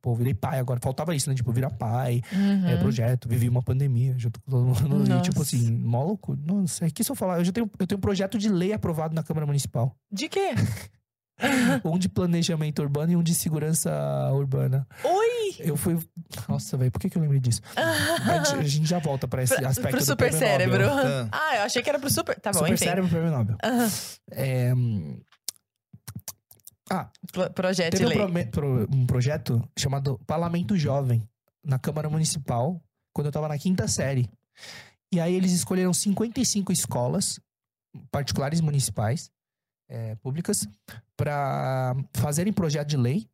Pô, 0.00 0.14
virei 0.14 0.34
pai 0.34 0.58
agora. 0.58 0.80
Faltava 0.82 1.14
isso, 1.14 1.28
né? 1.28 1.34
Tipo, 1.36 1.52
virar 1.52 1.70
pai, 1.70 2.20
Uhum. 2.32 2.68
é, 2.68 2.76
projeto, 2.76 3.28
vivi 3.28 3.48
uma 3.48 3.62
pandemia 3.62 4.14
junto 4.18 4.40
com 4.40 4.50
todo 4.50 4.64
mundo. 4.64 5.10
E, 5.18 5.20
tipo 5.22 5.40
assim, 5.56 5.72
mó 5.72 6.04
loucura. 6.04 6.38
Nossa, 6.44 6.86
é 6.86 6.90
que 6.90 7.02
se 7.04 7.10
eu 7.10 7.16
falar, 7.16 7.38
eu 7.38 7.44
já 7.44 7.52
tenho, 7.52 7.70
eu 7.78 7.86
tenho 7.86 7.98
um 7.98 8.00
projeto 8.00 8.38
de 8.38 8.48
lei 8.48 8.72
aprovado 8.72 9.14
na 9.14 9.22
Câmara 9.22 9.46
Municipal. 9.46 9.96
De 10.10 10.28
quê? 10.28 10.50
um 11.84 11.98
de 11.98 12.08
planejamento 12.08 12.80
urbano 12.82 13.12
e 13.12 13.16
um 13.16 13.22
de 13.22 13.34
segurança 13.34 13.90
urbana. 14.32 14.86
Oi! 15.02 15.54
Eu 15.58 15.76
fui. 15.76 15.98
Nossa, 16.48 16.76
velho, 16.76 16.90
por 16.90 17.00
que, 17.00 17.10
que 17.10 17.16
eu 17.18 17.22
lembrei 17.22 17.40
disso? 17.40 17.60
A 17.76 18.64
gente, 18.64 18.86
já 18.86 18.98
volta 18.98 19.26
pra 19.28 19.42
esse 19.42 19.54
Pra, 19.56 19.68
aspecto 19.68 19.90
pro 19.90 19.98
do 20.00 20.04
super 20.04 20.32
cérebro. 20.32 20.86
Nobel. 20.86 21.28
Ah. 21.32 21.48
Ah, 21.50 21.56
eu 21.56 21.62
achei 21.62 21.82
que 21.82 21.88
era 21.88 21.98
pro 21.98 22.10
super. 22.10 22.38
Tá 22.40 22.52
bom, 22.52 22.58
super 22.60 22.72
enfim. 22.72 22.84
cérebro 22.84 23.10
prêmio 23.10 23.30
Nobel. 23.30 23.56
Aham. 23.62 23.90
É, 24.30 24.74
hum, 24.74 25.20
ah, 26.90 27.10
Pro- 27.32 27.50
Projeto 27.50 27.96
teve 27.96 28.20
um, 28.22 28.50
pro- 28.50 28.88
um 28.92 29.06
projeto 29.06 29.62
chamado 29.78 30.18
Parlamento 30.26 30.76
Jovem 30.76 31.26
na 31.64 31.78
Câmara 31.78 32.08
Municipal, 32.10 32.80
quando 33.14 33.26
eu 33.26 33.32
tava 33.32 33.48
na 33.48 33.58
quinta 33.58 33.88
série. 33.88 34.28
E 35.12 35.20
aí 35.20 35.34
eles 35.34 35.52
escolheram 35.52 35.92
55 35.92 36.72
escolas 36.72 37.38
particulares 38.10 38.60
municipais, 38.60 39.30
é, 39.88 40.14
públicas, 40.16 40.66
para 41.16 41.94
fazerem 42.14 42.52
projeto 42.52 42.88
de 42.88 42.96
lei. 42.96 43.28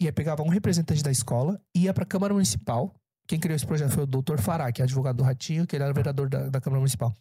E 0.00 0.06
aí 0.06 0.12
pegava 0.12 0.42
um 0.42 0.48
representante 0.48 1.02
da 1.02 1.10
escola, 1.10 1.60
ia 1.74 1.92
pra 1.92 2.06
Câmara 2.06 2.32
Municipal. 2.32 2.94
Quem 3.26 3.38
criou 3.38 3.56
esse 3.56 3.66
projeto 3.66 3.90
foi 3.90 4.04
o 4.04 4.06
doutor 4.06 4.40
Fará, 4.40 4.72
que 4.72 4.80
é 4.80 4.84
advogado 4.84 5.16
do 5.16 5.22
Ratinho, 5.22 5.66
que 5.66 5.76
ele 5.76 5.84
era 5.84 5.92
vereador 5.92 6.30
da, 6.30 6.48
da 6.48 6.60
Câmara 6.60 6.80
Municipal. 6.80 7.14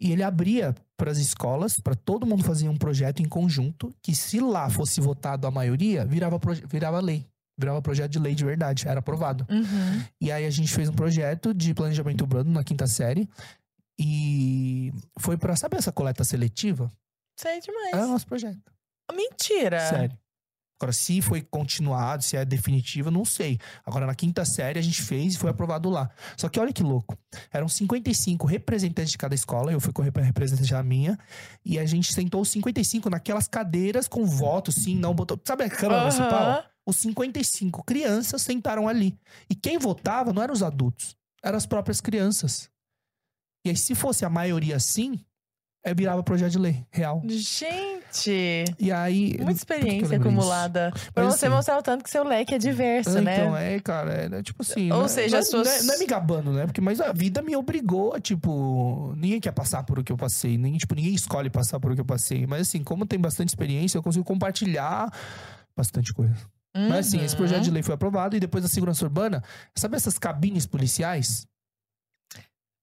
E 0.00 0.10
ele 0.10 0.22
abria 0.24 0.74
para 0.96 1.12
as 1.12 1.18
escolas, 1.18 1.78
para 1.78 1.94
todo 1.94 2.26
mundo 2.26 2.42
fazer 2.42 2.68
um 2.68 2.76
projeto 2.76 3.22
em 3.22 3.28
conjunto, 3.28 3.94
que 4.02 4.16
se 4.16 4.40
lá 4.40 4.68
fosse 4.68 5.00
votado 5.00 5.46
a 5.46 5.50
maioria, 5.50 6.04
virava, 6.04 6.40
virava 6.66 6.98
lei. 6.98 7.24
Virava 7.58 7.82
projeto 7.82 8.10
de 8.10 8.18
lei 8.18 8.34
de 8.34 8.44
verdade, 8.44 8.88
era 8.88 9.00
aprovado. 9.00 9.46
Uhum. 9.50 10.04
E 10.20 10.32
aí 10.32 10.46
a 10.46 10.50
gente 10.50 10.72
fez 10.72 10.88
um 10.88 10.94
projeto 10.94 11.52
de 11.52 11.74
planejamento 11.74 12.22
urbano 12.22 12.50
na 12.50 12.64
quinta 12.64 12.86
série. 12.86 13.28
E 13.98 14.92
foi 15.18 15.36
pra, 15.36 15.54
sabe 15.54 15.76
essa 15.76 15.92
coleta 15.92 16.24
seletiva? 16.24 16.90
Sei 17.38 17.60
demais. 17.60 17.94
É 17.94 18.04
o 18.04 18.08
nosso 18.08 18.26
projeto. 18.26 18.72
Mentira. 19.14 19.80
Sério. 19.80 20.18
Agora, 20.82 20.92
se 20.92 21.22
foi 21.22 21.40
continuado, 21.40 22.24
se 22.24 22.36
é 22.36 22.44
definitivo, 22.44 23.08
não 23.08 23.24
sei. 23.24 23.56
Agora, 23.86 24.04
na 24.04 24.16
quinta 24.16 24.44
série, 24.44 24.80
a 24.80 24.82
gente 24.82 25.00
fez 25.00 25.34
e 25.34 25.38
foi 25.38 25.48
aprovado 25.48 25.88
lá. 25.88 26.10
Só 26.36 26.48
que 26.48 26.58
olha 26.58 26.72
que 26.72 26.82
louco. 26.82 27.16
Eram 27.52 27.68
55 27.68 28.48
representantes 28.48 29.12
de 29.12 29.18
cada 29.18 29.32
escola. 29.32 29.70
Eu 29.70 29.78
fui 29.80 29.92
com 29.92 30.02
a 30.02 30.04
representante 30.04 30.72
da 30.72 30.82
minha. 30.82 31.16
E 31.64 31.78
a 31.78 31.86
gente 31.86 32.12
sentou 32.12 32.40
os 32.40 32.48
55 32.48 33.08
naquelas 33.08 33.46
cadeiras 33.46 34.08
com 34.08 34.24
voto, 34.24 34.72
sim, 34.72 34.96
não, 34.96 35.14
botou. 35.14 35.40
Sabe 35.44 35.62
a 35.62 35.70
Câmara 35.70 36.00
Aham. 36.00 36.10
Municipal? 36.10 36.64
Os 36.86 36.96
55 36.96 37.84
crianças 37.84 38.42
sentaram 38.42 38.88
ali. 38.88 39.16
E 39.48 39.54
quem 39.54 39.78
votava 39.78 40.32
não 40.32 40.42
eram 40.42 40.52
os 40.54 40.62
adultos, 40.62 41.16
eram 41.42 41.56
as 41.56 41.66
próprias 41.66 42.00
crianças. 42.00 42.68
E 43.64 43.70
aí, 43.70 43.76
se 43.76 43.94
fosse 43.94 44.24
a 44.24 44.30
maioria 44.30 44.78
sim, 44.80 45.20
é, 45.84 45.94
virava 45.94 46.22
projeto 46.22 46.52
de 46.52 46.58
lei 46.58 46.84
real. 46.90 47.22
Gente, 47.26 48.64
E 48.78 48.90
aí. 48.92 49.36
muita 49.38 49.52
experiência 49.52 50.16
acumulada. 50.16 50.92
Pra 51.12 51.24
Mas, 51.24 51.34
você 51.34 51.46
assim, 51.46 51.54
mostrar 51.54 51.78
o 51.78 51.82
tanto 51.82 52.04
que 52.04 52.10
seu 52.10 52.24
leque 52.24 52.54
é 52.54 52.58
diverso, 52.58 53.18
Ah, 53.18 53.20
né? 53.20 53.36
Então, 53.36 53.56
é, 53.56 53.80
cara, 53.80 54.12
é, 54.14 54.38
é 54.38 54.42
tipo 54.42 54.62
assim. 54.62 54.90
Ou 54.92 54.98
não 54.98 55.04
é- 55.04 55.08
seja, 55.08 55.30
não, 55.30 55.36
é- 55.38 55.40
as 55.40 55.48
suas- 55.48 55.66
não, 55.66 55.74
é, 55.74 55.82
não 55.82 55.94
é 55.94 55.98
me 55.98 56.06
gabando, 56.06 56.52
né? 56.52 56.66
Porque, 56.66 56.80
mas 56.80 57.00
a 57.00 57.12
vida 57.12 57.42
me 57.42 57.54
obrigou 57.56 58.14
a, 58.14 58.20
tipo, 58.20 59.12
ninguém 59.16 59.40
quer 59.40 59.52
passar 59.52 59.82
por 59.84 59.98
o 59.98 60.04
que 60.04 60.12
eu 60.12 60.16
passei. 60.16 60.56
Nem, 60.58 60.76
tipo, 60.76 60.94
ninguém 60.94 61.14
escolhe 61.14 61.50
passar 61.50 61.78
por 61.80 61.92
o 61.92 61.94
que 61.94 62.00
eu 62.00 62.04
passei. 62.04 62.46
Mas 62.46 62.62
assim, 62.62 62.82
como 62.84 63.06
tem 63.06 63.18
bastante 63.18 63.48
experiência, 63.48 63.96
eu 63.98 64.02
consigo 64.02 64.24
compartilhar 64.24 65.08
bastante 65.76 66.12
coisa. 66.12 66.34
Mas 66.74 67.08
assim, 67.08 67.22
esse 67.22 67.34
Uhum. 67.34 67.38
projeto 67.38 67.62
de 67.64 67.70
lei 67.70 67.82
foi 67.82 67.94
aprovado 67.94 68.34
e 68.36 68.40
depois 68.40 68.62
da 68.64 68.68
segurança 68.68 69.04
urbana, 69.04 69.42
sabe 69.74 69.96
essas 69.96 70.18
cabines 70.18 70.66
policiais? 70.66 71.46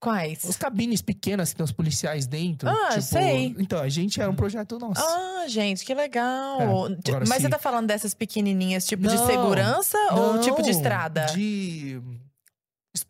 Quais? 0.02 0.46
As 0.48 0.56
cabines 0.56 1.02
pequenas 1.02 1.50
que 1.50 1.58
tem 1.58 1.64
os 1.64 1.74
policiais 1.74 2.26
dentro. 2.26 2.70
Ah, 2.70 2.90
tipo, 2.90 3.02
sei. 3.02 3.54
Então, 3.60 3.82
a 3.82 3.90
gente 3.90 4.22
era 4.22 4.32
um 4.32 4.36
projeto 4.36 4.80
nosso. 4.80 5.02
Ah, 5.02 5.46
gente, 5.50 5.84
que 5.84 5.94
legal. 5.94 6.62
É, 6.62 6.64
agora 6.64 7.26
Mas 7.28 7.38
sim. 7.38 7.42
você 7.44 7.50
tá 7.50 7.60
falando 7.60 7.88
dessas 7.88 8.14
pequenininhas, 8.14 8.86
tipo 8.86 9.06
de 9.06 9.16
Não, 9.16 9.28
segurança 9.28 9.98
ou 10.12 10.36
Não, 10.36 10.42
tipo 10.42 10.62
de 10.62 10.70
estrada? 10.70 11.26
De. 11.26 12.02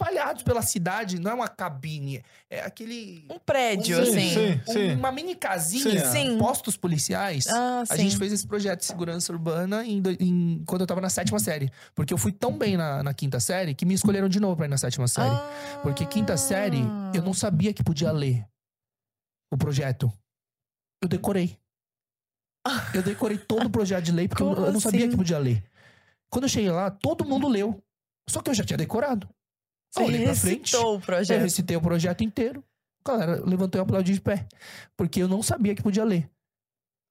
Espalhados 0.02 0.44
pela 0.44 0.62
cidade, 0.62 1.20
não 1.20 1.32
é 1.32 1.34
uma 1.34 1.48
cabine. 1.50 2.24
É 2.50 2.62
aquele. 2.62 3.26
Um 3.30 3.38
prédio, 3.38 3.98
Sim, 4.06 4.12
assim. 4.12 4.62
sim. 4.66 4.92
um- 4.92 4.98
Uma 4.98 5.12
mini 5.12 5.36
casinha. 5.36 6.06
Sim. 6.10 6.38
Postos 6.38 6.78
policiais. 6.78 7.48
Ah, 7.48 7.84
sim. 7.86 7.94
A 7.94 7.98
gente 7.98 8.18
fez 8.18 8.32
esse 8.32 8.48
projeto 8.48 8.80
de 8.80 8.86
segurança 8.86 9.34
urbana 9.34 9.84
em, 9.86 10.02
em- 10.22 10.64
quando 10.66 10.82
eu 10.82 10.88
tava 10.88 11.02
na 11.02 11.10
sétima 11.10 11.38
série. 11.38 11.70
Porque 11.94 12.14
eu 12.14 12.18
fui 12.18 12.32
tão 12.32 12.58
bem 12.58 12.78
na, 12.78 13.04
na 13.04 13.14
quinta 13.14 13.42
série 13.42 13.76
que 13.76 13.86
me 13.86 13.94
escolheram 13.94 14.30
de 14.30 14.40
novo 14.40 14.56
pra 14.56 14.68
ir 14.68 14.70
na 14.70 14.78
sétima 14.78 15.06
série. 15.06 15.36
Ah. 15.36 15.80
Porque 15.84 16.06
quinta 16.06 16.38
série, 16.38 16.80
eu 17.14 17.22
não 17.22 17.34
sabia 17.34 17.74
que 17.74 17.84
podia 17.84 18.12
ler 18.14 18.48
o 19.52 19.58
projeto. 19.58 20.10
Eu 21.04 21.10
decorei. 21.10 21.58
Eu 22.94 23.02
decorei 23.04 23.38
todo 23.38 23.66
o 23.66 23.70
projeto 23.70 24.04
de 24.06 24.12
lei 24.12 24.28
porque 24.28 24.44
eu, 24.44 24.54
Como 24.54 24.66
eu 24.68 24.72
não 24.74 24.80
sabia 24.80 25.02
assim? 25.02 25.10
que 25.12 25.18
podia 25.18 25.40
ler. 25.40 25.64
Quando 26.30 26.44
eu 26.44 26.50
cheguei 26.50 26.70
lá, 26.72 26.90
todo 26.92 27.26
mundo 27.26 27.48
leu. 27.48 27.82
Só 28.30 28.42
que 28.42 28.50
eu 28.50 28.54
já 28.54 28.64
tinha 28.64 28.78
decorado. 28.78 29.28
Você 29.92 30.02
Eu 30.02 30.06
olhei 30.06 30.24
pra 30.26 30.36
frente. 30.36 30.76
o 30.76 30.96
Eu 30.96 31.00
projeto. 31.00 31.42
recitei 31.42 31.78
o 31.78 31.82
projeto 31.82 32.24
inteiro. 32.24 32.64
Galera, 33.06 33.42
levantou 33.46 33.80
e 33.80 33.82
aplaudiu 33.82 34.14
de 34.14 34.22
pé. 34.22 34.46
Porque 34.96 35.22
eu 35.24 35.28
não 35.28 35.42
sabia 35.42 35.74
que 35.74 35.82
podia 35.82 36.04
ler. 36.04 36.30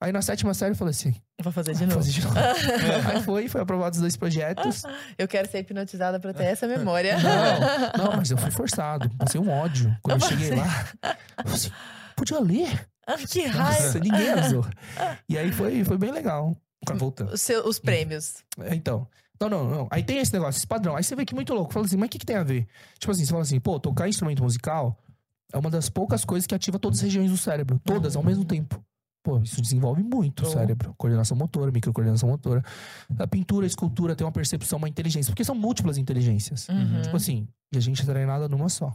Aí 0.00 0.12
na 0.12 0.22
sétima 0.22 0.54
série 0.54 0.72
eu 0.72 0.76
falei 0.76 0.90
assim: 0.92 1.12
Vou 1.42 1.52
fazer 1.52 1.74
de 1.74 1.82
"Ah, 1.82 1.86
vou 1.88 1.96
novo. 1.96 2.06
fazer 2.06 2.12
de 2.12 2.24
novo. 2.24 2.38
Aí 3.10 3.22
foi, 3.22 3.48
foi 3.48 3.60
aprovado 3.60 3.94
os 3.96 4.00
dois 4.00 4.16
projetos. 4.16 4.82
Eu 5.16 5.26
quero 5.26 5.50
ser 5.50 5.58
hipnotizada 5.58 6.20
pra 6.20 6.32
ter 6.32 6.44
essa 6.44 6.68
memória. 6.68 7.16
Não, 7.18 8.04
não, 8.10 8.16
mas 8.16 8.30
eu 8.30 8.38
fui 8.38 8.50
forçado. 8.52 9.10
Passei 9.16 9.40
um 9.40 9.50
ódio. 9.50 9.92
Quando 10.02 10.22
eu 10.22 10.28
cheguei 10.28 10.50
lá, 10.54 10.64
eu 11.02 11.42
falei 11.42 11.54
assim, 11.54 11.70
podia 12.14 12.38
ler? 12.38 12.88
Ah, 13.04 13.16
que 13.16 13.40
raiva. 13.46 13.82
Nossa, 13.86 13.98
ninguém 13.98 14.30
avisou. 14.30 14.64
E 15.28 15.36
aí 15.36 15.50
foi, 15.50 15.82
foi 15.82 15.98
bem 15.98 16.12
legal. 16.12 16.56
Voltando. 16.94 17.32
Os 17.64 17.78
prêmios. 17.80 18.44
É, 18.60 18.74
Então. 18.76 19.08
Não, 19.40 19.48
não, 19.48 19.70
não. 19.70 19.88
Aí 19.90 20.02
tem 20.02 20.18
esse 20.18 20.32
negócio, 20.32 20.58
esse 20.58 20.66
padrão. 20.66 20.96
Aí 20.96 21.04
você 21.04 21.14
vê 21.14 21.24
que 21.24 21.32
é 21.34 21.36
muito 21.36 21.54
louco. 21.54 21.72
Fala 21.72 21.86
assim, 21.86 21.96
mas 21.96 22.06
o 22.06 22.10
que, 22.10 22.18
que 22.18 22.26
tem 22.26 22.36
a 22.36 22.42
ver? 22.42 22.66
Tipo 22.98 23.12
assim, 23.12 23.24
você 23.24 23.30
fala 23.30 23.42
assim, 23.42 23.60
pô, 23.60 23.78
tocar 23.78 24.08
instrumento 24.08 24.42
musical 24.42 24.98
é 25.52 25.58
uma 25.58 25.70
das 25.70 25.88
poucas 25.88 26.24
coisas 26.24 26.46
que 26.46 26.54
ativa 26.54 26.78
todas 26.78 26.98
as 26.98 27.04
regiões 27.04 27.30
do 27.30 27.36
cérebro. 27.36 27.80
Todas 27.84 28.16
ao 28.16 28.22
mesmo 28.22 28.44
tempo. 28.44 28.82
Pô, 29.22 29.38
isso 29.40 29.60
desenvolve 29.60 30.02
muito 30.02 30.44
o 30.44 30.46
Oh. 30.46 30.50
cérebro. 30.50 30.94
Coordenação 30.96 31.36
motora, 31.36 31.70
microcoordenação 31.70 32.28
motora. 32.28 32.64
A 33.18 33.26
pintura, 33.26 33.64
a 33.64 33.68
escultura 33.68 34.14
tem 34.16 34.24
uma 34.26 34.32
percepção, 34.32 34.78
uma 34.78 34.88
inteligência. 34.88 35.30
Porque 35.32 35.44
são 35.44 35.54
múltiplas 35.54 35.98
inteligências. 35.98 36.68
Uhum. 36.68 37.02
Tipo 37.02 37.16
assim, 37.16 37.46
e 37.72 37.76
a 37.78 37.80
gente 37.80 38.02
é 38.02 38.04
treinada 38.04 38.48
numa 38.48 38.68
só. 38.68 38.94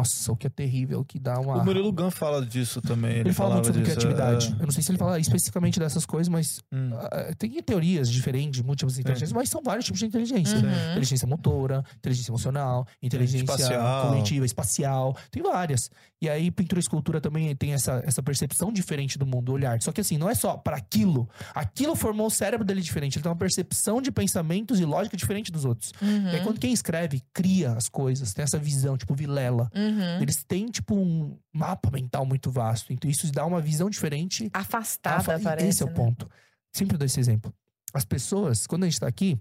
Nossa, 0.00 0.32
o 0.32 0.36
que 0.36 0.46
é 0.46 0.50
terrível, 0.50 1.00
o 1.00 1.04
que 1.04 1.18
dá 1.18 1.38
uma. 1.38 1.58
O 1.58 1.64
Murilo 1.64 1.92
Gun 1.92 2.10
fala 2.10 2.44
disso 2.44 2.80
também. 2.80 3.10
Ele, 3.12 3.20
Ele 3.20 3.32
fala 3.34 3.54
muito 3.54 3.66
sobre 3.66 3.82
disso, 3.82 3.96
criatividade. 3.98 4.46
é. 4.58 4.62
Eu 4.62 4.66
não 4.66 4.70
sei 4.70 4.82
se 4.82 4.90
ele 4.90 4.98
fala 4.98 5.18
especificamente 5.18 5.78
dessas 5.78 6.06
coisas, 6.06 6.28
mas 6.28 6.60
Hum. 6.72 6.90
ah, 6.94 7.34
tem 7.36 7.50
teorias 7.62 8.08
diferentes, 8.10 8.62
múltiplas 8.62 8.98
inteligências, 8.98 9.32
mas 9.32 9.48
são 9.50 9.62
vários 9.62 9.84
tipos 9.84 10.00
de 10.00 10.06
inteligência. 10.06 10.56
Uhum. 10.56 10.90
Inteligência 10.92 11.28
motora, 11.28 11.84
inteligência 11.98 12.30
emocional, 12.30 12.86
inteligência 13.02 13.44
Espacial. 13.44 14.06
cognitiva, 14.06 14.46
espacial. 14.46 15.16
Tem 15.30 15.42
várias. 15.42 15.90
E 16.22 16.28
aí, 16.28 16.50
pintura 16.50 16.78
e 16.78 16.82
escultura 16.82 17.20
também 17.20 17.54
tem 17.56 17.72
essa, 17.72 18.02
essa 18.06 18.22
percepção 18.22 18.72
diferente 18.72 19.18
do 19.18 19.24
mundo, 19.26 19.52
olhar. 19.52 19.80
Só 19.82 19.90
que 19.92 20.00
assim, 20.00 20.18
não 20.18 20.28
é 20.28 20.34
só 20.34 20.56
para 20.56 20.76
aquilo. 20.76 21.28
Aquilo 21.54 21.94
formou 21.96 22.26
o 22.26 22.30
cérebro 22.30 22.64
dele 22.66 22.80
diferente. 22.82 23.16
Ele 23.16 23.22
tem 23.22 23.30
uma 23.30 23.36
percepção 23.38 24.00
de 24.02 24.10
pensamentos 24.12 24.80
e 24.80 24.84
lógica 24.84 25.16
diferente 25.16 25.50
dos 25.50 25.64
outros. 25.64 25.92
Uhum. 26.00 26.28
E 26.30 26.36
aí, 26.36 26.40
quando 26.42 26.58
quem 26.58 26.72
escreve, 26.72 27.22
cria 27.32 27.72
as 27.72 27.88
coisas, 27.88 28.32
tem 28.34 28.42
essa 28.42 28.58
visão, 28.58 28.96
tipo 28.98 29.14
Vilela. 29.14 29.70
Uhum. 29.74 29.89
Eles 30.20 30.42
têm, 30.44 30.66
tipo, 30.66 30.94
um 30.94 31.38
mapa 31.52 31.90
mental 31.90 32.24
muito 32.26 32.50
vasto. 32.50 32.92
Então, 32.92 33.10
isso 33.10 33.30
dá 33.32 33.44
uma 33.44 33.60
visão 33.60 33.88
diferente. 33.90 34.50
Afastada, 34.52 35.16
Afa- 35.18 35.40
parece. 35.40 35.68
Esse 35.68 35.82
é 35.82 35.86
o 35.86 35.88
né? 35.90 35.94
ponto. 35.94 36.30
Sempre 36.72 36.96
dou 36.96 37.06
esse 37.06 37.18
exemplo. 37.20 37.52
As 37.92 38.04
pessoas, 38.04 38.66
quando 38.66 38.84
a 38.84 38.86
gente 38.88 39.00
tá 39.00 39.06
aqui, 39.08 39.38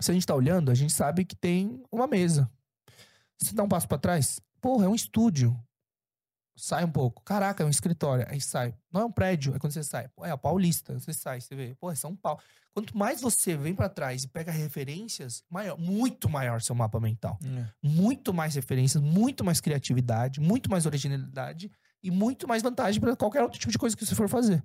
se 0.00 0.10
a 0.10 0.14
gente 0.14 0.26
tá 0.26 0.34
olhando, 0.34 0.70
a 0.70 0.74
gente 0.74 0.92
sabe 0.92 1.24
que 1.24 1.36
tem 1.36 1.82
uma 1.90 2.06
mesa. 2.06 2.50
Se 3.38 3.54
dá 3.54 3.62
um 3.62 3.68
passo 3.68 3.86
pra 3.88 3.98
trás, 3.98 4.40
porra, 4.60 4.86
é 4.86 4.88
um 4.88 4.94
estúdio. 4.94 5.58
Sai 6.56 6.84
um 6.84 6.90
pouco. 6.90 7.22
Caraca, 7.22 7.62
é 7.62 7.66
um 7.66 7.70
escritório. 7.70 8.26
Aí 8.28 8.40
sai. 8.40 8.74
Não 8.90 9.02
é 9.02 9.04
um 9.04 9.12
prédio, 9.12 9.54
é 9.54 9.58
quando 9.58 9.72
você 9.72 9.84
sai. 9.84 10.08
Pô, 10.08 10.24
é 10.24 10.30
a 10.30 10.38
Paulista. 10.38 10.98
Você 10.98 11.12
sai, 11.12 11.40
você 11.40 11.54
vê. 11.54 11.74
Pô, 11.78 11.90
é 11.90 11.94
São 11.94 12.16
Paulo. 12.16 12.40
Quanto 12.72 12.96
mais 12.96 13.20
você 13.20 13.56
vem 13.56 13.74
pra 13.74 13.88
trás 13.88 14.24
e 14.24 14.28
pega 14.28 14.50
referências, 14.52 15.42
maior, 15.50 15.78
muito 15.78 16.28
maior 16.28 16.60
seu 16.60 16.74
mapa 16.74 17.00
mental 17.00 17.38
É. 17.42 17.66
muito 17.82 18.34
mais 18.34 18.54
referências, 18.54 19.02
muito 19.02 19.42
mais 19.44 19.60
criatividade, 19.60 20.40
muito 20.40 20.70
mais 20.70 20.84
originalidade 20.84 21.70
e 22.02 22.10
muito 22.10 22.46
mais 22.46 22.62
vantagem 22.62 23.00
para 23.00 23.16
qualquer 23.16 23.42
outro 23.42 23.58
tipo 23.58 23.72
de 23.72 23.78
coisa 23.78 23.96
que 23.96 24.04
você 24.04 24.14
for 24.14 24.28
fazer. 24.28 24.62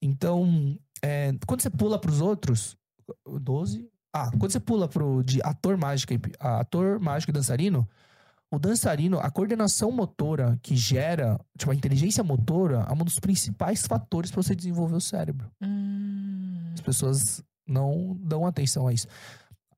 Então, 0.00 0.78
é, 1.02 1.32
quando 1.46 1.60
você 1.62 1.70
pula 1.70 1.98
para 1.98 2.10
os 2.10 2.20
outros, 2.20 2.76
12. 3.40 3.88
Ah, 4.12 4.30
quando 4.38 4.50
você 4.52 4.60
pula 4.60 4.88
pro 4.88 5.22
de 5.22 5.40
ator 5.42 5.76
mágico, 5.76 6.12
ator 6.38 7.00
mágico 7.00 7.30
e 7.30 7.34
dançarino, 7.34 7.88
o 8.54 8.58
dançarino, 8.58 9.18
a 9.20 9.30
coordenação 9.30 9.90
motora 9.90 10.58
que 10.62 10.74
gera, 10.76 11.38
tipo, 11.58 11.70
a 11.70 11.74
inteligência 11.74 12.22
motora 12.24 12.86
é 12.88 12.92
um 12.92 13.04
dos 13.04 13.18
principais 13.18 13.86
fatores 13.86 14.30
para 14.30 14.42
você 14.42 14.54
desenvolver 14.54 14.94
o 14.96 15.00
cérebro. 15.00 15.50
Hum. 15.62 16.70
As 16.74 16.80
pessoas 16.80 17.42
não 17.66 18.16
dão 18.20 18.46
atenção 18.46 18.86
a 18.86 18.92
isso. 18.92 19.06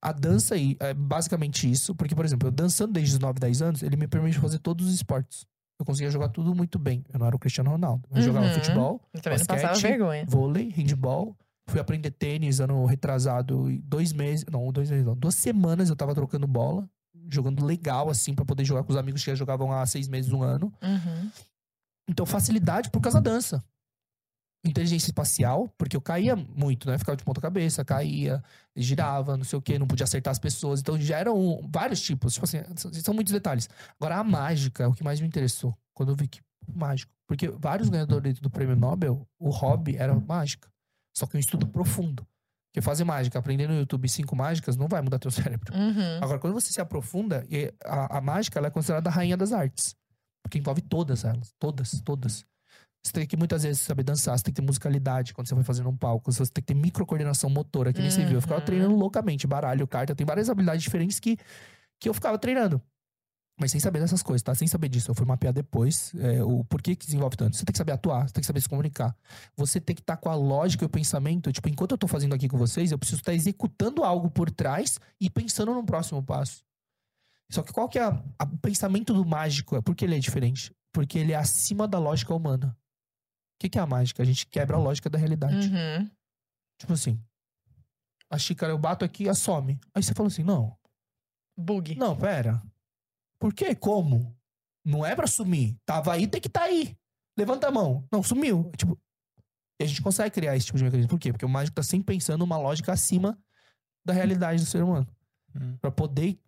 A 0.01 0.13
dança 0.13 0.55
aí 0.55 0.77
é 0.79 0.93
basicamente 0.95 1.71
isso, 1.71 1.95
porque, 1.95 2.15
por 2.15 2.25
exemplo, 2.25 2.49
eu 2.49 2.53
dançando 2.53 2.93
desde 2.93 3.15
os 3.15 3.19
9, 3.21 3.41
10 3.41 3.63
anos, 3.63 3.83
ele 3.83 3.97
me 3.97 4.07
permite 4.07 4.39
fazer 4.39 4.59
todos 4.59 4.87
os 4.87 4.95
esportes. 4.95 5.47
Eu 5.79 5.85
conseguia 5.85 6.11
jogar 6.11 6.29
tudo 6.29 6.55
muito 6.55 6.79
bem. 6.79 7.05
Eu 7.13 7.19
não 7.19 7.27
era 7.27 7.37
o 7.37 7.39
Cristiano 7.39 7.71
Ronaldo. 7.71 8.09
Eu 8.11 8.23
jogava 8.23 8.47
Uhum. 8.47 8.53
futebol, 8.55 9.01
Eu 9.13 9.21
também 9.21 9.39
não 9.39 9.47
basquete, 9.47 9.63
passava 9.69 9.89
vergonha. 9.89 10.25
vôlei, 10.27 10.71
handball. 10.71 11.37
Fui 11.69 11.81
aprender 11.81 12.13
tênis 12.13 12.61
ano 12.61 12.85
retrasado, 12.87 13.69
e 13.71 13.79
dois 13.79 14.13
meses, 14.13 14.45
não, 14.51 14.71
dois 14.71 14.89
meses 14.89 15.05
não, 15.05 15.17
duas 15.17 15.35
semanas 15.35 15.89
eu 15.91 15.97
tava 15.97 16.15
trocando 16.15 16.47
bola, 16.47 16.89
jogando 17.31 17.65
legal, 17.65 18.09
assim, 18.11 18.35
pra 18.35 18.45
poder 18.45 18.65
jogar 18.65 18.83
com 18.83 18.93
os 18.93 18.97
amigos 18.99 19.23
que 19.25 19.31
já 19.31 19.35
jogavam 19.35 19.73
há 19.73 19.85
seis 19.87 20.09
meses, 20.09 20.33
um 20.33 20.43
ano. 20.43 20.73
Uhum. 20.83 21.31
Então, 22.09 22.25
facilidade 22.27 22.91
por 22.91 23.01
causa 23.01 23.21
da 23.21 23.31
dança. 23.31 23.65
Inteligência 24.65 25.09
espacial, 25.11 25.69
porque 25.79 25.97
eu 25.97 26.01
caía 26.01 26.35
muito, 26.35 26.89
né? 26.91 26.99
Ficava 26.99 27.17
de 27.17 27.23
ponta 27.23 27.41
cabeça, 27.41 27.85
caía, 27.85 28.43
girava, 28.75 29.37
não 29.37 29.45
sei 29.45 29.59
o 29.59 29.63
quê, 29.63 29.79
não 29.79 29.87
podia 29.87 30.03
acertar 30.05 30.33
as 30.33 30.41
pessoas. 30.41 30.81
Então, 30.81 31.01
já 31.01 31.19
eram 31.19 31.61
vários 31.73 32.01
tipos. 32.01 32.35
Tipo 32.35 32.47
assim, 32.47 32.59
são- 32.77 32.93
são 32.93 33.15
muitos 33.15 33.33
detalhes. 33.33 33.69
Agora, 34.01 34.17
a 34.17 34.25
mágica 34.25 34.83
é 34.83 34.87
o 34.89 34.93
que 34.93 35.05
mais 35.05 35.21
me 35.21 35.27
interessou. 35.29 35.77
Quando 35.95 36.11
eu 36.11 36.17
vi 36.17 36.27
que 36.27 36.41
mágico. 36.75 37.13
Porque 37.29 37.49
vários 37.49 37.89
ganhadores 37.89 38.41
do 38.41 38.51
prêmio 38.51 38.75
Nobel, 38.75 39.25
o 39.39 39.51
hobby 39.51 39.97
era 39.97 40.15
mágica. 40.15 40.69
Só 41.17 41.27
que 41.27 41.37
um 41.37 41.41
estudo 41.41 41.67
profundo. 41.69 42.27
Porque 42.77 42.85
fazer 42.85 43.05
mágica, 43.05 43.39
aprender 43.39 43.67
no 43.67 43.75
YouTube 43.75 44.07
cinco 44.07 44.37
mágicas, 44.37 44.77
não 44.77 44.87
vai 44.87 45.01
mudar 45.01 45.19
teu 45.19 45.31
cérebro. 45.33 45.75
Uhum. 45.75 46.19
Agora, 46.21 46.39
quando 46.39 46.53
você 46.53 46.71
se 46.71 46.79
aprofunda, 46.79 47.43
a, 47.83 48.19
a 48.19 48.21
mágica 48.21 48.59
ela 48.59 48.67
é 48.67 48.71
considerada 48.71 49.09
a 49.09 49.13
rainha 49.13 49.35
das 49.35 49.51
artes. 49.51 49.97
Porque 50.43 50.59
envolve 50.59 50.83
todas 50.83 51.25
elas. 51.25 51.55
Todas, 51.59 52.03
todas. 52.03 52.45
Você 53.03 53.13
tem 53.15 53.27
que 53.27 53.35
muitas 53.35 53.63
vezes 53.63 53.81
saber 53.81 54.03
dançar, 54.03 54.37
você 54.37 54.45
tem 54.45 54.53
que 54.53 54.61
ter 54.61 54.67
musicalidade 54.67 55.33
quando 55.33 55.49
você 55.49 55.55
vai 55.55 55.65
fazer 55.65 55.85
num 55.85 55.97
palco, 55.97 56.31
você 56.31 56.43
tem 56.53 56.63
que 56.63 56.67
ter 56.67 56.75
microcoordenação 56.75 57.49
motora, 57.49 57.95
que 57.95 58.03
nem 58.03 58.11
você 58.11 58.23
viu. 58.27 58.35
Eu 58.35 58.43
ficava 58.43 58.61
Uhum. 58.61 58.67
treinando 58.67 58.95
loucamente, 58.95 59.47
baralho, 59.47 59.87
carta, 59.87 60.15
tem 60.15 60.27
várias 60.27 60.51
habilidades 60.51 60.83
diferentes 60.83 61.19
que, 61.19 61.39
que 61.99 62.11
eu 62.11 62.13
ficava 62.13 62.37
treinando. 62.39 62.83
Mas 63.59 63.71
sem 63.71 63.81
saber 63.81 64.01
dessas 64.01 64.23
coisas, 64.23 64.43
tá? 64.43 64.55
Sem 64.55 64.69
saber 64.69 64.89
disso. 64.91 65.11
Eu 65.11 65.15
fui 65.15 65.25
mapear 65.25 65.51
depois 65.53 66.13
é, 66.17 66.43
o 66.43 66.63
porquê 66.65 66.95
que 66.95 67.07
desenvolve 67.07 67.37
tanto. 67.39 67.57
Você 67.57 67.65
tem 67.65 67.73
que 67.73 67.79
saber 67.79 67.93
atuar, 67.93 68.29
você 68.29 68.35
tem 68.35 68.41
que 68.43 68.47
saber 68.47 68.61
se 68.61 68.69
comunicar. 68.69 69.17
Você 69.57 69.81
tem 69.81 69.97
que 69.97 70.03
estar 70.03 70.19
com 70.19 70.29
a 70.29 70.35
lógica 70.35 70.85
e 70.85 70.87
o 70.87 70.91
pensamento. 70.91 71.51
Tipo, 71.51 71.69
enquanto 71.71 71.93
eu 71.93 71.99
tô 71.99 72.07
fazendo 72.07 72.35
aqui 72.35 72.49
com 72.49 72.59
vocês, 72.59 72.93
eu 72.93 72.99
preciso 72.99 73.21
estar 73.23 73.33
executando 73.33 74.05
algo 74.05 74.31
por 74.31 74.51
trás 74.51 75.01
e 75.19 75.31
pensando 75.31 75.73
no 75.73 75.83
próximo 75.85 76.23
passo. 76.23 76.63
Só 77.51 77.63
que 77.63 77.73
qual 77.73 77.89
que 77.89 77.99
é 77.99 78.03
a- 78.03 78.23
a- 78.39 78.45
o 78.45 78.59
pensamento 78.59 79.15
do 79.15 79.25
mágico? 79.25 79.81
Por 79.83 79.95
que 79.97 80.05
ele 80.05 80.17
é 80.17 80.19
diferente? 80.19 80.71
Porque 80.93 81.19
ele 81.19 81.33
é 81.33 81.37
acima 81.37 81.89
da 81.89 81.99
lógica 81.99 82.35
humana. 82.35 82.77
O 83.55 83.59
que, 83.61 83.71
que 83.71 83.79
é 83.79 83.81
a 83.81 83.87
mágica? 83.87 84.23
A 84.23 84.27
gente 84.27 84.47
quebra 84.47 84.77
a 84.77 84.81
lógica 84.81 85.09
da 85.09 85.17
realidade. 85.17 85.69
Uhum. 85.73 86.11
Tipo 86.79 86.93
assim, 86.93 87.19
A 88.29 88.37
xícara 88.39 88.73
eu 88.73 88.77
bato 88.79 89.03
aqui, 89.05 89.25
ela 89.27 89.35
some. 89.35 89.79
Aí 89.95 90.03
você 90.03 90.13
fala 90.13 90.27
assim, 90.27 90.43
não, 90.43 90.77
Bug. 91.57 91.95
não, 91.95 92.15
pera. 92.17 92.61
Por 93.39 93.53
quê? 93.53 93.75
Como? 93.75 94.35
Não 94.85 95.05
é 95.05 95.15
pra 95.15 95.27
sumir. 95.27 95.77
Tava 95.85 96.13
aí, 96.13 96.27
tem 96.27 96.41
que 96.41 96.49
tá 96.49 96.63
aí. 96.63 96.97
Levanta 97.39 97.69
a 97.69 97.71
mão. 97.71 98.07
Não, 98.11 98.23
sumiu. 98.23 98.71
Tipo, 98.77 98.99
e 99.81 99.85
a 99.85 99.87
gente 99.87 100.01
consegue 100.01 100.31
criar 100.31 100.57
esse 100.57 100.67
tipo 100.67 100.79
de 100.79 100.85
mecanismo. 100.85 101.11
Por 101.11 101.19
quê? 101.19 101.33
Porque 101.33 101.45
o 101.45 101.49
mágico 101.49 101.75
tá 101.75 101.83
sempre 101.83 102.15
pensando 102.15 102.43
uma 102.43 102.57
lógica 102.57 102.93
acima 102.93 103.39
da 104.05 104.13
realidade 104.13 104.63
do 104.63 104.67
ser 104.67 104.83
humano. 104.83 105.07
Hum. 105.55 105.77
Pra 105.81 105.91
poder 105.91 106.39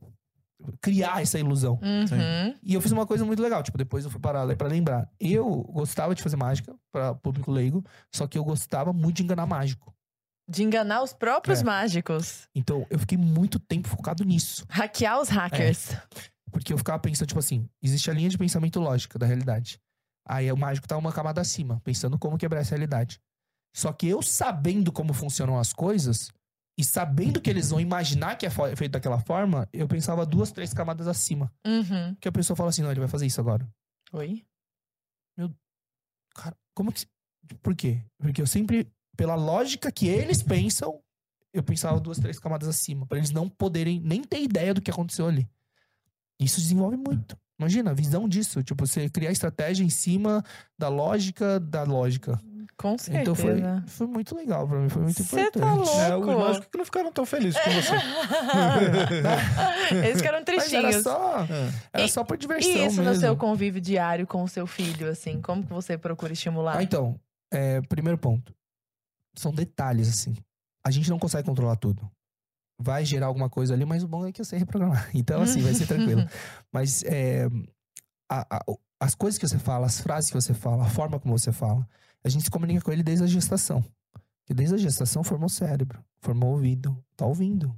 criar 0.81 1.23
essa 1.23 1.39
ilusão. 1.39 1.75
Uhum. 1.83 2.55
E 2.63 2.75
eu 2.75 2.81
fiz 2.81 2.91
uma 2.91 3.07
coisa 3.07 3.25
muito 3.25 3.41
legal, 3.43 3.63
tipo, 3.63 3.79
depois 3.79 4.05
eu 4.05 4.11
fui 4.11 4.21
parar 4.21 4.43
lá 4.45 4.57
pra 4.57 4.67
lembrar. 4.69 5.09
Eu 5.21 5.63
gostava 5.65 6.15
de 6.15 6.23
fazer 6.23 6.37
mágica 6.37 6.75
pra 6.91 7.15
público 7.15 7.51
leigo, 7.51 7.85
só 8.15 8.27
que 8.27 8.37
eu 8.39 8.45
gostava 8.45 8.93
muito 8.93 9.17
de 9.19 9.23
enganar 9.25 9.47
mágico. 9.47 9.95
De 10.49 10.63
enganar 10.65 11.03
os 11.03 11.13
próprios 11.13 11.61
É. 11.61 11.65
mágicos. 11.65 12.49
Então, 12.55 12.87
eu 12.91 12.99
fiquei 12.99 13.19
muito 13.19 13.59
tempo 13.61 13.87
focado 13.87 14.25
nisso. 14.25 14.65
Hackear 14.71 15.21
os 15.21 15.29
hackers. 15.29 15.91
Porque 16.51 16.73
eu 16.73 16.79
ficava 16.79 16.99
pensando, 16.99 17.29
tipo 17.29 17.41
assim, 17.41 17.69
existe 17.83 18.11
a 18.11 18.15
linha 18.15 18.29
de 18.29 18.39
pensamento 18.39 18.81
lógica 18.81 19.19
da 19.19 19.27
realidade. 19.27 19.81
Aí 20.27 20.51
o 20.53 20.57
mágico 20.57 20.87
tá 20.87 20.97
uma 20.97 21.13
camada 21.13 21.41
acima, 21.41 21.81
pensando 21.85 22.19
como 22.19 22.39
quebrar 22.39 22.61
essa 22.61 22.71
realidade. 22.71 23.21
Só 23.75 23.93
que 23.93 24.09
eu 24.09 24.23
sabendo 24.23 24.93
como 24.93 25.13
funcionam 25.13 25.59
as 25.59 25.73
coisas, 25.73 26.31
e 26.79 26.85
sabendo 26.85 27.41
que 27.41 27.51
eles 27.51 27.71
vão 27.71 27.81
imaginar 27.81 28.37
que 28.37 28.47
é 28.47 28.51
feito 28.51 28.93
daquela 28.93 29.19
forma, 29.19 29.69
eu 29.73 29.89
pensava 29.89 30.25
duas, 30.25 30.53
três 30.53 30.73
camadas 30.73 31.09
acima. 31.09 31.53
Uhum. 31.67 32.15
Que 32.21 32.29
a 32.29 32.33
pessoa 32.33 32.57
fala 32.57 32.71
assim, 32.71 32.83
não, 32.83 32.91
ele 32.93 33.01
vai 33.01 33.09
fazer 33.09 33.27
isso 33.27 33.41
agora. 33.41 33.69
Oi? 34.13 34.45
Cara, 36.35 36.57
como 36.73 36.93
que. 36.93 37.05
Por 37.63 37.75
quê? 37.75 38.05
Porque 38.17 38.41
eu 38.41 38.47
sempre, 38.47 38.89
pela 39.17 39.35
lógica 39.35 39.91
que 39.91 40.07
eles 40.07 40.41
pensam, 40.41 41.03
eu 41.53 41.65
pensava 41.65 41.99
duas, 41.99 42.19
três 42.19 42.39
camadas 42.39 42.69
acima. 42.69 43.07
Pra 43.07 43.19
eles 43.19 43.33
não 43.33 43.49
poderem 43.49 43.99
nem 43.99 44.23
ter 44.23 44.41
ideia 44.41 44.73
do 44.73 44.81
que 44.81 44.91
aconteceu 44.91 45.27
ali. 45.27 45.49
Isso 46.41 46.61
desenvolve 46.61 46.97
muito. 46.97 47.37
Imagina, 47.59 47.91
a 47.91 47.95
visão 47.95 48.29
disso. 48.29 48.63
Tipo, 48.63 48.87
você 48.87 49.09
criar 49.09 49.33
estratégia 49.33 49.83
em 49.85 49.91
cima 49.91 50.45
da 50.79 50.89
lógica 50.89 51.59
da 51.59 51.83
lógica. 51.83 52.41
Com 52.77 52.97
certeza. 52.97 53.23
Então 53.23 53.35
foi, 53.35 53.61
foi 53.89 54.07
muito 54.07 54.37
legal 54.37 54.69
pra 54.69 54.79
mim, 54.79 54.89
foi 54.89 55.03
muito 55.03 55.21
Cê 55.25 55.41
importante. 55.41 55.61
tá 55.65 55.75
louco. 55.75 55.91
É, 56.01 56.17
os 56.17 56.27
mágicos 56.27 56.69
que 56.71 56.79
não 56.79 56.85
ficaram 56.85 57.11
tão 57.13 57.27
felizes 57.27 57.61
com 57.61 57.71
você. 57.71 57.95
Eles 60.07 60.21
que 60.21 60.29
eram 60.29 60.39
Mas 60.47 60.49
era 60.49 60.55
tristinhos. 60.61 61.03
só, 61.03 61.45
era 61.93 62.05
E- 62.05 62.09
só 62.09 62.23
por 62.23 62.37
diversão 62.37 62.71
E 62.71 62.75
isso 62.87 62.99
mesmo. 62.99 63.05
no 63.05 63.15
seu 63.17 63.37
convívio 63.37 63.81
diário 63.81 64.27
com 64.29 64.45
o 64.45 64.49
seu 64.49 64.65
filho, 64.67 65.09
assim? 65.11 65.41
Como 65.41 65.65
que 65.65 65.73
você 65.73 65.99
procura 65.99 66.33
estimular? 66.33 66.77
Ah, 66.77 66.83
então, 66.83 67.19
é, 67.53 67.81
primeiro 67.83 68.19
ponto. 68.19 68.55
São 69.35 69.53
detalhes, 69.53 70.09
assim. 70.09 70.37
A 70.87 70.91
gente 70.93 71.11
não 71.11 71.19
consegue 71.19 71.47
controlar 71.49 71.75
tudo. 71.77 72.09
Vai 72.81 73.05
gerar 73.05 73.27
alguma 73.27 73.51
coisa 73.51 73.75
ali, 73.75 73.85
mas 73.85 74.03
o 74.05 74.09
bom 74.09 74.27
é 74.27 74.33
que 74.33 74.41
eu 74.41 74.45
sei 74.45 74.59
reprogramar. 74.59 75.11
Então, 75.15 75.43
assim, 75.43 75.61
vai 75.63 75.75
ser 75.75 75.87
tranquilo. 75.87 76.23
Mas 76.73 77.03
é, 77.05 77.47
a- 78.31 78.47
a- 78.59 78.65
as 79.01 79.15
coisas 79.15 79.39
que 79.39 79.49
você 79.49 79.59
fala, 79.59 79.87
as 79.87 80.01
frases 80.01 80.31
que 80.31 80.41
você 80.41 80.55
fala, 80.55 80.85
a 80.85 80.89
forma 80.89 81.19
como 81.19 81.37
você 81.37 81.51
fala, 81.53 81.89
a 82.23 82.29
gente 82.29 82.45
se 82.45 82.51
comunica 82.51 82.81
com 82.81 82.93
ele 82.93 83.03
desde 83.03 83.25
a 83.25 83.27
gestação. 83.27 83.83
Porque 84.41 84.55
desde 84.55 84.75
a 84.77 84.79
gestação 84.79 85.23
formou 85.25 85.47
o 85.47 85.51
cérebro, 85.51 86.03
formou 86.21 86.51
o 86.51 86.53
ouvido, 86.55 86.97
tá 87.17 87.27
ouvindo. 87.27 87.75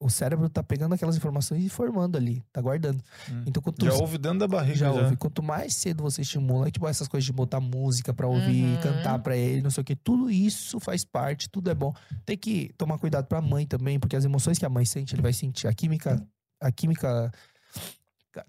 O, 0.00 0.08
cérebro 0.08 0.48
tá 0.48 0.62
pegando 0.62 0.94
aquelas 0.94 1.14
informações 1.14 1.62
e 1.62 1.68
formando 1.68 2.16
ali, 2.16 2.42
tá 2.50 2.58
guardando. 2.60 3.02
Hum. 3.30 3.42
Então, 3.46 3.62
quanto 3.62 3.84
Já 3.84 3.92
ouve 3.92 4.16
dentro 4.16 4.38
da 4.38 4.48
barriga. 4.48 4.74
já 4.78 4.90
Já, 4.90 5.02
ouve. 5.02 5.16
Quanto 5.16 5.42
mais 5.42 5.74
cedo 5.74 6.02
você 6.02 6.22
estimula, 6.22 6.70
tipo 6.70 6.88
essas 6.88 7.06
coisas 7.06 7.26
de 7.26 7.32
botar 7.34 7.60
música 7.60 8.14
pra 8.14 8.26
ouvir, 8.26 8.64
Uhum. 8.64 8.80
cantar 8.80 9.18
pra 9.18 9.36
ele, 9.36 9.60
não 9.60 9.70
sei 9.70 9.82
o 9.82 9.84
que, 9.84 9.94
tudo 9.94 10.30
isso 10.30 10.80
faz 10.80 11.04
parte, 11.04 11.50
tudo 11.50 11.70
é 11.70 11.74
bom. 11.74 11.92
Tem 12.24 12.36
que 12.38 12.72
tomar 12.78 12.96
cuidado 12.98 13.26
pra 13.26 13.42
mãe 13.42 13.66
também, 13.66 14.00
porque 14.00 14.16
as 14.16 14.24
emoções 14.24 14.58
que 14.58 14.64
a 14.64 14.70
mãe 14.70 14.86
sente, 14.86 15.14
ele 15.14 15.20
vai 15.22 15.34
sentir. 15.34 15.66
A 15.66 15.74
química, 15.74 16.26
a 16.62 16.72
química. 16.72 17.30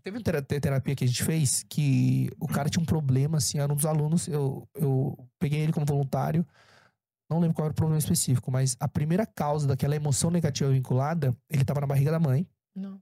Teve 0.04 0.18
uma 0.18 0.24
tera- 0.24 0.42
terapia 0.42 0.96
que 0.96 1.04
a 1.04 1.08
gente 1.08 1.24
fez 1.24 1.66
que 1.68 2.30
o 2.40 2.48
cara 2.48 2.70
tinha 2.70 2.82
um 2.82 2.86
problema, 2.86 3.40
assim, 3.40 3.60
era 3.60 3.72
um 3.72 3.76
dos 3.76 3.86
alunos, 3.86 4.28
eu, 4.28 4.68
eu 4.76 5.18
peguei 5.40 5.60
ele 5.62 5.74
como 5.74 5.86
voluntário. 5.86 6.46
Não 7.30 7.40
lembro 7.40 7.56
qual 7.56 7.66
era 7.66 7.72
o 7.72 7.76
problema 7.76 8.00
específico, 8.00 8.52
mas 8.52 8.76
a 8.80 8.88
primeira 8.88 9.26
causa 9.26 9.68
daquela 9.68 9.96
emoção 9.96 10.32
negativa 10.32 10.72
vinculada, 10.72 11.36
ele 11.50 11.64
tava 11.64 11.82
na 11.82 11.88
barriga 11.88 12.12
da 12.12 12.20
mãe 12.20 12.48
Não. 12.76 13.00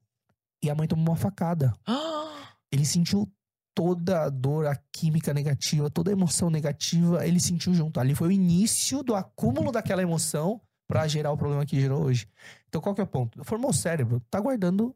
e 0.61 0.69
a 0.69 0.75
mãe 0.75 0.88
tomou 0.88 1.07
uma 1.07 1.15
facada 1.15 1.73
ele 2.71 2.86
sentiu 2.86 3.32
toda 3.73 4.23
a 4.23 4.30
dor, 4.30 4.65
a 4.65 4.75
química 4.91 5.34
negativa, 5.34 5.89
toda 5.89 6.09
a 6.09 6.13
emoção 6.13 6.49
negativa, 6.49 7.25
ele 7.28 7.39
sentiu 7.39 7.73
junto. 7.75 7.99
Ali 7.99 8.15
foi 8.15 8.30
o 8.30 8.32
início 8.32 9.03
do 9.03 9.13
acúmulo 9.13 9.71
daquela 9.71 10.01
emoção 10.01 10.59
pra 10.88 11.07
gerar 11.07 11.32
o 11.32 11.38
problema 11.38 11.63
que 11.63 11.80
gerou 11.80 12.03
hoje. 12.03 12.28
Então, 12.67 12.82
qual 12.82 12.95
que 12.95 13.01
é 13.01 13.03
o 13.03 13.07
ponto? 13.07 13.43
Formou 13.43 13.69
o 13.69 13.73
cérebro, 13.73 14.19
tá 14.32 14.39
guardando 14.39 14.95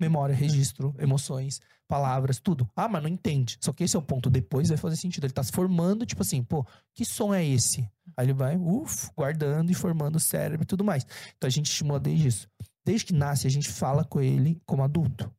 memória, 0.00 0.34
registro, 0.34 0.94
emoções, 0.98 1.60
palavras, 1.88 2.40
tudo. 2.40 2.68
Ah, 2.74 2.88
mas 2.88 3.02
não 3.02 3.08
entende. 3.08 3.58
Só 3.60 3.72
que 3.72 3.84
esse 3.84 3.94
é 3.94 3.98
o 3.98 4.02
ponto. 4.02 4.30
Depois 4.30 4.68
vai 4.68 4.78
fazer 4.78 4.96
sentido. 4.96 5.24
Ele 5.24 5.32
tá 5.32 5.42
se 5.42 5.52
formando, 5.52 6.06
tipo 6.06 6.22
assim, 6.22 6.42
pô, 6.42 6.66
que 6.94 7.04
som 7.04 7.34
é 7.34 7.44
esse? 7.44 7.88
Aí 8.16 8.26
ele 8.26 8.32
vai, 8.32 8.56
uf, 8.56 9.10
guardando 9.16 9.70
e 9.70 9.74
formando 9.74 10.16
o 10.16 10.20
cérebro 10.20 10.64
e 10.64 10.66
tudo 10.66 10.84
mais. 10.84 11.06
Então 11.36 11.46
a 11.46 11.50
gente 11.50 11.66
estimula 11.66 12.00
desde 12.00 12.28
isso. 12.28 12.48
Desde 12.84 13.06
que 13.06 13.12
nasce, 13.12 13.46
a 13.46 13.50
gente 13.50 13.68
fala 13.68 14.04
com 14.04 14.20
ele 14.20 14.60
como 14.66 14.82
adulto. 14.82 15.32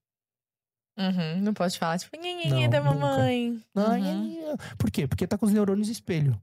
Uhum, 0.98 1.42
não 1.42 1.54
pode 1.54 1.78
falar, 1.78 1.98
tipo, 1.98 2.16
Não, 2.18 2.70
da 2.70 2.82
mamãe. 2.82 3.60
Ai, 3.76 4.02
Uhum. 4.02 4.56
Por 4.78 4.92
quê? 4.92 5.08
Porque 5.08 5.26
tá 5.26 5.38
com 5.38 5.46
os 5.46 5.52
neurônios 5.52 5.90
espelho. 5.90 6.40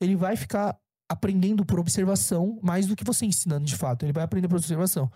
Ele 0.00 0.14
vai 0.14 0.36
ficar 0.36 0.78
aprendendo 1.10 1.66
por 1.66 1.80
observação 1.80 2.58
mais 2.62 2.86
do 2.86 2.94
que 2.94 3.02
você 3.02 3.26
ensinando 3.26 3.66
de 3.66 3.76
fato. 3.76 4.04
Ele 4.04 4.12
vai 4.12 4.22
aprender 4.22 4.46
por 4.46 4.56
observação. 4.58 5.10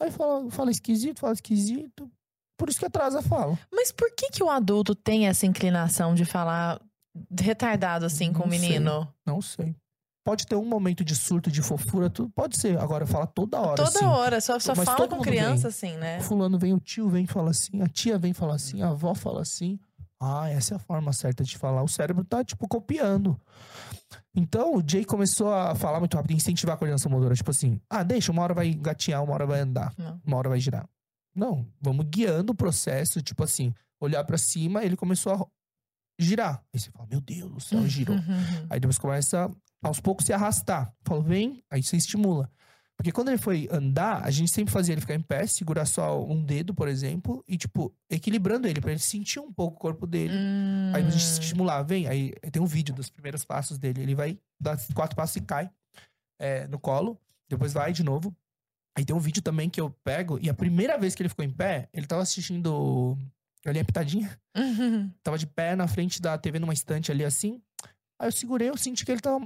Aí 0.00 0.10
fala, 0.10 0.50
fala 0.50 0.70
esquisito, 0.70 1.20
fala 1.20 1.32
esquisito. 1.34 2.10
Por 2.58 2.68
isso 2.68 2.78
que 2.78 2.86
atrasa 2.86 3.20
a 3.20 3.22
fala. 3.22 3.58
Mas 3.72 3.90
por 3.92 4.10
que 4.14 4.30
que 4.30 4.42
o 4.42 4.50
adulto 4.50 4.94
tem 4.94 5.26
essa 5.28 5.46
inclinação 5.46 6.14
de 6.14 6.24
falar 6.24 6.80
retardado 7.38 8.04
assim 8.06 8.32
com 8.32 8.44
o 8.44 8.46
Não 8.46 8.50
sei. 8.50 8.60
menino? 8.60 9.14
Não 9.26 9.40
sei. 9.42 9.74
Pode 10.24 10.46
ter 10.46 10.54
um 10.54 10.64
momento 10.66 11.02
de 11.02 11.16
surto, 11.16 11.50
de 11.50 11.62
fofura, 11.62 12.10
tudo. 12.10 12.30
Pode 12.34 12.58
ser. 12.58 12.78
Agora 12.78 13.06
fala 13.06 13.26
toda 13.26 13.58
hora. 13.58 13.76
Toda 13.76 13.88
assim. 13.88 14.04
hora, 14.04 14.40
só, 14.40 14.58
só 14.58 14.74
Mas 14.76 14.84
fala 14.84 15.08
com 15.08 15.20
criança 15.20 15.68
vem. 15.70 15.90
assim, 15.90 15.96
né? 15.96 16.18
O 16.18 16.22
fulano 16.22 16.58
vem, 16.58 16.74
o 16.74 16.78
tio 16.80 17.08
vem 17.08 17.24
e 17.24 17.26
fala 17.26 17.50
assim, 17.50 17.80
a 17.80 17.88
tia 17.88 18.18
vem 18.18 18.30
e 18.32 18.34
fala 18.34 18.54
assim, 18.54 18.82
a 18.82 18.90
avó 18.90 19.14
fala 19.14 19.40
assim. 19.40 19.78
Ah, 20.22 20.50
essa 20.50 20.74
é 20.74 20.76
a 20.76 20.78
forma 20.78 21.12
certa 21.14 21.42
de 21.42 21.56
falar. 21.56 21.82
O 21.82 21.88
cérebro 21.88 22.22
tá, 22.24 22.44
tipo, 22.44 22.68
copiando. 22.68 23.40
Então, 24.34 24.74
o 24.76 24.82
Jay 24.86 25.04
começou 25.04 25.52
a 25.52 25.74
falar 25.74 25.98
muito 25.98 26.14
rápido, 26.16 26.32
incentivar 26.36 26.74
a 26.74 26.78
coordenação 26.78 27.10
motora. 27.10 27.34
Tipo 27.34 27.50
assim, 27.50 27.80
ah, 27.88 28.02
deixa, 28.02 28.30
uma 28.30 28.42
hora 28.42 28.52
vai 28.54 28.72
gatear, 28.74 29.22
uma 29.24 29.32
hora 29.32 29.46
vai 29.46 29.60
andar, 29.60 29.94
Não. 29.96 30.20
uma 30.24 30.36
hora 30.36 30.50
vai 30.50 30.60
girar. 30.60 30.86
Não, 31.34 31.66
vamos 31.80 32.04
guiando 32.06 32.52
o 32.52 32.54
processo, 32.54 33.22
tipo 33.22 33.42
assim, 33.42 33.72
olhar 34.00 34.22
pra 34.24 34.36
cima, 34.36 34.84
ele 34.84 34.96
começou 34.96 35.32
a 35.32 35.46
girar. 36.18 36.62
Aí 36.74 36.78
você 36.78 36.90
fala, 36.90 37.08
meu 37.10 37.20
Deus 37.20 37.50
do 37.50 37.60
céu, 37.60 37.80
girou. 37.88 38.16
Aí 38.68 38.78
depois 38.78 38.98
começa 38.98 39.50
aos 39.82 40.00
poucos 40.00 40.26
se 40.26 40.32
arrastar. 40.34 40.92
Falou, 41.02 41.22
vem, 41.22 41.64
aí 41.70 41.82
você 41.82 41.96
estimula. 41.96 42.50
Porque 43.00 43.12
quando 43.12 43.28
ele 43.30 43.38
foi 43.38 43.66
andar, 43.72 44.22
a 44.22 44.30
gente 44.30 44.50
sempre 44.50 44.70
fazia 44.70 44.92
ele 44.92 45.00
ficar 45.00 45.14
em 45.14 45.22
pé, 45.22 45.46
segurar 45.46 45.86
só 45.86 46.22
um 46.22 46.44
dedo, 46.44 46.74
por 46.74 46.86
exemplo, 46.86 47.42
e, 47.48 47.56
tipo, 47.56 47.90
equilibrando 48.10 48.68
ele, 48.68 48.78
pra 48.78 48.90
ele 48.90 49.00
sentir 49.00 49.40
um 49.40 49.50
pouco 49.50 49.78
o 49.78 49.80
corpo 49.80 50.06
dele. 50.06 50.34
Hum. 50.36 50.92
Aí 50.94 51.02
a 51.02 51.08
gente 51.08 51.22
estimular, 51.22 51.82
vem. 51.82 52.06
Aí 52.06 52.34
tem 52.52 52.60
um 52.60 52.66
vídeo 52.66 52.94
dos 52.94 53.08
primeiros 53.08 53.42
passos 53.42 53.78
dele. 53.78 54.02
Ele 54.02 54.14
vai 54.14 54.38
dar 54.60 54.78
quatro 54.92 55.16
passos 55.16 55.36
e 55.36 55.40
cai 55.40 55.70
é, 56.38 56.68
no 56.68 56.78
colo. 56.78 57.18
Depois 57.48 57.72
vai 57.72 57.90
de 57.90 58.04
novo. 58.04 58.36
Aí 58.94 59.02
tem 59.02 59.16
um 59.16 59.18
vídeo 59.18 59.40
também 59.40 59.70
que 59.70 59.80
eu 59.80 59.88
pego. 60.04 60.38
E 60.38 60.50
a 60.50 60.54
primeira 60.54 60.98
vez 60.98 61.14
que 61.14 61.22
ele 61.22 61.30
ficou 61.30 61.42
em 61.42 61.50
pé, 61.50 61.88
ele 61.94 62.06
tava 62.06 62.20
assistindo 62.20 63.16
ali 63.64 63.78
a 63.78 63.84
pitadinha. 63.84 64.38
Uhum. 64.54 65.10
Tava 65.22 65.38
de 65.38 65.46
pé 65.46 65.74
na 65.74 65.88
frente 65.88 66.20
da 66.20 66.36
TV 66.36 66.58
numa 66.58 66.74
estante 66.74 67.10
ali 67.10 67.24
assim. 67.24 67.62
Aí 68.20 68.28
eu 68.28 68.32
segurei, 68.32 68.68
eu 68.68 68.76
senti 68.76 69.06
que 69.06 69.10
ele 69.10 69.22
tava 69.22 69.40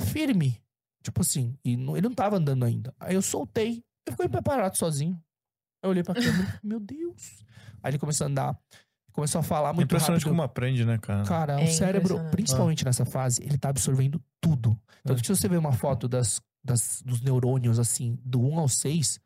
firme. 0.00 0.60
Tipo 1.06 1.20
assim, 1.20 1.56
e 1.64 1.76
não- 1.76 1.96
ele 1.96 2.08
não 2.08 2.14
tava 2.14 2.36
andando 2.36 2.64
ainda. 2.64 2.92
Aí 2.98 3.14
eu 3.14 3.22
soltei, 3.22 3.68
ele 4.06 4.10
ficou 4.10 4.26
em 4.26 4.28
pé 4.28 4.42
parado 4.42 4.76
sozinho. 4.76 5.14
Aí 5.82 5.86
eu 5.86 5.90
olhei 5.90 6.02
pra 6.02 6.14
câmera, 6.14 6.60
meu 6.64 6.80
Deus. 6.80 7.44
Aí 7.80 7.92
ele 7.92 7.98
começou 7.98 8.24
a 8.26 8.28
andar, 8.28 8.58
começou 9.12 9.38
a 9.38 9.42
falar 9.44 9.72
muito 9.72 9.84
Impressionante 9.86 10.22
rápido. 10.22 10.30
como 10.32 10.42
aprende, 10.42 10.84
né, 10.84 10.98
cara? 10.98 11.22
Cara, 11.24 11.60
É 11.60 11.64
o 11.64 11.72
cérebro, 11.72 12.06
impressionante. 12.06 12.32
principalmente 12.32 12.84
nessa 12.84 13.04
fase, 13.04 13.40
ele 13.42 13.56
tá 13.56 13.68
absorvendo 13.68 14.20
tudo. 14.40 14.76
Tanto 15.04 15.18
É. 15.18 15.20
que 15.20 15.26
se 15.28 15.36
você 15.36 15.48
ver 15.48 15.58
uma 15.58 15.72
foto 15.72 16.08
das, 16.08 16.40
das- 16.64 17.02
dos 17.06 17.20
neurônios, 17.20 17.78
assim, 17.78 18.18
do 18.24 18.40
1 18.42 18.58
ao 18.58 18.68
6, 18.68 19.20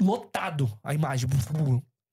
lotado 0.00 0.70
a 0.82 0.92
imagem. 0.94 1.28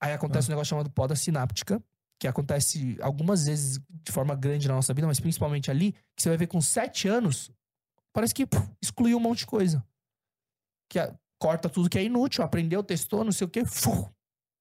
Aí 0.00 0.12
acontece 0.12 0.48
um 0.48 0.52
negócio 0.52 0.70
chamado 0.70 0.90
poda 0.90 1.14
sináptica, 1.14 1.82
que 2.18 2.26
acontece 2.26 2.96
algumas 3.00 3.46
vezes 3.46 3.78
de 4.04 4.12
forma 4.12 4.34
grande 4.34 4.68
na 4.68 4.74
nossa 4.74 4.94
vida, 4.94 5.06
mas 5.06 5.20
principalmente 5.20 5.70
ali, 5.70 5.92
que 6.16 6.22
você 6.22 6.28
vai 6.28 6.38
ver 6.38 6.46
com 6.46 6.60
7 6.60 7.08
anos, 7.08 7.50
parece 8.12 8.34
que 8.34 8.46
puf, 8.46 8.68
excluiu 8.80 9.16
um 9.16 9.20
monte 9.20 9.38
de 9.40 9.46
coisa. 9.46 9.84
Que 10.88 10.98
a- 10.98 11.14
corta 11.38 11.68
tudo 11.68 11.88
que 11.90 11.98
é 11.98 12.04
inútil, 12.04 12.44
aprendeu, 12.44 12.82
testou, 12.82 13.24
não 13.24 13.32
sei 13.32 13.46
o 13.46 13.50
quê, 13.50 13.64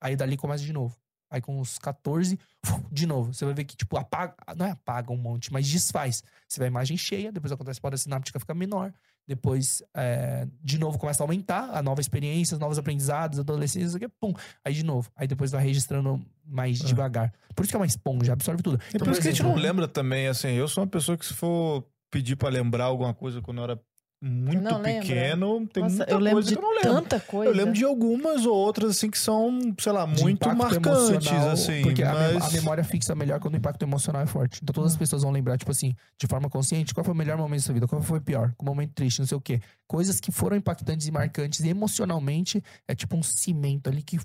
aí 0.02 0.16
dali 0.16 0.36
começa 0.38 0.64
de 0.64 0.74
novo. 0.74 0.96
Aí 1.30 1.40
com 1.40 1.62
uns 1.62 1.78
14, 1.78 2.38
fu, 2.66 2.84
de 2.92 3.06
novo. 3.06 3.34
Você 3.34 3.46
vai 3.46 3.54
ver 3.54 3.64
que, 3.64 3.78
tipo, 3.78 3.96
apaga. 3.98 4.36
Não 4.58 4.66
é 4.66 4.72
apaga 4.72 5.14
um 5.14 5.18
monte, 5.18 5.54
mas 5.54 5.66
desfaz. 5.66 6.22
Você 6.46 6.60
vai 6.60 6.68
a 6.68 6.72
imagem 6.72 6.98
cheia, 6.98 7.32
depois 7.32 7.54
acontece 7.54 7.80
a 7.80 7.82
poda 7.82 7.96
sináptica 7.96 8.38
fica 8.38 8.54
menor. 8.54 8.92
Depois, 9.26 9.82
é, 9.94 10.46
de 10.62 10.78
novo, 10.78 10.98
começa 11.00 11.24
a 11.24 11.26
aumentar 11.26 11.70
a 11.70 11.82
nova 11.82 12.02
experiência, 12.02 12.56
os 12.56 12.60
novos 12.60 12.78
aprendizados, 12.78 13.40
adolescência, 13.40 13.96
aqui, 13.96 14.10
pum. 14.10 14.34
Aí 14.66 14.74
de 14.74 14.84
novo. 14.84 15.10
Aí 15.16 15.26
depois 15.26 15.52
vai 15.52 15.64
registrando 15.64 16.22
mais 16.44 16.82
É. 16.82 16.84
devagar. 16.86 17.32
Por 17.56 17.64
isso 17.64 17.72
que 17.72 17.78
é 17.78 17.80
uma 17.80 17.86
esponja, 17.86 18.34
absorve 18.34 18.62
tudo. 18.62 18.82
E 18.88 18.96
Então, 18.96 19.06
por 19.06 19.12
isso 19.14 19.22
que 19.22 19.28
a 19.30 19.32
gente 19.32 19.40
exemplo, 19.42 19.56
não 19.56 19.62
lembra 19.62 19.88
também, 19.88 20.28
assim, 20.28 20.50
eu 20.50 20.68
sou 20.68 20.84
uma 20.84 20.90
pessoa 20.90 21.18
que 21.18 21.26
se 21.26 21.34
for 21.34 21.86
pedir 22.12 22.36
pra 22.36 22.50
lembrar 22.50 22.86
alguma 22.86 23.14
coisa 23.14 23.42
quando 23.42 23.60
eu 23.60 23.64
era 23.64 23.80
muito 24.24 24.80
pequeno, 24.84 25.68
tem 25.68 25.82
Nossa, 25.82 25.96
muita 25.96 26.12
eu 26.12 26.20
lembro 26.20 26.34
coisa 26.36 26.50
de 26.50 26.56
que 26.56 26.60
eu 26.60 26.62
não 26.62 26.76
lembro. 26.76 26.94
tanta 26.94 27.20
coisa. 27.20 27.52
Eu 27.52 27.56
lembro 27.56 27.74
de 27.74 27.84
algumas 27.84 28.46
ou 28.46 28.56
outras, 28.56 28.92
assim, 28.92 29.10
que 29.10 29.18
são, 29.18 29.60
sei 29.80 29.92
lá, 29.92 30.06
de 30.06 30.22
muito 30.22 30.48
marcantes, 30.56 31.32
assim. 31.32 31.82
Porque 31.82 32.06
mas... 32.06 32.44
a 32.44 32.52
memória 32.52 32.84
fixa 32.84 33.16
melhor 33.16 33.40
quando 33.40 33.56
o 33.56 33.58
impacto 33.58 33.82
emocional 33.82 34.22
é 34.22 34.28
forte. 34.28 34.60
Então 34.62 34.74
todas 34.74 34.92
as 34.92 34.98
pessoas 34.98 35.24
vão 35.24 35.32
lembrar, 35.32 35.58
tipo 35.58 35.72
assim, 35.72 35.96
de 36.20 36.28
forma 36.28 36.52
consciente, 36.52 36.94
qual 36.94 37.04
foi 37.04 37.16
o 37.16 37.18
melhor 37.18 37.36
momento 37.36 37.62
da 37.62 37.66
sua 37.66 37.74
vida, 37.74 37.88
qual 37.88 38.00
foi 38.04 38.20
o 38.20 38.22
pior, 38.22 38.54
qual 38.56 38.68
momento 38.68 38.94
triste, 38.94 39.20
não 39.20 39.26
sei 39.26 39.38
o 39.38 39.42
quê. 39.42 39.60
Coisas 39.88 40.20
que 40.20 40.32
foram 40.32 40.56
impactantes 40.56 41.08
e 41.08 41.12
marcantes 41.12 41.62
e 41.62 41.70
emocionalmente 41.70 42.64
é 42.88 42.94
tipo 42.94 43.18
um 43.18 43.24
cimento 43.24 43.90
ali 43.90 44.04
que 44.04 44.20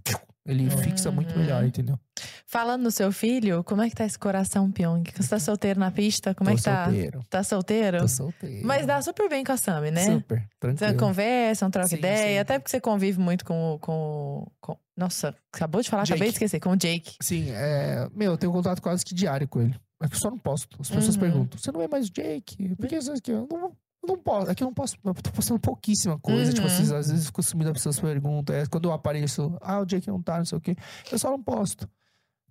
ele 0.46 0.70
fixa 0.70 1.10
muito 1.10 1.34
Uhum. 1.34 1.40
melhor, 1.40 1.64
entendeu? 1.64 1.98
Falando 2.46 2.82
no 2.82 2.90
seu 2.90 3.10
filho, 3.12 3.62
como 3.64 3.82
é 3.82 3.90
que 3.90 3.94
tá 3.96 4.04
esse 4.04 4.18
coração, 4.18 4.70
Pyong? 4.70 5.02
Você 5.14 5.28
tá 5.28 5.38
solteiro 5.38 5.78
na 5.80 5.90
pista? 5.90 6.34
Como 6.34 6.48
é 6.48 6.52
Tô 6.52 6.58
que 6.58 6.64
tá? 6.64 6.84
solteiro. 6.84 7.20
Tá 7.28 7.42
solteiro? 7.42 7.98
Tô 7.98 8.08
solteiro. 8.08 8.66
Mas 8.66 8.86
dá 8.86 9.02
super 9.02 9.28
bem 9.28 9.44
com 9.44 9.52
a 9.52 9.56
Sami, 9.56 9.90
né? 9.90 10.04
Super, 10.04 10.38
Você 10.40 10.74
tranquilo. 10.76 10.96
conversa, 10.98 11.68
troca 11.70 11.88
Sim, 11.88 11.96
ideia, 11.96 12.34
sim. 12.34 12.38
até 12.38 12.58
porque 12.58 12.70
você 12.70 12.80
convive 12.80 13.18
muito 13.18 13.44
com, 13.44 13.74
o- 13.74 13.78
com, 13.78 14.46
com- 14.60 14.78
Nossa, 14.96 15.34
acabou 15.52 15.82
de 15.82 15.90
falar, 15.90 16.04
acabei 16.04 16.28
de 16.28 16.34
Jake. 16.34 16.44
esquecer, 16.44 16.60
com 16.60 16.70
o 16.70 16.76
Jake. 16.76 17.16
Sim, 17.20 17.50
é... 17.50 18.08
Meu, 18.14 18.32
eu 18.32 18.38
tenho 18.38 18.52
contato 18.52 18.80
quase 18.80 19.04
que 19.04 19.14
diário 19.14 19.46
com 19.48 19.60
ele. 19.60 19.74
É 20.02 20.08
que 20.08 20.14
eu 20.14 20.18
só 20.20 20.30
não 20.30 20.38
posto. 20.38 20.76
As 20.80 20.88
pessoas 20.88 21.14
Uhum. 21.16 21.20
perguntam, 21.20 21.58
você 21.58 21.72
não 21.72 21.82
é 21.82 21.88
mais 21.88 22.06
o 22.06 22.12
Jake? 22.12 22.74
Por 22.76 22.86
que 22.86 23.00
você 23.00 23.10
aqui? 23.12 23.30
Eu 23.32 23.46
não, 23.50 23.72
não 24.06 24.16
posso. 24.18 24.50
É 24.50 24.54
que 24.54 24.62
eu 24.62 24.66
não 24.66 24.74
posso. 24.74 24.96
Eu 25.04 25.14
tô 25.14 25.30
postando 25.32 25.60
pouquíssima 25.60 26.18
coisa. 26.18 26.52
Tipo 26.52 26.66
Uhum. 26.66 26.72
assim, 26.72 26.94
às 26.94 27.08
vezes 27.10 27.26
fico 27.26 27.42
sumido, 27.42 27.70
as 27.70 27.74
pessoas 27.74 27.98
perguntam. 28.00 28.54
É, 28.56 28.66
quando 28.66 28.88
eu 28.88 28.92
apareço, 28.92 29.56
ah, 29.60 29.80
o 29.80 29.84
Jake 29.86 30.08
não 30.08 30.22
tá, 30.22 30.38
não 30.38 30.44
sei 30.44 30.56
o 30.58 30.60
quê. 30.60 30.76
Eu 31.10 31.18
só 31.18 31.30
não 31.30 31.42
posto. 31.42 31.88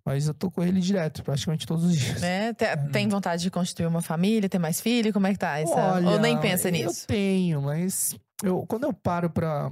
Mas 0.03 0.27
eu 0.27 0.35
tô 0.35 0.51
com 0.51 0.61
ele 0.61 0.79
direto, 0.79 1.23
praticamente 1.23 1.65
todos 1.65 1.83
os 1.85 1.95
dias. 1.97 2.21
Né? 2.21 2.53
Te- 2.53 2.65
Uhum. 2.65 2.91
Tem 2.91 3.07
vontade 3.07 3.41
de 3.41 3.49
constituir 3.49 3.87
uma 3.87 4.01
família, 4.03 4.47
ter 4.47 4.59
mais 4.59 4.79
filho? 4.79 5.11
Como 5.11 5.25
é 5.25 5.31
que 5.33 5.39
tá? 5.39 5.57
Essa... 5.59 5.95
Ou 6.11 6.19
nem 6.19 6.39
pensa 6.39 6.69
nisso? 6.69 7.03
Eu 7.05 7.07
tenho, 7.07 7.61
mas 7.63 8.15
eu, 8.43 8.63
quando 8.67 8.83
eu 8.83 8.93
paro 8.93 9.29
pra. 9.31 9.71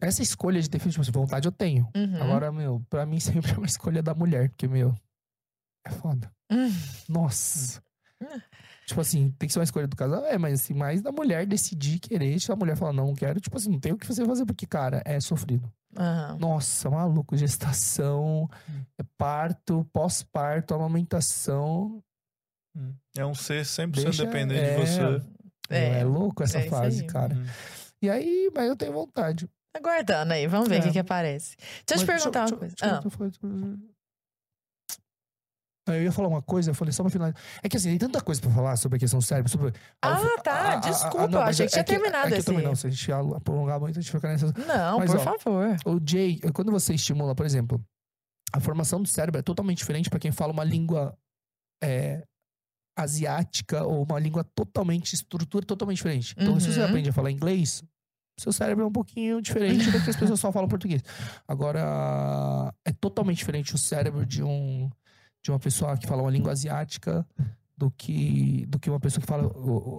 Essa 0.00 0.20
escolha 0.20 0.60
de 0.60 0.68
ter 0.68 0.80
filho, 0.80 0.90
tipo 0.90 1.02
assim, 1.02 1.12
vontade 1.12 1.46
eu 1.46 1.52
tenho. 1.52 1.88
Uhum. 1.94 2.22
Agora, 2.22 2.50
meu, 2.50 2.84
pra 2.90 3.06
mim 3.06 3.20
sempre 3.20 3.52
é 3.52 3.56
uma 3.56 3.66
escolha 3.66 4.02
da 4.02 4.12
mulher, 4.14 4.48
porque, 4.48 4.66
meu, 4.66 4.92
é 5.86 5.90
foda. 5.90 6.28
Hum. 6.50 6.74
Nossa. 7.08 7.80
Hum. 8.92 8.94
Tipo 8.94 9.00
assim, 9.00 9.30
tem 9.38 9.46
que 9.46 9.52
ser 9.52 9.58
uma 9.58 9.64
escolha 9.64 9.86
do 9.86 9.96
casal, 9.96 10.24
é, 10.26 10.36
mas 10.38 10.60
assim, 10.60 10.74
mais 10.74 11.00
da 11.02 11.10
mulher 11.10 11.46
decidir 11.46 11.98
querer. 11.98 12.38
Se 12.40 12.52
a 12.52 12.56
mulher 12.56 12.76
falar, 12.76 12.92
não, 12.92 13.06
não 13.08 13.14
quero, 13.14 13.40
tipo 13.40 13.56
assim, 13.56 13.70
não 13.70 13.80
tem 13.80 13.92
o 13.92 13.96
que 13.98 14.06
você 14.06 14.24
fazer, 14.24 14.44
porque, 14.44 14.66
cara, 14.66 15.02
é 15.04 15.18
sofrido. 15.20 15.70
Aham. 15.96 16.38
Nossa, 16.38 16.88
maluco, 16.90 17.36
gestação, 17.36 18.48
é 18.98 19.02
parto, 19.18 19.86
pós-parto, 19.92 20.74
amamentação. 20.74 22.02
É 23.16 23.24
um 23.26 23.34
ser 23.34 23.64
100% 23.64 23.90
Deixa- 24.04 24.24
dependente 24.24 24.60
é, 24.60 24.74
de 24.76 24.80
você. 24.86 25.26
É, 25.68 26.00
É, 26.00 26.04
louco 26.04 26.42
essa 26.42 26.58
é 26.58 26.68
fase, 26.68 27.02
aí. 27.02 27.06
cara. 27.06 27.34
Hum. 27.34 27.44
E 28.00 28.08
aí, 28.10 28.50
mas 28.54 28.68
eu 28.68 28.76
tenho 28.76 28.92
vontade. 28.92 29.48
aguardando 29.74 30.34
aí, 30.34 30.46
vamos 30.46 30.68
ver 30.68 30.76
o 30.76 30.78
É. 30.78 30.82
que, 30.82 30.92
que 30.92 30.98
aparece. 30.98 31.56
Deixa 31.86 31.94
eu 31.94 31.98
te 31.98 32.06
perguntar 32.06 32.40
deixa- 32.40 32.54
uma 32.54 32.58
coisa. 32.58 32.74
deixa- 32.78 32.96
Ah, 32.96 33.00
deixa 33.00 33.18
Ah, 33.42 33.91
Eu 35.88 36.00
ia 36.02 36.12
falar 36.12 36.28
uma 36.28 36.40
coisa, 36.42 36.70
eu 36.70 36.74
falei 36.74 36.92
só 36.92 37.02
pra 37.02 37.10
finalizar. 37.10 37.40
É 37.62 37.68
que 37.68 37.76
assim, 37.76 37.88
tem 37.90 37.98
tanta 37.98 38.20
coisa 38.20 38.40
pra 38.40 38.50
falar 38.50 38.76
sobre 38.76 38.96
a 38.96 38.98
questão 39.00 39.18
do 39.18 39.24
cérebro. 39.24 39.50
Sobre... 39.50 39.72
Ah, 40.00 40.16
fui- 40.16 40.38
tá, 40.42 40.76
desculpa, 40.76 41.26
não, 41.26 41.40
mas 41.40 41.48
achei 41.60 41.66
que 41.66 41.72
tinha 41.72 41.84
terminado 41.84 42.26
é 42.26 42.28
que 42.28 42.34
eu 42.34 42.38
esse- 42.38 42.46
também 42.46 42.62
não, 42.64 42.74
se 42.76 42.86
a 42.86 42.90
gente 42.90 43.08
ia 43.08 43.16
prolongar 43.40 43.80
muito, 43.80 43.98
a 43.98 44.02
gente 44.02 44.12
fica 44.12 44.28
nessa. 44.28 44.52
não, 44.66 44.98
Mas, 45.00 45.10
por 45.10 45.20
ó, 45.20 45.36
favor. 45.38 45.76
O 45.84 46.00
Jay, 46.08 46.38
quando 46.54 46.70
você 46.70 46.94
estimula, 46.94 47.34
por 47.34 47.44
exemplo, 47.44 47.84
a 48.52 48.60
formação 48.60 49.02
do 49.02 49.08
cérebro 49.08 49.40
é 49.40 49.42
totalmente 49.42 49.78
diferente 49.78 50.08
pra 50.08 50.20
quem 50.20 50.30
fala 50.30 50.52
uma 50.52 50.62
língua 50.62 51.18
é, 51.82 52.22
asiática 52.96 53.82
ou 53.84 54.04
uma 54.04 54.20
língua 54.20 54.44
totalmente, 54.54 55.14
estrutura 55.14 55.66
totalmente 55.66 55.96
diferente. 55.96 56.34
Então, 56.38 56.60
se 56.60 56.72
você 56.72 56.80
Uhum. 56.80 56.86
aprende 56.86 57.08
a 57.10 57.12
falar 57.12 57.30
inglês, 57.32 57.82
seu 58.38 58.52
cérebro 58.52 58.84
é 58.84 58.86
um 58.86 58.92
pouquinho 58.92 59.42
diferente 59.42 59.90
do 59.90 60.00
que 60.00 60.10
as 60.10 60.16
pessoas 60.16 60.38
só 60.38 60.52
falam 60.52 60.68
português. 60.68 61.02
Agora, 61.48 62.72
é 62.84 62.92
totalmente 62.92 63.38
diferente 63.38 63.74
o 63.74 63.78
cérebro 63.78 64.24
de 64.24 64.42
um 64.44 64.88
de 65.42 65.50
uma 65.50 65.58
pessoa 65.58 65.96
que 65.96 66.06
fala 66.06 66.22
uma 66.22 66.30
língua 66.30 66.52
asiática 66.52 67.26
do 67.76 67.90
que 67.90 68.64
do 68.68 68.78
que 68.78 68.88
uma 68.88 69.00
pessoa 69.00 69.20
que 69.20 69.26
fala 69.26 69.50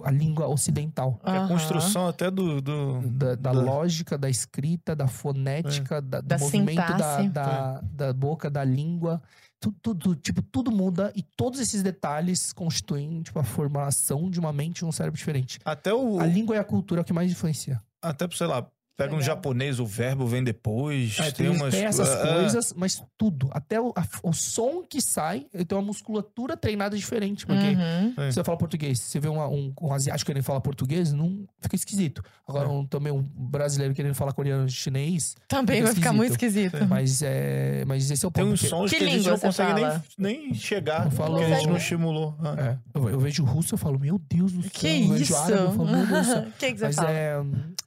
a 0.04 0.10
língua 0.10 0.46
ocidental. 0.48 1.20
É 1.24 1.36
a 1.36 1.46
construção 1.48 2.08
até 2.08 2.30
do. 2.30 2.60
do- 2.62 3.02
Da, 3.08 3.34
da 3.34 3.52
Da- 3.52 3.52
lógica, 3.52 4.16
da 4.16 4.30
escrita, 4.30 4.96
da 4.96 5.06
fonética, 5.06 6.00
da, 6.00 6.20
do 6.20 6.26
Da 6.26 6.38
movimento 6.38 6.76
da, 6.96 7.22
da, 7.22 7.80
da 7.82 8.12
boca, 8.12 8.48
da 8.48 8.64
língua. 8.64 9.20
Tudo, 9.60 9.76
tudo, 9.82 10.14
tipo, 10.16 10.42
tudo 10.42 10.70
muda 10.70 11.10
e 11.16 11.22
todos 11.22 11.58
esses 11.60 11.82
detalhes 11.82 12.52
constituem 12.52 13.22
tipo, 13.22 13.38
a 13.38 13.44
formação 13.44 14.30
de 14.30 14.38
uma 14.38 14.52
mente 14.52 14.78
e 14.80 14.84
um 14.84 14.92
cérebro 14.92 15.16
diferente. 15.18 15.58
Até 15.64 15.92
o. 15.92 16.20
A 16.20 16.26
língua 16.26 16.56
e 16.56 16.58
a 16.58 16.64
cultura 16.64 17.00
é 17.00 17.02
o 17.02 17.04
que 17.04 17.12
mais 17.14 17.30
influencia. 17.30 17.80
Até, 18.02 18.28
sei 18.32 18.46
lá, 18.46 18.66
pega 18.96 19.14
um 19.14 19.20
japonês, 19.22 19.78
o 19.80 19.86
verbo 19.86 20.26
vem 20.26 20.42
depois. 20.44 21.18
É, 21.18 21.30
tem, 21.30 21.32
tem, 21.32 21.48
umas. 21.48 21.74
tem 21.74 21.84
essas 21.84 22.08
é, 22.08 22.34
coisas, 22.34 22.72
mas 22.76 23.02
tudo. 23.18 23.48
Até 23.52 23.80
o, 23.80 23.92
a- 23.96 24.06
o 24.22 24.32
som 24.32 24.82
que 24.82 25.00
sai, 25.00 25.46
ele 25.52 25.64
tem 25.64 25.76
uma 25.76 25.84
musculatura 25.84 26.56
treinada 26.56 26.96
diferente. 26.96 27.46
Porque 27.46 27.64
Uhum. 27.64 28.14
Se 28.30 28.34
você 28.34 28.44
fala 28.44 28.56
português, 28.58 29.00
você 29.00 29.18
vê 29.18 29.28
uma- 29.28 29.48
um, 29.48 29.72
um 29.80 29.92
asiático 29.92 30.26
querendo 30.26 30.42
falar 30.44 30.60
português, 30.60 31.12
não 31.12 31.44
fica 31.60 31.74
esquisito. 31.76 32.22
Agora, 32.46 32.66
É. 32.68 32.70
um- 32.70 32.86
também 32.86 33.12
um 33.12 33.22
brasileiro 33.22 33.94
querendo 33.94 34.14
falar 34.14 34.32
coreano 34.32 34.68
chinês, 34.68 35.34
Também 35.48 35.76
Fica 35.76 35.86
vai 35.86 35.94
ficar 35.94 36.12
muito 36.12 36.30
esquisito. 36.32 36.76
mas, 36.88 37.22
é, 37.22 37.84
mas 37.86 38.10
esse 38.10 38.24
é 38.24 38.28
o 38.28 38.30
Tem 38.30 38.44
ponto. 38.44 38.54
uns 38.54 38.60
porque- 38.60 38.70
sons 38.76 38.90
Que 38.90 38.98
que, 38.98 39.04
a 39.04 39.06
gente 39.06 39.16
língua 39.18 39.30
não 39.32 39.38
você 39.38 39.46
consegue 39.46 39.72
nem, 39.74 40.40
nem 40.42 40.54
chegar, 40.54 41.06
Eu 41.06 41.10
falo- 41.10 41.38
porque 41.38 41.52
a 41.52 41.56
gente 41.56 41.68
não 41.68 41.76
estimulou. 41.76 42.36
Ah. 42.40 42.54
É, 42.58 42.78
eu, 42.98 43.08
eu 43.10 43.18
vejo 43.20 43.44
russo, 43.44 43.74
eu 43.74 43.78
falo, 43.78 43.98
meu 43.98 44.18
Deus 44.28 44.52
do 44.52 44.62
céu. 44.62 44.70
Que 44.72 44.86
eu 45.04 45.08
vejo 45.10 45.22
isso? 45.22 45.36
árabe, 45.36 45.62
eu 45.62 45.72
falo, 45.72 45.84
meu 45.90 46.06
Deus 46.06 46.26
do 46.26 46.32
céu. 46.32 46.42
O 46.42 46.52
que, 46.58 46.72
que 46.72 46.78
você 46.78 46.84
Mas 46.86 46.96
fala? 46.96 47.10
é, 47.10 47.42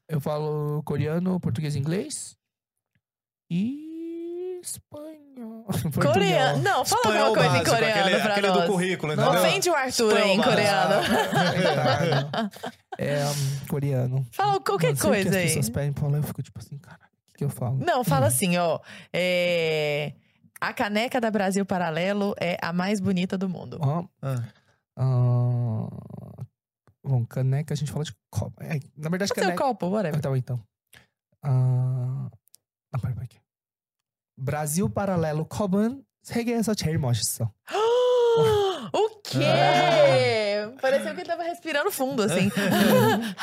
eu 0.10 0.20
falo 0.20 0.82
coreano, 0.84 1.40
português 1.40 1.76
e 1.76 1.80
inglês. 1.80 2.38
E 3.50 4.60
espanhol. 4.62 5.66
Coreano. 6.02 6.62
Não, 6.62 6.84
fala 6.84 7.02
Espanhol 7.02 7.26
alguma 7.28 7.44
coisa 7.44 7.48
em 7.48 7.60
básico, 7.60 7.76
coreano 7.76 8.02
aquele, 8.02 8.22
pra 8.22 8.32
aquele 8.32 8.48
nós. 8.48 8.62
do 8.62 8.68
currículo, 8.68 9.16
Não, 9.16 9.24
entendeu? 9.24 9.42
Ofende 9.42 9.70
o 9.70 9.76
Arthur 9.76 10.18
aí 10.18 10.30
em 10.32 10.40
Espanhol 10.40 10.44
coreano. 10.44 11.02
É 13.00 13.24
um, 13.26 13.68
coreano. 13.68 14.26
Fala 14.32 14.60
qualquer 14.60 14.90
Não 14.90 14.96
sei 14.96 15.10
o 15.10 15.14
que 15.14 15.22
coisa 15.24 15.30
as 15.30 15.36
aí. 15.36 15.44
pessoas 15.44 15.70
pedem 15.70 15.94
pra 15.94 16.02
falar, 16.02 16.18
eu 16.18 16.24
fico 16.24 16.42
tipo 16.42 16.58
assim, 16.58 16.80
cara, 16.80 16.98
o 16.98 17.28
que, 17.28 17.38
que 17.38 17.44
eu 17.44 17.50
falo? 17.50 17.78
Não, 17.78 18.04
fala 18.04 18.26
assim, 18.26 18.58
ó. 18.58 18.80
É... 19.14 20.14
A 20.60 20.74
caneca 20.74 21.22
da 21.22 21.30
Brasil 21.30 21.64
Paralelo 21.64 22.34
é 22.42 22.58
a 22.60 22.74
mais 22.74 23.00
bonita 23.00 23.38
do 23.38 23.48
mundo. 23.48 23.80
Ah. 24.24 24.42
ah, 24.98 25.88
bom, 27.07 27.25
caneca, 27.27 27.75
a 27.75 27.77
gente 27.77 27.91
fala 27.93 28.05
de 28.05 28.15
copo. 28.31 28.63
É, 28.63 28.81
na 28.97 29.09
verdade, 29.09 29.29
Pode 29.29 29.35
ser 29.35 29.41
o 29.41 29.45
caneca. 29.45 29.65
copo, 29.65 29.87
whatever. 29.89 30.19
Ah, 30.19 30.23
tá 30.23 30.29
bom, 30.29 30.37
então. 30.37 30.61
Ah, 31.45 32.31
아, 32.93 32.99
빨리 32.99 33.15
빨리. 33.15 33.29
브라질 34.45 34.89
paralelo 34.93 35.47
컵은 35.49 36.05
세계에서 36.23 36.75
제일 36.75 36.99
멋있어. 36.99 37.53
o 38.93 39.09
quê? 39.23 39.39
Pareceu 40.81 41.15
que 41.15 41.21
ele 41.21 41.29
tava 41.29 41.43
respirando 41.45 41.91
fundo, 41.93 42.23
assim. 42.23 42.49
Cara, 42.51 43.37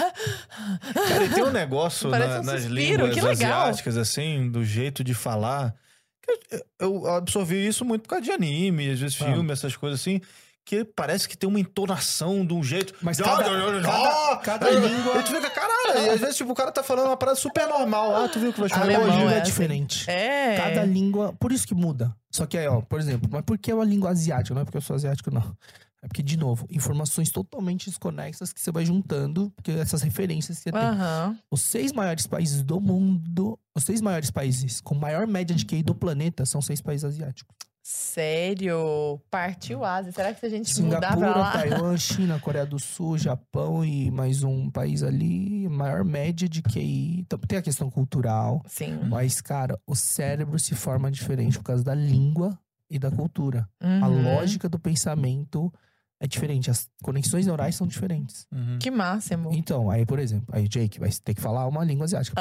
e 1.25 1.29
tem 1.29 1.43
um 1.43 1.51
negócio 1.51 2.09
Parece 2.09 2.33
na- 2.35 2.39
um 2.39 2.43
nas 2.43 2.61
suspiro, 2.63 3.05
línguas 3.07 3.13
que 3.13 3.21
legal. 3.21 3.61
asiáticas, 3.63 3.97
assim, 3.97 4.49
do 4.49 4.63
jeito 4.63 5.03
de 5.03 5.13
falar. 5.13 5.75
que 6.21 6.31
Eu 6.79 7.05
eu 7.05 7.15
absorvi 7.15 7.65
isso 7.67 7.83
muito 7.85 8.03
por 8.03 8.09
causa 8.09 8.23
de 8.25 8.31
anime, 8.31 8.89
às 8.91 8.99
vezes 8.99 9.19
Ah. 9.21 9.25
filme, 9.25 9.51
essas 9.51 9.75
coisas 9.75 9.99
assim. 10.01 10.21
Que 10.66 10.82
parece 10.84 11.28
que 11.28 11.36
tem 11.36 11.48
uma 11.48 11.60
entonação 11.60 12.44
de 12.46 12.54
um 12.54 12.62
jeito. 12.62 12.94
Mas 13.02 13.18
cada- 13.20 13.44
cada- 13.44 13.88
ah, 13.90 14.36
cada 14.38 14.66
ah, 14.66 14.70
língua- 14.70 15.18
E 15.18 15.22
tu 15.22 15.32
fica, 15.32 15.50
caralho. 15.50 16.06
E 16.06 16.08
às 16.10 16.20
vezes, 16.20 16.36
tipo, 16.36 16.52
o 16.52 16.54
cara 16.54 16.72
tá 16.72 16.82
falando 16.82 17.08
uma 17.08 17.16
parada 17.16 17.36
super 17.38 17.66
normal. 17.68 18.16
Ah, 18.16 18.28
tu 18.28 18.40
viu 18.40 18.52
que 18.52 18.60
vai 18.60 18.68
chamar 18.70 18.84
Alemão 18.84 19.04
Cada 19.06 19.16
língua 19.18 19.32
é 19.34 19.36
é, 19.36 19.40
diferente. 19.40 20.10
É. 20.10 20.56
Cada 20.56 20.84
língua, 20.84 21.34
por 21.38 21.52
isso 21.52 21.66
que 21.66 21.74
muda. 21.74 22.16
Só 22.30 22.46
que 22.46 22.56
aí, 22.56 22.66
ó, 22.66 22.80
por 22.80 22.98
exemplo, 22.98 23.28
mas 23.30 23.42
por 23.42 23.58
que 23.58 23.70
é 23.70 23.74
uma 23.74 23.84
língua 23.84 24.10
asiática? 24.10 24.54
Não 24.54 24.62
é 24.62 24.64
porque 24.64 24.78
eu 24.78 24.82
sou 24.82 24.96
asiático, 24.96 25.30
não. 25.30 25.54
É 26.02 26.06
porque, 26.08 26.22
de 26.22 26.36
novo, 26.36 26.66
informações 26.70 27.30
totalmente 27.30 27.88
desconexas 27.88 28.52
que 28.52 28.60
você 28.60 28.70
vai 28.70 28.84
juntando, 28.84 29.50
porque 29.56 29.70
essas 29.70 30.02
referências 30.02 30.58
que 30.58 30.64
você 30.64 30.72
tem. 30.72 30.80
Aham. 30.80 31.38
Os 31.50 31.62
seis 31.62 31.92
maiores 31.92 32.26
países 32.26 32.62
do 32.62 32.80
mundo, 32.80 33.58
os 33.74 33.84
seis 33.84 34.00
maiores 34.00 34.30
países 34.30 34.80
com 34.80 34.94
maior 34.94 35.26
média 35.26 35.54
de 35.56 35.64
QI 35.64 35.82
do 35.82 35.94
planeta 35.94 36.44
são 36.44 36.60
seis 36.62 36.80
países 36.80 37.04
asiáticos. 37.04 37.54
Sério? 37.86 39.20
Partiu 39.30 39.84
Ásia. 39.84 40.10
Será 40.10 40.32
que 40.32 40.40
se 40.40 40.46
a 40.46 40.48
gente 40.48 40.80
mudar 40.82 41.00
pra 41.00 41.10
Singapura, 41.12 41.38
lá... 41.38 41.52
Taiwan, 41.52 41.96
China, 41.98 42.40
Coreia 42.40 42.64
do 42.64 42.78
Sul, 42.78 43.18
Japão 43.18 43.84
e 43.84 44.10
mais 44.10 44.42
um 44.42 44.70
país 44.70 45.02
ali, 45.02 45.68
maior 45.68 46.02
média 46.02 46.48
de 46.48 46.62
QI. 46.62 47.20
Então, 47.20 47.38
tem 47.38 47.58
a 47.58 47.62
questão 47.62 47.90
cultural, 47.90 48.62
Sim. 48.66 48.98
mas, 49.08 49.42
cara, 49.42 49.78
o 49.86 49.94
cérebro 49.94 50.58
se 50.58 50.74
forma 50.74 51.10
diferente 51.10 51.58
por 51.58 51.64
causa 51.64 51.84
da 51.84 51.94
língua 51.94 52.58
e 52.90 52.98
da 52.98 53.10
cultura. 53.10 53.68
A 53.78 54.08
Uhum. 54.08 54.34
lógica 54.34 54.66
do 54.66 54.78
pensamento 54.78 55.70
é 56.18 56.26
diferente. 56.26 56.70
As 56.70 56.88
conexões 57.02 57.44
neurais 57.44 57.74
são 57.74 57.86
diferentes. 57.86 58.46
Uhum. 58.50 58.78
Que 58.80 58.90
máximo. 58.90 59.50
Então, 59.52 59.90
aí, 59.90 60.06
por 60.06 60.18
exemplo, 60.18 60.46
aí 60.52 60.66
Jake 60.66 60.98
vai 60.98 61.10
ter 61.22 61.34
que 61.34 61.40
falar 61.40 61.66
uma 61.66 61.84
língua 61.84 62.04
asiática. 62.06 62.40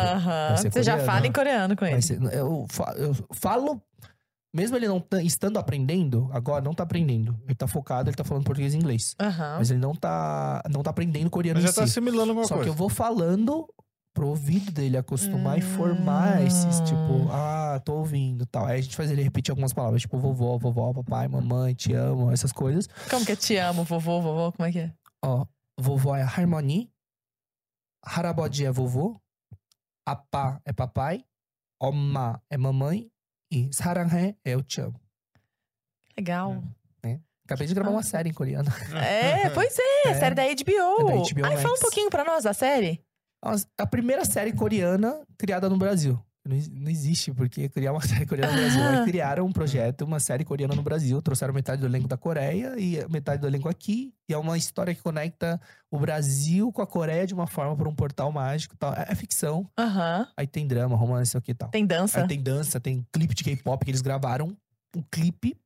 ser 0.58 0.72
Você 0.72 0.84
já 0.84 1.00
fala 1.00 1.28
em 1.28 1.34
coreano 1.34 1.76
com 1.76 1.84
ele. 1.86 2.02
Ser- 2.02 2.22
eu, 2.32 2.66
eu 2.96 3.14
falo, 3.34 3.82
mesmo 4.54 4.78
ele 4.78 4.88
não 4.88 5.00
tá- 5.00 5.22
estando 5.24 5.58
aprendendo, 5.58 6.30
agora 6.32 6.64
não 6.64 6.74
tá 6.74 6.84
aprendendo. 6.84 7.40
Ele 7.46 7.56
tá 7.56 7.68
focado, 7.68 8.10
ele 8.10 8.16
tá 8.16 8.24
falando 8.24 8.44
português 8.44 8.74
e 8.74 8.78
inglês. 8.78 9.16
Aham. 9.20 9.56
Mas 9.58 9.72
ele 9.72 9.80
não 9.80 9.96
tá, 9.96 10.62
não 10.70 10.84
tá 10.84 10.92
aprendendo 10.92 11.30
coreano 11.30 11.60
Mas 11.60 11.64
em 11.64 11.68
já 11.68 11.74
tá 11.74 11.86
si. 11.88 11.92
assimilando 11.92 12.32
alguma 12.32 12.48
Só 12.48 12.54
que 12.56 12.60
coisa. 12.60 12.70
eu 12.70 12.74
vou 12.76 12.90
falando 12.90 13.68
pro 14.14 14.28
ouvido 14.28 14.72
dele 14.72 14.96
acostumar 14.96 15.58
e 15.58 15.64
Hum. 15.64 15.66
formar 15.76 16.44
esses, 16.46 16.80
tipo, 16.82 17.28
ah, 17.32 17.82
tô 17.84 17.96
ouvindo 17.96 18.46
tal. 18.46 18.68
Aí 18.68 18.78
a 18.78 18.82
gente 18.82 18.96
faz 18.96 19.10
ele 19.10 19.24
repetir 19.24 19.52
algumas 19.52 19.74
palavras, 19.74 20.02
tipo, 20.04 20.20
vovó, 20.20 20.56
vovó, 20.60 20.94
papai, 20.94 21.28
mamãe, 21.28 21.74
te 21.74 21.94
amo, 21.94 22.32
essas 22.32 22.52
coisas. 22.52 22.88
Como 23.10 23.26
que 23.26 23.32
é 23.32 23.36
te 23.36 23.56
amo, 23.58 23.84
vovô, 23.84 24.22
vovô? 24.22 24.52
Como 24.52 24.70
é 24.70 24.72
que 24.72 24.80
é? 24.80 24.94
Ó, 25.26 25.46
vovó 25.80 26.16
é 26.16 26.22
harmony, 26.22 26.92
harabodi 28.06 28.66
é 28.66 28.72
vovô, 28.72 29.20
apá 30.06 30.62
é 30.66 30.72
papai, 30.74 31.26
엄마 31.82 32.40
é 32.52 32.58
mamãe 32.58 33.10
e 33.53 33.73
사랑해 33.73 34.37
é 34.45 34.55
eu 34.55 34.63
te 34.63 34.81
amo. 34.81 35.01
Legal. 36.17 36.63
Acabei 37.45 37.67
de 37.67 37.73
gravar 37.73 37.91
uma 37.91 38.03
série 38.03 38.29
em 38.29 38.33
coreano. 38.35 38.69
É, 38.95 39.49
pois 39.51 39.75
é, 39.79 40.09
É. 40.11 40.15
série 40.19 40.35
da 40.35 40.43
HBO. 40.43 40.51
É 40.51 41.05
da 41.05 41.33
HBO 41.35 41.45
Ai, 41.47 41.57
fala 41.57 41.69
um 41.69 41.71
Max. 41.71 41.81
pouquinho 41.81 42.11
pra 42.11 42.23
nós 42.23 42.45
da 42.45 42.53
série. 42.53 43.03
Nossa, 43.43 43.67
A 43.79 43.87
primeira 43.87 44.23
série 44.27 44.53
coreana 44.53 45.23
criada 45.39 45.67
no 45.71 45.79
Brasil. 45.79 46.23
Não, 46.46 46.58
não 46.82 46.92
existe 46.92 47.32
porque 47.34 47.70
criar 47.70 47.94
uma 47.94 48.02
série 48.06 48.26
coreana 48.26 48.52
no 48.52 48.58
Brasil. 48.60 48.84
Eles 48.84 49.06
criaram 49.06 49.46
um 49.46 49.52
projeto, 49.54 50.02
uma 50.02 50.20
série 50.20 50.44
coreana 50.44 50.76
no 50.76 50.82
Brasil. 50.84 51.22
Trouxeram 51.22 51.54
metade 51.54 51.80
do 51.80 51.88
elenco 51.88 52.08
da 52.08 52.18
Coreia 52.18 52.76
e 52.78 53.00
metade 53.10 53.42
do 53.42 53.48
elenco 53.48 53.70
aqui. 53.70 54.14
E 54.28 54.34
é 54.34 54.38
uma 54.38 54.58
história 54.58 54.94
que 54.94 55.02
conecta 55.02 55.60
o 55.90 55.98
Brasil 55.98 56.72
com 56.74 56.82
a 56.82 56.88
Coreia 56.88 57.26
de 57.26 57.34
uma 57.34 57.48
forma 57.48 57.76
por 57.78 57.88
um 57.88 57.96
portal 57.96 58.32
mágico 58.32 58.76
e 58.76 58.78
tal. 58.78 58.94
É, 58.94 59.06
é 59.10 59.16
ficção. 59.16 59.70
Aham. 59.80 60.28
Aí 60.36 60.46
tem 60.46 60.68
drama, 60.68 60.96
romance 60.98 61.38
aqui 61.38 61.52
e 61.52 61.56
tal. 61.56 61.70
Tem 61.70 61.86
dança. 61.86 62.22
Aí 62.22 62.28
tem 62.28 62.42
dança, 62.42 62.80
tem 62.80 63.08
clipe 63.14 63.34
de 63.34 63.44
K-pop 63.44 63.86
que 63.86 63.92
eles 63.92 64.02
gravaram. 64.02 64.56
Um 64.96 65.02
clipe, 65.10 65.58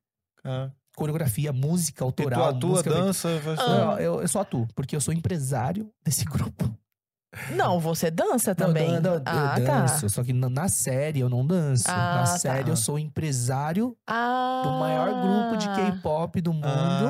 Ah. 0.44 0.70
coreografia, 0.96 1.52
música 1.52 1.98
E 2.04 2.12
tu 2.12 2.22
autoral. 2.22 2.48
atua, 2.50 2.70
música 2.70 2.90
dança, 2.90 3.40
faz 3.44 3.58
tudo. 3.58 3.70
Não, 3.70 3.98
eu, 3.98 4.20
eu 4.22 4.28
só 4.28 4.40
atuo, 4.40 4.66
porque 4.76 4.94
eu 4.96 5.00
sou 5.00 5.12
empresário 5.12 5.90
desse 6.04 6.24
grupo. 6.54 6.72
Não, 7.54 7.78
você 7.78 8.10
dança 8.10 8.50
Não, 8.50 8.66
também. 8.66 8.94
Eu, 8.94 9.00
dan- 9.02 9.16
eu 9.16 9.22
ah, 9.26 9.58
danço, 9.58 10.02
tá. 10.02 10.08
só 10.08 10.24
que 10.24 10.32
na, 10.32 10.68
série 10.68 11.20
eu 11.20 11.28
não 11.28 11.46
danço. 11.46 11.84
Ah, 11.86 11.92
na 12.14 12.18
tá. 12.20 12.26
série 12.38 12.70
eu 12.70 12.76
sou 12.76 12.98
empresário 12.98 13.94
Ah. 14.06 14.62
do 14.64 14.70
maior 14.72 15.08
grupo 15.20 15.56
de 15.58 15.66
K-pop 15.68 16.40
do 16.40 16.52
mundo. 16.54 16.64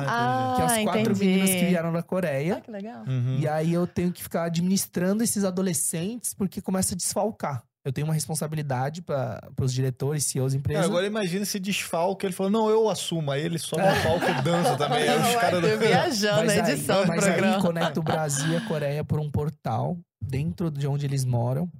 Ah, 0.07 0.53
que 0.57 0.61
é 0.61 0.65
as 0.65 0.83
quatro 0.83 1.01
entendi. 1.01 1.25
meninas 1.25 1.49
que 1.51 1.65
vieram 1.65 1.93
da 1.93 1.99
Ah, 1.99 2.03
Coreia. 2.03 2.59
que 2.61 2.69
legal. 2.69 3.03
Uhum. 3.07 3.37
E 3.39 3.47
aí 3.47 3.73
eu 3.73 3.87
tenho 3.87 4.11
que 4.11 4.21
ficar 4.21 4.43
administrando 4.43 5.23
esses 5.23 5.43
adolescentes 5.45 6.33
porque 6.33 6.61
começa 6.61 6.93
a 6.93 6.97
desfalcar. 6.97 7.63
Eu 7.85 7.93
tenho 7.93 8.05
uma 8.05 8.13
responsabilidade 8.13 9.01
para 9.01 9.39
os 9.61 9.73
diretores, 9.73 10.25
CEOs, 10.25 10.53
É, 10.53 10.57
empresas. 10.57 10.85
agora 10.85 11.07
imagina 11.07 11.43
esse 11.43 11.57
desfalque. 11.59 12.25
Ele 12.25 12.33
falou, 12.33 12.51
não, 12.51 12.69
eu 12.69 12.89
assumo. 12.89 13.31
Aí 13.31 13.41
ele 13.41 13.57
sobe 13.57 13.81
no 13.83 14.03
palco 14.03 14.25
e 14.29 14.41
dança 14.41 14.75
também. 14.75 14.99
Aí 15.07 15.17
os 15.17 15.23
Não, 15.33 15.39
caras... 15.39 15.63
Arthur 15.63 15.77
viajando 15.79 16.51
aí- 16.51 16.59
edição 16.59 17.01
do 17.03 17.07
mas 17.07 17.23
aí 17.23 17.31
programa. 17.37 17.61
conecta 17.61 17.99
o 17.99 18.03
Brasil 18.03 18.51
e 18.51 18.57
a 18.57 18.61
Coreia 18.67 19.03
por 19.03 19.17
um 19.19 19.31
portal 19.31 19.97
dentro 20.21 20.69
de 20.71 20.87
onde 20.87 21.05
eles 21.05 21.25
moram. 21.25 21.71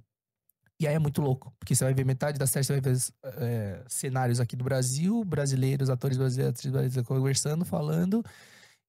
E 0.82 0.88
aí 0.88 0.96
é 0.96 1.00
muito 1.00 1.22
louco, 1.22 1.54
porque 1.60 1.76
você 1.76 1.84
vai 1.84 1.94
ver 1.94 2.06
metade 2.06 2.40
da 2.40 2.48
série, 2.48 2.64
você 2.66 2.80
vai 2.80 2.94
ver 2.94 2.98
é, 3.38 3.84
cenários 3.90 4.40
aqui 4.40 4.56
do 4.56 4.64
Brasil, 4.64 5.24
brasileiros, 5.26 5.90
atores 5.90 6.18
brasileiros, 6.18 6.54
atrizes 6.54 6.72
brasileiras 6.72 7.06
conversando, 7.08 7.66
falando. 7.66 8.24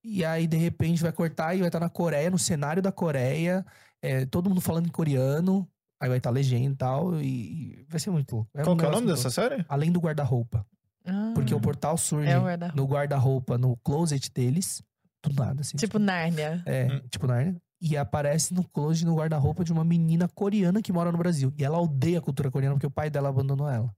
E 0.05 0.24
aí, 0.24 0.47
de 0.47 0.56
repente, 0.56 1.02
vai 1.02 1.10
cortar 1.12 1.55
e 1.55 1.59
vai 1.59 1.68
estar 1.68 1.81
na 1.81 1.90
Coreia, 1.90 2.31
no 2.31 2.39
cenário 2.39 2.81
da 2.81 2.93
Coreia, 2.93 3.66
é, 4.01 4.24
todo 4.24 4.48
mundo 4.48 4.60
falando 4.60 4.86
em 4.86 4.90
coreano. 4.90 5.68
Aí 6.01 6.09
vai 6.09 6.16
estar 6.18 6.31
legenda 6.31 6.72
e 6.72 6.77
tal, 6.77 7.20
e, 7.20 7.85
vai 7.89 8.01
ser 8.01 8.10
muito 8.10 8.35
louco. 8.36 8.51
um 8.55 8.62
Qual 8.62 8.77
que 8.77 8.85
é 8.85 8.89
o 8.89 8.93
nome 8.93 9.06
dessa 9.09 9.24
louco. 9.28 9.32
série? 9.35 9.66
Além 9.68 9.90
do 9.93 10.01
guarda-roupa. 10.01 10.64
Ah, 11.05 11.32
Porque 11.35 11.52
o 11.55 11.60
portal 11.60 11.98
surge 11.98 12.31
É 12.31 12.39
o 12.39 12.43
guarda-roupa. 12.44 12.81
no 12.81 12.86
guarda-roupa, 12.89 13.59
no 13.59 13.77
closet 13.78 14.31
deles, 14.32 14.81
do 15.22 15.35
nada, 15.35 15.60
assim. 15.60 15.77
Tipo 15.77 15.98
Nárnia. 15.98 16.62
É, 16.64 16.86
Hum. 16.86 17.01
tipo 17.10 17.27
Narnia. 17.27 17.60
E 17.81 17.97
aparece 17.97 18.52
no 18.52 18.62
closet, 18.62 19.05
no 19.07 19.15
guarda-roupa 19.16 19.65
de 19.65 19.73
uma 19.73 19.85
menina 19.85 20.28
coreana 20.28 20.82
que 20.82 20.93
mora 20.93 21.11
no 21.11 21.19
Brasil. 21.19 21.52
E 21.57 21.65
ela 21.65 21.78
odeia 21.81 22.19
a 22.19 22.23
cultura 22.23 22.51
coreana 22.51 22.74
porque 22.74 22.86
o 22.86 22.90
pai 22.90 23.09
dela 23.09 23.28
abandonou 23.31 23.69
ela. 23.69 23.90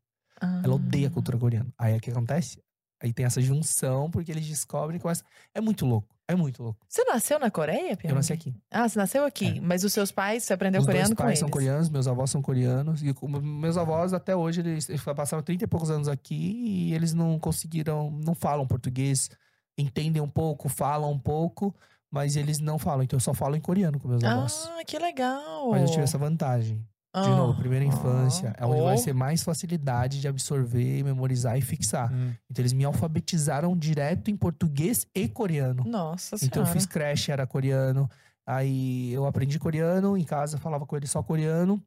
Ela 0.64 0.74
odeia 0.74 1.06
a 1.08 1.10
Ah. 1.10 1.12
cultura 1.12 1.36
coreana. 1.38 1.72
Aí 1.78 1.96
o 1.96 2.00
que 2.00 2.10
acontece? 2.10 2.58
Aí 3.02 3.12
tem 3.12 3.26
essa 3.26 3.40
junção, 3.40 4.08
porque 4.10 4.30
eles 4.30 4.46
descobrem 4.46 4.98
que 4.98 5.02
começa... 5.02 5.24
É 5.52 5.60
muito 5.60 5.84
louco. 5.84 6.14
É 6.28 6.36
muito 6.36 6.62
louco. 6.62 6.78
Você 6.88 7.02
nasceu 7.04 7.38
na 7.40 7.50
Coreia, 7.50 7.96
Piano? 7.96 8.12
Eu 8.12 8.16
nasci 8.16 8.32
aqui. 8.32 8.54
Ah, 8.70 8.88
você 8.88 8.96
nasceu 8.98 9.24
aqui. 9.24 9.60
Mas 9.60 9.82
os 9.82 9.92
seus 9.92 10.12
pais, 10.12 10.44
você 10.44 10.52
aprendeu 10.52 10.80
Os 10.80 10.86
coreano 10.86 11.10
com 11.10 11.16
pais 11.16 11.30
eles? 11.30 11.38
são 11.40 11.48
coreanos, 11.50 11.88
meus 11.90 12.06
avós 12.06 12.30
são 12.30 12.40
coreanos. 12.40 13.02
E 13.02 13.12
meus 13.42 13.76
avós, 13.76 14.12
até 14.14 14.34
hoje, 14.34 14.60
eles, 14.60 14.88
eles 14.88 15.02
passaram 15.02 15.42
30 15.42 15.64
e 15.64 15.66
poucos 15.66 15.90
anos 15.90 16.06
aqui 16.08 16.34
e 16.36 16.94
eles 16.94 17.12
não 17.12 17.38
conseguiram, 17.40 18.10
não 18.24 18.34
falam 18.36 18.64
português, 18.66 19.28
entendem 19.76 20.22
um 20.22 20.28
pouco, 20.28 20.68
falam 20.68 21.10
um 21.10 21.18
pouco, 21.18 21.74
mas 22.12 22.36
eles 22.36 22.58
não 22.60 22.78
falam. 22.78 23.02
Então 23.02 23.16
eu 23.16 23.20
só 23.20 23.32
falo 23.34 23.56
em 23.56 23.60
coreano 23.60 23.98
com 23.98 24.06
meus 24.06 24.22
avós. 24.22 24.68
Ah, 24.78 24.84
que 24.84 24.98
legal. 24.98 25.70
Mas 25.70 25.82
eu 25.82 25.88
tive 25.90 26.02
essa 26.02 26.18
vantagem. 26.18 26.76
De 27.14 27.20
Ah. 27.28 27.36
novo, 27.36 27.58
primeira 27.58 27.84
infância, 27.84 28.54
é 28.56 28.64
onde 28.64 28.80
Oh. 28.80 28.84
vai 28.84 28.96
ser 28.96 29.12
mais 29.12 29.42
facilidade 29.42 30.18
de 30.20 30.26
absorver, 30.28 31.02
memorizar 31.04 31.58
e 31.58 31.60
fixar. 31.60 32.10
Hum. 32.10 32.32
Então 32.50 32.62
eles 32.62 32.72
me 32.72 32.84
alfabetizaram 32.86 33.76
direto 33.76 34.30
em 34.30 34.36
português 34.36 35.06
e 35.14 35.28
coreano. 35.28 35.84
Nossa 35.84 36.38
senhora. 36.38 36.46
Então 36.46 36.62
eu 36.62 36.66
fiz 36.72 36.86
creche, 36.86 37.30
era 37.30 37.46
coreano. 37.46 38.08
Aí 38.46 39.12
eu 39.12 39.26
aprendi 39.26 39.58
coreano, 39.58 40.16
em 40.16 40.24
casa 40.24 40.56
falava 40.58 40.86
com 40.86 40.96
ele 40.96 41.06
só 41.06 41.22
coreano. 41.22 41.82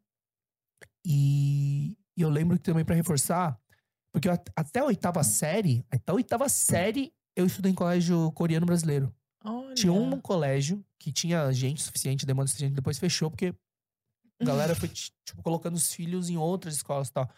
E, 1.06 1.98
e 2.18 2.22
eu 2.22 2.30
lembro 2.30 2.58
que 2.58 2.64
também 2.64 2.86
pra 2.86 2.96
reforçar, 2.96 3.60
porque 4.14 4.28
eu 4.28 4.34
at- 4.34 4.50
até 4.56 4.80
a 4.80 4.86
oitava 4.86 5.24
série, 5.24 5.84
até 5.92 6.12
a 6.12 6.16
oitava 6.16 6.48
série 6.50 7.12
eu 7.36 7.46
estudei 7.46 7.72
em 7.72 7.76
colégio 7.76 8.32
coreano 8.34 8.66
brasileiro. 8.66 9.12
Olha. 9.46 9.74
Tinha 9.76 9.94
um 9.94 10.20
colégio 10.20 10.84
que 11.00 11.12
tinha 11.12 11.52
gente 11.52 11.82
suficiente, 11.84 12.26
demanda 12.26 12.48
suficiente, 12.48 12.74
depois 12.74 12.98
fechou, 12.98 13.30
porque 13.30 13.54
a 14.42 14.46
galera 14.46 14.76
foi, 14.76 14.90
ti- 14.90 15.12
tipo, 15.24 15.42
colocando 15.44 15.76
os 15.76 15.94
filhos 15.94 16.30
em 16.30 16.38
outras 16.38 16.76
escolas 16.76 17.10
e 17.10 17.14
tal. 17.14 17.30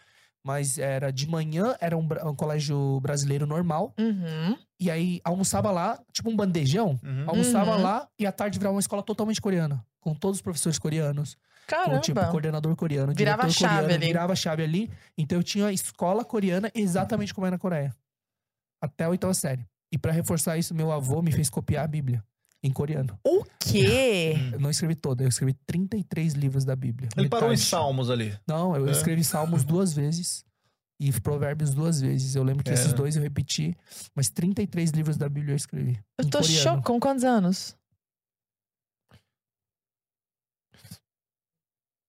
Mas 0.44 0.78
era 0.78 1.12
de 1.12 1.26
manhã, 1.28 1.76
era 1.80 1.96
um, 1.96 2.08
um 2.24 2.34
colégio 2.34 3.00
brasileiro 3.00 3.44
normal. 3.46 3.92
Uhum. 3.98 4.56
E 4.80 4.90
aí 4.90 5.20
almoçava 5.24 5.70
lá, 5.70 6.00
tipo 6.12 6.30
um 6.30 6.36
bandejão. 6.36 6.98
Uhum. 7.02 7.24
Almoçava 7.28 7.76
Uhum. 7.76 7.82
lá 7.82 8.08
e 8.18 8.24
à 8.26 8.32
tarde 8.32 8.58
virava 8.58 8.74
uma 8.74 8.80
escola 8.80 9.02
totalmente 9.02 9.40
coreana. 9.40 9.84
Com 10.00 10.14
todos 10.14 10.38
os 10.38 10.42
professores 10.42 10.78
coreanos. 10.78 11.36
Caramba. 11.66 11.96
Com, 11.96 12.00
tipo, 12.00 12.30
coordenador 12.30 12.74
coreano, 12.76 13.12
Virava 13.14 13.42
diretor 13.42 13.58
chave 13.58 13.74
coreano. 13.82 13.94
ali. 13.94 14.06
Virava 14.06 14.32
a 14.32 14.36
chave 14.36 14.62
ali. 14.62 14.90
Então 15.18 15.36
eu 15.38 15.42
tinha 15.42 15.66
a 15.66 15.72
escola 15.72 16.24
coreana 16.24 16.70
exatamente 16.74 17.34
como 17.34 17.46
é 17.46 17.50
na 17.50 17.58
Coreia. 17.58 17.94
Até 18.80 19.04
a 19.04 19.08
oitava 19.10 19.34
série. 19.34 19.66
E 19.92 19.96
pra 19.98 20.12
reforçar 20.12 20.58
isso, 20.58 20.74
meu 20.74 20.92
avô 20.92 21.22
me 21.22 21.32
fez 21.32 21.48
copiar 21.48 21.84
a 21.84 21.88
Bíblia. 21.88 22.22
Em 22.62 22.72
coreano. 22.72 23.16
O 23.24 23.44
quê? 23.60 24.34
Eu 24.52 24.58
não 24.58 24.68
escrevi 24.68 24.96
toda, 24.96 25.22
eu 25.22 25.28
escrevi 25.28 25.54
33 25.64 26.32
livros 26.34 26.64
da 26.64 26.74
Bíblia. 26.74 27.08
Ele 27.16 27.28
parou 27.28 27.48
em 27.48 27.52
Metade. 27.52 27.68
Salmos 27.68 28.10
ali. 28.10 28.36
Não, 28.48 28.74
eu 28.74 28.88
É. 28.88 28.90
escrevi 28.90 29.22
Salmos 29.22 29.62
duas 29.62 29.92
vezes 29.92 30.44
e 31.00 31.12
Provérbios 31.20 31.72
duas 31.72 32.00
vezes. 32.00 32.34
Eu 32.34 32.42
lembro 32.42 32.64
que 32.64 32.70
É. 32.70 32.74
esses 32.74 32.92
dois 32.92 33.14
eu 33.14 33.22
repeti, 33.22 33.76
mas 34.12 34.28
33 34.28 34.90
livros 34.90 35.16
da 35.16 35.28
Bíblia 35.28 35.52
eu 35.52 35.56
escrevi. 35.56 36.00
Eu 36.18 36.28
tô 36.28 36.42
chocada. 36.42 36.82
Com 36.82 36.98
quantos 36.98 37.22
anos? 37.22 37.76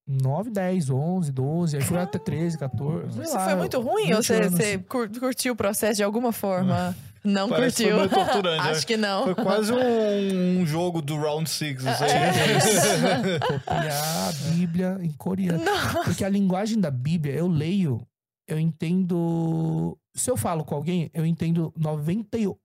9, 0.08 0.50
10, 0.50 0.90
11, 0.90 1.32
12, 1.32 1.78
aí 1.78 1.84
fui 1.84 1.96
até 1.98 2.18
13, 2.18 2.58
14. 2.58 3.14
sei 3.14 3.24
Você 3.26 3.34
lá, 3.38 3.46
foi 3.46 3.56
muito 3.56 3.80
ruim 3.80 4.06
20 4.08 4.16
ou 4.16 4.24
você, 4.24 4.50
você 4.50 4.78
cur- 4.80 5.10
curtiu 5.20 5.54
o 5.54 5.56
processo 5.56 5.98
de 5.98 6.04
alguma 6.04 6.32
forma? 6.32 6.96
Não 7.24 7.50
Parece 7.50 7.84
curtiu. 7.84 7.98
foi 8.00 8.08
meio 8.08 8.26
torturante, 8.26 8.64
né? 8.64 8.72
Acho 8.72 8.88
que 8.88 8.98
não. 8.98 9.24
Foi 9.26 9.36
quase 9.36 9.74
um, 9.74 10.60
um 10.62 10.66
jogo 10.66 11.02
do 11.02 11.18
Round 11.18 11.50
Six, 11.50 11.84
isso 11.84 12.04
aí. 12.04 12.12
É. 12.12 13.40
Copiar 13.40 14.30
a 14.30 14.32
Bíblia 14.52 14.98
em 15.02 15.12
coreano. 15.12 15.64
Não. 15.64 16.04
Porque 16.04 16.24
a 16.24 16.30
linguagem 16.30 16.80
da 16.80 16.90
Bíblia, 16.92 17.34
eu 17.34 17.48
leio, 17.48 18.02
eu 18.48 18.58
entendo. 18.60 19.98
Se 20.16 20.30
eu 20.32 20.38
falo 20.38 20.64
com 20.64 20.76
alguém, 20.76 21.10
eu 21.14 21.26
entendo 21.26 21.74
98%. 21.80 22.56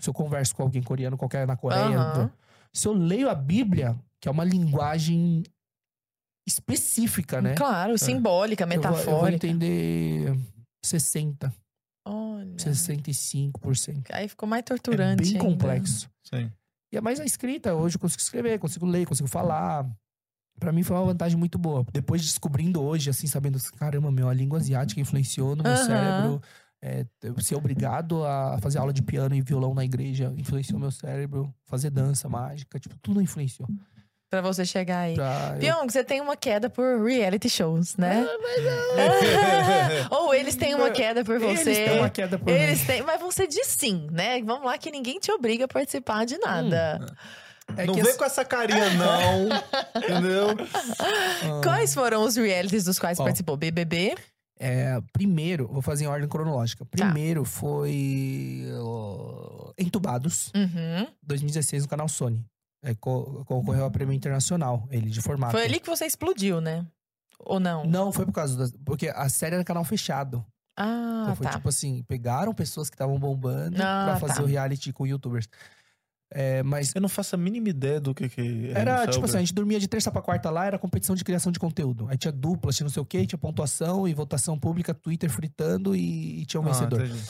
Se 0.00 0.08
eu 0.08 0.14
converso 0.14 0.54
com 0.54 0.62
alguém 0.62 0.82
coreano, 0.82 1.16
qualquer 1.16 1.46
na 1.46 1.56
Coreia. 1.56 1.98
Aham. 1.98 2.30
Se 2.72 2.86
eu 2.88 2.92
leio 2.92 3.28
a 3.28 3.34
Bíblia, 3.34 3.96
que 4.20 4.28
é 4.28 4.30
uma 4.30 4.44
linguagem 4.44 5.42
específica, 6.46 7.40
né? 7.40 7.54
Claro, 7.54 7.96
simbólica, 7.98 8.64
eu 8.64 8.68
vou- 8.68 8.76
Eu 8.76 8.82
vou, 8.82 8.90
metafórica. 8.92 9.46
entender 9.46 10.36
60, 10.84 11.52
Olha. 12.04 12.56
65%. 12.56 14.04
Aí 14.12 14.28
ficou 14.28 14.48
mais 14.48 14.60
É 14.60 14.64
torturante. 14.64 15.22
bem 15.22 15.32
ainda. 15.32 15.44
complexo. 15.44 16.10
Sim. 16.24 16.50
E 16.92 16.96
é 16.96 17.00
mais 17.00 17.20
a 17.20 17.24
escrita. 17.24 17.74
Hoje 17.74 17.96
eu 17.96 18.00
consigo 18.00 18.20
escrever, 18.20 18.58
consigo 18.58 18.86
ler, 18.86 19.06
consigo 19.06 19.28
falar. 19.28 19.88
Pra 20.58 20.72
mim 20.72 20.82
foi 20.82 20.96
uma 20.96 21.06
vantagem 21.06 21.38
muito 21.38 21.58
boa. 21.58 21.84
Depois 21.92 22.20
de 22.20 22.28
descobrindo 22.28 22.82
hoje, 22.82 23.08
assim, 23.10 23.26
sabendo, 23.26 23.58
caramba, 23.76 24.12
meu, 24.12 24.28
a 24.28 24.34
língua 24.34 24.58
asiática 24.58 25.00
influenciou 25.00 25.56
no 25.56 25.62
meu 25.62 25.72
Aham. 25.72 25.84
cérebro. 25.86 26.42
É, 26.84 27.06
ser 27.40 27.54
obrigado 27.54 28.24
a 28.24 28.58
fazer 28.60 28.78
aula 28.78 28.92
de 28.92 29.02
piano 29.02 29.34
e 29.36 29.40
violão 29.40 29.72
na 29.72 29.84
igreja 29.84 30.32
influenciou 30.36 30.80
meu 30.80 30.90
cérebro. 30.90 31.54
Fazer 31.64 31.90
dança 31.90 32.28
mágica, 32.28 32.78
tipo, 32.78 32.96
tudo 33.00 33.22
influenciou. 33.22 33.68
Pra 34.32 34.40
você 34.40 34.64
chegar 34.64 35.00
aí. 35.00 35.14
Pra 35.14 35.52
eu- 35.56 35.60
Pyong, 35.60 35.90
você 35.92 36.02
tem 36.02 36.18
uma 36.22 36.34
queda 36.34 36.70
por 36.70 37.04
reality 37.04 37.50
shows, 37.50 37.94
né? 37.98 38.26
Ah, 40.08 40.08
Ou 40.16 40.32
eles 40.32 40.56
têm 40.56 40.74
uma 40.74 40.90
queda 40.90 41.22
por 41.22 41.38
você. 41.38 41.60
Eles 41.70 41.76
têm 41.90 41.98
uma 41.98 42.08
queda 42.08 42.38
por 42.38 42.48
Eles 42.48 42.80
mim. 42.80 42.86
têm, 42.86 43.02
mas 43.02 43.20
você 43.20 43.46
diz 43.46 43.66
sim, 43.66 44.06
né? 44.10 44.40
Vamos 44.42 44.64
lá 44.64 44.78
que 44.78 44.90
ninguém 44.90 45.18
te 45.18 45.30
obriga 45.30 45.66
a 45.66 45.68
participar 45.68 46.24
de 46.24 46.38
nada. 46.38 47.04
É 47.76 47.84
não 47.84 47.92
que 47.94 48.00
vem 48.00 48.08
esse- 48.08 48.18
com 48.18 48.24
essa 48.24 48.42
carinha, 48.42 48.88
não. 48.94 49.48
entendeu? 50.02 50.46
Quais 51.62 51.92
foram 51.92 52.22
os 52.24 52.34
realities 52.36 52.84
dos 52.84 52.98
quais 52.98 53.20
Ó. 53.20 53.24
participou? 53.24 53.54
BBB? 53.58 54.14
É, 54.58 54.98
primeiro, 55.12 55.68
vou 55.68 55.82
fazer 55.82 56.04
em 56.04 56.08
ordem 56.08 56.26
cronológica. 56.26 56.86
Tá. 56.86 56.90
Primeiro 57.04 57.44
foi 57.44 58.64
ó, 58.80 59.72
Entubados, 59.78 60.50
Uhum. 60.54 61.06
2016 61.22 61.82
no 61.82 61.88
canal 61.90 62.08
Sony. 62.08 62.42
É, 62.82 62.94
co- 62.94 63.44
concorreu 63.46 63.84
a 63.84 63.90
prêmio 63.90 64.12
internacional, 64.12 64.88
ele 64.90 65.08
de 65.08 65.20
formato. 65.20 65.52
Foi 65.52 65.64
ali 65.64 65.78
que 65.78 65.86
você 65.88 66.04
explodiu, 66.04 66.60
né? 66.60 66.84
Ou 67.38 67.60
não? 67.60 67.84
Não, 67.84 68.12
foi 68.12 68.24
por 68.26 68.32
causa 68.32 68.56
das. 68.56 68.72
Porque 68.84 69.08
a 69.08 69.28
série 69.28 69.54
era 69.54 69.64
canal 69.64 69.84
fechado. 69.84 70.44
Ah, 70.76 71.20
então 71.24 71.36
foi 71.36 71.46
tá. 71.46 71.52
tipo 71.52 71.68
assim: 71.68 72.02
pegaram 72.04 72.52
pessoas 72.54 72.88
que 72.90 72.94
estavam 72.94 73.18
bombando 73.18 73.76
Ah, 73.82 74.04
pra 74.04 74.16
fazer 74.16 74.34
tá. 74.38 74.42
o 74.42 74.46
reality 74.46 74.92
com 74.92 75.06
youtubers. 75.06 75.48
É, 76.34 76.62
mas 76.62 76.94
Eu 76.94 77.02
não 77.02 77.10
faço 77.10 77.34
a 77.34 77.38
mínima 77.38 77.68
ideia 77.68 78.00
do 78.00 78.14
que 78.14 78.26
que 78.28 78.70
é 78.74 78.80
era 78.80 79.02
isso, 79.04 79.12
tipo 79.12 79.24
assim: 79.26 79.36
a 79.36 79.40
gente 79.40 79.52
dormia 79.54 79.78
de 79.78 79.86
terça 79.86 80.10
pra 80.10 80.22
quarta 80.22 80.50
lá, 80.50 80.64
era 80.66 80.78
competição 80.78 81.14
de 81.14 81.22
criação 81.22 81.52
de 81.52 81.58
conteúdo. 81.58 82.08
Aí 82.08 82.16
tinha 82.16 82.32
dupla, 82.32 82.72
tinha 82.72 82.84
não 82.84 82.90
sei 82.90 83.02
o 83.02 83.06
quê, 83.06 83.26
tinha 83.26 83.38
pontuação 83.38 84.08
e 84.08 84.14
votação 84.14 84.58
pública, 84.58 84.94
Twitter 84.94 85.30
fritando 85.30 85.94
e, 85.94 86.40
e 86.40 86.46
tinha 86.46 86.60
um 86.60 86.64
Ah, 86.64 86.68
vencedor. 86.72 87.04
entendi. 87.04 87.22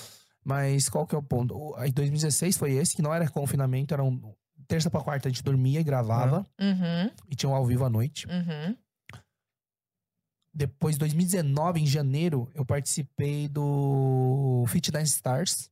Mas 0.45 0.89
qual 0.89 1.07
que 1.07 1.15
é 1.15 1.19
o 1.19 1.23
ponto? 1.23 1.55
O- 1.57 1.75
Aí 1.77 1.91
2016 1.91 2.57
foi 2.57 2.73
esse, 2.73 2.95
que 2.97 3.03
não 3.03 3.13
era 3.13 3.29
confinamento, 3.29 3.93
era 3.93 4.03
um. 4.05 4.33
Terça 4.73 4.89
pra 4.89 5.03
quarta 5.03 5.29
a 5.29 5.31
gente 5.31 5.43
dormia 5.43 5.81
e 5.81 5.85
gravava, 5.85 6.47
Uhum, 6.59 7.11
e 7.29 7.37
tinha 7.37 7.51
um 7.51 7.55
ao 7.55 7.67
vivo 7.67 7.85
à 7.85 7.91
noite. 7.91 8.27
uhum. 8.27 8.75
Depois, 10.55 10.97
2019, 10.97 11.81
em 11.81 11.87
janeiro, 11.87 12.51
eu 12.55 12.65
participei 12.65 13.49
do 13.49 14.65
Fit 14.69 14.91
Dance 14.91 15.13
Stars, 15.13 15.71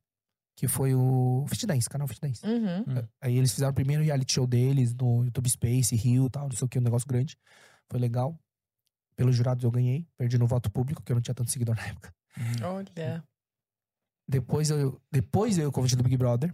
que 0.55 0.67
foi 0.67 0.93
o 0.93 1.45
Fit 1.47 1.65
Dance, 1.65 1.89
canal 1.89 2.07
Fit 2.07 2.21
Dance. 2.21 2.45
Uhum. 2.45 3.07
Aí 3.19 3.37
eles 3.37 3.51
fizeram 3.51 3.71
o 3.71 3.75
primeiro 3.75 4.03
reality 4.03 4.33
show 4.33 4.45
deles 4.45 4.93
no 4.93 5.23
YouTube 5.25 5.49
Space, 5.49 5.95
Rio 5.95 6.27
e 6.27 6.29
tal, 6.29 6.47
não 6.47 6.55
sei 6.55 6.65
o 6.65 6.69
que, 6.69 6.77
um 6.77 6.83
negócio 6.83 7.07
grande. 7.07 7.35
Foi 7.89 7.99
legal. 7.99 8.39
Pelos 9.15 9.35
jurados 9.35 9.63
eu 9.63 9.71
ganhei, 9.71 10.07
perdi 10.15 10.37
no 10.37 10.45
voto 10.45 10.71
público, 10.71 11.01
que 11.03 11.11
eu 11.11 11.15
não 11.15 11.21
tinha 11.21 11.35
tanto 11.35 11.49
seguidor 11.49 11.75
na 11.75 11.87
época. 11.87 12.13
Olha. 12.63 13.23
Depois 14.27 14.69
eu, 14.69 15.01
depois 15.11 15.57
eu 15.57 15.71
convite 15.71 15.95
do 15.95 16.03
Big 16.03 16.17
Brother. 16.17 16.53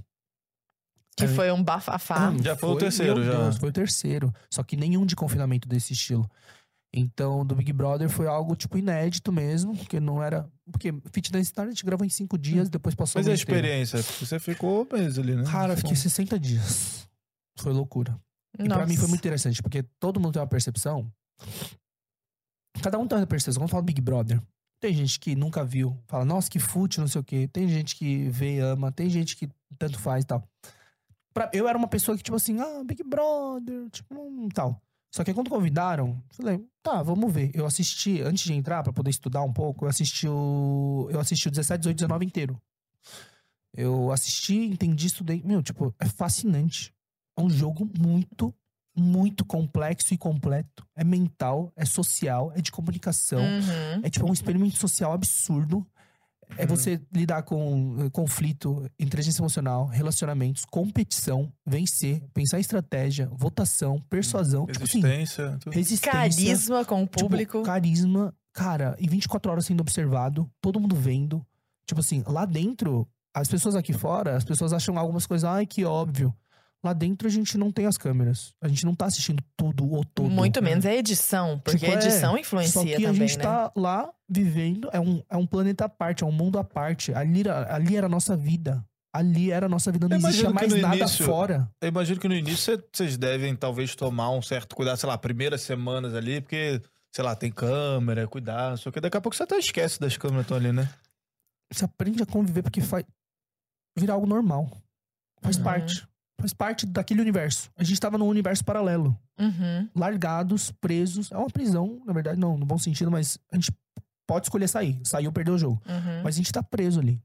Que 1.18 1.26
Aí- 1.26 1.36
foi 1.36 1.52
um 1.52 1.64
bafafá. 1.64 2.32
Já 2.42 2.56
foi 2.56 2.70
o 2.70 2.78
terceiro, 2.78 3.16
meu 3.20 3.26
já. 3.26 3.42
Deus, 3.44 3.58
foi 3.58 3.70
o 3.70 3.72
terceiro. 3.74 4.32
Só 4.54 4.62
que 4.64 4.78
nenhum 4.78 5.06
de 5.06 5.16
confinamento 5.16 5.68
desse 5.68 5.94
estilo. 5.94 6.30
Então, 6.94 7.44
do 7.46 7.56
Big 7.56 7.74
Brother 7.74 8.08
foi 8.08 8.28
algo, 8.28 8.56
tipo, 8.56 8.78
inédito 8.78 9.32
mesmo. 9.32 9.76
Porque 9.76 10.00
não 10.00 10.22
era... 10.22 10.48
Porque 10.72 10.94
Fit 11.12 11.32
Dance 11.32 11.50
Star 11.50 11.66
a 11.66 11.70
gente 11.70 11.84
gravou 11.84 12.06
em 12.06 12.10
cinco 12.10 12.38
dias, 12.38 12.70
depois 12.70 12.94
passou 12.96 13.20
Mas 13.20 13.26
o 13.26 13.30
a 13.30 13.32
mês 13.32 13.42
inteiro. 13.42 13.60
experiência? 13.60 14.02
Você 14.02 14.40
ficou 14.40 14.88
meses 14.92 15.18
ali, 15.18 15.36
né? 15.36 15.44
Cara, 15.44 15.74
eu 15.74 15.78
fiquei 15.78 15.96
60 15.96 16.40
dias. 16.40 17.08
Foi 17.60 17.74
loucura. 17.74 18.18
E 18.60 18.68
pra 18.68 18.86
mim 18.86 18.94
foi 18.94 18.96
Nossa. 18.96 19.08
muito 19.08 19.20
interessante, 19.22 19.62
porque 19.62 19.84
todo 20.00 20.20
mundo 20.20 20.34
tem 20.34 20.42
uma 20.42 20.48
percepção. 20.48 21.12
Cada 22.82 22.98
um 23.00 23.08
tem 23.08 23.18
uma 23.18 23.28
percepção. 23.28 23.62
Quando 23.62 23.72
fala 23.72 23.84
Big 23.84 24.00
Brother, 24.02 24.42
tem 24.80 24.94
gente 24.94 25.20
que 25.20 25.36
nunca 25.36 25.64
viu, 25.66 25.98
fala, 26.08 26.24
nossa, 26.26 26.50
que 26.50 26.60
fute, 26.60 27.00
não 27.00 27.08
sei 27.08 27.22
o 27.22 27.24
quê. 27.24 27.48
Tem 27.52 27.68
gente 27.68 27.96
que 27.96 28.30
vê 28.30 28.58
e 28.58 28.60
ama, 28.60 28.92
tem 28.92 29.10
gente 29.10 29.36
que 29.36 29.50
tanto 29.78 30.00
faz 30.00 30.24
e 30.24 30.28
tal. 30.28 30.48
Pra- 31.38 31.52
eu 31.54 31.68
era 31.68 31.78
uma 31.78 31.88
pessoa 31.88 32.18
que, 32.18 32.24
tipo 32.24 32.36
assim, 32.36 32.60
ah, 32.60 32.84
Big 32.86 33.04
Brother, 33.04 33.90
tipo, 33.90 34.16
hum, 34.20 34.50
tal. 34.54 34.82
Só 35.14 35.24
que 35.24 35.34
quando 35.34 35.50
convidaram, 35.50 36.22
falei, 36.30 36.64
tá, 36.84 37.02
vamos 37.02 37.32
ver. 37.34 37.52
Eu 37.54 37.66
assisti, 37.66 38.22
antes 38.22 38.44
de 38.44 38.54
entrar, 38.54 38.84
pra 38.84 38.92
poder 38.94 39.10
estudar 39.10 39.42
um 39.42 39.54
pouco, 39.54 39.86
eu 39.86 39.90
assisti 39.90 40.28
o. 40.28 41.08
Eu 41.10 41.20
assisti 41.20 41.48
o 41.48 41.52
17, 41.52 41.80
18, 41.80 41.98
19 41.98 42.26
inteiro. 42.26 42.62
Eu 43.74 44.12
assisti, 44.12 44.56
entendi, 44.56 45.08
estudei. 45.08 45.42
Meu, 45.46 45.62
tipo, 45.62 45.94
é 46.00 46.06
fascinante. 46.08 46.94
É 47.38 47.42
um 47.42 47.50
jogo 47.50 47.88
muito, 48.00 48.54
muito 48.96 49.46
complexo 49.46 50.14
e 50.14 50.18
completo. 50.18 50.86
É 50.96 51.04
mental, 51.04 51.72
é 51.76 51.86
social, 51.86 52.52
é 52.56 52.62
de 52.62 52.72
comunicação. 52.72 53.40
Uhum. 53.40 54.02
É 54.04 54.10
tipo 54.10 54.28
um 54.28 54.34
experimento 54.34 54.78
social 54.78 55.14
absurdo. 55.14 55.86
É 56.56 56.66
você 56.66 57.00
lidar 57.12 57.44
com 57.44 57.98
eh, 58.00 58.10
conflito, 58.10 58.90
inteligência 58.98 59.42
emocional, 59.42 59.86
relacionamentos, 59.88 60.64
competição, 60.66 61.52
vencer, 61.66 62.24
pensar 62.34 62.58
em 62.58 62.62
estratégia, 62.62 63.30
votação, 63.34 64.00
persuasão. 64.10 64.66
Tipo 64.68 64.86
assim, 64.86 65.02
Resistência. 65.02 65.58
tudo. 65.60 65.74
resistência. 65.74 66.12
Carisma 66.12 66.86
com 66.86 67.04
o 67.04 67.06
tipo, 67.06 67.20
público. 67.20 67.64
carisma. 67.64 68.34
Cara, 68.54 68.96
e 68.98 69.08
24 69.08 69.52
horas 69.52 69.66
sendo 69.66 69.82
observado, 69.82 70.50
todo 70.62 70.80
mundo 70.80 70.96
vendo. 70.96 71.46
Tipo 71.86 72.00
assim, 72.02 72.24
lá 72.26 72.46
dentro, 72.46 73.08
as 73.34 73.48
pessoas 73.48 73.76
aqui 73.76 73.94
fora, 73.94 74.36
as 74.36 74.44
pessoas 74.44 74.74
acham 74.74 74.98
algumas 74.98 75.28
coisas, 75.28 75.44
ai, 75.48 75.66
que 75.66 75.86
óbvio. 75.86 76.34
Lá 76.88 76.94
dentro 76.94 77.28
a 77.28 77.32
gente 77.32 77.58
não 77.58 77.70
tem 77.70 77.86
as 77.86 77.98
câmeras. 77.98 78.54
A 78.62 78.68
gente 78.70 78.86
não 78.86 78.96
tá 78.96 79.08
assistindo 79.08 79.44
tudo 79.58 79.92
ou 79.92 80.06
todo. 80.06 80.30
Muito 80.30 80.64
menos 80.64 80.86
é 80.86 80.96
edição, 80.96 81.60
porque 81.60 81.80
Tipo, 81.80 81.92
a 81.92 81.96
é, 81.96 81.98
edição 81.98 82.38
influencia 82.38 82.72
Só 82.72 82.86
que 82.86 82.94
também, 82.94 83.08
a 83.10 83.14
gente 83.14 83.38
né? 83.38 83.44
tá 83.44 83.72
lá 83.76 84.10
vivendo, 84.30 84.90
é 84.94 85.00
um, 85.02 85.22
é 85.30 85.36
um 85.36 85.46
planeta 85.46 85.84
à 85.84 85.90
parte, 85.90 86.24
é 86.24 86.26
um 86.26 86.32
mundo 86.32 86.58
à 86.58 86.64
parte. 86.64 87.14
Ali, 87.14 87.42
era- 87.42 87.76
ali 87.76 87.98
era 87.98 88.06
a 88.06 88.10
nossa 88.10 88.38
vida. 88.38 88.82
Ali 89.14 89.52
era 89.52 89.66
a 89.66 89.70
nossa 89.70 89.92
vida, 89.92 90.08
não 90.08 90.16
existia 90.16 90.50
mais 90.50 90.74
nada 90.82 90.96
início- 90.96 91.26
fora. 91.26 91.70
Eu 91.82 91.90
imagino 91.90 92.22
que 92.22 92.28
no 92.30 92.36
início 92.36 92.78
cê- 92.78 92.84
vocês 92.94 93.18
devem 93.18 93.54
talvez 93.54 93.94
tomar 93.96 94.30
um 94.32 94.42
certo 94.42 94.74
cuidado, 94.74 94.96
sei 94.98 95.10
lá, 95.10 95.18
primeiras 95.18 95.60
semanas 95.62 96.14
ali, 96.14 96.40
porque, 96.40 96.82
sei 97.14 97.26
lá, 97.26 97.36
tem 97.36 97.52
câmera, 97.52 98.26
cuidar, 98.30 98.70
não 98.70 98.78
sei 98.78 98.90
o 98.90 98.94
que. 98.94 99.02
Daqui 99.02 99.18
a 99.18 99.22
pouco 99.22 99.36
você 99.36 99.44
até 99.44 99.58
esquece 99.58 100.00
das 100.00 100.16
câmeras 100.16 100.46
que 100.46 100.54
estão 100.54 100.58
ali, 100.58 100.72
né? 100.72 100.90
Você 101.74 101.84
aprende 101.84 102.24
a 102.24 102.26
conviver 102.26 102.62
porque 102.64 102.80
faz. 102.80 103.04
Vira 103.98 104.14
algo 104.14 104.26
normal. 104.26 104.72
Faz 105.42 105.58
Uhum. 105.58 105.64
parte. 105.64 106.08
Faz 106.40 106.54
parte 106.54 106.86
daquele 106.86 107.22
universo. 107.22 107.72
A 107.76 107.84
gente 107.84 108.00
tava 108.00 108.18
num 108.18 108.28
universo 108.28 108.64
paralelo. 108.64 109.18
Uhum. 109.40 109.90
Largados, 109.96 110.72
presos. 110.72 111.32
É 111.32 111.38
uma 111.38 111.50
prisão, 111.50 112.02
na 112.06 112.14
verdade, 112.14 112.40
não, 112.40 112.58
no 112.58 112.66
bom 112.66 112.78
sentido, 112.78 113.10
mas 113.10 113.40
a 113.52 113.56
gente 113.56 113.72
pode 114.28 114.46
escolher 114.46 114.68
sair. 114.68 115.00
Saiu, 115.04 115.32
perdeu 115.32 115.56
o 115.56 115.58
jogo. 115.58 115.82
Uhum. 115.88 116.24
Mas 116.24 116.36
a 116.36 116.38
gente 116.38 116.52
tá 116.52 116.62
preso 116.62 117.00
ali. 117.00 117.20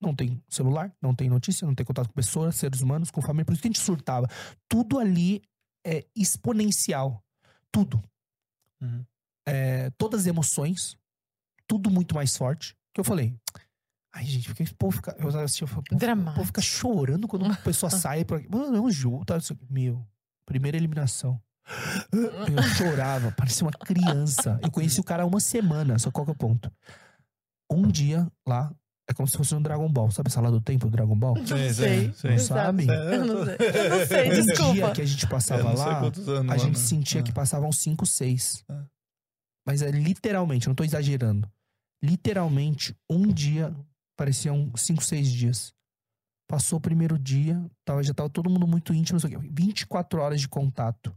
Não 0.00 0.14
tem 0.14 0.40
celular, 0.48 0.92
não 1.00 1.14
tem 1.14 1.28
notícia, 1.28 1.66
não 1.66 1.74
tem 1.74 1.84
contato 1.84 2.08
com 2.08 2.14
pessoas, 2.14 2.56
seres 2.56 2.82
humanos, 2.82 3.10
com 3.10 3.22
família. 3.22 3.44
Por 3.44 3.52
isso 3.52 3.62
que 3.62 3.68
a 3.68 3.72
gente 3.72 3.80
surtava. 3.80 4.28
Tudo 4.68 4.98
ali 4.98 5.42
é 5.84 6.04
exponencial. 6.14 7.24
Tudo. 7.72 8.02
Uhum. 8.80 9.04
É, 9.46 9.90
todas 9.96 10.20
as 10.20 10.26
emoções. 10.26 10.96
Tudo 11.66 11.90
muito 11.90 12.14
mais 12.14 12.36
forte. 12.36 12.76
Que 12.92 13.00
eu 13.00 13.04
falei. 13.04 13.34
Ai, 14.18 14.24
gente, 14.26 14.48
porque 14.48 14.64
o 14.64 14.74
povo 14.74 14.96
fica. 14.96 15.14
Eu 15.16 15.28
assisti, 15.28 15.62
eu 15.62 15.68
pô, 15.68 15.80
o 15.80 16.34
povo 16.34 16.44
fica 16.46 16.60
chorando 16.60 17.28
quando 17.28 17.42
uma 17.44 17.54
pessoa 17.54 17.88
sai. 17.88 18.24
Por 18.24 18.38
aqui. 18.38 18.48
Mano, 18.50 18.76
é 18.76 18.80
um 18.80 18.90
jogo. 18.90 19.24
Tá? 19.24 19.36
Isso 19.36 19.52
aqui. 19.52 19.64
Meu, 19.70 20.04
primeira 20.44 20.76
eliminação. 20.76 21.40
Eu 22.10 22.62
chorava, 22.76 23.30
parecia 23.30 23.64
uma 23.64 23.70
criança. 23.72 24.58
Eu 24.62 24.70
conheci 24.72 24.98
o 24.98 25.04
cara 25.04 25.22
há 25.22 25.26
uma 25.26 25.38
semana, 25.38 25.98
só 26.00 26.10
qual 26.10 26.24
que 26.24 26.32
é 26.32 26.34
o 26.34 26.36
ponto? 26.36 26.72
Um 27.70 27.86
dia 27.86 28.26
lá, 28.46 28.74
é 29.08 29.12
como 29.12 29.28
se 29.28 29.36
fosse 29.36 29.54
um 29.54 29.62
Dragon 29.62 29.88
Ball. 29.92 30.10
Sabe 30.10 30.28
a 30.28 30.30
sala 30.32 30.50
do 30.50 30.60
tempo 30.60 30.86
do 30.86 30.90
Dragon 30.90 31.14
Ball? 31.16 31.34
Não 31.36 31.46
sei. 31.46 32.12
sim. 32.12 32.28
Não 32.28 32.38
sabe? 32.38 32.86
Eu 32.88 33.24
não 33.24 33.44
sei. 33.44 33.56
Eu 33.58 33.90
não 33.98 34.06
sei, 34.06 34.28
Um 34.30 34.32
dia 34.32 34.42
desculpa. 34.42 34.90
que 34.92 35.02
a 35.02 35.06
gente 35.06 35.26
passava 35.28 35.62
sei 35.62 35.76
lá, 35.78 35.98
anos 36.00 36.28
a 36.28 36.42
lá, 36.42 36.56
gente 36.56 36.78
né? 36.78 36.84
sentia 36.86 37.20
Ah. 37.20 37.24
que 37.24 37.32
passavam 37.32 37.70
5, 37.70 38.04
6. 38.04 38.64
Ah. 38.68 38.84
Mas 39.64 39.80
é 39.82 39.90
literalmente, 39.92 40.66
eu 40.66 40.70
não 40.70 40.74
tô 40.74 40.82
exagerando. 40.84 41.48
Literalmente, 42.02 42.96
um 43.10 43.26
dia 43.26 43.74
pareciam 44.18 44.72
5, 44.74 45.02
6 45.02 45.32
dias. 45.32 45.72
Passou 46.48 46.78
o 46.78 46.82
primeiro 46.82 47.16
dia, 47.16 47.64
tava, 47.84 48.02
já 48.02 48.12
tava 48.12 48.28
todo 48.28 48.50
mundo 48.50 48.66
muito 48.66 48.92
íntimo, 48.92 49.14
não 49.14 49.20
sei 49.20 49.36
o 49.36 49.40
quê. 49.40 49.48
24 49.52 50.20
horas 50.20 50.40
de 50.40 50.48
contato. 50.48 51.16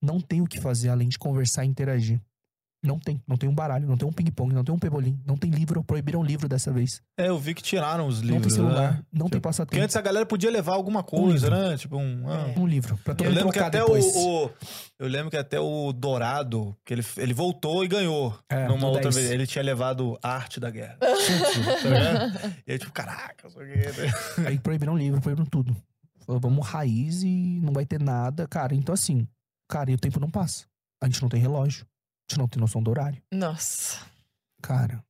Não 0.00 0.20
tem 0.20 0.40
o 0.40 0.46
que 0.46 0.60
fazer 0.60 0.88
além 0.88 1.08
de 1.08 1.18
conversar 1.18 1.64
e 1.64 1.68
interagir. 1.68 2.20
Não 2.84 2.98
tem. 2.98 3.20
Não 3.26 3.36
tem 3.36 3.48
um 3.48 3.54
baralho, 3.54 3.88
não 3.88 3.96
tem 3.96 4.06
um 4.06 4.12
ping-pong, 4.12 4.52
não 4.54 4.62
tem 4.62 4.74
um 4.74 4.78
pebolim, 4.78 5.18
não 5.26 5.36
tem 5.38 5.50
livro, 5.50 5.82
proibiram 5.82 6.22
livro 6.22 6.46
dessa 6.46 6.70
vez. 6.70 7.00
É, 7.16 7.28
eu 7.28 7.38
vi 7.38 7.54
que 7.54 7.62
tiraram 7.62 8.06
os 8.06 8.20
não 8.20 8.26
tem 8.28 8.34
livros, 8.36 8.52
celular, 8.54 8.92
né? 8.92 9.02
não 9.10 9.20
tem 9.26 9.40
Porque 9.40 9.40
passatempo. 9.40 9.82
antes 9.82 9.96
a 9.96 10.02
galera 10.02 10.26
podia 10.26 10.50
levar 10.50 10.74
alguma 10.74 11.02
coisa, 11.02 11.48
livro. 11.48 11.68
né? 11.70 11.76
Tipo 11.78 11.96
um... 11.96 12.28
ah. 12.30 12.52
Um 12.58 12.66
livro. 12.66 12.98
Pra 12.98 13.14
todo 13.14 13.26
Eu 13.26 13.32
lembro 13.32 13.52
que 13.52 13.58
até 13.58 13.82
o, 13.82 13.88
o- 13.98 14.50
Eu 14.98 15.08
lembro 15.08 15.30
que 15.30 15.36
até 15.38 15.58
o 15.58 15.92
Dourado, 15.92 16.76
que 16.84 16.92
ele, 16.92 17.04
ele 17.16 17.32
voltou 17.32 17.82
e 17.84 17.88
ganhou. 17.88 18.38
É, 18.50 18.68
numa 18.68 18.86
outra 18.88 19.04
10. 19.04 19.14
vez. 19.14 19.30
Ele 19.30 19.46
tinha 19.46 19.64
levado 19.64 20.18
arte 20.22 20.60
da 20.60 20.70
guerra. 20.70 20.98
tá 21.00 21.06
e 22.66 22.72
aí, 22.72 22.78
tipo, 22.78 22.92
caraca, 22.92 23.48
isso 23.48 23.58
aqui. 23.58 23.72
Aí 24.46 24.58
proibiram 24.58 24.96
livro, 24.96 25.20
proibiram 25.20 25.46
tudo. 25.46 25.74
Falou, 26.26 26.40
vamos 26.40 26.66
raiz 26.66 27.22
e 27.22 27.60
não 27.62 27.72
vai 27.72 27.84
ter 27.84 28.00
nada. 28.00 28.46
Cara, 28.46 28.74
então 28.74 28.92
assim, 28.92 29.26
cara, 29.68 29.90
e 29.90 29.94
o 29.94 29.98
tempo 29.98 30.18
não 30.20 30.30
passa. 30.30 30.64
A 31.02 31.06
gente 31.06 31.20
não 31.22 31.28
tem 31.28 31.40
relógio. 31.40 31.86
A 32.28 32.32
gente 32.32 32.38
não 32.38 32.48
tem 32.48 32.60
noção 32.60 32.82
do 32.82 32.90
horário. 32.90 33.20
Nossa. 33.32 33.98
Cara, 34.62 35.02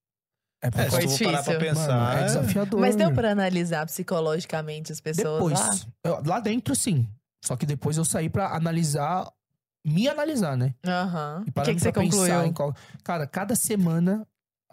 É, 0.62 0.68
É, 0.68 0.90
Foi 0.90 1.06
se 1.06 1.18
for 1.18 1.24
parar 1.26 1.42
pra 1.42 1.52
difícil. 1.58 1.74
pensar. 1.74 1.98
Mano, 2.00 2.18
é 2.20 2.24
desafiador. 2.24 2.80
Mas 2.80 2.96
deu 2.96 3.12
pra 3.12 3.30
analisar 3.32 3.84
psicologicamente 3.84 4.90
as 4.92 4.98
pessoas 4.98 5.34
Depois. 5.52 5.60
lá? 5.60 5.76
eu- 6.04 6.22
lá 6.24 6.40
dentro, 6.40 6.74
sim. 6.74 7.06
Só 7.44 7.54
que 7.54 7.66
depois 7.66 7.98
eu 7.98 8.04
saí 8.04 8.30
pra 8.30 8.48
analisar. 8.56 9.30
Me 9.86 10.08
analisar, 10.08 10.56
né? 10.56 10.74
Aham. 10.86 11.40
E 11.40 11.42
O 11.42 11.44
que, 11.44 11.50
parando 11.52 11.74
que 11.76 11.82
você 11.82 11.92
pra 11.92 12.00
pensar 12.02 12.16
concluiu? 12.16 12.44
em 12.46 12.52
qual- 12.54 12.74
Cara, 13.04 13.26
cada 13.26 13.54
semana 13.54 14.26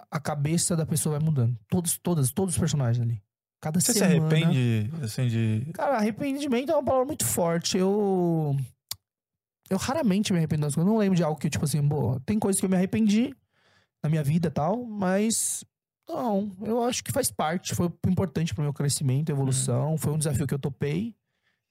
a 0.09 0.18
cabeça 0.22 0.77
da 0.77 0.85
pessoa 0.85 1.18
vai 1.19 1.26
mudando. 1.26 1.57
Todos, 1.68 1.97
todas, 1.97 2.31
todos 2.31 2.55
os 2.55 2.59
personagens 2.59 3.03
ali. 3.05 3.22
Cada 3.59 3.81
Você 3.81 3.91
se 3.91 3.99
semana. 3.99 4.26
arrepende, 4.34 4.89
assim, 5.03 5.27
de. 5.27 5.68
Cara, 5.73 5.97
arrependimento 5.97 6.72
é 6.72 6.73
uma 6.73 6.84
palavra 6.85 7.05
muito 7.05 7.26
forte. 7.26 7.77
Eu. 7.77 8.55
Eu 9.72 9.77
raramente 9.77 10.34
me 10.34 10.38
arrependo 10.38 10.64
das 10.64 10.76
coisas. 10.76 10.85
Eu 10.85 10.93
não 10.93 10.99
lembro 10.99 11.15
de 11.15 11.23
algo 11.23 11.39
que, 11.39 11.49
tipo 11.49 11.64
assim, 11.64 11.81
boa, 11.81 12.19
tem 12.26 12.38
coisas 12.38 12.60
que 12.60 12.65
eu 12.65 12.69
me 12.69 12.76
arrependi 12.76 13.34
na 14.03 14.10
minha 14.10 14.22
vida 14.22 14.49
e 14.49 14.52
tal, 14.52 14.85
mas. 14.85 15.64
Não, 16.10 16.52
eu 16.61 16.84
acho 16.84 17.02
que 17.02 17.10
faz 17.10 17.31
parte. 17.31 17.73
Foi 17.73 17.89
importante 18.06 18.53
pro 18.53 18.64
meu 18.64 18.73
crescimento, 18.73 19.31
evolução. 19.31 19.98
Foi 19.98 20.11
um 20.11 20.18
desafio 20.18 20.45
que 20.45 20.53
eu 20.53 20.60
topei. 20.60 21.15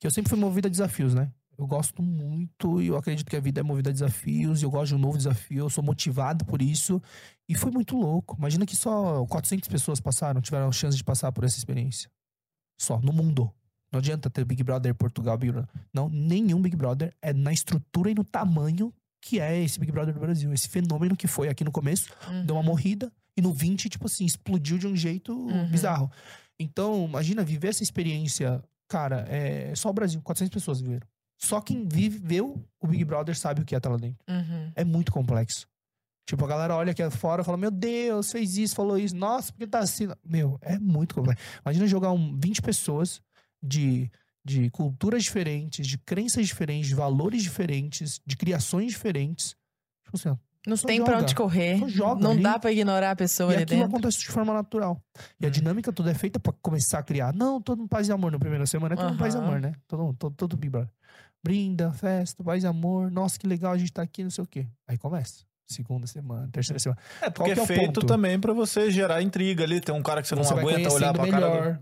Que 0.01 0.06
eu 0.06 0.10
sempre 0.10 0.31
fui 0.31 0.39
movido 0.39 0.66
a 0.66 0.70
desafios, 0.70 1.12
né? 1.12 1.31
Eu 1.59 1.66
gosto 1.66 2.02
muito 2.02 2.81
e 2.81 2.86
eu 2.86 2.97
acredito 2.97 3.28
que 3.28 3.36
a 3.36 3.40
vida 3.40 3.60
é 3.60 3.62
movida 3.62 3.90
a 3.90 3.93
desafios. 3.93 4.62
E 4.62 4.64
eu 4.64 4.70
gosto 4.70 4.89
de 4.89 4.94
um 4.94 4.98
novo 4.98 5.18
desafio. 5.18 5.64
Eu 5.66 5.68
sou 5.68 5.85
motivado 5.85 6.43
por 6.47 6.62
isso. 6.62 7.02
E 7.47 7.55
foi 7.55 7.70
muito 7.70 7.98
louco. 7.98 8.35
Imagina 8.39 8.64
que 8.64 8.77
só 8.77 9.27
400 9.27 9.68
pessoas 9.68 10.01
passaram, 10.01 10.40
tiveram 10.40 10.68
a 10.68 10.72
chance 10.72 10.97
de 10.97 11.05
passar 11.05 11.31
por 11.32 11.44
essa 11.44 11.59
experiência. 11.59 12.10
Só, 12.81 12.98
no 12.98 13.12
mundo. 13.12 13.52
Não 13.93 13.99
adianta 13.99 14.31
ter 14.31 14.45
Big 14.45 14.62
Brother 14.62 14.95
Portugal, 14.95 15.37
Big 15.37 15.53
Brother. 15.53 15.69
Não, 15.93 16.09
nenhum 16.09 16.61
Big 16.62 16.77
Brother 16.77 17.12
é 17.21 17.33
na 17.33 17.53
estrutura 17.53 18.11
e 18.11 18.15
no 18.15 18.25
tamanho 18.25 18.93
que 19.23 19.39
é 19.39 19.62
esse 19.62 19.79
Big 19.79 19.93
Brother 19.93 20.15
do 20.15 20.21
Brasil. 20.21 20.53
Esse 20.53 20.69
fenômeno 20.69 21.15
que 21.17 21.27
foi 21.27 21.49
aqui 21.49 21.62
no 21.65 21.71
começo, 21.73 22.09
Uhum. 22.29 22.47
deu 22.47 22.57
uma 22.57 22.62
morrida, 22.62 23.12
e 23.37 23.43
no 23.43 23.53
20, 23.53 23.89
tipo 23.91 24.07
assim, 24.07 24.25
explodiu 24.25 24.79
de 24.79 24.87
um 24.87 24.97
jeito 24.97 25.33
Uhum. 25.37 25.69
bizarro. 25.69 26.11
Então, 26.59 27.05
imagina 27.07 27.43
viver 27.45 27.69
essa 27.69 27.83
experiência. 27.83 28.62
Cara, 28.89 29.27
é 29.29 29.75
só 29.75 29.91
o 29.91 29.93
Brasil, 29.93 30.21
400 30.23 30.53
pessoas 30.55 30.81
viveram. 30.81 31.07
Só 31.39 31.61
quem 31.61 31.87
viveu 31.87 32.62
o 32.81 32.87
Big 32.87 33.05
Brother 33.05 33.37
sabe 33.37 33.61
o 33.62 33.65
que 33.65 33.75
é 33.75 33.79
estar 33.79 33.91
lá 33.91 33.97
dentro. 33.97 34.19
Uhum. 34.29 34.73
É 34.75 34.85
muito 34.85 35.11
complexo. 35.12 35.67
Tipo, 36.29 36.45
a 36.45 36.49
galera 36.49 36.77
olha 36.77 36.93
aqui 36.93 37.09
fora 37.11 37.43
e 37.43 37.45
fala: 37.45 37.57
Meu 37.57 37.71
Deus, 37.71 38.31
fez 38.31 38.57
isso, 38.57 38.75
falou 38.75 38.97
isso. 38.99 39.17
Nossa, 39.17 39.53
por 39.53 39.59
que 39.59 39.67
tá 39.67 39.79
assim? 39.81 40.09
Meu, 40.25 40.59
é 40.62 40.79
muito 40.79 41.15
complexo. 41.15 41.43
Imagina 41.65 41.87
jogar 41.87 42.12
um, 42.12 42.39
20 42.39 42.61
pessoas 42.62 43.21
de, 43.62 44.11
de 44.45 44.70
culturas 44.70 45.23
diferentes, 45.24 45.87
de 45.87 45.99
crenças 45.99 46.47
diferentes, 46.47 46.89
de 46.89 46.95
valores 46.95 47.43
diferentes, 47.43 48.20
de 48.27 48.37
criações 48.37 48.93
diferentes. 48.93 49.57
Tipo 50.05 50.16
assim, 50.16 50.28
ó, 50.31 50.37
Não 50.66 50.77
tem 50.77 50.99
joga. 50.99 51.11
pra 51.11 51.20
onde 51.20 51.35
correr. 51.35 51.78
Não 52.20 52.32
ali. 52.32 52.43
dá 52.43 52.59
pra 52.59 52.73
ignorar 52.73 53.12
a 53.12 53.16
pessoa 53.16 53.53
e 53.53 53.55
ali 53.55 53.62
aquilo 53.65 53.81
dentro. 53.81 53.97
acontece 53.97 54.19
de 54.20 54.27
forma 54.27 54.53
natural. 54.53 55.01
E 55.41 55.45
a 55.45 55.49
Hum. 55.49 55.53
dinâmica 55.53 55.93
toda 55.93 56.11
é 56.11 56.15
feita 56.15 56.39
pra 56.41 56.53
começar 56.61 56.99
a 56.99 57.03
criar. 57.03 57.32
Não, 57.35 57.61
todo 57.61 57.78
mundo 57.78 57.89
paz 57.89 58.09
e 58.09 58.12
amor 58.12 58.31
na 58.32 58.39
primeira 58.39 58.66
semana. 58.66 58.95
É 58.95 58.97
todo 58.97 59.09
mundo 59.11 59.19
paz 59.19 59.35
e 59.35 59.39
amor, 59.39 59.61
né? 59.61 59.73
Todo, 59.89 60.12
todo, 60.15 60.35
todo 60.35 60.57
Big 60.57 60.70
Brother. 60.70 60.91
Brinda, 61.43 61.91
festa, 61.93 62.45
paz 62.45 62.65
e 62.65 62.66
amor. 62.66 63.11
Nossa, 63.11 63.39
que 63.39 63.47
legal 63.47 63.73
a 63.73 63.78
gente 63.78 63.93
tá 63.93 64.03
aqui, 64.03 64.23
não 64.23 64.31
sei 64.31 64.45
o 64.45 64.47
quê. 64.47 64.66
Aí 64.87 64.99
começa. 64.99 65.45
Segunda 65.66 66.07
semana, 66.07 66.49
terceira 66.51 66.78
semana. 66.81 67.01
É, 67.23 67.31
porque 67.31 67.55
que 67.55 67.61
é 67.61 67.62
é 67.62 67.66
feito 67.66 67.85
ponto? 68.01 68.07
também 68.07 68.39
pra 68.41 68.53
você 68.53 68.91
gerar 68.91 69.23
intriga 69.23 69.62
ali. 69.65 69.81
Tem 69.81 69.95
um 69.95 70.03
cara 70.03 70.20
que 70.20 70.27
você, 70.28 70.35
Você 70.35 70.53
não 70.53 70.61
aguenta 70.61 70.93
olhar 70.93 71.12
pra 71.15 71.28
cara. 71.31 71.81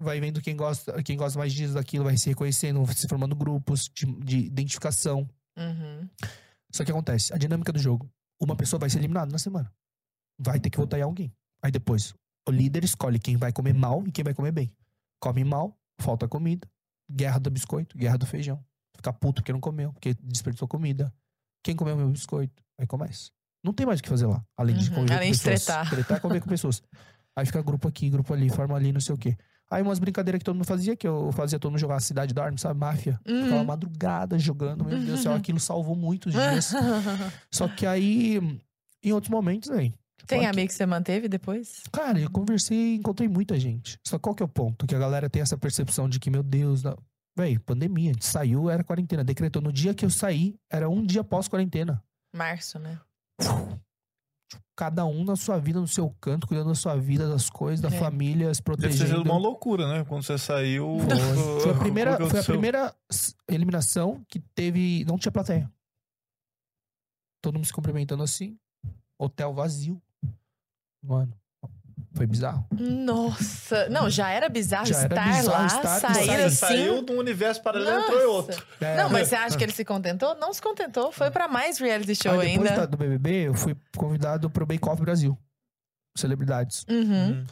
Vai 0.00 0.18
vendo 0.20 0.40
quem 0.40 0.56
gosta, 0.56 1.02
quem 1.02 1.16
gosta 1.16 1.38
mais 1.38 1.52
disso, 1.52 1.74
daquilo, 1.74 2.04
vai 2.04 2.16
se 2.16 2.28
reconhecendo, 2.30 2.84
se 2.94 3.06
formando 3.06 3.34
grupos 3.36 3.88
de, 3.94 4.06
de 4.06 4.38
identificação. 4.38 5.28
Uhum. 5.56 6.08
Só 6.72 6.84
que 6.84 6.90
acontece, 6.90 7.32
a 7.34 7.36
dinâmica 7.36 7.72
do 7.72 7.78
jogo. 7.78 8.10
Uma 8.40 8.56
pessoa 8.56 8.80
vai 8.80 8.88
ser 8.88 8.98
eliminada 8.98 9.30
na 9.30 9.38
semana. 9.38 9.70
Vai 10.38 10.58
ter 10.58 10.70
que 10.70 10.78
votar 10.78 10.98
em 10.98 11.02
alguém. 11.02 11.30
Aí 11.62 11.70
depois, 11.70 12.14
o 12.48 12.50
líder 12.50 12.82
escolhe 12.84 13.18
quem 13.18 13.36
vai 13.36 13.52
comer 13.52 13.74
mal 13.74 14.02
e 14.06 14.10
quem 14.10 14.24
vai 14.24 14.32
comer 14.32 14.52
bem. 14.52 14.72
Come 15.20 15.44
mal, 15.44 15.78
falta 16.00 16.26
comida. 16.26 16.66
Guerra 17.12 17.38
do 17.38 17.50
biscoito, 17.50 17.98
guerra 17.98 18.16
do 18.16 18.24
feijão. 18.24 18.64
Ficar 18.96 19.12
puto 19.12 19.42
porque 19.42 19.52
não 19.52 19.60
comeu, 19.60 19.92
porque 19.92 20.14
desperdiçou 20.22 20.66
comida. 20.66 21.12
Quem 21.62 21.76
comeu 21.76 21.94
meu 21.96 22.08
biscoito? 22.08 22.62
Aí 22.78 22.86
começa. 22.86 23.30
Não 23.62 23.74
tem 23.74 23.84
mais 23.84 24.00
o 24.00 24.02
que 24.02 24.08
fazer 24.08 24.26
lá. 24.26 24.42
Além 24.56 24.76
de 24.76 24.88
Uhum, 24.88 24.94
conviver 24.94 25.14
além 25.16 25.30
com 25.32 25.36
de 25.36 25.42
pessoas. 25.42 25.64
tretar. 25.66 25.90
Tretar 25.90 26.20
conviver 26.22 26.40
com 26.40 26.48
pessoas. 26.48 26.82
Aí 27.36 27.44
fica 27.46 27.62
grupo 27.62 27.86
aqui, 27.86 28.08
grupo 28.10 28.32
ali, 28.34 28.48
forma 28.48 28.74
ali, 28.74 28.92
não 28.92 29.00
sei 29.00 29.14
o 29.14 29.18
quê. 29.18 29.36
Aí 29.70 29.82
umas 29.82 29.98
brincadeiras 30.00 30.38
que 30.40 30.44
todo 30.44 30.56
mundo 30.56 30.66
fazia, 30.66 30.96
que 30.96 31.06
eu 31.06 31.30
fazia 31.32 31.58
todo 31.58 31.70
mundo 31.70 31.80
jogar 31.80 31.96
a 31.96 32.00
cidade 32.00 32.34
dorme, 32.34 32.58
sabe? 32.58 32.78
Máfia. 32.80 33.20
Ficava 33.24 33.56
Uhum. 33.56 33.64
madrugada 33.64 34.36
jogando, 34.38 34.84
meu 34.84 34.98
Deus 34.98 35.18
do 35.18 35.22
céu, 35.22 35.32
aquilo 35.34 35.60
salvou 35.60 35.94
muitos 35.94 36.32
dias. 36.32 36.72
Só 37.52 37.68
que 37.68 37.86
aí, 37.86 38.40
em 39.02 39.12
outros 39.12 39.30
momentos, 39.30 39.70
aí. 39.70 39.90
tipo, 40.18 40.26
Tem 40.26 40.44
amigo 40.46 40.66
que 40.68 40.74
você 40.74 40.84
manteve 40.86 41.28
depois? 41.28 41.82
Cara, 41.92 42.18
eu 42.18 42.28
conversei 42.30 42.76
e 42.76 42.96
encontrei 42.96 43.28
muita 43.28 43.58
gente. 43.60 43.96
Só 44.04 44.18
qual 44.18 44.34
que 44.34 44.42
é 44.42 44.46
o 44.46 44.48
ponto? 44.48 44.86
Que 44.88 44.94
a 44.94 44.98
galera 44.98 45.30
tem 45.30 45.40
essa 45.40 45.56
percepção 45.56 46.08
de 46.08 46.18
que, 46.18 46.30
meu 46.30 46.42
Deus, 46.42 46.82
não... 46.82 46.96
véi, 47.36 47.56
pandemia, 47.58 48.10
a 48.10 48.12
gente 48.14 48.26
saiu, 48.26 48.68
era 48.68 48.82
quarentena. 48.82 49.22
Decretou 49.22 49.62
no 49.62 49.72
dia 49.72 49.94
que 49.94 50.04
eu 50.04 50.10
saí, 50.10 50.56
era 50.68 50.88
um 50.90 51.06
dia 51.06 51.20
após 51.20 51.46
quarentena. 51.46 52.02
Março, 52.34 52.78
né? 52.80 52.98
Cada 54.76 55.04
um 55.04 55.24
na 55.24 55.36
sua 55.36 55.58
vida, 55.58 55.78
no 55.80 55.86
seu 55.86 56.10
canto, 56.20 56.46
cuidando 56.46 56.68
da 56.68 56.74
sua 56.74 56.96
vida, 56.96 57.28
das 57.28 57.50
coisas, 57.50 57.80
da 57.80 57.88
É. 57.94 57.98
família, 57.98 58.52
se 58.54 58.62
Deve 58.62 58.76
ter 58.78 58.92
sido 58.92 58.98
protegendo. 59.06 59.30
uma 59.30 59.38
loucura, 59.38 59.86
né? 59.86 60.04
Quando 60.04 60.22
você 60.22 60.38
saiu. 60.38 60.96
Foi. 61.00 61.60
Foi 61.62 61.72
a 61.72 61.78
primeira, 61.78 62.28
foi 62.28 62.40
a 62.40 62.44
primeira 62.44 62.94
eliminação 63.48 64.24
que 64.28 64.40
teve. 64.54 65.04
Não 65.04 65.18
tinha 65.18 65.30
plateia. 65.30 65.70
Todo 67.42 67.54
mundo 67.54 67.66
se 67.66 67.72
cumprimentando 67.72 68.22
assim. 68.22 68.58
Hotel 69.18 69.52
vazio. 69.54 70.00
Mano, 71.02 71.32
foi 72.14 72.26
bizarro. 72.26 72.66
Nossa. 72.72 73.88
Não, 73.88 74.10
já 74.10 74.30
era 74.30 74.48
bizarro 74.48 74.86
Já 74.86 74.98
era 74.98 75.14
estar 75.14 75.36
bizarro 75.36 75.48
lá, 75.58 75.66
estar- 75.66 76.00
sair 76.00 76.24
Você 76.26 76.30
assim. 76.32 76.56
saiu 76.56 77.04
de 77.04 77.12
um 77.12 77.18
universo 77.18 77.62
paralelo 77.62 78.00
e 78.00 78.02
entrou 78.02 78.20
em 78.20 78.24
outro. 78.26 78.56
Nossa. 78.56 78.84
É, 78.84 78.96
Não, 78.96 79.08
mas 79.10 79.28
você 79.28 79.36
acha 79.36 79.56
que 79.56 79.64
ele 79.64 79.72
se 79.72 79.84
contentou? 79.84 80.34
Não 80.36 80.52
se 80.52 80.60
contentou. 80.60 81.12
Foi 81.12 81.30
pra 81.30 81.46
mais 81.48 81.78
reality 81.78 82.14
show 82.14 82.32
Aí 82.40 82.50
depois 82.52 82.70
ainda. 82.70 82.80
da- 82.82 82.86
do 82.86 82.96
BBB, 82.96 83.48
eu 83.48 83.54
fui 83.54 83.76
convidado 83.96 84.50
pro 84.50 84.66
Bake 84.66 84.88
Off 84.88 85.00
Brasil. 85.00 85.38
Celebridades. 86.16 86.84
Uhum. 86.90 87.46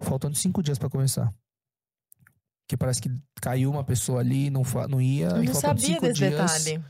Faltando 0.00 0.36
cinco 0.36 0.62
dias 0.62 0.78
pra 0.78 0.88
começar. 0.88 1.32
Que 2.68 2.76
parece 2.76 3.00
que 3.02 3.10
caiu 3.42 3.70
uma 3.70 3.84
pessoa 3.84 4.20
ali, 4.20 4.48
não, 4.48 4.62
não 4.88 5.00
ia. 5.00 5.26
Eu 5.26 5.42
não 5.44 5.54
sabia 5.54 5.86
cinco 5.86 6.00
desse 6.02 6.14
dias, 6.20 6.30
detalhe. 6.30 6.84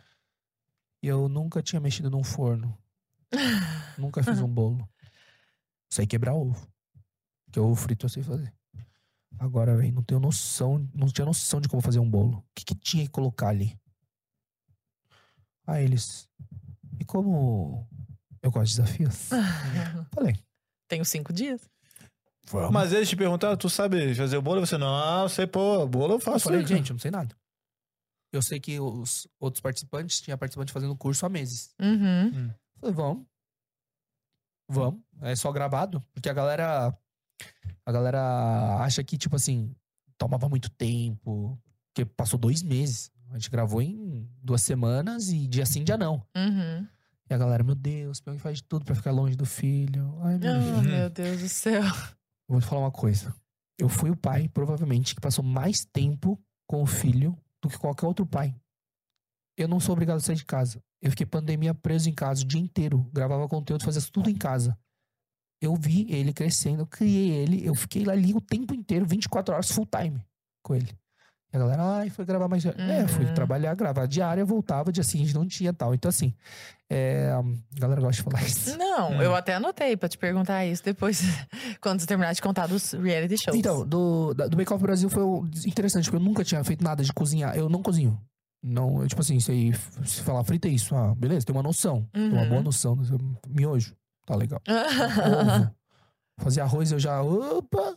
E 1.03 1.09
eu 1.09 1.29
nunca 1.29 1.63
tinha 1.63 1.81
mexido 1.81 2.11
num 2.11 2.23
forno. 2.23 2.77
nunca 3.99 4.23
fiz 4.23 4.41
um 4.41 4.49
bolo. 4.49 4.87
Sei 5.91 6.07
quebrar 6.07 6.35
ovo. 6.35 6.57
Porque 7.55 7.61
ovo 7.61 7.77
frito 7.77 8.07
eu 8.07 8.11
sei 8.11 8.21
fazer. 8.25 8.53
Agora, 9.39 9.77
velho, 9.77 9.93
não 9.95 10.03
tenho 10.03 10.19
noção, 10.19 10.89
não 10.93 11.07
tinha 11.07 11.25
noção 11.25 11.61
de 11.61 11.69
como 11.69 11.81
fazer 11.81 12.01
um 12.01 12.11
bolo. 12.11 12.39
O 12.39 12.45
que, 12.53 12.65
que 12.65 12.75
tinha 12.75 13.05
que 13.05 13.11
colocar 13.11 13.47
ali? 13.51 13.79
Aí 15.65 15.85
eles. 15.85 16.29
E 16.99 17.05
como 17.05 17.89
eu 18.43 18.51
gosto 18.51 18.73
de 18.75 18.83
desafios? 18.83 19.29
Falei, 20.13 20.37
Tenho 20.89 21.05
cinco 21.05 21.33
dias. 21.33 21.61
vamos. 22.49 22.73
Mas 22.73 22.93
eles 22.93 23.09
te 23.09 23.15
perguntaram, 23.15 23.57
tu 23.57 23.71
sabe 23.71 24.13
fazer 24.17 24.37
o 24.37 24.43
bolo? 24.43 24.61
E 24.61 24.67
Você, 24.67 24.77
não, 24.77 25.23
eu 25.23 25.29
sei, 25.29 25.47
pô, 25.47 25.87
bolo 25.87 26.15
eu 26.15 26.17
Eu 26.17 26.21
faço. 26.21 26.47
falei, 26.47 26.63
né? 26.63 26.67
gente, 26.67 26.91
eu 26.91 26.95
não 26.95 27.01
sei 27.01 27.13
nada. 27.13 27.37
Eu 28.33 28.43
sei 28.43 28.59
que 28.59 28.81
os 28.81 29.29
outros 29.39 29.61
participantes, 29.61 30.21
tinha 30.21 30.37
participante 30.37 30.73
fazendo 30.73 30.97
curso 30.97 31.25
há 31.25 31.29
meses. 31.29 31.73
Uhum. 31.81 32.53
Falei, 32.81 32.95
vamos. 32.97 33.25
Vamos. 34.69 35.01
É 35.21 35.37
só 35.37 35.53
gravado. 35.53 36.05
Porque 36.13 36.29
a 36.29 36.33
galera. 36.33 36.93
A 37.87 37.93
galera 37.93 38.77
acha 38.81 39.03
que, 39.05 39.19
tipo 39.19 39.37
assim, 39.37 39.75
tomava 40.19 40.49
muito 40.49 40.71
tempo. 40.71 41.59
Porque 41.93 42.05
passou 42.05 42.39
dois 42.39 42.63
meses. 42.63 43.11
A 43.31 43.35
gente 43.35 43.51
gravou 43.51 43.81
em 43.83 44.29
duas 44.43 44.63
semanas 44.63 45.29
e 45.31 45.47
dia 45.47 45.67
sim, 45.67 45.83
dia 45.85 45.97
não. 45.97 46.25
Uhum. 46.37 46.87
E 47.29 47.35
a 47.35 47.39
galera, 47.39 47.63
meu 47.65 47.75
Deus, 47.75 48.21
Pyong 48.21 48.39
faz 48.39 48.59
de 48.59 48.65
tudo 48.65 48.85
pra 48.85 48.95
ficar 48.95 49.11
longe 49.11 49.35
do 49.37 49.47
filho. 49.47 50.15
Ai, 50.23 50.39
meu 50.39 50.51
Oh, 50.53 50.61
Deus. 50.61 50.83
meu 50.87 51.11
Deus 51.11 51.41
do 51.41 51.49
céu. 51.49 51.83
Vou 52.49 52.61
te 52.61 52.67
falar 52.67 52.83
uma 52.83 52.91
coisa. 52.91 53.35
Eu 53.79 53.89
fui 53.89 54.11
o 54.11 54.17
pai, 54.17 54.49
provavelmente, 54.49 55.15
que 55.15 55.21
passou 55.21 55.45
mais 55.45 55.85
tempo 55.85 56.39
com 56.67 56.83
o 56.83 56.87
filho 56.87 57.37
do 57.63 57.69
que 57.69 57.79
qualquer 57.79 58.07
outro 58.07 58.27
pai. 58.27 58.55
Eu 59.57 59.67
não 59.69 59.81
sou 59.81 59.93
obrigado 59.95 60.17
a 60.19 60.21
sair 60.21 60.37
de 60.37 60.45
casa. 60.45 60.83
Eu 61.01 61.11
fiquei 61.11 61.27
pandemia 61.27 61.75
preso 61.75 62.09
em 62.09 62.15
casa 62.15 62.43
o 62.43 62.47
dia 62.47 62.61
inteiro. 62.61 63.09
Gravava 63.13 63.49
conteúdo, 63.49 63.85
fazia 63.85 64.03
tudo 64.13 64.29
em 64.31 64.37
casa. 64.37 64.77
Eu 65.65 65.75
vi 65.77 66.07
ele 66.11 66.33
crescendo, 66.33 66.83
eu 66.83 66.87
criei 66.87 67.31
ele, 67.31 67.67
eu 67.67 67.75
fiquei 67.75 68.09
ali 68.09 68.33
o 68.35 68.41
tempo 68.41 68.75
inteiro, 68.75 69.05
24 69.07 69.55
horas 69.55 69.71
full 69.71 69.87
time 69.87 70.21
com 70.63 70.75
ele. 70.75 70.89
E 71.53 71.57
a 71.57 71.61
galera, 71.61 71.83
ai, 71.99 72.11
foi 72.11 72.25
gravar 72.25 72.49
mais. 72.49 72.65
É, 72.67 73.07
fui 73.07 73.25
Uhum. 73.27 73.33
trabalhar, 73.35 73.75
gravar 73.77 74.07
diária, 74.07 74.45
voltava, 74.45 74.91
dia 74.91 75.05
seguinte 75.05 75.33
não 75.33 75.47
tinha 75.47 75.73
tal. 75.73 75.95
Então, 75.95 76.09
assim, 76.09 76.35
é, 76.91 77.31
a 77.33 77.81
galera 77.81 78.01
gosta 78.01 78.17
de 78.17 78.23
falar 78.29 78.43
isso. 78.45 78.77
Não, 78.77 79.13
Hum. 79.13 79.23
eu 79.23 79.35
até 79.37 79.55
anotei 79.55 79.97
pra 79.97 80.09
te 80.09 80.19
perguntar 80.19 80.67
isso 80.67 80.83
depois, 80.85 81.21
quando 81.81 82.01
você 82.01 82.07
terminar 82.07 82.33
de 82.33 82.43
contar 82.43 82.67
dos 82.67 82.93
reality 82.93 83.39
shows. 83.39 83.57
Então, 83.57 83.87
do, 83.87 84.35
do 84.35 84.57
Bake 84.57 84.73
Off 84.73 84.83
Brasil 84.83 85.09
foi 85.09 85.23
interessante, 85.67 86.05
porque 86.11 86.17
eu 86.17 86.21
nunca 86.29 86.43
tinha 86.45 86.63
feito 86.65 86.83
nada 86.83 87.05
de 87.05 87.13
cozinhar. 87.13 87.57
Eu 87.57 87.69
não 87.69 87.83
cozinho. 87.83 88.21
Não, 88.61 89.03
eu, 89.03 89.07
tipo 89.09 89.21
assim, 89.21 89.39
se 89.39 89.73
falar 90.25 90.43
frita 90.43 90.67
é 90.67 90.71
isso, 90.73 90.95
ah, 90.97 91.15
beleza, 91.15 91.47
tem 91.47 91.55
uma 91.55 91.63
noção. 91.63 92.05
Tem 92.13 92.33
uma 92.33 92.43
Uhum. 92.43 92.49
boa 92.49 92.63
noção. 92.63 92.99
Miojo, 93.49 93.95
tá 94.25 94.35
legal. 94.37 94.61
Ovo. 94.69 95.75
Fazia 96.39 96.65
arroz, 96.65 96.93
eu 96.93 96.99
já. 96.99 97.23
Opa! 97.23 97.97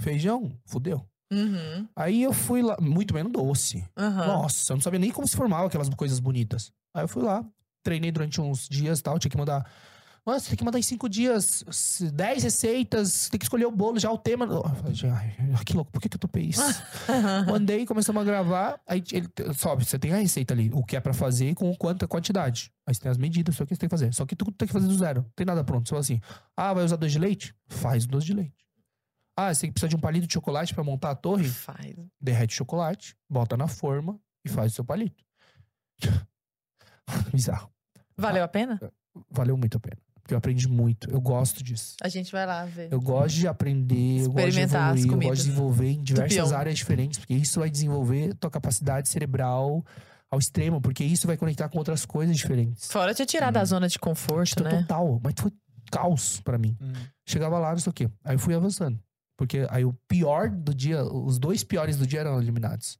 Feijão, 0.00 0.50
fudeu. 0.66 1.06
Uhum. 1.32 1.88
Aí 1.96 2.22
eu 2.22 2.32
fui 2.32 2.60
lá, 2.60 2.76
muito 2.80 3.14
menos 3.14 3.32
doce. 3.32 3.88
Aham. 3.96 4.26
Nossa, 4.26 4.72
eu 4.72 4.76
não 4.76 4.82
sabia 4.82 4.98
nem 4.98 5.10
como 5.10 5.26
se 5.26 5.36
formava 5.36 5.66
aquelas 5.66 5.88
coisas 5.90 6.20
bonitas. 6.20 6.70
Aí 6.94 7.04
eu 7.04 7.08
fui 7.08 7.22
lá, 7.22 7.44
treinei 7.82 8.12
durante 8.12 8.40
uns 8.40 8.68
dias 8.68 8.98
e 8.98 9.02
tal, 9.02 9.18
tinha 9.18 9.30
que 9.30 9.38
mandar. 9.38 9.64
Nossa, 10.24 10.48
tem 10.48 10.56
que 10.56 10.64
mandar 10.64 10.78
em 10.78 10.82
cinco 10.82 11.08
dias, 11.08 11.64
dez 12.12 12.44
receitas, 12.44 13.28
tem 13.28 13.38
que 13.38 13.44
escolher 13.44 13.66
o 13.66 13.72
bolo, 13.72 13.98
já 13.98 14.10
o 14.10 14.16
tema. 14.16 14.46
Ai, 15.12 15.64
que 15.64 15.74
louco, 15.74 15.90
por 15.90 16.00
que, 16.00 16.08
que 16.08 16.14
eu 16.14 16.20
topei 16.20 16.44
isso? 16.44 16.62
Mandei, 17.50 17.84
começamos 17.84 18.22
a 18.22 18.24
gravar. 18.24 18.80
Aí 18.86 19.02
ele 19.10 19.28
sobe, 19.54 19.84
você 19.84 19.98
tem 19.98 20.12
a 20.12 20.18
receita 20.18 20.54
ali, 20.54 20.70
o 20.72 20.84
que 20.84 20.96
é 20.96 21.00
pra 21.00 21.12
fazer 21.12 21.52
com 21.56 21.74
quanta 21.74 22.06
quantidade. 22.06 22.72
Aí 22.86 22.94
você 22.94 23.00
tem 23.00 23.10
as 23.10 23.18
medidas, 23.18 23.56
só 23.56 23.66
que 23.66 23.74
você 23.74 23.80
tem 23.80 23.88
que 23.88 23.92
fazer. 23.92 24.14
Só 24.14 24.24
que 24.24 24.36
tu 24.36 24.44
tem 24.52 24.68
que 24.68 24.72
fazer 24.72 24.86
do 24.86 24.94
zero, 24.94 25.22
não 25.22 25.30
tem 25.34 25.44
nada 25.44 25.64
pronto. 25.64 25.88
Você 25.88 25.90
fala 25.90 26.00
assim, 26.00 26.20
ah, 26.56 26.72
vai 26.72 26.84
usar 26.84 26.94
doce 26.94 27.12
de 27.12 27.18
leite? 27.18 27.54
Faz 27.66 28.06
doce 28.06 28.26
de 28.26 28.34
leite. 28.34 28.64
Ah, 29.36 29.52
você 29.52 29.72
precisa 29.72 29.88
de 29.88 29.96
um 29.96 30.00
palito 30.00 30.28
de 30.28 30.34
chocolate 30.34 30.72
pra 30.72 30.84
montar 30.84 31.10
a 31.10 31.16
torre? 31.16 31.48
Faz. 31.48 31.96
derrete 32.20 32.54
o 32.54 32.58
chocolate, 32.58 33.16
bota 33.28 33.56
na 33.56 33.66
forma 33.66 34.20
e 34.44 34.48
faz 34.48 34.70
o 34.70 34.74
seu 34.76 34.84
palito. 34.84 35.24
Bizarro. 37.32 37.72
Valeu 38.16 38.44
a 38.44 38.48
pena? 38.48 38.78
Valeu 39.28 39.56
muito 39.56 39.76
a 39.78 39.80
pena. 39.80 40.00
Porque 40.22 40.34
eu 40.34 40.38
aprendi 40.38 40.68
muito. 40.68 41.10
Eu 41.10 41.20
gosto 41.20 41.62
disso. 41.62 41.96
A 42.00 42.08
gente 42.08 42.30
vai 42.30 42.46
lá 42.46 42.64
ver. 42.64 42.92
Eu 42.92 43.00
gosto 43.00 43.34
de 43.34 43.48
aprender, 43.48 44.22
eu 44.22 44.30
gosto 44.30 44.50
de 44.50 44.60
evoluir, 44.60 45.06
eu 45.06 45.18
gosto 45.18 45.34
de 45.34 45.42
desenvolver 45.42 45.90
em 45.90 46.02
diversas 46.02 46.52
áreas 46.52 46.78
diferentes, 46.78 47.18
porque 47.18 47.34
isso 47.34 47.58
vai 47.58 47.68
desenvolver 47.68 48.34
tua 48.34 48.50
capacidade 48.50 49.08
cerebral 49.08 49.84
ao 50.30 50.38
extremo, 50.38 50.80
porque 50.80 51.04
isso 51.04 51.26
vai 51.26 51.36
conectar 51.36 51.68
com 51.68 51.76
outras 51.76 52.06
coisas 52.06 52.36
diferentes. 52.36 52.90
Fora 52.90 53.12
te 53.12 53.26
tirar 53.26 53.50
da 53.50 53.64
zona 53.64 53.88
de 53.88 53.98
conforto, 53.98 54.62
né? 54.62 54.80
total, 54.80 55.20
mas 55.22 55.34
foi 55.36 55.52
caos 55.90 56.40
pra 56.40 56.56
mim. 56.56 56.76
Hum. 56.80 56.92
Chegava 57.26 57.58
lá, 57.58 57.72
não 57.72 57.78
sei 57.78 57.90
o 57.90 57.92
quê. 57.92 58.10
Aí 58.24 58.34
eu 58.34 58.38
fui 58.38 58.54
avançando. 58.54 58.98
Porque 59.36 59.66
aí 59.70 59.84
o 59.84 59.92
pior 60.08 60.48
do 60.48 60.72
dia, 60.72 61.04
os 61.04 61.38
dois 61.38 61.64
piores 61.64 61.96
do 61.96 62.06
dia 62.06 62.20
eram 62.20 62.40
eliminados. 62.40 62.98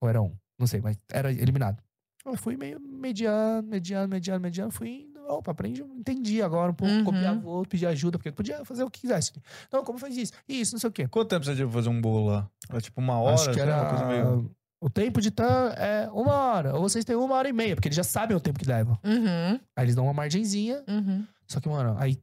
Ou 0.00 0.08
era 0.08 0.20
um, 0.20 0.34
não 0.58 0.66
sei, 0.66 0.80
mas 0.80 0.98
era 1.12 1.30
eliminado. 1.30 1.82
Eu 2.24 2.36
fui 2.36 2.56
meio 2.56 2.80
mediano, 2.80 3.66
mediano, 3.68 4.08
mediano, 4.08 4.40
mediano. 4.40 4.70
Fui 4.70 5.09
opa, 5.30 5.52
aprendi, 5.52 5.82
entendi 5.82 6.42
agora 6.42 6.70
um 6.70 6.74
pouco, 6.74 6.92
Uhum. 6.94 7.04
copiava 7.04 7.40
o 7.46 7.50
outro, 7.50 7.70
pedir 7.70 7.86
ajuda, 7.86 8.18
porque 8.18 8.32
podia 8.32 8.64
fazer 8.64 8.82
o 8.84 8.90
que 8.90 9.00
quisesse. 9.02 9.32
Não, 9.72 9.84
como 9.84 9.98
faz 9.98 10.16
isso? 10.16 10.32
Isso, 10.48 10.74
não 10.74 10.80
sei 10.80 10.90
o 10.90 10.92
quê. 10.92 11.08
Quanto 11.08 11.28
tempo 11.28 11.44
você 11.44 11.52
teve 11.52 11.64
pra 11.64 11.72
fazer 11.72 11.88
um 11.88 12.00
bolo 12.00 12.26
lá? 12.30 12.48
Era 12.68 12.80
tipo 12.80 13.00
uma 13.00 13.18
hora? 13.18 13.34
Acho 13.34 13.50
que 13.52 13.60
assim, 13.60 13.70
uma 13.70 13.84
coisa 13.86 14.04
era. 14.04 14.24
meio... 14.30 14.50
O 14.82 14.88
tempo 14.88 15.20
de 15.20 15.30
tan 15.30 15.74
é 15.76 16.08
uma 16.10 16.34
hora. 16.34 16.74
Ou 16.74 16.80
vocês 16.80 17.04
têm 17.04 17.14
uma 17.14 17.34
hora 17.34 17.48
e 17.48 17.52
meia, 17.52 17.74
porque 17.76 17.88
eles 17.88 17.96
já 17.96 18.02
sabem 18.04 18.34
o 18.34 18.40
tempo 18.40 18.58
que 18.58 18.66
leva. 18.66 18.98
Uhum, 19.04 19.60
Aí 19.76 19.84
eles 19.84 19.94
dão 19.94 20.04
uma 20.04 20.14
margenzinha. 20.14 20.82
uhum. 20.88 21.24
Só 21.46 21.60
que, 21.60 21.68
mano, 21.68 21.96
aí. 21.98 22.18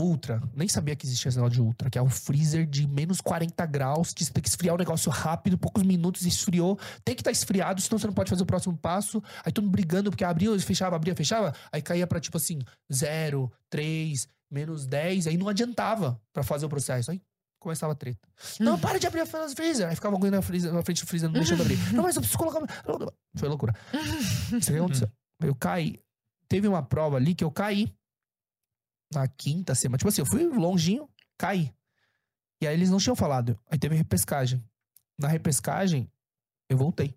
Ultra, 0.00 0.42
nem 0.54 0.68
sabia 0.68 0.96
que 0.96 1.06
existia 1.06 1.28
esse 1.28 1.38
negócio 1.38 1.54
de 1.54 1.60
Ultra, 1.60 1.90
que 1.90 1.98
é 1.98 2.02
um 2.02 2.08
freezer 2.08 2.66
de 2.66 2.86
menos 2.86 3.20
40 3.20 3.66
graus, 3.66 4.12
que 4.12 4.24
você 4.24 4.32
tem 4.32 4.42
que 4.42 4.48
esfriar 4.48 4.74
o 4.74 4.78
negócio 4.78 5.10
rápido, 5.10 5.58
poucos 5.58 5.82
minutos, 5.82 6.26
esfriou. 6.26 6.78
Tem 7.04 7.14
que 7.14 7.20
estar 7.20 7.30
esfriado, 7.30 7.80
senão 7.80 7.98
você 7.98 8.06
não 8.06 8.14
pode 8.14 8.30
fazer 8.30 8.42
o 8.42 8.46
próximo 8.46 8.76
passo. 8.76 9.22
Aí 9.44 9.52
todo 9.52 9.64
mundo 9.64 9.72
brigando, 9.72 10.10
porque 10.10 10.24
abriu, 10.24 10.58
fechava, 10.60 10.96
abria, 10.96 11.14
fechava. 11.14 11.54
Aí 11.70 11.82
caía 11.82 12.06
pra 12.06 12.18
tipo 12.20 12.36
assim, 12.36 12.60
0, 12.92 13.52
3, 13.68 14.26
menos 14.50 14.86
10. 14.86 15.26
Aí 15.26 15.36
não 15.36 15.48
adiantava 15.48 16.20
pra 16.32 16.42
fazer 16.42 16.66
o 16.66 16.68
processo. 16.68 17.10
Aí 17.10 17.20
começava 17.58 17.92
a 17.92 17.96
treta. 17.96 18.26
Não, 18.58 18.78
para 18.78 18.98
de 18.98 19.06
abrir 19.06 19.20
a 19.20 19.26
freezer. 19.26 19.88
Aí 19.88 19.94
ficava 19.94 20.16
alguém 20.16 20.30
na, 20.30 20.40
freezer, 20.40 20.72
na 20.72 20.82
frente 20.82 21.04
do 21.04 21.06
freezer, 21.06 21.28
não 21.28 21.34
deixando 21.34 21.60
abrir. 21.62 21.78
Não, 21.92 22.02
mas 22.02 22.16
eu 22.16 22.22
preciso 22.22 22.38
colocar. 22.38 22.60
Foi 23.36 23.48
loucura. 23.48 23.74
Isso 24.58 24.74
aconteceu. 24.74 25.08
Eu 25.42 25.54
caí. 25.54 26.00
Teve 26.48 26.66
uma 26.66 26.82
prova 26.82 27.16
ali 27.16 27.34
que 27.34 27.44
eu 27.44 27.50
caí 27.50 27.94
na 29.12 29.26
quinta 29.28 29.74
semana. 29.74 29.98
Tipo 29.98 30.08
assim, 30.08 30.20
eu 30.22 30.26
fui 30.26 30.44
longinho, 30.46 31.08
caí. 31.38 31.72
E 32.60 32.66
aí 32.66 32.74
eles 32.74 32.90
não 32.90 32.98
tinham 32.98 33.16
falado. 33.16 33.58
Aí 33.70 33.78
teve 33.78 33.94
repescagem. 33.96 34.62
Na 35.18 35.28
repescagem, 35.28 36.10
eu 36.68 36.76
voltei. 36.76 37.14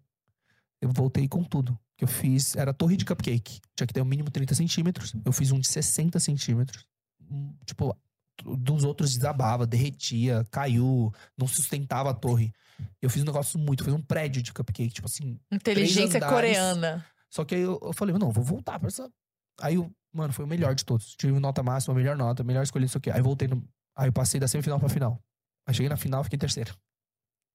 Eu 0.81 0.89
voltei 0.89 1.27
com 1.27 1.43
tudo. 1.43 1.77
Que 1.97 2.03
eu 2.03 2.07
fiz. 2.07 2.55
Era 2.55 2.73
torre 2.73 2.97
de 2.97 3.05
cupcake. 3.05 3.59
Tinha 3.75 3.87
que 3.87 3.93
ter 3.93 4.01
o 4.01 4.05
mínimo 4.05 4.29
30 4.31 4.55
centímetros. 4.55 5.13
Eu 5.23 5.31
fiz 5.31 5.51
um 5.51 5.59
de 5.59 5.67
60 5.67 6.19
centímetros. 6.19 6.85
Hum, 7.29 7.53
Tipo, 7.65 7.95
dos 8.57 8.83
outros 8.83 9.13
desabava, 9.15 9.65
derretia, 9.67 10.45
caiu, 10.49 11.13
não 11.37 11.47
sustentava 11.47 12.09
a 12.09 12.13
torre. 12.13 12.51
Eu 13.01 13.09
fiz 13.09 13.21
um 13.21 13.25
negócio 13.25 13.59
muito, 13.59 13.83
fiz 13.83 13.93
um 13.93 14.01
prédio 14.01 14.41
de 14.41 14.51
cupcake, 14.51 14.89
tipo 14.91 15.07
assim, 15.07 15.39
Inteligência 15.51 16.17
andares. 16.17 16.35
coreana. 16.35 17.05
só 17.29 17.45
que 17.45 17.53
aí 17.53 17.61
eu, 17.61 17.79
eu 17.81 17.93
falei, 17.93 18.17
não, 18.17 18.31
vou 18.31 18.43
voltar 18.43 18.79
pra 18.79 18.87
essa. 18.87 19.09
Aí, 19.61 19.75
eu, 19.75 19.89
mano, 20.13 20.31
foi 20.33 20.45
o 20.45 20.47
melhor 20.47 20.75
de 20.75 20.85
todos. 20.85 21.15
Tive 21.15 21.37
nota 21.39 21.63
máxima, 21.63 21.95
melhor 21.95 22.15
nota, 22.15 22.43
melhor 22.43 22.63
escolha, 22.63 22.85
isso 22.85 22.97
aqui. 22.97 23.09
Aí 23.09 23.21
voltei 23.21 23.47
no. 23.47 23.63
Aí 23.97 24.07
eu 24.07 24.13
passei 24.13 24.39
da 24.39 24.47
semifinal 24.47 24.79
pra 24.79 24.89
final. 24.89 25.21
Aí 25.67 25.73
cheguei 25.73 25.89
na 25.89 25.97
final, 25.97 26.23
fiquei 26.23 26.37
em 26.37 26.39
terceiro. 26.39 26.75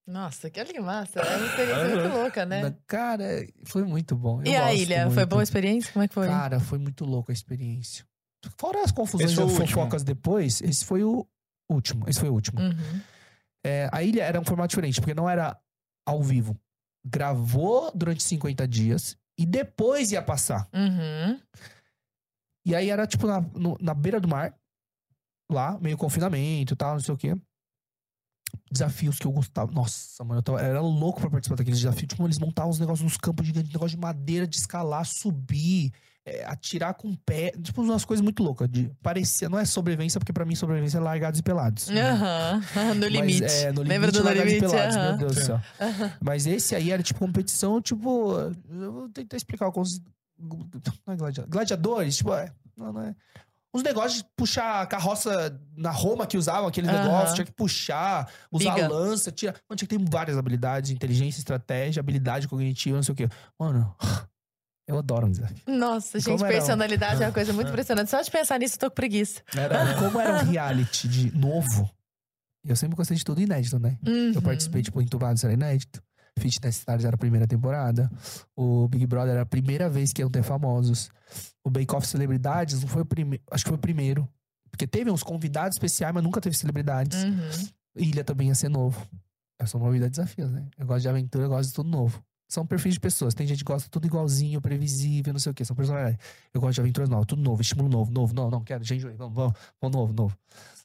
Nossa, 0.06 0.48
que 0.50 0.64
que 0.64 0.80
massa. 0.80 1.20
É 1.20 1.36
uma 1.36 1.46
experiência 1.46 1.88
muito 1.88 2.16
louca, 2.16 2.46
né? 2.46 2.74
Cara, 2.86 3.46
foi 3.66 3.84
muito 3.84 4.16
bom. 4.16 4.40
Eu 4.40 4.52
E 4.52 4.56
a 4.56 4.72
ilha? 4.72 5.04
Foi 5.04 5.16
muito. 5.16 5.28
boa 5.28 5.42
a 5.42 5.44
experiência? 5.44 5.92
Como 5.92 6.02
é 6.02 6.08
que 6.08 6.14
foi? 6.14 6.26
Cara, 6.26 6.58
foi 6.58 6.78
muito 6.78 7.04
louco 7.04 7.30
a 7.30 7.34
experiência. 7.34 8.06
Fora 8.56 8.82
as 8.82 8.90
confusões 8.90 9.32
e 9.32 9.34
foi 9.34 9.44
último. 9.44 9.66
fofocas 9.66 10.02
depois, 10.02 10.62
esse 10.62 10.84
foi 10.84 11.02
o 11.04 11.26
último. 11.70 12.08
Esse 12.08 12.20
foi 12.20 12.30
o 12.30 12.32
último. 12.32 12.58
Uhum. 12.58 13.00
É, 13.66 13.90
a 13.92 14.02
ilha 14.02 14.22
era 14.22 14.40
um 14.40 14.44
formato 14.44 14.70
diferente, 14.70 14.98
porque 14.98 15.14
não 15.14 15.28
era 15.28 15.58
ao 16.06 16.22
vivo. 16.22 16.56
Gravou 17.06 17.92
durante 17.94 18.22
50 18.22 18.66
dias 18.66 19.14
e 19.38 19.44
depois 19.44 20.10
ia 20.10 20.22
passar. 20.22 20.66
Uhum. 20.72 21.38
E 22.68 22.74
aí 22.74 22.90
era, 22.90 23.06
tipo, 23.06 23.26
na, 23.26 23.40
no- 23.40 23.78
na 23.80 23.94
beira 23.94 24.20
do 24.20 24.28
mar, 24.28 24.54
lá, 25.50 25.78
meio 25.80 25.96
confinamento 25.96 26.74
e 26.74 26.76
tal, 26.76 26.92
não 26.92 27.00
sei 27.00 27.14
o 27.14 27.16
quê. 27.18 27.34
Desafios 28.70 29.18
que 29.18 29.26
eu 29.26 29.32
gostava. 29.32 29.70
Nossa, 29.72 30.22
mano, 30.24 30.38
eu 30.40 30.42
tava- 30.42 30.60
era 30.60 30.80
louco 30.80 31.20
pra 31.20 31.30
participar 31.30 31.56
daqueles 31.56 31.80
desafios. 31.80 32.08
Tipo, 32.08 32.24
eles 32.26 32.38
montavam 32.38 32.70
os 32.70 32.78
negócios 32.78 33.02
nos 33.04 33.16
campos 33.16 33.46
gigantes, 33.46 33.72
negócio 33.72 33.96
de 33.96 34.00
madeira, 34.00 34.46
de 34.46 34.56
escalar, 34.56 35.04
subir, 35.06 35.92
é, 36.24 36.44
atirar 36.44 36.92
com 36.94 37.08
o 37.10 37.16
pé. 37.16 37.52
Tipo, 37.62 37.82
umas 37.82 38.04
coisas 38.04 38.22
muito 38.22 38.42
loucas. 38.42 38.68
De, 38.68 38.90
parecia, 39.02 39.48
não 39.48 39.58
é 39.58 39.64
sobrevivência, 39.64 40.18
porque 40.20 40.32
pra 40.32 40.44
mim 40.44 40.54
sobrevivência 40.54 40.98
é 40.98 41.00
largados 41.00 41.40
e 41.40 41.42
pelados. 41.42 41.88
Aham. 41.90 42.60
No 42.96 43.00
Mas, 43.00 43.12
limite. 43.12 43.44
é, 43.44 43.66
no 43.72 43.82
limite, 43.82 43.88
Lembra 43.88 44.12
do 44.12 44.22
No 44.24 44.30
e 44.30 44.34
Limite? 44.34 44.60
pelados, 44.60 44.96
Aham. 44.96 45.08
meu 45.08 45.18
Deus 45.18 45.34
do 45.34 45.40
céu. 45.42 45.60
Mas 46.20 46.46
esse 46.46 46.74
aí 46.74 46.90
era 46.90 47.02
tipo 47.02 47.18
competição, 47.20 47.80
tipo. 47.80 48.34
Eu 48.70 48.92
vou 48.92 49.08
tentar 49.08 49.36
explicar 49.38 49.70
os. 49.78 50.00
Não 50.38 51.14
é 51.14 51.16
gladiador, 51.16 51.50
gladiadores, 51.50 52.16
tipo, 52.18 52.32
é, 52.32 52.52
não, 52.76 52.92
não 52.92 53.02
é. 53.02 53.14
Uns 53.74 53.82
negócios 53.82 54.22
de 54.22 54.28
puxar 54.34 54.80
a 54.82 54.86
carroça 54.86 55.60
na 55.76 55.90
Roma 55.90 56.26
que 56.26 56.38
usavam 56.38 56.66
aqueles 56.68 56.88
Aham. 56.88 57.02
negócios, 57.02 57.34
tinha 57.34 57.44
que 57.44 57.52
puxar, 57.52 58.30
usar 58.50 58.74
Biga. 58.74 58.88
lança, 58.88 59.30
tirar. 59.30 59.52
Mano, 59.68 59.76
tinha 59.76 59.86
que 59.88 59.98
ter 59.98 60.10
várias 60.10 60.38
habilidades, 60.38 60.90
inteligência, 60.90 61.38
estratégia, 61.38 62.00
habilidade 62.00 62.48
cognitiva, 62.48 62.96
não 62.96 63.02
sei 63.02 63.12
o 63.12 63.16
quê. 63.16 63.28
Mano, 63.58 63.94
eu 64.88 64.96
adoro 64.98 65.26
um 65.26 65.30
desafio. 65.30 65.62
Nossa, 65.66 66.18
gente, 66.18 66.28
como 66.30 66.46
era 66.46 66.54
um- 66.54 66.58
personalidade 66.58 67.22
é 67.22 67.26
uma 67.26 67.32
coisa 67.32 67.52
muito 67.52 67.68
impressionante. 67.70 68.08
Só 68.10 68.22
de 68.22 68.30
pensar 68.30 68.58
nisso, 68.58 68.76
eu 68.76 68.78
tô 68.80 68.88
com 68.90 68.94
preguiça. 68.94 69.42
Era, 69.54 69.94
como 69.98 70.18
era 70.18 70.32
um 70.32 70.38
reality 70.50 71.06
de 71.06 71.36
novo, 71.36 71.90
eu 72.64 72.74
sempre 72.74 72.96
gostei 72.96 73.18
de 73.18 73.24
tudo 73.24 73.40
inédito, 73.40 73.78
né? 73.78 73.98
Eu 74.02 74.10
Uhum. 74.36 74.40
participei, 74.42 74.82
tipo, 74.82 75.00
Entubados 75.02 75.44
era 75.44 75.52
inédito. 75.52 76.02
Fitness 76.38 76.76
Stars 76.76 77.04
era 77.04 77.14
a 77.14 77.18
primeira 77.18 77.46
temporada. 77.46 78.10
O 78.56 78.88
Big 78.88 79.06
Brother 79.06 79.32
era 79.32 79.42
a 79.42 79.46
primeira 79.46 79.88
vez 79.88 80.12
que 80.12 80.22
iam 80.22 80.30
ter 80.30 80.42
famosos. 80.42 81.10
O 81.64 81.70
Bake 81.70 81.94
Off 81.94 82.06
Celebridades 82.06 82.80
não 82.80 82.88
foi 82.88 83.02
o 83.02 83.06
primeiro. 83.06 83.42
Acho 83.50 83.64
que 83.64 83.70
foi 83.70 83.76
o 83.76 83.80
primeiro. 83.80 84.28
Porque 84.70 84.86
teve 84.86 85.10
uns 85.10 85.22
convidados 85.22 85.76
especiais, 85.76 86.14
mas 86.14 86.22
nunca 86.22 86.40
teve 86.40 86.56
celebridades. 86.56 87.24
Uhum. 87.24 87.68
Ilha 87.96 88.24
também 88.24 88.48
ia 88.48 88.54
ser 88.54 88.68
novo. 88.68 89.06
Eu 89.58 89.66
sou 89.66 89.80
uma 89.80 89.90
vida 89.90 90.04
de 90.06 90.10
desafios, 90.10 90.50
né? 90.50 90.66
Eu 90.78 90.86
gosto 90.86 91.02
de 91.02 91.08
aventura, 91.08 91.44
eu 91.44 91.48
gosto 91.48 91.68
de 91.70 91.74
tudo 91.74 91.88
novo. 91.88 92.22
São 92.48 92.64
perfis 92.64 92.94
de 92.94 93.00
pessoas. 93.00 93.34
Tem 93.34 93.46
gente 93.46 93.58
que 93.58 93.64
gosta 93.64 93.86
de 93.86 93.90
tudo 93.90 94.06
igualzinho, 94.06 94.60
previsível, 94.60 95.32
não 95.32 95.40
sei 95.40 95.52
o 95.52 95.54
quê. 95.54 95.64
São 95.64 95.76
personalidades. 95.76 96.18
Eu 96.54 96.60
gosto 96.60 96.74
de 96.74 96.80
aventuras 96.80 97.08
novas, 97.08 97.26
tudo 97.26 97.42
novo, 97.42 97.60
estímulo 97.60 97.88
novo, 97.88 98.10
novo. 98.10 98.34
Não, 98.34 98.50
não, 98.50 98.62
quero, 98.62 98.82
gente, 98.84 99.04
vamos, 99.04 99.34
vamos, 99.34 99.54
vamos, 99.80 99.96
novo, 99.96 100.12
novo. 100.12 100.38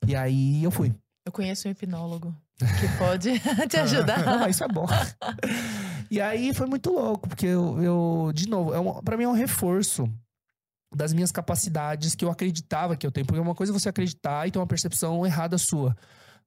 E 0.07 0.15
aí 0.15 0.63
eu 0.63 0.71
fui. 0.71 0.93
Eu 1.25 1.31
conheço 1.31 1.67
um 1.67 1.71
hipnólogo 1.71 2.35
que 2.79 2.97
pode 2.97 3.39
te 3.69 3.77
ajudar. 3.77 4.23
Não, 4.25 4.47
isso 4.47 4.63
é 4.63 4.67
bom. 4.67 4.85
e 6.09 6.19
aí 6.21 6.53
foi 6.53 6.67
muito 6.67 6.91
louco, 6.91 7.27
porque 7.27 7.45
eu, 7.45 7.81
eu 7.81 8.31
de 8.33 8.47
novo, 8.47 8.73
é 8.73 8.79
um, 8.79 9.01
pra 9.01 9.17
mim 9.17 9.23
é 9.23 9.29
um 9.29 9.33
reforço 9.33 10.09
das 10.95 11.13
minhas 11.13 11.31
capacidades 11.31 12.15
que 12.15 12.23
eu 12.23 12.29
acreditava 12.29 12.95
que 12.95 13.05
eu 13.05 13.11
tenho. 13.11 13.25
Porque 13.25 13.39
uma 13.39 13.55
coisa 13.55 13.71
é 13.71 13.77
você 13.77 13.89
acreditar 13.89 14.47
e 14.47 14.51
ter 14.51 14.59
uma 14.59 14.67
percepção 14.67 15.25
errada 15.25 15.57
sua. 15.57 15.95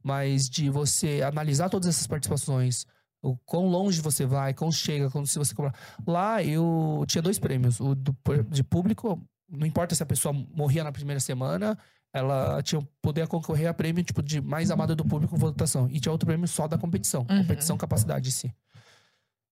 Mas 0.03 0.49
de 0.49 0.71
você 0.71 1.23
analisar 1.23 1.69
todas 1.69 1.89
essas 1.89 2.07
participações, 2.07 2.87
o 3.23 3.37
quão 3.45 3.67
longe 3.67 4.01
você 4.01 4.25
vai, 4.25 4.55
quão 4.55 4.71
chega, 4.71 5.11
quando 5.11 5.27
se 5.27 5.39
você 5.39 5.55
comprar. 5.55 5.75
Lá 6.07 6.43
eu 6.43 7.05
tinha 7.09 7.23
dois 7.23 7.39
prêmios. 7.39 7.81
O 7.81 7.95
do, 7.95 8.17
de 8.49 8.63
público, 8.63 9.21
não 9.51 9.67
importa 9.67 9.95
se 9.95 10.03
a 10.03 10.07
pessoa 10.07 10.33
morria 10.55 10.85
na 10.85 10.93
primeira 10.93 11.21
semana, 11.21 11.77
ela 12.17 12.63
tinha 12.63 12.81
poder 13.03 13.27
concorrer 13.29 13.69
a 13.69 13.75
prêmio 13.75 14.03
tipo 14.05 14.23
de 14.23 14.41
mais 14.41 14.71
amada 14.71 14.95
do 14.95 15.05
público 15.05 15.37
votação 15.37 15.89
e 15.91 16.01
tinha 16.01 16.11
outro 16.13 16.27
prêmio 16.27 16.49
só 16.49 16.67
da 16.69 16.79
competição 16.79 17.27
Uhum. 17.29 17.43
competição 17.43 17.77
capacidade 17.77 18.29
em 18.29 18.33
si 18.33 18.55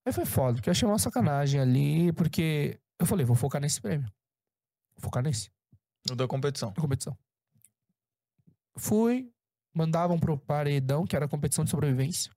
aí 0.07 0.13
foi 0.13 0.25
foda 0.25 0.55
porque 0.55 0.69
eu 0.69 0.73
achei 0.73 0.87
uma 0.89 0.99
sacanagem 0.99 1.61
ali 1.61 2.13
porque 2.13 2.79
eu 2.99 3.07
falei 3.07 3.25
vou 3.27 3.37
focar 3.37 3.61
nesse 3.61 3.81
prêmio 3.81 4.07
vou 4.97 5.03
focar 5.03 5.23
nesse 5.23 5.51
O 6.11 6.15
da 6.15 6.27
competição. 6.29 6.71
na 6.77 6.83
competição 6.83 7.17
Fui, 8.77 9.31
mandavam 9.73 10.19
pro 10.19 10.37
paredão, 10.37 11.05
que 11.07 11.15
era 11.15 11.27
a 11.27 11.29
competição 11.29 11.65
de 11.65 11.71
sobrevivência. 11.71 12.33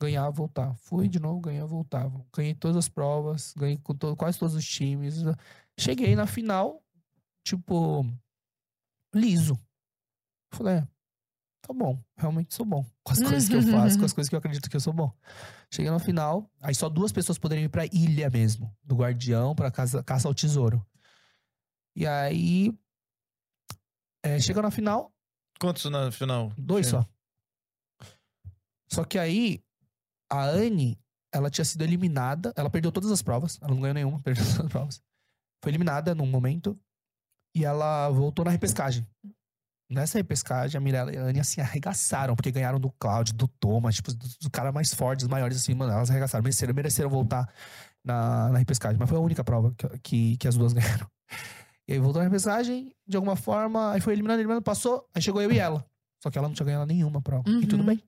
Ganhava, 0.00 0.30
voltava. 0.30 0.74
Fui 0.74 1.08
de 1.08 1.20
novo, 1.20 1.40
ganhava, 1.40 1.66
voltava. 1.68 2.24
Ganhei 2.34 2.54
todas 2.54 2.76
as 2.76 2.88
provas, 2.88 3.54
ganhei 3.56 3.78
com 3.78 3.94
to- 3.94 4.16
quase 4.16 4.38
todos 4.38 4.54
os 4.54 4.66
times. 4.66 5.22
Cheguei 5.78 6.14
na 6.16 6.26
final, 6.26 6.82
tipo, 7.44 8.04
liso. 9.14 9.58
Falei, 10.52 10.76
é, 10.76 10.88
tá 11.62 11.72
bom, 11.74 12.02
realmente 12.16 12.54
sou 12.54 12.64
bom. 12.64 12.84
Com 13.02 13.12
as 13.12 13.20
coisas 13.20 13.48
que 13.48 13.56
eu 13.56 13.62
faço, 13.70 13.98
com 13.98 14.04
as 14.04 14.12
coisas 14.12 14.28
que 14.28 14.34
eu 14.34 14.38
acredito 14.38 14.70
que 14.70 14.76
eu 14.76 14.80
sou 14.80 14.92
bom. 14.92 15.12
Cheguei 15.70 15.90
na 15.90 15.98
final, 15.98 16.50
aí 16.60 16.74
só 16.74 16.88
duas 16.88 17.12
pessoas 17.12 17.38
poderiam 17.38 17.64
ir 17.64 17.68
pra 17.68 17.86
ilha 17.86 18.30
mesmo, 18.30 18.74
do 18.84 18.96
guardião 18.96 19.54
pra 19.54 19.70
caça, 19.70 20.02
caça 20.02 20.28
ao 20.28 20.34
tesouro. 20.34 20.84
E 21.94 22.06
aí, 22.06 22.72
é, 24.22 24.38
chega 24.38 24.60
na 24.60 24.70
final, 24.70 25.12
Quantos 25.58 25.84
na 25.86 26.10
final? 26.12 26.52
Dois 26.56 26.88
Tinha? 26.88 27.02
só. 27.02 27.08
Só 28.88 29.04
que 29.04 29.18
aí, 29.18 29.62
a 30.30 30.44
Anne, 30.44 30.98
ela 31.32 31.50
tinha 31.50 31.64
sido 31.64 31.82
eliminada. 31.82 32.52
Ela 32.56 32.70
perdeu 32.70 32.92
todas 32.92 33.10
as 33.10 33.22
provas. 33.22 33.58
Ela 33.62 33.74
não 33.74 33.80
ganhou 33.80 33.94
nenhuma, 33.94 34.20
perdeu 34.22 34.44
todas 34.44 34.60
as 34.60 34.68
provas. 34.68 35.02
Foi 35.62 35.70
eliminada 35.70 36.14
num 36.14 36.26
momento. 36.26 36.78
E 37.56 37.64
ela 37.64 38.10
voltou 38.10 38.44
na 38.44 38.50
repescagem. 38.50 39.06
Nessa 39.90 40.18
repescagem, 40.18 40.76
a 40.76 40.80
Mirella 40.80 41.14
e 41.14 41.16
a 41.16 41.22
Anne, 41.22 41.40
assim, 41.40 41.60
arregaçaram. 41.60 42.36
Porque 42.36 42.50
ganharam 42.52 42.78
do 42.78 42.90
Cláudio, 42.98 43.32
do 43.34 43.48
Thomas, 43.48 43.94
tipo, 43.94 44.12
dos 44.12 44.36
do 44.36 44.50
caras 44.50 44.74
mais 44.74 44.92
fortes, 44.92 45.24
os 45.24 45.30
maiores, 45.30 45.56
assim, 45.56 45.72
mano. 45.74 45.90
Elas 45.92 46.10
arregaçaram. 46.10 46.42
Mereceram, 46.42 46.74
mereceram 46.74 47.08
voltar 47.08 47.48
na, 48.04 48.50
na 48.50 48.58
repescagem. 48.58 48.98
Mas 48.98 49.08
foi 49.08 49.16
a 49.16 49.20
única 49.22 49.42
prova 49.42 49.72
que, 49.74 49.98
que, 50.00 50.36
que 50.36 50.48
as 50.48 50.56
duas 50.56 50.72
ganharam. 50.74 51.06
E 51.88 51.94
aí 51.94 51.98
voltou 51.98 52.20
na 52.20 52.28
repescagem, 52.28 52.92
de 53.08 53.16
alguma 53.16 53.36
forma, 53.36 53.92
aí 53.92 54.00
foi 54.00 54.12
eliminando, 54.12 54.40
eliminando, 54.40 54.62
passou, 54.62 55.08
aí 55.14 55.22
chegou 55.22 55.40
eu 55.40 55.52
e 55.52 55.58
ela. 55.58 55.86
Só 56.20 56.30
que 56.30 56.36
ela 56.36 56.48
não 56.48 56.54
tinha 56.54 56.66
ganhado 56.66 56.84
nenhuma 56.86 57.22
prova. 57.22 57.48
E 57.48 57.66
tudo 57.66 57.80
Uhum. 57.80 57.86
bem. 57.86 58.02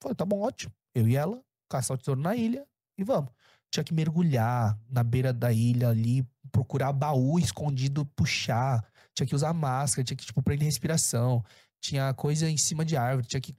Falei, 0.00 0.14
tá 0.14 0.24
bom, 0.24 0.40
ótimo. 0.40 0.72
Eu 0.94 1.08
e 1.08 1.16
ela, 1.16 1.42
caçar 1.68 1.96
o 1.96 1.98
tesouro 1.98 2.20
na 2.20 2.36
ilha 2.36 2.64
e 2.96 3.02
vamos. 3.02 3.30
Tinha 3.72 3.82
que 3.82 3.92
mergulhar 3.92 4.78
na 4.88 5.02
beira 5.02 5.32
da 5.32 5.52
ilha 5.52 5.88
ali, 5.88 6.24
procurar 6.52 6.92
baú 6.92 7.36
escondido, 7.40 8.06
puxar. 8.14 8.86
Tinha 9.14 9.26
que 9.26 9.34
usar 9.34 9.52
máscara, 9.52 10.04
tinha 10.04 10.16
que, 10.16 10.24
tipo, 10.26 10.42
prender 10.42 10.66
respiração. 10.66 11.44
Tinha 11.80 12.12
coisa 12.14 12.48
em 12.48 12.56
cima 12.56 12.84
de 12.84 12.96
árvore, 12.96 13.26
tinha 13.26 13.40
que. 13.40 13.54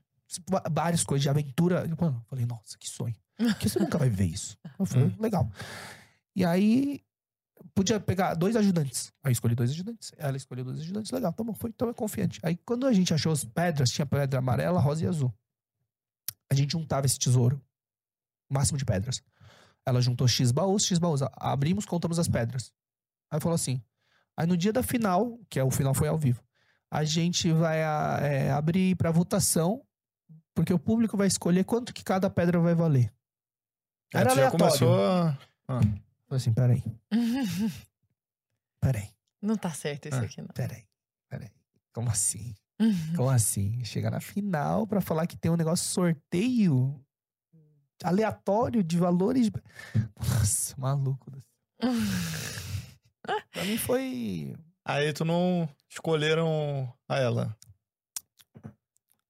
va- 0.49 0.63
Várias 0.69 1.03
coisas 1.03 1.21
de 1.23 1.29
aventura. 1.29 1.81
Mano, 1.99 2.17
eu 2.23 2.25
falei, 2.29 2.45
nossa, 2.45 2.77
que 2.77 2.89
sonho. 2.89 3.15
Porque 3.37 3.69
você 3.69 3.79
nunca 3.79 3.97
vai 3.97 4.09
ver 4.09 4.25
isso. 4.25 4.57
Eu 4.77 4.85
falei, 4.85 5.07
Hum. 5.07 5.15
legal. 5.19 5.49
E 6.35 6.43
aí, 6.43 7.01
podia 7.73 7.99
pegar 7.99 8.33
dois 8.33 8.55
ajudantes. 8.55 9.13
Aí 9.23 9.29
eu 9.29 9.33
escolhi 9.33 9.55
dois 9.55 9.71
ajudantes. 9.71 10.11
Ela 10.17 10.35
escolheu 10.35 10.65
dois 10.65 10.79
ajudantes. 10.79 11.11
Legal, 11.11 11.31
tá 11.31 11.43
bom, 11.43 11.53
foi, 11.53 11.69
então 11.69 11.89
é 11.89 11.93
confiante. 11.93 12.39
Aí 12.43 12.57
quando 12.57 12.85
a 12.85 12.91
gente 12.93 13.13
achou 13.13 13.31
as 13.31 13.43
pedras, 13.45 13.89
tinha 13.91 14.05
pedra 14.05 14.39
amarela, 14.39 14.79
rosa 14.79 15.03
e 15.05 15.07
azul. 15.07 15.33
A 16.51 16.53
gente 16.55 16.71
juntava 16.73 17.05
esse 17.05 17.17
tesouro, 17.17 17.61
máximo 18.49 18.77
de 18.77 18.85
pedras. 18.85 19.21
Ela 19.85 20.01
juntou 20.01 20.27
X 20.27 20.51
baús, 20.51 20.85
X 20.85 20.97
baús. 20.99 21.21
Abrimos, 21.33 21.85
contamos 21.85 22.19
as 22.19 22.27
pedras. 22.27 22.73
Aí 23.31 23.39
falou 23.39 23.55
assim. 23.55 23.81
Aí 24.37 24.45
no 24.47 24.57
dia 24.57 24.73
da 24.73 24.83
final, 24.83 25.39
que 25.49 25.59
é 25.59 25.63
o 25.63 25.71
final 25.71 25.93
foi 25.93 26.07
ao 26.07 26.17
vivo, 26.17 26.43
a 26.91 27.03
gente 27.03 27.51
vai 27.51 27.83
a- 27.83 28.19
é, 28.21 28.51
abrir 28.51 28.95
pra 28.95 29.11
votação, 29.11 29.81
porque 30.53 30.73
o 30.73 30.79
público 30.79 31.15
vai 31.17 31.27
escolher 31.27 31.63
quanto 31.63 31.93
que 31.93 32.03
cada 32.03 32.29
pedra 32.29 32.59
vai 32.59 32.73
valer. 32.75 33.11
Ah, 34.13 34.19
Era 34.21 34.29
já 34.35 34.47
aleatório. 34.47 34.65
começou 34.65 35.05
a... 35.05 35.37
Falei 35.67 35.91
assim, 36.31 36.53
peraí, 36.53 36.83
peraí, 38.81 39.09
Não 39.41 39.55
tá 39.57 39.71
certo 39.71 40.07
isso 40.07 40.17
Ah. 40.17 40.21
aqui, 40.21 40.41
não. 40.41 40.47
peraí, 40.49 40.83
peraí. 41.29 41.49
Como 41.93 42.09
assim? 42.09 42.53
Como 43.15 43.29
assim? 43.29 43.83
Chegar 43.85 44.11
na 44.11 44.19
final 44.19 44.85
pra 44.85 44.99
falar 45.01 45.25
que 45.27 45.37
tem 45.37 45.49
um 45.51 45.55
negócio 45.55 45.85
sorteio 45.87 46.99
aleatório 48.03 48.83
de 48.83 48.97
valores. 48.97 49.49
Nossa, 50.19 50.75
maluco. 50.77 51.31
do 51.31 51.37
céu. 51.39 51.45
pra 53.51 53.63
mim 53.63 53.77
foi. 53.77 54.55
Aí 54.83 55.11
tu 55.13 55.25
não 55.25 55.67
escolheram 55.89 56.91
a 57.09 57.17
ela. 57.19 57.55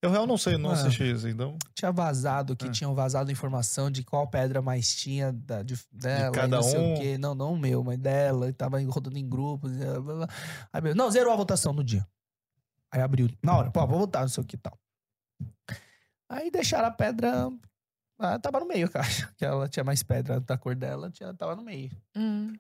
Eu 0.02 0.12
real 0.12 0.28
não 0.28 0.38
sei, 0.38 0.56
não 0.58 0.70
Ah. 0.70 0.74
assisti 0.74 1.04
isso, 1.12 1.28
então. 1.28 1.58
Tinha 1.74 1.92
vazado, 1.92 2.56
que 2.56 2.68
Ah. 2.68 2.72
tinham 2.72 2.94
vazado 2.94 3.32
informação 3.32 3.90
de 3.90 4.04
qual 4.04 4.28
pedra 4.28 4.62
mais 4.62 4.94
tinha 4.94 5.32
da, 5.34 5.64
de, 5.64 5.76
dela. 5.92 6.30
e 6.30 6.32
cada 6.40 6.58
não 6.58 6.62
sei 6.64 6.80
um. 6.80 6.94
o 6.94 6.98
quê. 7.00 7.18
Não, 7.18 7.34
não 7.34 7.54
o 7.54 7.58
meu, 7.58 7.84
mas 7.84 7.98
dela. 7.98 8.48
E 8.50 8.54
tava 8.54 8.80
rodando 8.84 9.18
em 9.18 9.28
grupos. 9.28 9.72
blá, 9.76 10.00
blá, 10.02 10.16
blá. 10.16 10.28
Aí, 10.72 10.82
beleza. 10.82 10.98
não, 10.98 11.10
zerou 11.10 11.34
a 11.34 11.36
votação 11.36 11.74
no 11.74 11.84
dia. 11.84 12.06
Aí 12.92 13.02
abriu. 13.02 13.28
Na 13.44 13.58
hora, 13.58 13.72
pô, 13.72 13.86
vou 13.88 13.98
votar, 14.00 14.22
não 14.22 14.30
sei 14.30 14.44
o 14.44 14.46
que 14.46 14.56
e 14.56 14.60
tal. 14.60 14.78
Aí 16.30 16.52
deixaram 16.52 16.88
a 16.88 16.92
pedra. 16.92 17.50
Ah, 18.20 18.38
tava 18.38 18.60
no 18.60 18.68
meio, 18.68 18.88
cara. 18.92 19.08
Que 19.38 19.44
ela 19.46 19.68
tinha 19.68 19.84
mais 19.84 20.04
pedra 20.04 20.40
da 20.40 20.56
cor 20.58 20.76
dela, 20.76 21.10
tinha, 21.10 21.34
tava 21.34 21.56
no 21.56 21.64
meio. 21.64 21.90
Hum. 22.16 22.54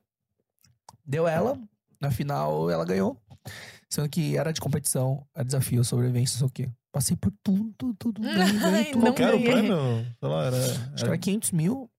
Deu 1.06 1.28
ela, 1.28 1.60
na 2.02 2.12
final 2.12 2.70
ela 2.70 2.86
ganhou. 2.86 3.20
Sendo 3.90 4.10
que 4.10 4.36
era 4.38 4.52
de 4.52 4.60
competição, 4.60 5.26
era 5.36 5.45
desafio, 5.45 5.84
sobrevivência, 5.84 6.36
não 6.36 6.40
sei 6.40 6.48
o 6.48 6.52
quê. 6.52 6.72
Passei 6.91 7.16
por 7.16 7.32
tudo, 7.44 7.94
tudo, 7.99 8.22
ganhei, 8.22 8.60
ganhei 8.60 8.86
Ai, 8.88 8.91
tudo. 8.91 9.06
não 9.06 9.14
Qual 9.14 9.28
era 9.28 9.36
o 9.36 9.40
ganhei. 9.40 9.52
prêmio? 9.53 9.78
Sei 10.20 10.30
lá, 10.30 10.44
era... 10.45 10.57
Acho 10.57 10.95
que 11.03 11.06
era 11.06 11.18
500 11.18 11.52
mil. 11.52 11.90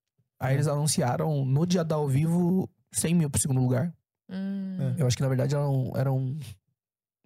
Aí 0.41 0.55
eles 0.55 0.67
anunciaram 0.67 1.45
no 1.45 1.67
dia 1.67 1.85
da 1.85 1.95
ao 1.97 2.09
vivo 2.09 2.69
100 2.93 3.15
mil 3.15 3.31
pro 3.31 3.41
segundo 3.41 3.61
lugar. 3.61 3.95
Hum. 4.31 4.95
Eu 4.99 5.07
acho 5.07 5.17
que 5.17 5.23
na 5.23 5.29
verdade 5.29 5.55
era 5.55 5.69
um, 5.69 5.93
era 5.97 6.13
um 6.13 6.39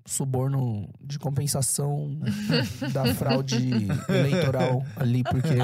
suborno 0.06 0.88
de 1.00 1.18
compensação 1.18 2.10
da 2.92 3.14
fraude 3.14 3.86
eleitoral 4.08 4.82
ali, 4.96 5.22
porque 5.22 5.54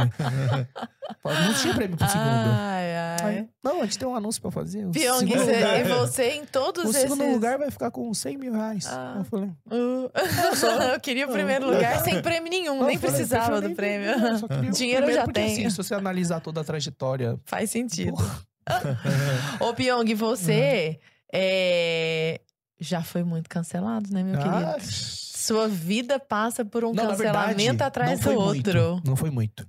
não 1.24 1.54
tinha 1.60 1.74
prêmio 1.74 1.96
pro 1.96 2.06
segundo. 2.08 2.26
Ai, 2.28 2.96
ai. 2.96 3.16
Aí, 3.26 3.48
não, 3.64 3.80
a 3.80 3.84
gente 3.84 3.98
tem 3.98 4.06
um 4.06 4.14
anúncio 4.14 4.40
pra 4.42 4.50
fazer. 4.50 4.86
O 4.86 4.90
Pyong, 4.92 5.24
lugar- 5.24 5.80
e 5.80 5.84
você 5.84 6.30
em 6.30 6.44
todos 6.44 6.84
o 6.84 6.90
esses... 6.90 7.02
segundo 7.02 7.24
lugar 7.32 7.58
vai 7.58 7.70
ficar 7.70 7.90
com 7.90 8.12
100 8.12 8.36
mil 8.38 8.52
reais. 8.52 8.86
Ah. 8.88 9.14
Eu 9.18 9.24
falei, 9.24 9.48
Uh, 9.70 10.10
eu 10.94 11.00
queria 11.00 11.26
o 11.26 11.32
primeiro 11.32 11.66
Ah. 11.66 11.70
lugar 11.74 12.04
sem 12.04 12.20
prêmio 12.22 12.50
nenhum, 12.50 12.76
eu 12.80 12.86
nem 12.86 12.98
falei, 12.98 13.14
precisava 13.16 13.46
"Prefiro 13.46 13.68
do 13.70 13.74
prêmio. 13.74 14.10
nem- 14.10 14.20
não, 14.20 14.38
só 14.38 14.46
queria 14.48 14.70
o 14.70 14.72
Dinheiro 14.72 15.12
já 15.12 15.24
porque, 15.24 15.40
tenho. 15.40 15.52
assim, 15.52 15.70
se 15.70 15.76
você 15.76 15.94
analisar 15.94 16.40
toda 16.40 16.60
a 16.60 16.64
trajetória. 16.64 17.38
Faz 17.44 17.70
sentido. 17.70 18.12
porra, 18.16 18.46
Ô, 19.60 19.72
Pyong, 19.74 20.14
você 20.14 20.98
é, 21.32 22.40
já 22.78 23.03
foi 23.03 23.23
muito 23.24 23.48
cancelado, 23.48 24.11
né, 24.12 24.23
meu 24.23 24.39
querido? 24.39 24.57
ah, 24.57 24.77
Sua 24.81 25.69
vida 25.69 26.19
passa 26.19 26.65
por 26.65 26.85
um 26.85 26.93
Não, 26.93 27.09
cancelamento 27.09 27.62
verdade, 27.62 27.82
atrás 27.82 28.20
do 28.20 28.31
outro. 28.32 28.81
Muito, 28.82 29.09
não 29.09 29.16
foi 29.16 29.31
muito. 29.31 29.66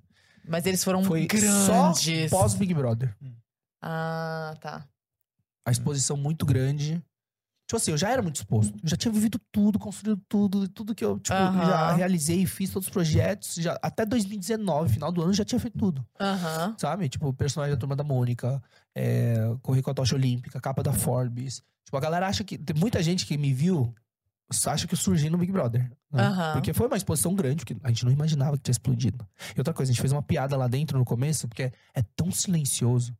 Mas 0.47 0.65
eles 0.65 0.83
foram 0.83 1.03
Foi 1.03 1.25
grandes. 1.25 1.49
só 1.65 1.93
pós 2.29 2.53
Big 2.55 2.73
Brother. 2.73 3.15
Ah, 3.81 4.55
tá. 4.61 4.85
A 5.65 5.71
exposição 5.71 6.15
muito 6.17 6.45
grande. 6.45 7.03
Tipo 7.67 7.75
assim, 7.75 7.91
eu 7.91 7.97
já 7.97 8.09
era 8.09 8.21
muito 8.21 8.37
exposto. 8.37 8.73
Eu 8.81 8.89
já 8.89 8.95
tinha 8.95 9.11
vivido 9.11 9.37
tudo, 9.51 9.77
construído 9.77 10.21
tudo, 10.29 10.69
tudo 10.69 10.95
que 10.95 11.03
eu, 11.03 11.19
tipo, 11.19 11.35
Aham. 11.35 11.65
já 11.65 11.91
realizei, 11.91 12.45
fiz 12.45 12.69
todos 12.69 12.87
os 12.87 12.93
projetos. 12.93 13.55
Já, 13.55 13.77
até 13.81 14.05
2019, 14.05 14.93
final 14.93 15.11
do 15.11 15.21
ano, 15.21 15.33
já 15.33 15.43
tinha 15.43 15.59
feito 15.59 15.77
tudo. 15.77 16.05
Aham. 16.17 16.75
Sabe? 16.77 17.09
Tipo, 17.09 17.33
personagem 17.33 17.75
da 17.75 17.79
Turma 17.79 17.93
da 17.95 18.05
Mônica, 18.05 18.63
é, 18.95 19.35
correr 19.61 19.81
com 19.81 19.91
a 19.91 19.93
tocha 19.93 20.15
olímpica, 20.15 20.61
capa 20.61 20.81
da 20.81 20.93
Forbes. 20.93 21.61
Tipo, 21.87 21.95
a 21.95 22.01
galera 22.01 22.27
acha 22.27 22.43
que. 22.43 22.57
Tem 22.57 22.75
muita 22.75 23.01
gente 23.01 23.25
que 23.25 23.37
me 23.37 23.53
viu 23.53 23.95
acha 24.65 24.85
que 24.85 24.93
eu 24.93 24.97
surgi 24.97 25.29
no 25.29 25.37
Big 25.37 25.51
Brother. 25.51 25.89
né? 26.11 26.21
Aham. 26.21 26.53
Porque 26.53 26.73
foi 26.73 26.87
uma 26.87 26.97
exposição 26.97 27.33
grande, 27.33 27.65
que 27.65 27.77
a 27.81 27.87
gente 27.87 28.03
não 28.03 28.11
imaginava 28.11 28.57
que 28.57 28.63
tinha 28.63 28.73
explodido. 28.73 29.25
E 29.55 29.59
outra 29.59 29.73
coisa, 29.73 29.89
a 29.89 29.93
gente 29.93 30.01
fez 30.01 30.11
uma 30.11 30.21
piada 30.21 30.57
lá 30.57 30.67
dentro 30.67 30.97
no 30.97 31.05
começo, 31.05 31.47
porque 31.47 31.71
é 31.93 32.01
tão 32.15 32.29
silencioso 32.29 33.15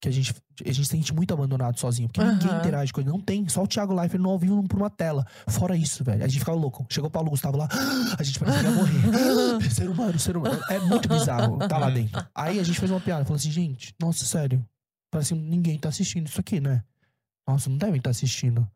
que 0.00 0.08
a 0.08 0.12
gente, 0.12 0.34
a 0.62 0.68
gente 0.70 0.84
se 0.84 0.90
sente 0.90 1.14
muito 1.14 1.32
abandonado 1.32 1.80
sozinho. 1.80 2.08
Porque 2.08 2.22
ninguém 2.22 2.50
Aham. 2.50 2.58
interage 2.58 2.92
com 2.92 3.00
ele. 3.00 3.08
Não 3.08 3.20
tem. 3.20 3.48
Só 3.48 3.62
o 3.62 3.66
Thiago 3.66 3.94
no 3.94 4.30
ao 4.30 4.38
vivo 4.38 4.62
por 4.64 4.76
uma 4.78 4.90
tela. 4.90 5.26
Fora 5.48 5.74
isso, 5.74 6.04
velho. 6.04 6.22
A 6.22 6.28
gente 6.28 6.40
ficava 6.40 6.58
louco. 6.58 6.86
Chegou 6.90 7.08
o 7.08 7.10
Paulo 7.10 7.30
Gustavo 7.30 7.56
lá. 7.56 7.68
A 8.18 8.22
gente 8.22 8.38
parecia 8.38 8.60
que 8.60 8.68
ia 8.68 8.74
morrer. 8.74 9.70
ser 9.72 9.88
humano, 9.88 10.18
ser 10.18 10.36
humano. 10.36 10.60
É 10.68 10.78
muito 10.78 11.08
bizarro 11.08 11.56
tá 11.68 11.78
lá 11.78 11.88
dentro. 11.88 12.22
Aí 12.34 12.58
a 12.58 12.62
gente 12.62 12.78
fez 12.78 12.90
uma 12.90 13.00
piada. 13.00 13.24
Falou 13.24 13.36
assim, 13.36 13.50
gente, 13.50 13.94
nossa, 13.98 14.26
sério. 14.26 14.62
Parece 15.10 15.34
que 15.34 15.40
ninguém 15.40 15.78
tá 15.78 15.88
assistindo 15.88 16.26
isso 16.26 16.40
aqui, 16.40 16.60
né? 16.60 16.82
Nossa, 17.46 17.68
não 17.68 17.76
devem 17.76 17.96
estar 17.98 18.10
assistindo. 18.10 18.66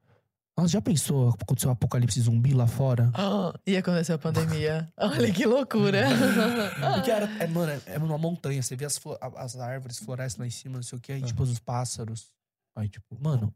Nossa, 0.56 0.70
já 0.70 0.82
pensou 0.82 1.28
aconteceu 1.40 1.68
o 1.70 1.72
apocalipse 1.72 2.20
zumbi 2.20 2.52
lá 2.52 2.66
fora? 2.66 3.10
Ah, 3.14 3.54
e 3.64 3.76
aconteceu 3.76 4.16
a 4.16 4.18
pandemia. 4.18 4.92
Olha 4.98 5.32
que 5.32 5.46
loucura. 5.46 6.02
Porque 6.96 7.10
era, 7.12 7.26
é, 7.42 7.46
mano, 7.46 7.70
é, 7.70 7.80
é 7.86 7.98
numa 7.98 8.18
montanha. 8.18 8.60
Você 8.60 8.74
vê 8.74 8.84
as, 8.84 9.00
as 9.36 9.56
árvores, 9.56 9.98
florestas 9.98 10.40
lá 10.40 10.46
em 10.46 10.50
cima, 10.50 10.76
não 10.76 10.82
sei 10.82 10.98
o 10.98 11.00
que. 11.00 11.12
Aí, 11.12 11.22
tipo, 11.22 11.44
os 11.44 11.58
pássaros. 11.60 12.26
Aí, 12.76 12.88
tipo, 12.88 13.16
mano, 13.20 13.54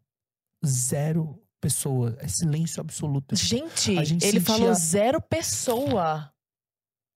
zero 0.64 1.38
pessoa. 1.60 2.16
É 2.20 2.28
silêncio 2.28 2.80
absoluto. 2.80 3.34
Gente, 3.34 4.04
gente 4.04 4.24
ele 4.24 4.38
sentia- 4.40 4.42
falou 4.42 4.72
zero 4.74 5.20
pessoa. 5.20 6.31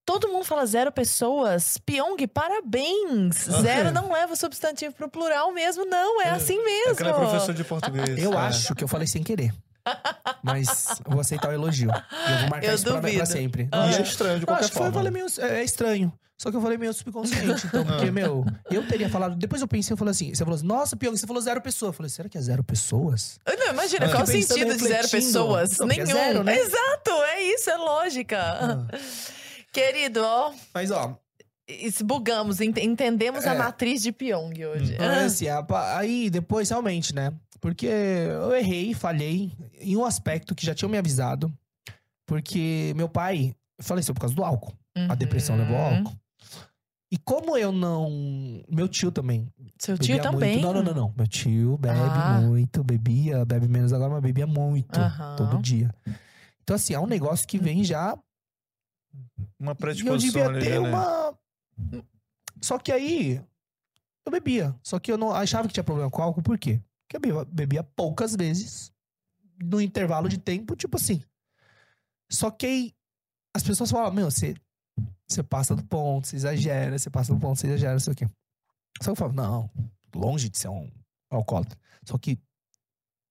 Todo 0.06 0.28
mundo 0.28 0.44
fala 0.44 0.64
zero 0.64 0.90
pessoas. 0.92 1.76
Pyong, 1.84 2.16
parabéns. 2.32 3.48
Ah. 3.48 3.60
Zero 3.60 3.90
não 3.92 4.10
leva 4.12 4.36
substantivo 4.36 4.94
pro 4.94 5.08
plural 5.10 5.52
mesmo, 5.52 5.84
não. 5.84 6.22
É 6.22 6.28
É, 6.28 6.30
assim 6.30 6.58
É 6.58 6.64
mesmo. 6.64 6.96
que 6.96 7.02
ela 7.02 7.10
é 7.10 7.14
professor 7.28 7.52
de 7.54 7.64
português. 7.64 8.16
Eu 8.16 8.32
é. 8.32 8.36
acho 8.36 8.72
que 8.74 8.84
eu 8.84 8.88
falei 8.88 9.06
sem 9.08 9.22
querer. 9.24 9.52
Mas 10.42 11.00
eu 11.04 11.10
vou 11.12 11.20
aceitar 11.20 11.48
o 11.48 11.52
elogio. 11.52 11.90
Eu 11.90 12.38
vou 12.40 12.48
marcar 12.50 12.64
Eu 12.68 12.74
isso 12.74 12.84
pra, 12.84 12.92
pra 13.00 13.00
duvido. 13.10 13.26
sempre. 13.26 13.68
Ah. 13.72 13.88
E 13.90 13.94
é 13.96 14.00
estranho 14.02 14.40
de 14.40 14.46
qualquer 14.46 14.64
acho 14.64 14.72
que 14.72 14.78
foi, 14.78 14.86
eu 14.86 14.92
forma. 14.92 15.10
falei 15.10 15.12
meio, 15.12 15.26
é, 15.38 15.60
é 15.60 15.64
estranho. 15.64 16.12
Só 16.38 16.50
que 16.50 16.56
eu 16.56 16.60
falei 16.60 16.76
meio 16.76 16.92
subconsciente. 16.92 17.66
Então, 17.66 17.82
porque, 17.86 18.10
meu, 18.10 18.44
eu 18.70 18.86
teria 18.86 19.08
falado. 19.08 19.34
Depois 19.36 19.62
eu 19.62 19.66
pensei, 19.68 19.92
eu 19.94 19.96
falei 19.96 20.10
assim: 20.12 20.34
você 20.34 20.44
falou 20.44 20.54
assim, 20.56 20.66
nossa, 20.66 20.94
Pyong, 20.96 21.16
você 21.16 21.26
falou 21.26 21.40
zero 21.42 21.60
pessoas. 21.62 21.88
Eu 21.88 21.92
falei, 21.94 22.10
será 22.10 22.28
que 22.28 22.36
é 22.36 22.40
zero 22.40 22.62
pessoas? 22.62 23.40
Não, 23.46 23.68
imagina, 23.72 24.06
Ah. 24.06 24.10
qual 24.10 24.22
o 24.22 24.26
sentido 24.26 24.76
de 24.76 24.84
zero 24.86 25.08
pessoas? 25.08 25.78
Não, 25.78 25.86
porque 25.88 26.00
é 26.00 26.04
Nenhum. 26.04 26.16
zero, 26.18 26.44
né? 26.44 26.56
Exato, 26.58 27.10
é 27.32 27.42
isso, 27.42 27.70
é 27.70 27.76
lógica. 27.76 28.38
Ah. 28.38 28.86
Querido, 29.76 30.22
ó, 30.24 30.52
Mas, 30.72 30.90
ó, 30.90 31.18
esbugamos, 31.68 32.60
ent- 32.60 32.78
entendemos 32.78 33.44
a 33.46 33.54
É. 33.54 33.58
matriz 33.58 34.02
de 34.02 34.10
Pyong 34.12 34.52
hoje. 34.64 34.94
Então, 34.94 35.06
é 35.06 35.24
assim, 35.24 35.48
a 35.48 35.64
aí 35.98 36.30
depois 36.30 36.70
realmente, 36.70 37.14
né? 37.14 37.32
Porque 37.60 37.86
eu 37.86 38.54
errei, 38.54 38.94
falhei 38.94 39.52
em 39.80 39.96
um 39.96 40.04
aspecto 40.04 40.54
que 40.54 40.64
já 40.64 40.74
tinham 40.74 40.90
me 40.90 40.96
avisado. 40.98 41.52
Porque 42.26 42.92
meu 42.96 43.08
pai 43.08 43.54
faleceu 43.80 44.14
por 44.14 44.20
causa 44.20 44.34
do 44.34 44.44
álcool. 44.44 44.72
A 45.08 45.14
depressão 45.14 45.56
levou 45.56 45.76
ao 45.76 45.90
Uhum. 45.90 45.96
álcool. 45.98 46.12
E 47.10 47.16
como 47.18 47.56
eu 47.56 47.70
não. 47.70 48.10
Meu 48.68 48.88
tio 48.88 49.12
também. 49.12 49.46
Seu 49.78 49.96
tio 49.98 50.20
também? 50.20 50.54
Muito. 50.54 50.66
Não, 50.66 50.72
não, 50.74 50.82
não, 50.82 50.94
não. 50.94 51.14
Meu 51.16 51.26
tio 51.26 51.76
bebe 51.78 51.98
Ah. 52.00 52.40
muito, 52.42 52.82
bebia, 52.82 53.44
bebe 53.44 53.68
menos 53.68 53.92
agora, 53.92 54.10
mas 54.14 54.22
bebia 54.22 54.46
muito. 54.46 54.98
Aham. 54.98 55.36
Todo 55.36 55.62
dia. 55.62 55.94
Então, 56.62 56.74
assim, 56.74 56.94
é 56.94 56.98
um 57.00 57.06
negócio 57.06 57.46
que 57.46 57.58
vem 57.58 57.84
já. 57.84 58.16
Uma 59.58 59.72
E 59.72 59.72
eu 59.72 59.76
predisposição 59.76 60.42
devia 60.42 60.48
ali, 60.48 60.64
ter 60.64 60.80
né? 60.80 60.88
uma. 60.88 61.38
Só 62.60 62.78
que 62.78 62.92
aí. 62.92 63.42
Eu 64.24 64.32
bebia. 64.32 64.74
Só 64.82 64.98
que 64.98 65.10
eu 65.10 65.16
não 65.16 65.32
achava 65.32 65.68
que 65.68 65.74
tinha 65.74 65.84
problema 65.84 66.10
com 66.10 66.22
álcool, 66.22 66.42
por 66.42 66.58
quê? 66.58 66.80
Porque 67.02 67.16
eu 67.16 67.20
bebia, 67.20 67.44
bebia 67.44 67.82
poucas 67.82 68.34
vezes. 68.34 68.92
No 69.62 69.80
intervalo 69.80 70.28
de 70.28 70.38
tempo, 70.38 70.76
tipo 70.76 70.96
assim. 70.96 71.22
Só 72.30 72.50
que 72.50 72.66
aí. 72.66 72.94
As 73.54 73.62
pessoas 73.62 73.90
falam, 73.90 74.12
meu, 74.12 74.30
você. 74.30 74.54
Você 75.28 75.42
passa 75.42 75.74
do 75.74 75.84
ponto, 75.84 76.26
você 76.26 76.36
exagera, 76.36 76.98
você 76.98 77.10
passa 77.10 77.34
do 77.34 77.40
ponto, 77.40 77.58
você 77.58 77.66
exagera, 77.66 77.92
não 77.92 78.00
sei 78.00 78.12
o 78.12 78.16
quê. 78.16 78.26
Só 79.02 79.06
que 79.06 79.10
eu 79.10 79.16
falo, 79.16 79.32
não, 79.32 79.68
longe 80.14 80.48
de 80.48 80.58
ser 80.58 80.68
um 80.68 80.90
alcoólatra. 81.30 81.78
Só 82.04 82.16
que 82.16 82.38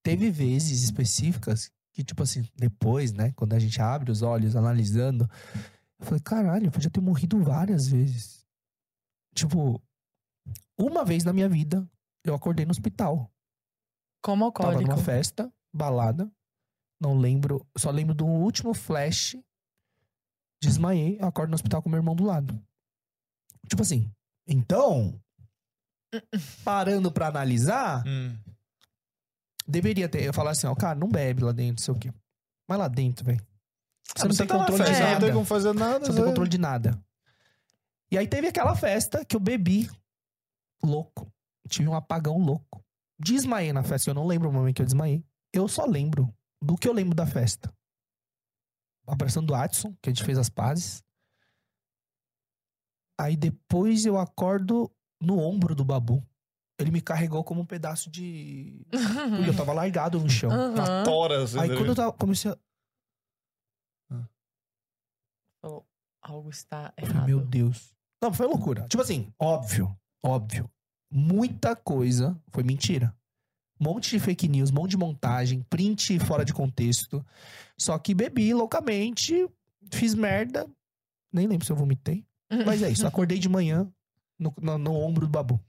teve 0.03 0.29
vezes 0.29 0.83
específicas 0.83 1.71
que, 1.93 2.03
tipo 2.03 2.21
assim, 2.21 2.45
depois, 2.55 3.13
né, 3.13 3.31
quando 3.35 3.53
a 3.53 3.59
gente 3.59 3.81
abre 3.81 4.11
os 4.11 4.21
olhos 4.21 4.55
analisando, 4.55 5.29
eu 6.05 6.09
falei, 6.09 6.21
caralho, 6.21 6.67
eu 6.67 6.71
podia 6.71 6.89
ter 6.89 7.01
morrido 7.01 7.41
várias 7.43 7.87
vezes. 7.87 8.45
Tipo, 9.33 9.81
uma 10.77 11.03
vez 11.03 11.23
na 11.23 11.33
minha 11.33 11.49
vida, 11.49 11.89
eu 12.23 12.33
acordei 12.35 12.65
no 12.65 12.71
hospital. 12.71 13.31
Como 14.23 14.51
Tava 14.51 14.69
alcoólico. 14.69 14.91
numa 14.91 15.03
festa, 15.03 15.51
balada. 15.73 16.31
Não 16.99 17.17
lembro, 17.17 17.65
só 17.77 17.91
lembro 17.91 18.13
do 18.15 18.25
último 18.25 18.73
flash. 18.73 19.35
Desmaiei, 20.61 21.17
eu 21.19 21.27
acordo 21.27 21.49
no 21.49 21.55
hospital 21.55 21.81
com 21.81 21.89
meu 21.89 21.99
irmão 21.99 22.15
do 22.15 22.23
lado. 22.23 22.59
Tipo 23.69 23.81
assim, 23.81 24.09
então, 24.47 25.19
parando 26.63 27.11
pra 27.11 27.27
analisar, 27.27 28.03
Hum. 28.07 28.37
deveria 29.67 30.07
ter. 30.07 30.23
Eu 30.23 30.33
falar 30.33 30.51
assim, 30.51 30.67
ó, 30.67 30.75
cara, 30.75 30.97
não 30.97 31.09
bebe 31.09 31.43
lá 31.43 31.51
dentro, 31.51 31.81
não 31.81 31.85
sei 31.85 31.93
o 31.93 31.99
quê. 31.99 32.13
Mas 32.67 32.79
lá 32.79 32.87
dentro, 32.87 33.25
velho. 33.25 33.45
Você 34.15 34.25
Ah, 34.25 34.27
não 34.27 34.35
tem 34.35 34.47
tá 34.47 34.53
na 34.57 34.59
controle 34.65 34.83
de 34.83 34.89
festa, 34.89 35.03
nada. 35.03 35.13
Não 35.19 35.25
tem 35.27 35.33
como 35.33 35.45
fazer 35.45 35.73
nada. 35.73 35.99
Você 36.05 36.09
não 36.09 36.15
tem 36.15 36.23
Zé. 36.23 36.29
controle 36.29 36.49
de 36.49 36.57
nada. 36.57 37.03
E 38.11 38.17
aí 38.17 38.27
teve 38.27 38.47
aquela 38.47 38.75
festa 38.75 39.25
que 39.25 39.35
eu 39.35 39.39
bebi 39.39 39.89
louco. 40.83 41.31
Tive 41.67 41.87
um 41.89 41.95
apagão 41.95 42.37
louco. 42.37 42.83
Desmaiei 43.19 43.73
na 43.73 43.83
festa. 43.83 44.09
Eu 44.09 44.13
não 44.13 44.27
lembro 44.27 44.49
o 44.49 44.53
momento 44.53 44.75
que 44.75 44.81
eu 44.81 44.85
desmaiei. 44.85 45.23
Eu 45.51 45.67
só 45.67 45.85
lembro 45.85 46.33
do 46.61 46.75
que 46.75 46.87
eu 46.87 46.93
lembro 46.93 47.15
da 47.15 47.25
festa. 47.25 47.73
Abraçando 49.07 49.51
o 49.51 49.55
Adson, 49.55 49.95
que 50.01 50.09
a 50.09 50.13
gente 50.13 50.23
fez 50.23 50.37
as 50.37 50.49
pazes. 50.49 51.03
Aí 53.19 53.35
depois 53.35 54.05
eu 54.05 54.17
acordo 54.17 54.91
no 55.21 55.39
ombro 55.39 55.73
do 55.73 55.85
Babu. 55.85 56.23
Ele 56.77 56.91
me 56.91 57.01
carregou 57.01 57.43
como 57.43 57.61
um 57.61 57.65
pedaço 57.65 58.09
de. 58.11 58.85
Porque 58.91 59.49
eu 59.49 59.55
tava 59.55 59.71
largado 59.73 60.19
no 60.19 60.29
chão. 60.29 60.51
Aham. 60.51 60.71
Na 60.75 61.03
tora, 61.03 61.43
assim. 61.43 61.59
Aí 61.59 61.69
tá 61.69 61.75
quando 61.75 61.89
eu 61.89 61.95
tava, 61.95 62.11
comecei 62.13 62.51
a. 62.51 62.57
Algo 66.21 66.49
está 66.49 66.93
errado. 66.97 67.25
meu 67.25 67.39
Deus. 67.39 67.93
Não, 68.21 68.33
foi 68.33 68.47
loucura. 68.47 68.87
Tipo 68.87 69.03
assim, 69.03 69.31
óbvio, 69.39 69.95
óbvio. 70.23 70.69
Muita 71.11 71.75
coisa 71.75 72.39
foi 72.49 72.63
mentira. 72.63 73.15
Um 73.79 73.83
monte 73.85 74.09
de 74.09 74.19
fake 74.19 74.47
news, 74.47 74.71
um 74.71 74.75
monte 74.75 74.91
de 74.91 74.97
montagem, 74.97 75.61
print 75.69 76.17
fora 76.19 76.43
de 76.43 76.53
contexto. 76.53 77.23
Só 77.77 77.97
que 77.99 78.13
bebi 78.15 78.53
loucamente, 78.53 79.47
fiz 79.91 80.15
merda. 80.15 80.67
Nem 81.31 81.45
lembro 81.45 81.65
se 81.65 81.71
eu 81.71 81.75
vomitei. 81.75 82.25
Mas 82.65 82.81
é 82.81 82.89
isso, 82.89 83.05
acordei 83.07 83.37
de 83.37 83.49
manhã 83.49 83.87
no, 84.39 84.53
no, 84.59 84.77
no 84.77 84.93
ombro 84.93 85.27
do 85.27 85.31
babu. 85.31 85.59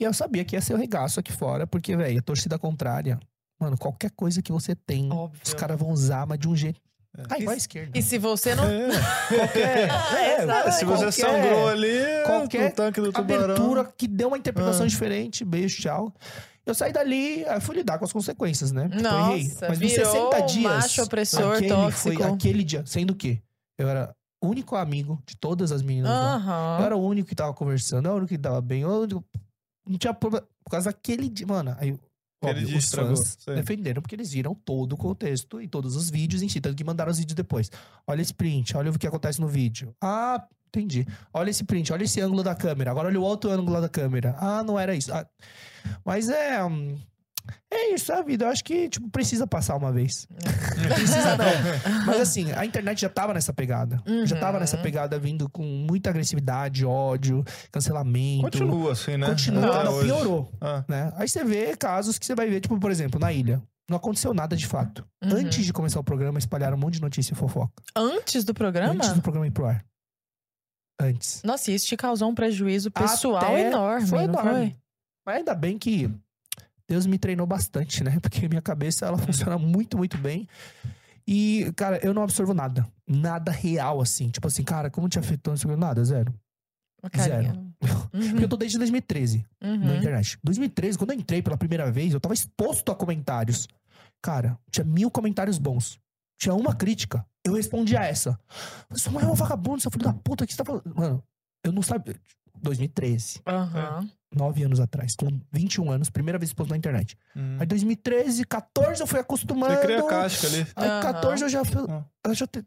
E 0.00 0.04
eu 0.04 0.12
sabia 0.12 0.44
que 0.44 0.56
ia 0.56 0.60
ser 0.60 0.74
o 0.74 0.78
regaço 0.78 1.20
aqui 1.20 1.32
fora, 1.32 1.66
porque, 1.66 1.96
velho, 1.96 2.18
a 2.18 2.22
torcida 2.22 2.58
contrária. 2.58 3.18
Mano, 3.58 3.78
qualquer 3.78 4.10
coisa 4.10 4.42
que 4.42 4.52
você 4.52 4.74
tem, 4.74 5.10
Óbvio. 5.10 5.40
os 5.42 5.54
caras 5.54 5.78
vão 5.78 5.90
usar, 5.90 6.26
mas 6.26 6.38
de 6.38 6.48
um 6.48 6.54
jeito. 6.56 6.80
E 7.38 7.44
vai 7.44 7.54
à 7.54 7.56
esquerda. 7.56 7.98
E 7.98 8.02
se 8.02 8.18
você 8.18 8.54
não. 8.54 8.64
É. 8.70 8.88
Qualquer. 9.36 9.88
É, 10.16 10.68
é, 10.68 10.70
Se 10.72 10.84
você 10.84 11.04
qualquer- 11.04 11.12
sangrou 11.12 11.68
ali, 11.68 11.98
qualquer 12.26 12.68
no 12.70 12.74
tanque 12.74 13.00
do 13.00 13.12
tubarão. 13.12 13.44
abertura 13.44 13.84
que 13.96 14.06
deu 14.08 14.28
uma 14.28 14.38
interpretação 14.38 14.84
Ah. 14.84 14.88
diferente, 14.88 15.44
beijo, 15.44 15.80
tchau. 15.82 16.12
Eu 16.64 16.74
saí 16.74 16.92
dali, 16.92 17.44
aí 17.46 17.60
fui 17.60 17.76
lidar 17.76 17.96
com 17.98 18.04
as 18.04 18.12
consequências, 18.12 18.72
né? 18.72 18.88
Tipo, 18.88 19.02
Nossa, 19.02 19.32
errei. 19.34 19.48
Mas 19.60 19.78
nos 19.78 19.78
virou 19.78 20.12
60 20.12 20.36
um 20.42 20.46
dias. 20.46 20.62
macho 20.64 21.02
opressor 21.02 21.52
aquele 21.54 21.68
tóxico. 21.68 22.14
Foi 22.16 22.22
aquele 22.32 22.64
dia. 22.64 22.82
Sendo 22.86 23.14
que 23.14 23.40
eu 23.78 23.88
era 23.88 24.12
o 24.42 24.48
único 24.48 24.74
amigo 24.74 25.22
de 25.24 25.36
todas 25.36 25.70
as 25.70 25.80
meninas 25.82 26.10
lá. 26.10 26.76
Eu 26.80 26.86
era 26.86 26.96
o 26.96 27.00
único 27.04 27.28
que 27.28 27.34
tava 27.36 27.54
conversando, 27.54 28.06
eu 28.06 28.10
era 28.10 28.14
o 28.16 28.18
único 28.18 28.34
que 28.34 28.38
tava 28.38 28.60
bem. 28.60 28.82
Eu, 28.82 29.06
eu- 29.08 29.24
não 29.88 29.96
tinha 29.96 30.12
problema. 30.12 30.44
Por 30.64 30.70
causa 30.72 30.90
daquele 30.90 31.28
dia. 31.28 31.46
Mano, 31.46 31.76
aí. 31.78 31.96
Óbvio, 32.42 32.76
os 32.76 32.90
fãs 32.90 33.36
defenderam 33.46 34.02
porque 34.02 34.14
eles 34.14 34.32
viram 34.32 34.54
todo 34.54 34.92
o 34.92 34.96
contexto 34.96 35.60
e 35.60 35.66
todos 35.66 35.96
os 35.96 36.10
vídeos 36.10 36.42
em 36.42 36.48
si, 36.48 36.60
tanto 36.60 36.76
que 36.76 36.84
mandaram 36.84 37.10
os 37.10 37.18
vídeos 37.18 37.34
depois. 37.34 37.70
Olha 38.06 38.20
esse 38.20 38.34
print, 38.34 38.76
olha 38.76 38.90
o 38.90 38.98
que 38.98 39.06
acontece 39.06 39.40
no 39.40 39.48
vídeo. 39.48 39.94
Ah, 40.00 40.46
entendi. 40.68 41.06
Olha 41.32 41.50
esse 41.50 41.64
print, 41.64 41.92
olha 41.92 42.04
esse 42.04 42.20
ângulo 42.20 42.42
da 42.42 42.54
câmera. 42.54 42.90
Agora 42.90 43.08
olha 43.08 43.18
o 43.18 43.22
outro 43.22 43.50
ângulo 43.50 43.80
da 43.80 43.88
câmera. 43.88 44.36
Ah, 44.38 44.62
não 44.62 44.78
era 44.78 44.94
isso. 44.94 45.12
Ah, 45.12 45.26
mas 46.04 46.28
é. 46.28 46.62
hum, 46.62 46.96
É 47.72 47.94
isso, 47.94 48.12
é 48.12 48.18
a 48.18 48.22
vida. 48.22 48.44
Eu 48.44 48.48
acho 48.50 48.62
que, 48.64 48.88
tipo, 48.88 49.08
precisa 49.10 49.46
passar 49.46 49.76
uma 49.76 49.92
vez. 49.92 50.26
Não 50.30 50.94
precisa, 50.94 51.36
não. 51.36 51.44
Mas 52.06 52.20
assim, 52.20 52.52
a 52.52 52.64
internet 52.64 53.00
já 53.00 53.08
tava 53.08 53.34
nessa 53.34 53.52
pegada. 53.52 54.02
Já 54.24 54.38
tava 54.38 54.54
Uhum. 54.54 54.60
nessa 54.60 54.78
pegada 54.78 55.18
vindo 55.18 55.48
com 55.50 55.62
muita 55.62 56.10
agressividade, 56.10 56.84
ódio, 56.84 57.44
cancelamento. 57.72 58.42
Continua 58.44 58.92
assim, 58.92 59.16
né? 59.16 59.26
Continua, 59.28 59.84
não, 59.84 60.00
piorou. 60.00 60.52
Ah. 60.60 60.84
Né? 60.88 61.12
Aí 61.16 61.28
você 61.28 61.44
vê 61.44 61.76
casos 61.76 62.18
que 62.18 62.26
você 62.26 62.34
vai 62.34 62.48
ver, 62.48 62.60
tipo, 62.60 62.78
por 62.78 62.90
exemplo, 62.90 63.18
na 63.20 63.32
ilha. 63.32 63.62
Não 63.88 63.96
aconteceu 63.98 64.34
nada 64.34 64.56
de 64.56 64.66
fato. 64.66 65.06
Uhum. 65.22 65.36
Antes 65.36 65.64
de 65.64 65.72
começar 65.72 66.00
o 66.00 66.04
programa, 66.04 66.38
espalharam 66.38 66.76
um 66.76 66.80
monte 66.80 66.94
de 66.94 67.02
notícia 67.02 67.32
e 67.32 67.36
fofoca. 67.36 67.72
Antes 67.94 68.44
do 68.44 68.52
programa? 68.52 68.94
Antes 68.94 69.12
do 69.12 69.22
programa 69.22 69.46
ir 69.46 69.52
pro 69.52 69.66
ar. 69.66 69.84
Antes. 71.00 71.42
Nossa, 71.44 71.70
isso 71.70 71.86
te 71.86 71.96
causou 71.96 72.28
um 72.30 72.34
prejuízo 72.34 72.90
pessoal 72.90 73.36
Até 73.36 73.68
enorme, 73.68 74.06
Foi 74.06 74.22
enorme. 74.24 74.50
foi? 74.50 74.76
Mas 75.26 75.36
ainda 75.36 75.54
bem 75.54 75.78
que 75.78 76.10
Deus 76.88 77.06
me 77.06 77.18
treinou 77.18 77.46
bastante, 77.46 78.02
né? 78.04 78.18
Porque 78.20 78.48
minha 78.48 78.62
cabeça, 78.62 79.06
ela 79.06 79.18
funciona 79.18 79.58
muito, 79.58 79.96
muito 79.96 80.16
bem. 80.18 80.48
E, 81.26 81.72
cara, 81.74 81.98
eu 82.04 82.14
não 82.14 82.22
absorvo 82.22 82.54
nada. 82.54 82.86
Nada 83.06 83.50
real, 83.50 84.00
assim. 84.00 84.30
Tipo 84.30 84.46
assim, 84.46 84.62
cara, 84.62 84.90
como 84.90 85.08
te 85.08 85.18
afetou? 85.18 85.52
Não 85.52 85.56
sei 85.58 85.74
Nada, 85.76 86.04
zero. 86.04 86.32
Uma 87.02 87.10
carinha. 87.10 87.66
Porque 88.10 88.44
eu 88.44 88.48
tô 88.48 88.56
desde 88.56 88.78
2013 88.78 89.44
Uhum. 89.62 89.76
na 89.78 89.96
internet. 89.96 90.38
2013, 90.42 90.96
quando 90.96 91.10
eu 91.12 91.18
entrei 91.18 91.42
pela 91.42 91.56
primeira 91.56 91.90
vez, 91.90 92.12
eu 92.14 92.20
tava 92.20 92.34
exposto 92.34 92.90
a 92.92 92.94
comentários. 92.94 93.66
Cara, 94.22 94.58
tinha 94.70 94.84
mil 94.84 95.10
comentários 95.10 95.58
bons. 95.58 95.98
Tinha 96.38 96.54
uma 96.54 96.74
crítica. 96.74 97.24
Eu 97.44 97.54
respondi 97.54 97.96
a 97.96 98.04
essa. 98.04 98.38
Sua 98.92 99.12
mãe 99.12 99.24
é 99.24 99.26
um 99.28 99.34
vagabundo, 99.34 99.80
seu 99.80 99.90
filho 99.90 100.04
da 100.04 100.12
puta, 100.12 100.44
o 100.44 100.46
que 100.46 100.52
você 100.52 100.58
tá 100.58 100.64
falando? 100.64 100.92
Mano, 100.94 101.22
eu 101.64 101.72
não 101.72 101.82
sabia. 101.82 102.16
2013, 102.62 103.40
Aham. 103.46 104.08
Nove 104.34 104.62
anos 104.64 104.80
atrás, 104.80 105.14
com 105.16 105.26
21 105.52 105.90
anos, 105.90 106.10
primeira 106.10 106.38
vez 106.38 106.50
exposto 106.50 106.70
na 106.70 106.76
internet. 106.76 107.16
Hum. 107.34 107.56
Aí 107.60 107.66
2013, 107.66 108.44
14 108.44 109.00
eu 109.00 109.06
fui 109.06 109.20
acostumando. 109.20 109.74
Você 109.74 109.80
cria 109.82 110.02
casca 110.06 110.46
ali. 110.46 110.66
Aí 110.76 110.88
Aham. 110.88 111.00
14 111.02 111.42
eu 111.44 111.48
já. 111.48 111.64
fui- 111.64 111.86
Ah. 111.88 112.04
Eu 112.24 112.34
já 112.34 112.46
te... 112.46 112.64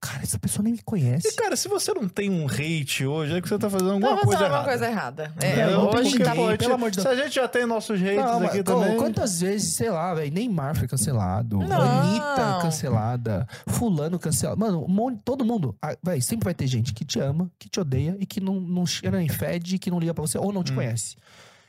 Cara, 0.00 0.22
essa 0.22 0.38
pessoa 0.38 0.62
nem 0.62 0.72
me 0.72 0.78
E, 0.78 0.82
conhece. 0.82 1.34
cara, 1.34 1.56
se 1.56 1.68
você 1.68 1.92
não 1.92 2.08
tem 2.08 2.30
um 2.30 2.46
hate 2.46 3.04
hoje, 3.04 3.36
é 3.36 3.40
que 3.40 3.48
você 3.48 3.58
tá 3.58 3.68
fazendo 3.68 3.90
alguma 3.90 4.14
vou 4.14 4.24
coisa 4.26 4.44
errada. 4.44 4.58
uma 4.58 4.64
coisa 4.64 4.86
errada. 4.86 5.32
É, 5.40 5.66
não 5.70 5.88
hoje 5.90 6.18
tá 6.20 6.34
Pô, 6.36 6.56
pelo 6.56 6.74
amor 6.74 6.90
de 6.90 7.00
Se 7.00 7.08
a 7.08 7.16
gente 7.16 7.34
já 7.34 7.48
tem 7.48 7.66
nossos 7.66 8.00
hates 8.00 8.16
Não, 8.16 8.36
aqui 8.46 8.56
mas, 8.58 8.62
também. 8.64 8.96
quantas 8.96 9.40
vezes, 9.40 9.74
sei 9.74 9.90
lá, 9.90 10.14
velho, 10.14 10.32
Neymar 10.32 10.76
foi 10.76 10.86
cancelado, 10.86 11.58
Não. 11.58 11.80
Anitta 11.80 12.58
cancelada, 12.62 13.46
fulano 13.66 14.18
cancelado. 14.18 14.58
Mano, 14.60 14.84
um 14.84 14.88
monte, 14.88 15.20
todo 15.24 15.44
mundo, 15.44 15.76
ah, 15.82 15.96
véi, 16.02 16.20
sempre 16.20 16.44
vai 16.44 16.54
ter 16.54 16.66
gente 16.68 16.94
que 16.94 17.04
te 17.04 17.18
ama, 17.18 17.50
que 17.58 17.68
te 17.68 17.80
odeia 17.80 18.16
e 18.20 18.24
que 18.26 18.40
não, 18.40 18.54
não 18.60 18.86
cheira 18.86 19.18
nem 19.18 19.28
fede, 19.28 19.78
que 19.78 19.90
não 19.90 19.98
liga 19.98 20.14
pra 20.14 20.22
você 20.22 20.38
ou 20.38 20.52
não 20.52 20.62
te 20.62 20.70
Hum. 20.72 20.76
conhece. 20.76 21.16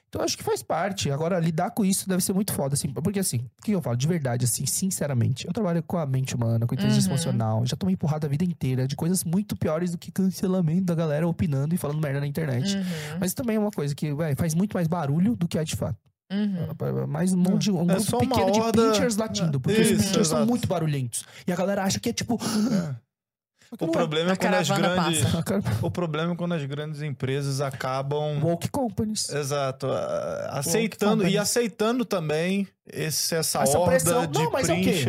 Então, 0.10 0.23
acho 0.23 0.36
que 0.36 0.44
faz 0.44 0.64
parte. 0.64 1.11
Agora, 1.11 1.40
lidar 1.40 1.69
com 1.69 1.86
isso 1.86 2.10
deve 2.10 2.23
ser 2.23 2.34
muito 2.34 2.52
foda, 2.52 2.73
assim. 2.73 2.91
Porque, 2.91 3.19
assim, 3.19 3.38
o 3.60 3.64
que 3.64 3.72
eu 3.73 3.81
falo? 3.81 3.95
De 3.95 4.07
verdade, 4.07 4.44
assim, 4.45 4.65
sinceramente. 4.65 5.45
Eu 5.45 5.53
trabalho 5.53 5.84
com 5.84 5.98
a 5.98 6.06
mente 6.06 6.36
humana, 6.36 6.65
com 6.65 6.73
a 6.73 6.76
inteligência 6.76 7.07
Uhum. 7.10 7.14
emocional. 7.15 7.65
Já 7.65 7.76
tomei 7.77 7.95
porrada 7.95 8.26
a 8.26 8.30
vida 8.30 8.44
inteira 8.44 8.88
de 8.88 8.95
coisas 8.95 9.23
muito 9.23 9.56
piores 9.56 9.91
do 9.91 9.98
que 9.99 10.11
cancelamento 10.11 10.86
da 10.86 10.95
galera 10.95 11.27
opinando 11.27 11.76
e 11.76 11.77
falando 11.77 12.02
merda 12.02 12.19
na 12.19 12.26
internet. 12.27 12.76
Uhum, 12.76 12.84
Mas 13.19 13.34
também 13.36 13.56
é 13.56 13.60
uma 13.60 13.69
coisa 13.72 13.94
que, 13.94 14.11
véi, 14.15 14.34
faz 14.36 14.56
muito 14.56 14.73
mais 14.73 14.88
barulho 14.88 15.36
do 15.36 15.48
que 15.48 15.60
é 15.60 15.64
de 15.64 15.76
fato. 15.76 15.98
uhum. 16.31 17.07
Mais 17.07 17.31
um 17.34 17.38
monte 17.38 17.64
de 17.65 17.72
um 17.72 17.81
É 17.90 17.94
grupo 17.95 18.18
pequeno 18.19 18.52
de 18.52 18.60
horda- 18.60 18.91
pinchers 18.91 19.15
latindo. 19.15 19.60
Porque 19.60 19.80
os 19.80 19.88
Isso, 19.91 19.95
pinchers 20.07 20.27
são 20.27 20.38
exato. 20.40 20.48
muito 20.48 20.68
barulhentos. 20.68 21.23
E 21.48 21.52
a 21.52 21.56
galera 21.56 21.84
acha 21.84 21.99
que 21.99 22.10
é 22.10 22.14
tipo. 22.14 22.38
O 23.79 23.87
problema 23.87 24.31
é 24.31 24.35
quando 24.35 24.53
as 24.55 24.69
grandes. 24.69 25.23
O 25.81 25.91
problema 25.91 26.33
é 26.33 26.35
quando 26.35 26.53
as 26.53 26.65
grandes 26.65 27.01
empresas 27.03 27.61
acabam. 27.61 28.39
Woke 28.41 28.67
companies. 28.69 29.29
Exato. 29.29 29.87
ah, 29.91 30.49
Aceitando 30.53 31.27
e 31.27 31.37
aceitando 31.37 32.03
também 32.03 32.67
esse, 32.91 33.35
essa, 33.35 33.61
Essa 33.61 33.77
horda 33.77 33.91
pressão. 33.91 34.25
de 34.25 34.39
Não, 34.39 34.49
mas 34.51 34.67
é 34.69 34.73
o 34.73 34.81
quê? 34.81 35.03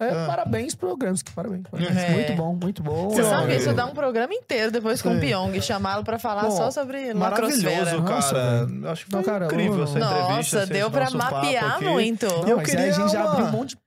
É, 0.00 0.08
Ah. 0.10 0.26
Parabéns 0.26 0.74
pro 0.74 0.96
Gramsci, 0.96 1.22
parabéns. 1.32 1.62
parabéns. 1.70 1.96
É. 1.96 2.10
Muito 2.10 2.32
bom, 2.34 2.58
muito 2.60 2.82
bom. 2.82 3.10
Você 3.10 3.22
sabe 3.22 3.52
que 3.52 3.56
isso 3.58 3.72
dá 3.72 3.86
um 3.86 3.94
programa 3.94 4.34
inteiro 4.34 4.72
depois 4.72 5.00
com 5.00 5.10
o 5.10 5.14
Sim. 5.14 5.20
Pyong, 5.20 5.60
chamá-lo 5.62 6.02
pra 6.02 6.18
falar 6.18 6.42
Bom, 6.42 6.50
só 6.56 6.70
sobre 6.72 7.12
lacrosfera. 7.12 7.70
Maravilhoso, 7.84 8.00
Nossa, 8.02 8.34
cara. 8.34 8.64
velho. 8.66 8.88
Acho 8.88 9.04
que 9.04 9.10
foi 9.12 9.22
cara, 9.22 9.44
incrível 9.46 9.84
essa 9.84 9.98
entrevista. 10.00 10.58
Nossa, 10.60 10.66
deu 10.66 10.90
pra 10.90 11.10
mapear 11.10 11.80
muito. 11.80 12.26
Não, 12.26 12.48
eu 12.48 12.56
mas 12.56 12.66
queria 12.68 12.84
aí 12.86 12.90
a 12.90 12.92
gente 12.94 13.12
já 13.12 13.22
abriu 13.30 13.46
um 13.46 13.50
monte 13.52 13.70
de. 13.76 13.82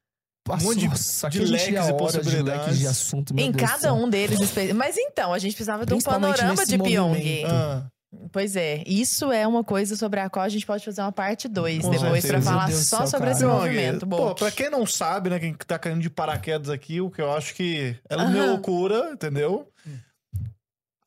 Um 0.48 0.58
monte 0.64 0.88
de- 0.88 1.30
de 1.30 1.46
leques 1.52 1.68
e 1.68 1.76
horas 1.76 1.88
de 1.88 1.94
possibilidades. 1.94 2.62
leques 2.66 2.80
de 2.80 2.88
assunto. 2.88 3.34
Em 3.38 3.52
Deus 3.52 3.70
cada 3.70 3.80
céu. 3.80 3.94
um 3.96 4.10
deles. 4.10 4.40
Mas 4.76 4.96
então, 4.98 5.34
a 5.34 5.40
gente 5.40 5.54
precisava 5.54 5.86
de 5.86 5.94
um 5.94 6.00
panorama 6.00 6.66
de 6.66 6.78
Pyong. 6.78 7.44
Ah, 7.48 7.84
Pois 8.32 8.56
é, 8.56 8.82
isso 8.88 9.30
é 9.30 9.46
uma 9.46 9.62
coisa 9.62 9.96
sobre 9.98 10.22
a 10.22 10.30
qual 10.30 10.46
a 10.46 10.50
gente 10.50 10.66
pode 10.66 10.86
fazer 10.86 11.02
uma 11.02 11.12
parte 11.12 11.50
2 11.50 11.82
Com 11.84 11.90
depois 11.90 12.22
certeza. 12.22 12.34
pra 12.34 12.42
falar 12.42 12.72
só 12.72 12.98
céu, 13.00 13.08
sobre 13.08 13.20
cara. 13.28 13.32
esse 13.32 13.40
Pyong, 13.42 13.54
movimento. 13.60 14.08
Pô, 14.08 14.18
Bom, 14.18 14.34
pra 14.36 14.52
quem 14.52 14.70
não 14.70 14.86
sabe, 14.86 15.30
né, 15.30 15.38
quem 15.38 15.54
tá 15.54 15.78
caindo 15.78 16.00
de 16.02 16.10
paraquedas 16.10 16.70
aqui, 16.70 17.02
o 17.02 17.10
que 17.12 17.22
eu 17.22 17.34
acho 17.34 17.54
que 17.54 17.94
é 18.10 18.16
minha 18.28 18.46
loucura, 18.46 19.10
entendeu? 19.12 19.68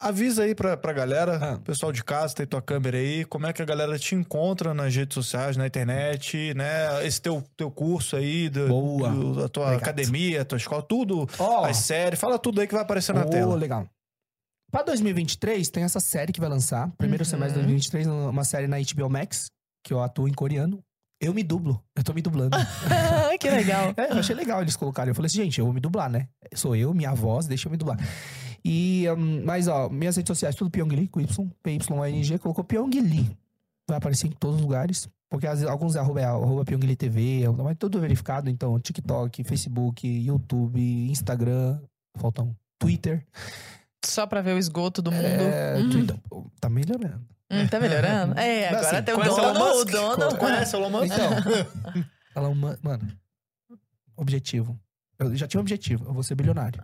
Avisa 0.00 0.44
aí 0.44 0.54
pra, 0.54 0.76
pra 0.76 0.92
galera, 0.92 1.54
Ah. 1.54 1.58
pessoal 1.58 1.90
de 1.90 2.04
casa, 2.04 2.32
tem 2.32 2.46
tua 2.46 2.62
câmera 2.62 2.96
aí, 2.96 3.24
como 3.24 3.48
é 3.48 3.52
que 3.52 3.60
a 3.60 3.64
galera 3.64 3.98
te 3.98 4.14
encontra 4.14 4.72
nas 4.72 4.94
redes 4.94 5.12
sociais, 5.14 5.56
na 5.56 5.66
internet, 5.66 6.54
né? 6.54 7.04
Esse 7.04 7.20
teu, 7.20 7.42
teu 7.56 7.68
curso 7.68 8.14
aí, 8.14 8.48
do, 8.48 8.68
Boa. 8.68 9.10
do- 9.10 9.44
a 9.44 9.48
tua 9.48 9.64
Obrigado. 9.64 9.82
academia, 9.82 10.42
a 10.42 10.44
tua 10.44 10.56
escola, 10.56 10.82
tudo, 10.82 11.28
Ó, 11.36 11.64
as 11.64 11.78
séries, 11.78 12.20
fala 12.20 12.38
tudo 12.38 12.60
aí 12.60 12.68
que 12.68 12.74
vai 12.74 12.82
aparecer 12.82 13.12
na 13.12 13.22
Ô, 13.22 13.28
tela. 13.28 13.56
legal. 13.56 13.88
Pra 14.70 14.82
2023, 14.84 15.68
tem 15.68 15.82
essa 15.82 15.98
série 15.98 16.32
que 16.32 16.38
vai 16.40 16.48
lançar. 16.48 16.88
Primeiro 16.96 17.24
Uhum. 17.24 17.30
semestre 17.30 17.54
de 17.54 17.66
2023, 17.66 18.06
uma 18.06 18.44
série 18.44 18.68
na 18.68 18.76
HBO 18.78 19.08
Max, 19.10 19.46
que 19.84 19.92
eu 19.92 20.00
atuo 20.00 20.28
em 20.28 20.32
coreano. 20.34 20.78
Eu 21.20 21.34
me 21.34 21.42
dublo. 21.42 21.82
Eu 21.96 22.04
tô 22.04 22.12
me 22.14 22.22
dublando. 22.22 22.56
que 23.40 23.50
legal. 23.50 23.92
É, 23.96 24.12
eu 24.12 24.18
achei 24.18 24.36
legal 24.36 24.62
eles 24.62 24.76
colocarem. 24.76 25.10
Eu 25.10 25.14
falei 25.16 25.26
assim, 25.26 25.38
gente, 25.42 25.58
eu 25.58 25.64
vou 25.64 25.74
me 25.74 25.80
dublar, 25.80 26.08
né? 26.08 26.28
Sou 26.54 26.76
eu, 26.76 26.94
minha 26.94 27.12
voz, 27.14 27.46
deixa 27.48 27.66
eu 27.66 27.72
me 27.72 27.76
dublar. 27.76 27.98
E, 28.70 29.06
hum, 29.16 29.42
mas, 29.46 29.66
ó, 29.66 29.88
minhas 29.88 30.14
redes 30.16 30.28
sociais, 30.28 30.54
tudo 30.54 30.70
Pyong 30.70 30.90
Lee, 30.94 31.08
com 31.08 31.20
Y, 31.20 31.50
P-Y-N-G, 31.62 32.38
colocou 32.38 32.62
Pyong 32.62 32.90
Lee. 33.00 33.34
Vai 33.88 33.96
aparecer 33.96 34.26
em 34.26 34.30
todos 34.32 34.56
os 34.56 34.62
lugares. 34.62 35.08
Porque 35.30 35.46
às 35.46 35.60
vezes, 35.60 35.68
alguns 35.70 35.94
é 35.96 35.98
arroba, 35.98 36.20
é 36.20 36.24
arroba 36.24 36.64
Pyong 36.64 36.84
Lee 36.86 36.96
TV, 36.96 37.44
é- 37.44 37.48
mas 37.48 37.76
tudo 37.78 37.98
verificado. 38.00 38.50
Então, 38.50 38.78
TikTok, 38.78 39.42
Facebook, 39.44 40.06
YouTube, 40.06 40.80
Instagram, 41.10 41.80
falta 42.16 42.42
um. 42.42 42.54
Twitter. 42.78 43.26
Só 44.04 44.26
pra 44.26 44.40
ver 44.42 44.52
o 44.54 44.58
esgoto 44.58 45.00
do 45.02 45.10
mundo. 45.10 45.24
É, 45.24 45.78
Hum, 45.78 45.90
Twitter. 45.90 46.16
Tá 46.60 46.68
melhorando. 46.68 47.26
hum, 47.50 47.66
tá 47.68 47.80
melhorando? 47.80 48.38
É, 48.38 48.68
agora 48.68 48.86
assim, 48.90 49.02
tem 49.02 49.14
o 49.14 49.22
Elon 49.24 49.52
dono, 49.52 49.80
o 49.80 49.84
dono. 49.84 50.36
Conhece 50.38 50.76
Elon 50.76 50.90
Musk? 50.90 51.12
Então, 52.30 52.54
mano, 52.82 53.08
objetivo. 54.16 54.78
Eu 55.18 55.34
já 55.34 55.46
tinha 55.48 55.58
um 55.58 55.62
objetivo, 55.62 56.04
eu 56.06 56.12
vou 56.12 56.22
ser 56.22 56.34
bilionário. 56.34 56.82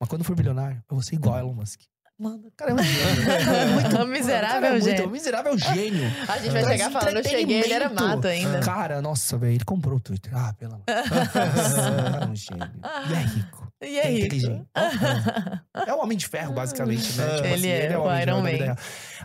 Mas 0.00 0.08
quando 0.08 0.24
for 0.24 0.34
bilionário, 0.34 0.76
eu 0.90 0.96
vou 0.96 1.02
ser 1.02 1.14
igual 1.16 1.36
a 1.36 1.40
Elon 1.40 1.52
Musk. 1.54 1.80
Mano, 2.18 2.48
o 2.48 2.52
cara 2.54 2.72
é 2.72 2.74
um 2.74 2.78
gênio. 2.82 3.24
muito, 3.72 3.96
O 4.02 4.06
miserável 4.06 4.60
mano, 4.60 4.60
o 4.60 4.60
cara 4.60 4.66
é 4.66 4.70
muito- 4.72 4.84
gênio. 4.84 5.06
O 5.06 5.10
miserável 5.10 5.56
gênio. 5.58 6.06
A 6.28 6.36
gente 6.38 6.50
vai 6.52 6.62
Traz 6.62 6.68
chegar 6.68 6.90
falando, 6.90 7.16
eu 7.16 7.24
cheguei, 7.24 7.60
ele 7.62 7.72
era 7.72 7.88
mato 7.88 8.26
ainda. 8.26 8.60
Cara, 8.60 9.00
nossa, 9.00 9.38
velho, 9.38 9.54
ele 9.54 9.64
comprou 9.64 9.96
o 9.96 10.00
Twitter. 10.00 10.30
Ah, 10.36 10.52
pelo 10.54 10.74
amor. 10.74 10.84
É 12.22 12.26
um 12.26 12.36
gênio. 12.36 12.70
E 13.08 13.12
é 13.14 13.22
rico. 13.22 13.72
E 13.82 13.98
é 13.98 14.10
rico. 14.10 14.26
inteligente. 14.26 14.66
É 15.86 15.94
o 15.94 15.98
Homem 16.02 16.18
de 16.18 16.26
Ferro, 16.28 16.52
basicamente, 16.52 17.16
né? 17.16 17.24
É. 17.42 17.52
Ele 17.54 17.68
é, 17.68 17.98
o 17.98 18.02
Homem 18.02 18.16
de 18.16 18.22
Iron 18.22 18.42
da 18.42 18.66
Man. 18.66 18.76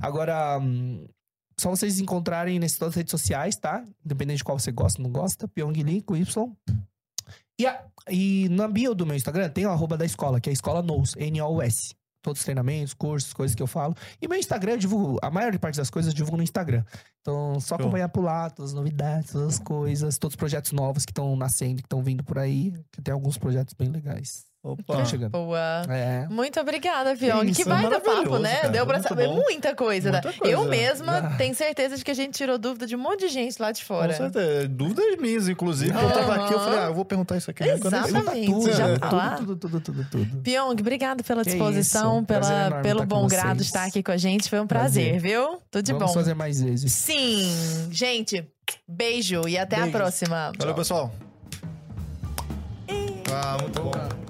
Agora, 0.02 0.57
hum, 0.60 1.06
só 1.60 1.69
vocês 1.69 1.99
encontrarem 1.99 2.60
nessas 2.60 2.77
todas 2.77 2.93
as 2.93 2.95
redes 2.97 3.11
sociais, 3.11 3.57
tá? 3.57 3.84
Independente 4.06 4.38
de 4.38 4.43
qual 4.45 4.57
você 4.57 4.72
gosta 4.72 5.02
ou 5.02 5.03
não 5.07 5.11
gosta. 5.11 5.47
Pyong 5.49 5.73
Lee 5.84 6.02
com 6.02 6.15
Y. 6.15 6.49
E, 7.60 7.65
a- 7.68 7.81
e 8.10 8.48
na 8.49 8.68
bio 8.68 8.94
do 8.94 9.06
meu 9.06 9.15
Instagram 9.15 9.49
tem 9.49 9.65
o 9.65 9.69
arroba 9.69 9.98
da 9.98 10.06
escola, 10.06 10.40
que 10.40 10.49
é 10.49 10.52
a 10.52 10.53
escola 10.53 10.84
N-O-U-S. 11.18 11.95
Todos 12.22 12.40
os 12.40 12.45
treinamentos, 12.45 12.94
cursos, 12.95 13.34
coisas 13.34 13.53
que 13.53 13.61
eu 13.61 13.68
falo. 13.68 13.95
E 14.19 14.27
meu 14.27 14.40
Instagram, 14.40 14.73
eu 14.73 14.77
divulgo, 14.77 15.19
a 15.22 15.30
maior 15.30 15.56
parte 15.60 15.77
das 15.77 15.91
coisas 15.91 16.11
eu 16.11 16.15
divulgo 16.15 16.38
no 16.38 16.44
Instagram. 16.44 16.84
Então, 17.22 17.60
só 17.60 17.76
Show. 17.76 17.86
acompanhar 17.86 18.10
por 18.10 18.23
lá, 18.23 18.49
todas 18.49 18.72
as 18.72 18.76
novidades, 18.76 19.32
todas 19.32 19.56
as 19.56 19.60
coisas, 19.60 20.18
todos 20.18 20.34
os 20.34 20.36
projetos 20.36 20.72
novos 20.72 21.06
que 21.06 21.11
estão 21.11 21.36
nascendo, 21.36 21.84
que 21.84 21.86
estão 21.86 22.02
vindo 22.02 22.23
por 22.23 22.40
aí. 22.40 22.73
Que 22.91 23.02
tem 23.02 23.14
alguns 23.14 23.38
projetos 23.38 23.76
bem 23.76 23.90
legais. 23.90 24.45
Opa. 24.68 24.82
Estão 24.94 25.06
chegando. 25.06 25.30
Boa. 25.32 25.84
É. 25.88 26.28
Muito 26.28 26.60
obrigada, 26.60 27.16
Pyong. 27.16 27.52
Que 27.54 27.64
baita 27.64 28.00
papo, 28.00 28.40
né? 28.40 28.56
cara. 28.56 28.70
Deu 28.70 28.84
pra 28.84 28.96
Muito 28.98 29.08
saber 29.10 29.28
bom. 29.28 29.36
muita 29.36 29.76
coisa. 29.76 30.12
né? 30.12 30.22
Muita 30.24 30.40
coisa. 30.40 30.54
Eu 30.56 30.64
mesma 30.66 31.18
Ah. 31.20 31.36
tenho 31.38 31.54
certeza 31.54 31.96
de 31.96 32.04
que 32.04 32.10
a 32.10 32.16
gente 32.16 32.34
tirou 32.34 32.58
dúvida 32.58 32.88
de 32.88 32.96
um 32.96 33.00
monte 33.00 33.20
de 33.20 33.28
gente 33.28 33.62
lá 33.62 33.72
de 33.72 33.82
Com 33.82 33.88
fora. 33.88 34.14
certeza. 34.14 34.68
Dúvidas 34.68 35.18
minhas, 35.20 35.48
inclusive. 35.48 35.92
que 35.92 35.98
Eu 36.04 36.12
tava 36.12 36.36
aqui, 36.36 36.54
eu 36.56 36.60
falei, 36.60 36.80
ah, 36.80 36.86
eu 36.88 36.96
vou 36.96 37.06
perguntar 37.06 37.38
isso 37.38 37.52
aqui. 37.52 37.64
Exatamente. 37.64 38.48
Tudo, 38.52 38.72
já 38.74 38.88
tudo, 38.88 39.00
tá 39.02 39.12
lá. 39.12 39.36
tudo, 39.36 39.56
tudo, 39.56 39.80
tudo, 39.82 40.08
tudo. 40.10 40.42
Pyong, 40.42 40.76
obrigado 40.82 41.24
pela 41.24 41.44
Que 41.44 41.52
disposição, 41.52 42.18
isso, 42.18 42.26
prazer 42.26 42.70
pela, 42.70 42.82
pelo 42.82 43.00
com 43.02 43.06
bom 43.06 43.28
grado 43.28 43.62
estar 43.62 43.84
aqui 43.86 44.02
com 44.02 44.12
a 44.14 44.18
gente. 44.18 44.50
Foi 44.50 44.60
um 44.60 44.66
prazer, 44.66 45.20
viu? 45.20 45.60
Tudo 45.70 45.84
de 45.84 45.94
Vamos 45.94 46.08
bom. 46.08 46.14
fazer 46.16 46.34
mais 46.34 46.60
vezes. 46.60 46.92
Sim. 46.92 47.88
Gente, 47.92 48.44
beijo 48.88 49.48
e 49.48 49.60
até 49.60 49.76
Beijos. 49.76 49.94
a 49.94 49.98
próxima. 50.00 50.52
Valeu, 50.58 50.74
pessoal. 50.74 51.14
Ah, 53.32 53.58
muito 53.62 53.82
bom. 53.82 54.24